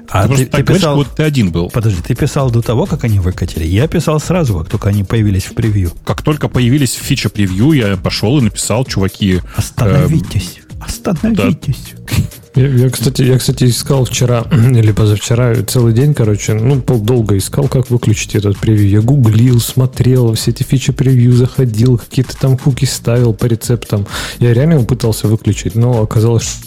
А 0.10 0.28
ты, 0.28 0.46
ты, 0.46 0.46
ты 0.46 0.64
писал, 0.64 0.96
говоришь, 0.96 1.14
ты 1.16 1.24
один 1.24 1.52
был. 1.52 1.70
Подожди, 1.70 2.02
ты 2.02 2.14
писал 2.14 2.52
до 2.52 2.62
того, 2.62 2.86
как 2.86 3.06
они 3.06 3.20
выкатили? 3.20 3.66
Я 3.66 3.88
писал 3.88 4.20
сразу, 4.20 4.60
как 4.60 4.70
только 4.70 4.90
они 4.90 5.06
появились 5.06 5.46
в 5.46 5.54
превью. 5.54 5.92
Как 6.06 6.22
только 6.22 6.50
появились 6.50 6.96
в 6.96 7.02
фича 7.02 7.30
превью, 7.30 7.72
я 7.72 7.96
пошел 7.96 8.38
и 8.38 8.42
написал, 8.42 8.84
чуваки... 8.84 9.40
Остановитесь, 9.56 10.60
э, 10.70 10.84
остановитесь. 10.84 11.94
Да. 11.96 12.62
Я, 12.62 12.68
я, 12.70 12.90
кстати, 12.90 13.22
я, 13.22 13.38
кстати, 13.38 13.66
искал 13.66 14.06
вчера 14.06 14.42
или 14.52 14.92
позавчера 14.92 15.56
целый 15.64 15.94
день, 15.94 16.14
короче, 16.14 16.54
ну, 16.54 16.82
долго 16.82 17.38
искал, 17.38 17.68
как 17.68 17.90
выключить 17.90 18.36
этот 18.36 18.58
превью. 18.58 18.90
Я 18.90 19.02
гуглил, 19.02 19.60
смотрел, 19.60 20.34
все 20.34 20.52
эти 20.52 20.64
фичи 20.64 20.92
превью 20.92 21.34
заходил, 21.34 21.98
какие-то 21.98 22.36
там 22.36 22.58
хуки 22.58 22.86
ставил 22.86 23.34
по 23.34 23.46
рецептам. 23.46 24.06
Я 24.40 24.54
реально 24.54 24.84
пытался 24.84 25.28
выключить, 25.28 25.76
но 25.76 26.02
оказалось, 26.02 26.58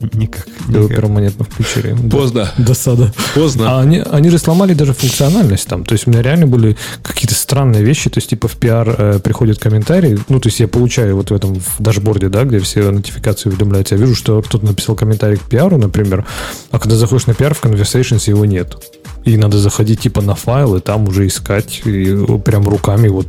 Никак. 0.00 0.46
Никак. 0.68 0.88
перманентно 0.88 1.44
включили. 1.44 1.96
Поздно. 2.08 2.52
Досада. 2.58 3.12
Поздно. 3.34 3.72
А 3.72 3.80
они, 3.80 3.98
они 3.98 4.30
же 4.30 4.38
сломали 4.38 4.74
даже 4.74 4.92
функциональность 4.92 5.66
там. 5.66 5.84
То 5.84 5.94
есть 5.94 6.06
у 6.06 6.10
меня 6.10 6.22
реально 6.22 6.46
были 6.46 6.76
какие-то 7.02 7.34
странные 7.34 7.82
вещи. 7.82 8.10
То 8.10 8.18
есть 8.18 8.30
типа 8.30 8.48
в 8.48 8.56
PR 8.58 8.94
э, 8.96 9.18
приходят 9.18 9.58
комментарии. 9.58 10.18
Ну, 10.28 10.40
то 10.40 10.48
есть 10.48 10.60
я 10.60 10.68
получаю 10.68 11.16
вот 11.16 11.30
в 11.30 11.34
этом 11.34 11.54
в 11.54 11.76
дашборде, 11.80 12.28
да, 12.28 12.44
где 12.44 12.58
все 12.60 12.90
нотификации 12.90 13.48
уведомляются. 13.48 13.96
Я 13.96 14.00
вижу, 14.00 14.14
что 14.14 14.40
кто-то 14.42 14.64
написал 14.66 14.94
комментарий 14.94 15.36
к 15.36 15.48
PR, 15.48 15.76
например. 15.76 16.24
А 16.70 16.78
когда 16.78 16.96
заходишь 16.96 17.26
на 17.26 17.32
PR, 17.32 17.54
в 17.54 17.62
Conversations 17.62 18.28
его 18.28 18.44
нет. 18.44 18.76
И 19.28 19.36
надо 19.36 19.58
заходить 19.58 20.00
типа 20.00 20.22
на 20.22 20.34
файл 20.34 20.76
и 20.76 20.80
там 20.80 21.06
уже 21.06 21.26
искать, 21.26 21.82
и 21.84 22.16
прям 22.44 22.66
руками 22.66 23.08
вот 23.08 23.26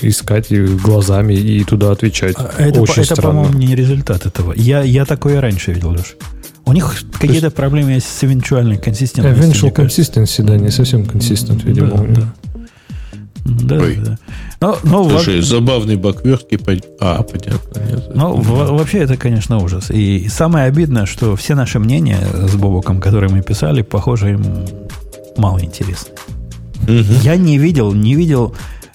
искать 0.00 0.50
и 0.50 0.64
глазами 0.64 1.34
и 1.34 1.62
туда 1.62 1.90
отвечать. 1.90 2.36
А 2.38 2.50
это, 2.56 2.80
Очень 2.80 3.02
это 3.02 3.20
по-моему, 3.20 3.52
не 3.58 3.74
результат 3.74 4.24
этого. 4.24 4.54
Я, 4.56 4.82
я 4.82 5.04
такое 5.04 5.42
раньше 5.42 5.72
видел, 5.72 5.90
Леш. 5.90 6.16
У 6.64 6.72
них 6.72 7.04
какие-то 7.12 7.46
есть, 7.46 7.54
проблемы 7.54 7.92
есть 7.92 8.08
с 8.08 8.24
эвенчуальной 8.24 8.78
консистентностью. 8.78 9.68
Eventual 9.68 9.74
consistency, 9.74 10.42
да, 10.42 10.56
не 10.56 10.70
совсем 10.70 11.04
консистент, 11.04 11.64
видимо. 11.64 11.90
Да, 11.90 12.06
да. 12.06 12.32
Да, 13.44 13.78
да. 13.78 14.18
Но, 14.60 14.78
но 14.82 15.08
Слушай, 15.10 15.36
во... 15.36 15.42
забавный 15.42 15.96
баг 15.96 16.24
вертки. 16.24 16.58
А, 16.98 17.22
понятно. 17.22 17.80
Нет, 17.80 18.10
ну, 18.14 18.34
вообще 18.40 18.98
это, 19.00 19.16
конечно, 19.16 19.58
ужас. 19.58 19.90
И 19.90 20.28
самое 20.28 20.66
обидное, 20.66 21.04
что 21.04 21.36
все 21.36 21.54
наши 21.54 21.78
мнения 21.78 22.20
с 22.48 22.56
Бобоком, 22.56 23.00
которые 23.00 23.30
мы 23.30 23.42
писали, 23.42 23.82
похоже, 23.82 24.32
им 24.32 24.44
мало 25.36 25.62
интересны. 25.62 26.10
Угу. 26.82 27.22
Я 27.22 27.36
не 27.36 27.58
видел, 27.58 27.92
не 27.92 28.14
видел 28.14 28.54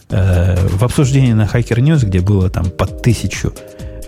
э, 0.09 0.67
в 0.67 0.83
обсуждении 0.83 1.33
на 1.33 1.43
Hacker 1.43 1.77
News, 1.77 2.05
где 2.05 2.21
было 2.21 2.49
там 2.49 2.69
под 2.69 3.01
тысячу 3.01 3.53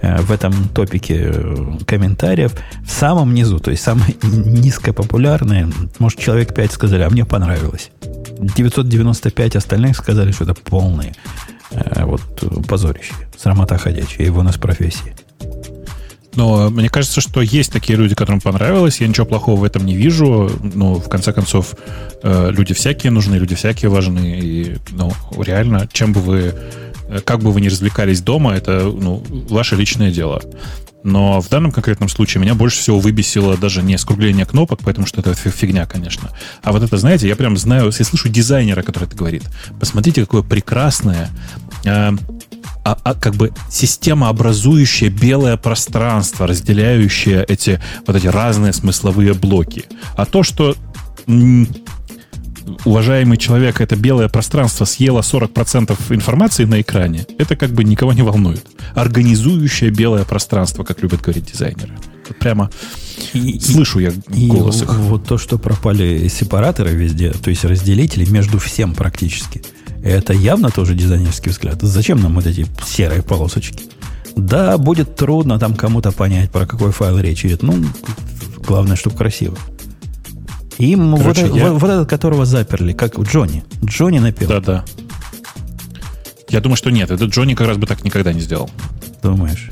э, 0.02 0.22
в 0.22 0.32
этом 0.32 0.54
топике 0.70 1.32
э, 1.34 1.56
комментариев, 1.86 2.54
в 2.86 2.92
самом 2.92 3.34
низу, 3.34 3.60
то 3.60 3.72
есть 3.72 3.84
самые 3.84 4.16
низкопопулярные, 4.24 5.70
может, 6.00 6.20
человек 6.20 6.54
5 6.54 6.72
сказали, 6.72 7.04
а 7.04 7.10
мне 7.10 7.26
понравилось. 7.26 7.92
995 8.40 9.56
остальных 9.56 9.98
сказали, 9.98 10.32
что 10.32 10.44
это 10.46 10.54
полные 10.54 11.14
э, 11.72 12.06
вот 12.06 12.22
позорище, 12.68 13.14
срамота 13.38 13.78
ходячая, 13.78 14.26
его 14.26 14.44
нас 14.44 14.58
профессии. 14.58 15.16
Но 16.36 16.70
мне 16.70 16.90
кажется, 16.90 17.22
что 17.22 17.42
есть 17.42 17.72
такие 17.72 17.98
люди, 17.98 18.16
которым 18.16 18.42
понравилось. 18.42 19.02
Я 19.02 19.08
ничего 19.08 19.26
плохого 19.26 19.60
в 19.60 19.64
этом 19.64 19.86
не 19.86 19.96
вижу. 19.96 20.52
Ну, 20.74 20.96
в 20.96 21.10
конце 21.10 21.34
концов, 21.34 21.76
э, 22.24 22.52
люди 22.52 22.74
всякие 22.74 23.12
нужны, 23.12 23.36
люди 23.36 23.56
всякие 23.56 23.90
важны. 23.90 24.40
И, 24.40 24.78
ну, 24.92 25.12
реально, 25.38 25.88
чем 25.92 26.14
бы 26.14 26.22
вы, 26.22 26.56
э, 27.08 27.20
как 27.24 27.40
бы 27.42 27.52
вы 27.52 27.62
ни 27.62 27.68
развлекались 27.68 28.22
дома, 28.22 28.54
это, 28.54 28.84
ну, 28.84 29.24
ваше 29.50 29.76
личное 29.76 30.12
дело. 30.12 30.42
Но 31.04 31.42
в 31.42 31.50
данном 31.50 31.72
конкретном 31.72 32.08
случае 32.10 32.42
меня 32.42 32.56
больше 32.56 32.80
всего 32.80 32.98
выбесило 33.00 33.58
даже 33.58 33.84
не 33.84 33.98
скругление 33.98 34.46
кнопок, 34.46 34.80
потому 34.80 35.06
что 35.06 35.20
это 35.20 35.34
фигня, 35.34 35.86
конечно. 35.86 36.32
А 36.64 36.72
вот 36.72 36.82
это, 36.82 36.98
знаете, 36.98 37.28
я 37.28 37.36
прям 37.36 37.58
знаю, 37.58 37.88
если 37.88 38.04
слышу 38.04 38.30
дизайнера, 38.30 38.82
который 38.84 39.06
это 39.06 39.16
говорит, 39.16 39.44
посмотрите, 39.80 40.22
какое 40.22 40.44
прекрасное 40.44 41.30
э, 41.84 42.12
а, 42.84 42.98
а, 43.04 43.14
как 43.14 43.36
бы 43.36 43.54
система, 43.70 44.30
образующая 44.30 45.10
белое 45.10 45.58
пространство, 45.58 46.48
разделяющее 46.48 47.46
эти 47.48 47.82
вот 48.06 48.16
эти 48.16 48.28
разные 48.28 48.74
смысловые 48.74 49.34
блоки. 49.34 49.86
А 50.18 50.26
то, 50.26 50.44
что 50.44 50.76
м, 51.28 51.68
уважаемый 52.84 53.38
человек 53.38 53.80
это 53.80 53.96
белое 53.96 54.28
пространство 54.28 54.84
съело 54.84 55.22
40% 55.22 55.98
информации 56.14 56.66
на 56.66 56.82
экране, 56.82 57.26
это 57.38 57.56
как 57.56 57.72
бы 57.72 57.86
никого 57.86 58.12
не 58.12 58.22
волнует. 58.22 58.66
Организующее 58.96 59.90
белое 59.90 60.26
пространство, 60.26 60.84
как 60.84 61.02
любят 61.02 61.22
говорить 61.22 61.52
дизайнеры. 61.52 61.94
Вот 62.28 62.38
прямо 62.38 62.70
и, 63.34 63.60
слышу 63.60 64.00
я 64.00 64.12
голос 64.28 64.82
и 64.82 64.84
их. 64.84 64.94
Вот 64.94 65.26
то, 65.26 65.38
что 65.38 65.58
пропали 65.58 66.28
сепараторы 66.28 66.92
везде, 66.92 67.32
то 67.32 67.50
есть 67.50 67.64
разделители 67.64 68.26
между 68.30 68.60
всем 68.60 68.94
практически– 68.94 69.62
это 70.10 70.34
явно 70.34 70.70
тоже 70.70 70.96
дизайнерский 70.96 71.52
взгляд. 71.52 71.82
Зачем 71.82 72.22
нам 72.22 72.36
вот 72.36 72.46
эти 72.46 72.68
серые 72.86 73.22
полосочки? 73.22 73.84
Да, 74.36 74.78
будет 74.78 75.16
трудно 75.16 75.60
там 75.60 75.76
кому-то 75.76 76.12
понять, 76.12 76.52
про 76.52 76.66
какой 76.66 76.92
файл 76.92 77.20
речь 77.20 77.46
идет. 77.46 77.64
Ну, 77.64 77.76
главное, 78.66 78.96
чтобы 78.96 79.16
красиво. 79.16 79.58
Им 80.80 81.16
Короче, 81.18 81.46
вот, 81.46 81.56
я... 81.56 81.72
вот, 81.72 81.82
вот 81.82 81.90
этот, 81.90 82.10
которого 82.10 82.46
заперли, 82.46 82.94
как 82.94 83.18
у 83.18 83.24
Джонни. 83.24 83.64
Джонни 83.84 84.20
напил. 84.20 84.50
Да-да. 84.50 84.84
Я 86.50 86.62
думаю, 86.62 86.78
что 86.78 86.90
нет. 86.90 87.12
Этот 87.12 87.30
Джонни 87.32 87.54
как 87.54 87.68
раз 87.68 87.78
бы 87.78 87.88
так 87.88 88.04
никогда 88.04 88.34
не 88.34 88.42
сделал. 88.42 88.70
Думаешь? 89.22 89.70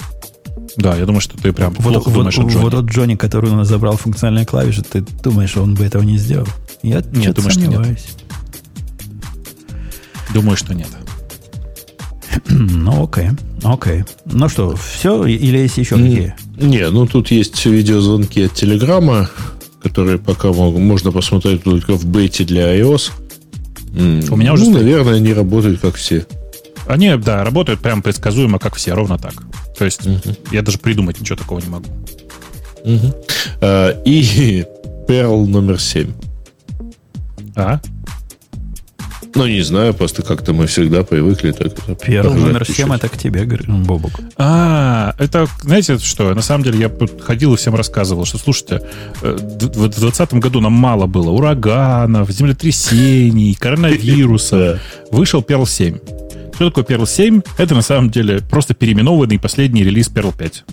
Да, 0.77 0.95
я 0.95 1.06
думаю, 1.06 1.22
что 1.22 1.38
ты 1.38 1.51
прям 1.51 1.74
вот, 1.74 1.93
плохо 1.93 2.10
вот, 2.10 2.14
думаешь 2.14 2.38
вот, 2.38 2.45
о 2.45 2.50
Джонни. 2.50 2.64
Вот 2.64 2.72
тот 2.72 2.85
Джонни, 2.85 3.16
который 3.16 3.50
у 3.50 3.56
нас 3.56 3.68
забрал 3.68 3.98
функциональные 3.98 4.45
клавиши, 4.45 4.84
ты 4.84 5.01
думаешь, 5.01 5.58
он 5.58 5.76
бы 5.76 5.84
этого 5.84 6.03
не 6.03 6.18
сделал? 6.18 6.48
Я 6.84 7.03
нет, 7.11 7.35
думаю, 7.35 7.51
сомневаюсь. 7.51 8.00
Что 8.00 8.24
нет. 8.24 8.31
Думаю, 10.34 10.58
что 10.58 10.74
нет. 10.74 10.90
Ну, 12.50 13.03
окей. 13.03 13.30
Окей. 13.64 14.03
Ну 14.26 14.50
что, 14.50 14.76
все? 14.76 15.26
Или 15.26 15.60
есть 15.60 15.77
еще 15.77 15.95
какие? 15.95 16.35
Не, 16.58 16.90
ну 16.90 17.06
тут 17.06 17.32
есть 17.32 17.66
видеозвонки 17.66 18.42
от 18.42 18.53
Телеграма, 18.53 19.30
которые 19.82 20.18
пока 20.18 20.51
можно 20.51 21.11
посмотреть 21.11 21.64
только 21.64 21.93
в 21.93 22.06
бете 22.06 22.43
для 22.43 22.77
iOS. 22.77 23.11
У 23.93 24.35
меня 24.35 24.53
уже... 24.53 24.66
Ну, 24.66 24.72
наверное, 24.72 25.16
они 25.16 25.34
работают 25.34 25.82
как 25.82 25.95
все. 25.95 26.26
Они, 26.88 27.16
да, 27.16 27.43
работают 27.43 27.80
прям 27.82 28.01
предсказуемо, 28.01 28.60
как 28.60 28.76
все, 28.76 28.93
ровно 28.93 29.18
так. 29.18 29.34
То 29.77 29.85
есть 29.85 30.06
угу. 30.06 30.19
я 30.51 30.61
даже 30.61 30.77
придумать 30.77 31.19
ничего 31.19 31.38
такого 31.38 31.60
не 31.60 31.69
могу. 31.69 31.88
Угу. 32.84 33.26
А, 33.61 34.01
и 34.06 34.66
Perl 35.08 35.45
номер 35.45 35.80
7. 35.80 36.11
А? 37.56 37.80
Ну, 39.34 39.48
не 39.48 39.61
знаю, 39.61 39.93
просто 39.93 40.24
как-то 40.24 40.53
мы 40.53 40.68
всегда 40.68 41.03
привыкли 41.03 41.51
так 41.51 41.74
Первый 42.01 42.40
номер 42.40 42.66
7 42.66 42.93
это 42.93 43.08
к 43.08 43.18
тебе, 43.18 43.45
Бобук. 43.68 44.11
А, 44.38 45.16
это, 45.18 45.48
знаете, 45.61 45.98
что? 46.00 46.34
На 46.34 46.42
самом 46.42 46.64
деле 46.64 46.80
я 46.80 46.92
ходил 47.19 47.53
и 47.53 47.58
всем 47.58 47.76
рассказывал, 47.76 48.26
что, 48.26 48.38
слушайте, 48.38 48.82
э, 49.22 49.38
в 49.40 49.58
2020 49.58 50.34
году 50.35 50.60
нам 50.60 50.74
мало 50.74 51.08
было 51.08 51.30
ураганов, 51.32 52.30
землетрясений, 52.30 53.56
коронавируса. 53.60 54.80
Вышел 55.11 55.42
Perl 55.42 55.68
7. 55.68 55.98
Что 56.56 56.69
такое 56.69 56.84
Perl 56.84 57.08
7? 57.08 57.42
Это 57.58 57.74
на 57.74 57.82
самом 57.82 58.10
деле 58.10 58.40
просто 58.40 58.74
переименованный 58.74 59.40
последний 59.40 59.84
релиз 59.84 60.10
Perl 60.10 60.35
5. 60.38 60.64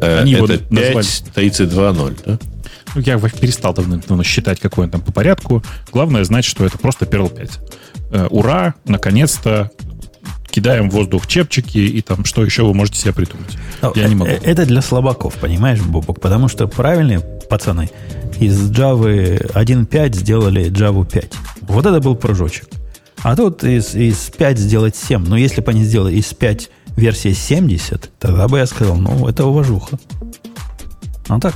Э, 0.00 0.20
Они 0.20 0.32
это 0.32 0.54
его 0.54 0.62
5.32.0, 0.70 2.16
да? 2.26 2.38
Ну, 2.94 3.00
я 3.00 3.18
перестал 3.18 3.74
давно 3.74 4.22
считать, 4.22 4.60
какой 4.60 4.84
он 4.84 4.90
там 4.90 5.00
по 5.00 5.12
порядку. 5.12 5.62
Главное 5.92 6.24
знать, 6.24 6.44
что 6.44 6.64
это 6.64 6.78
просто 6.78 7.04
Perl 7.06 7.34
5. 7.34 7.60
Э, 8.10 8.26
ура, 8.30 8.74
наконец-то 8.84 9.70
кидаем 10.50 10.88
в 10.88 10.94
воздух 10.94 11.26
чепчики 11.26 11.78
и 11.78 12.00
там 12.00 12.24
что 12.24 12.44
еще 12.44 12.62
вы 12.62 12.74
можете 12.74 13.00
себе 13.00 13.12
придумать. 13.12 13.58
Но 13.82 13.92
Я 13.96 14.06
не 14.06 14.14
могу. 14.14 14.30
Э, 14.30 14.38
это 14.42 14.64
для 14.64 14.82
слабаков, 14.82 15.34
понимаешь, 15.34 15.80
Бобок? 15.80 16.20
Потому 16.20 16.46
что 16.46 16.68
правильные 16.68 17.20
пацаны 17.50 17.90
из 18.38 18.70
Java 18.70 19.52
1.5 19.52 20.14
сделали 20.14 20.70
Java 20.70 21.08
5. 21.10 21.32
Вот 21.62 21.86
это 21.86 22.00
был 22.00 22.14
прыжочек. 22.14 22.68
А 23.22 23.34
тут 23.34 23.64
из, 23.64 23.94
из 23.94 24.30
5 24.30 24.58
сделать 24.58 24.94
7. 24.94 25.26
Но 25.26 25.36
если 25.36 25.60
бы 25.60 25.70
они 25.72 25.82
сделали 25.82 26.14
из 26.14 26.32
5 26.34 26.70
версии 26.96 27.32
70, 27.32 28.12
тогда 28.18 28.46
бы 28.46 28.58
я 28.58 28.66
сказал, 28.66 28.96
ну, 28.96 29.26
это 29.26 29.46
уважуха. 29.46 29.98
А 31.28 31.40
так, 31.40 31.54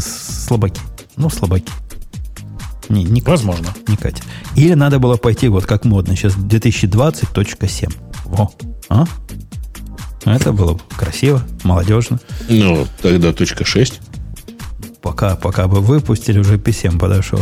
слабаки. 0.00 0.80
Ну, 1.16 1.30
слабаки. 1.30 1.72
Не, 2.88 3.04
не 3.04 3.20
Возможно. 3.20 3.74
Не 3.88 3.96
катит. 3.96 4.22
Или 4.54 4.74
надо 4.74 4.98
было 4.98 5.16
пойти, 5.16 5.48
вот 5.48 5.66
как 5.66 5.84
модно, 5.84 6.14
сейчас 6.14 6.34
2020.7. 6.36 7.92
Во. 8.24 8.50
А? 8.88 9.04
Это 10.24 10.52
было 10.52 10.74
бы 10.74 10.80
красиво, 10.96 11.42
молодежно. 11.62 12.20
Ну, 12.48 12.86
тогда 13.02 13.32
точка 13.32 13.64
6. 13.64 14.00
Пока, 15.02 15.36
пока 15.36 15.68
бы 15.68 15.80
выпустили, 15.80 16.38
уже 16.38 16.58
p 16.58 16.72
подошел. 16.98 17.40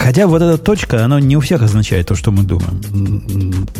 Хотя 0.00 0.26
вот 0.26 0.40
эта 0.40 0.56
точка, 0.56 1.04
она 1.04 1.20
не 1.20 1.36
у 1.36 1.40
всех 1.40 1.60
означает 1.60 2.06
то, 2.06 2.14
что 2.14 2.30
мы 2.30 2.42
думаем. 2.42 2.80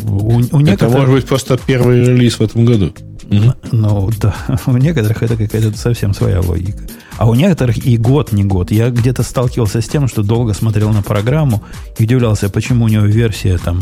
У, 0.03 0.35
у 0.35 0.59
некоторых... 0.59 0.93
Это 0.93 0.99
может 0.99 1.15
быть 1.15 1.25
просто 1.25 1.57
первый 1.57 2.05
релиз 2.05 2.35
в 2.35 2.41
этом 2.41 2.63
году. 2.63 2.93
Ну, 3.27 3.53
ну 3.71 4.11
да, 4.19 4.35
у 4.67 4.77
некоторых 4.77 5.23
это 5.23 5.35
какая-то 5.35 5.75
совсем 5.75 6.13
своя 6.13 6.41
логика. 6.41 6.83
А 7.17 7.27
у 7.27 7.33
некоторых 7.33 7.83
и 7.87 7.97
год 7.97 8.33
не 8.33 8.43
год. 8.43 8.69
Я 8.71 8.91
где-то 8.91 9.23
сталкивался 9.23 9.81
с 9.81 9.87
тем, 9.87 10.07
что 10.07 10.21
долго 10.21 10.53
смотрел 10.53 10.91
на 10.91 11.01
программу 11.01 11.63
и 11.97 12.03
удивлялся, 12.03 12.49
почему 12.49 12.85
у 12.85 12.87
него 12.87 13.05
версия 13.05 13.57
там 13.57 13.81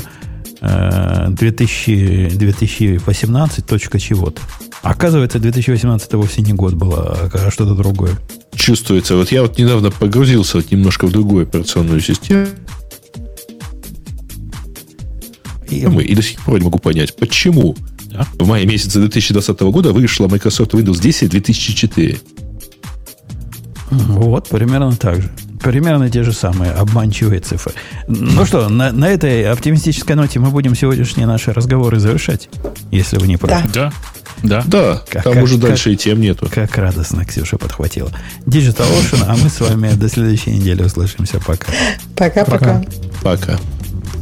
2000, 0.62 2.38
2018 2.38 3.66
точка 3.66 4.00
чего-то. 4.00 4.42
Оказывается, 4.82 5.40
2018 5.40 6.14
вовсе 6.14 6.42
не 6.42 6.54
год 6.54 6.74
было, 6.74 7.18
а 7.34 7.52
что-то 7.52 7.76
другое. 7.76 8.12
Чувствуется. 8.56 9.16
Вот 9.16 9.32
я 9.32 9.42
вот 9.42 9.58
недавно 9.58 9.92
погрузился 9.92 10.58
вот 10.58 10.72
немножко 10.72 11.08
в 11.08 11.12
другую 11.12 11.44
операционную 11.44 12.02
систему. 12.02 12.48
И, 15.70 16.16
до 16.16 16.22
сих 16.22 16.42
пор 16.42 16.58
не 16.60 16.66
могу 16.66 16.80
понять, 16.80 17.16
почему 17.16 17.76
да? 18.06 18.28
в 18.34 18.48
мае 18.48 18.66
месяце 18.66 19.00
2020 19.00 19.60
года 19.62 19.94
вышла 19.94 20.28
Microsoft 20.28 20.74
Windows 20.74 21.00
10 21.00 21.30
2004. 21.30 22.20
Вот, 23.92 24.50
примерно 24.50 24.96
так 24.96 25.22
же. 25.22 25.32
Примерно 25.62 26.10
те 26.10 26.24
же 26.24 26.32
самые 26.32 26.72
обманчивые 26.72 27.42
цифры. 27.42 27.74
Ну 28.08 28.46
что, 28.46 28.70
на, 28.70 28.92
на 28.92 29.10
этой 29.10 29.46
оптимистической 29.50 30.16
ноте 30.16 30.40
мы 30.40 30.52
будем 30.52 30.74
сегодняшние 30.76 31.28
наши 31.28 31.52
разговоры 31.52 32.00
завершать, 32.00 32.50
если 32.92 33.18
вы 33.18 33.28
не 33.28 33.38
против. 33.38 33.72
Да. 33.74 33.92
Да. 33.92 33.94
Да, 34.44 35.04
как, 35.10 35.24
там 35.24 35.34
как, 35.34 35.44
уже 35.44 35.58
дальше 35.58 35.92
как, 35.92 35.94
и 35.94 35.98
тем 35.98 36.22
нету. 36.22 36.50
Как 36.52 36.78
радостно 36.78 37.26
Ксюша 37.26 37.58
подхватила. 37.58 38.12
Digital 38.46 38.88
Ocean, 39.00 39.24
а 39.28 39.36
мы 39.36 39.50
с 39.50 39.60
вами 39.60 39.94
до 39.94 40.10
следующей 40.10 40.52
недели 40.52 40.84
услышимся. 40.84 41.40
Пока. 41.40 41.72
Пока-пока. 42.16 42.84
Пока. 43.22 43.60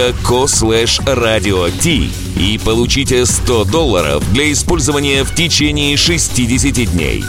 dot.co 0.00 0.46
slash 0.46 0.98
radio 1.04 1.70
и 2.36 2.58
получите 2.58 3.26
100 3.26 3.64
долларов 3.66 4.32
для 4.32 4.50
использования 4.50 5.24
в 5.24 5.34
течение 5.34 5.94
60 5.98 6.90
дней. 6.92 7.22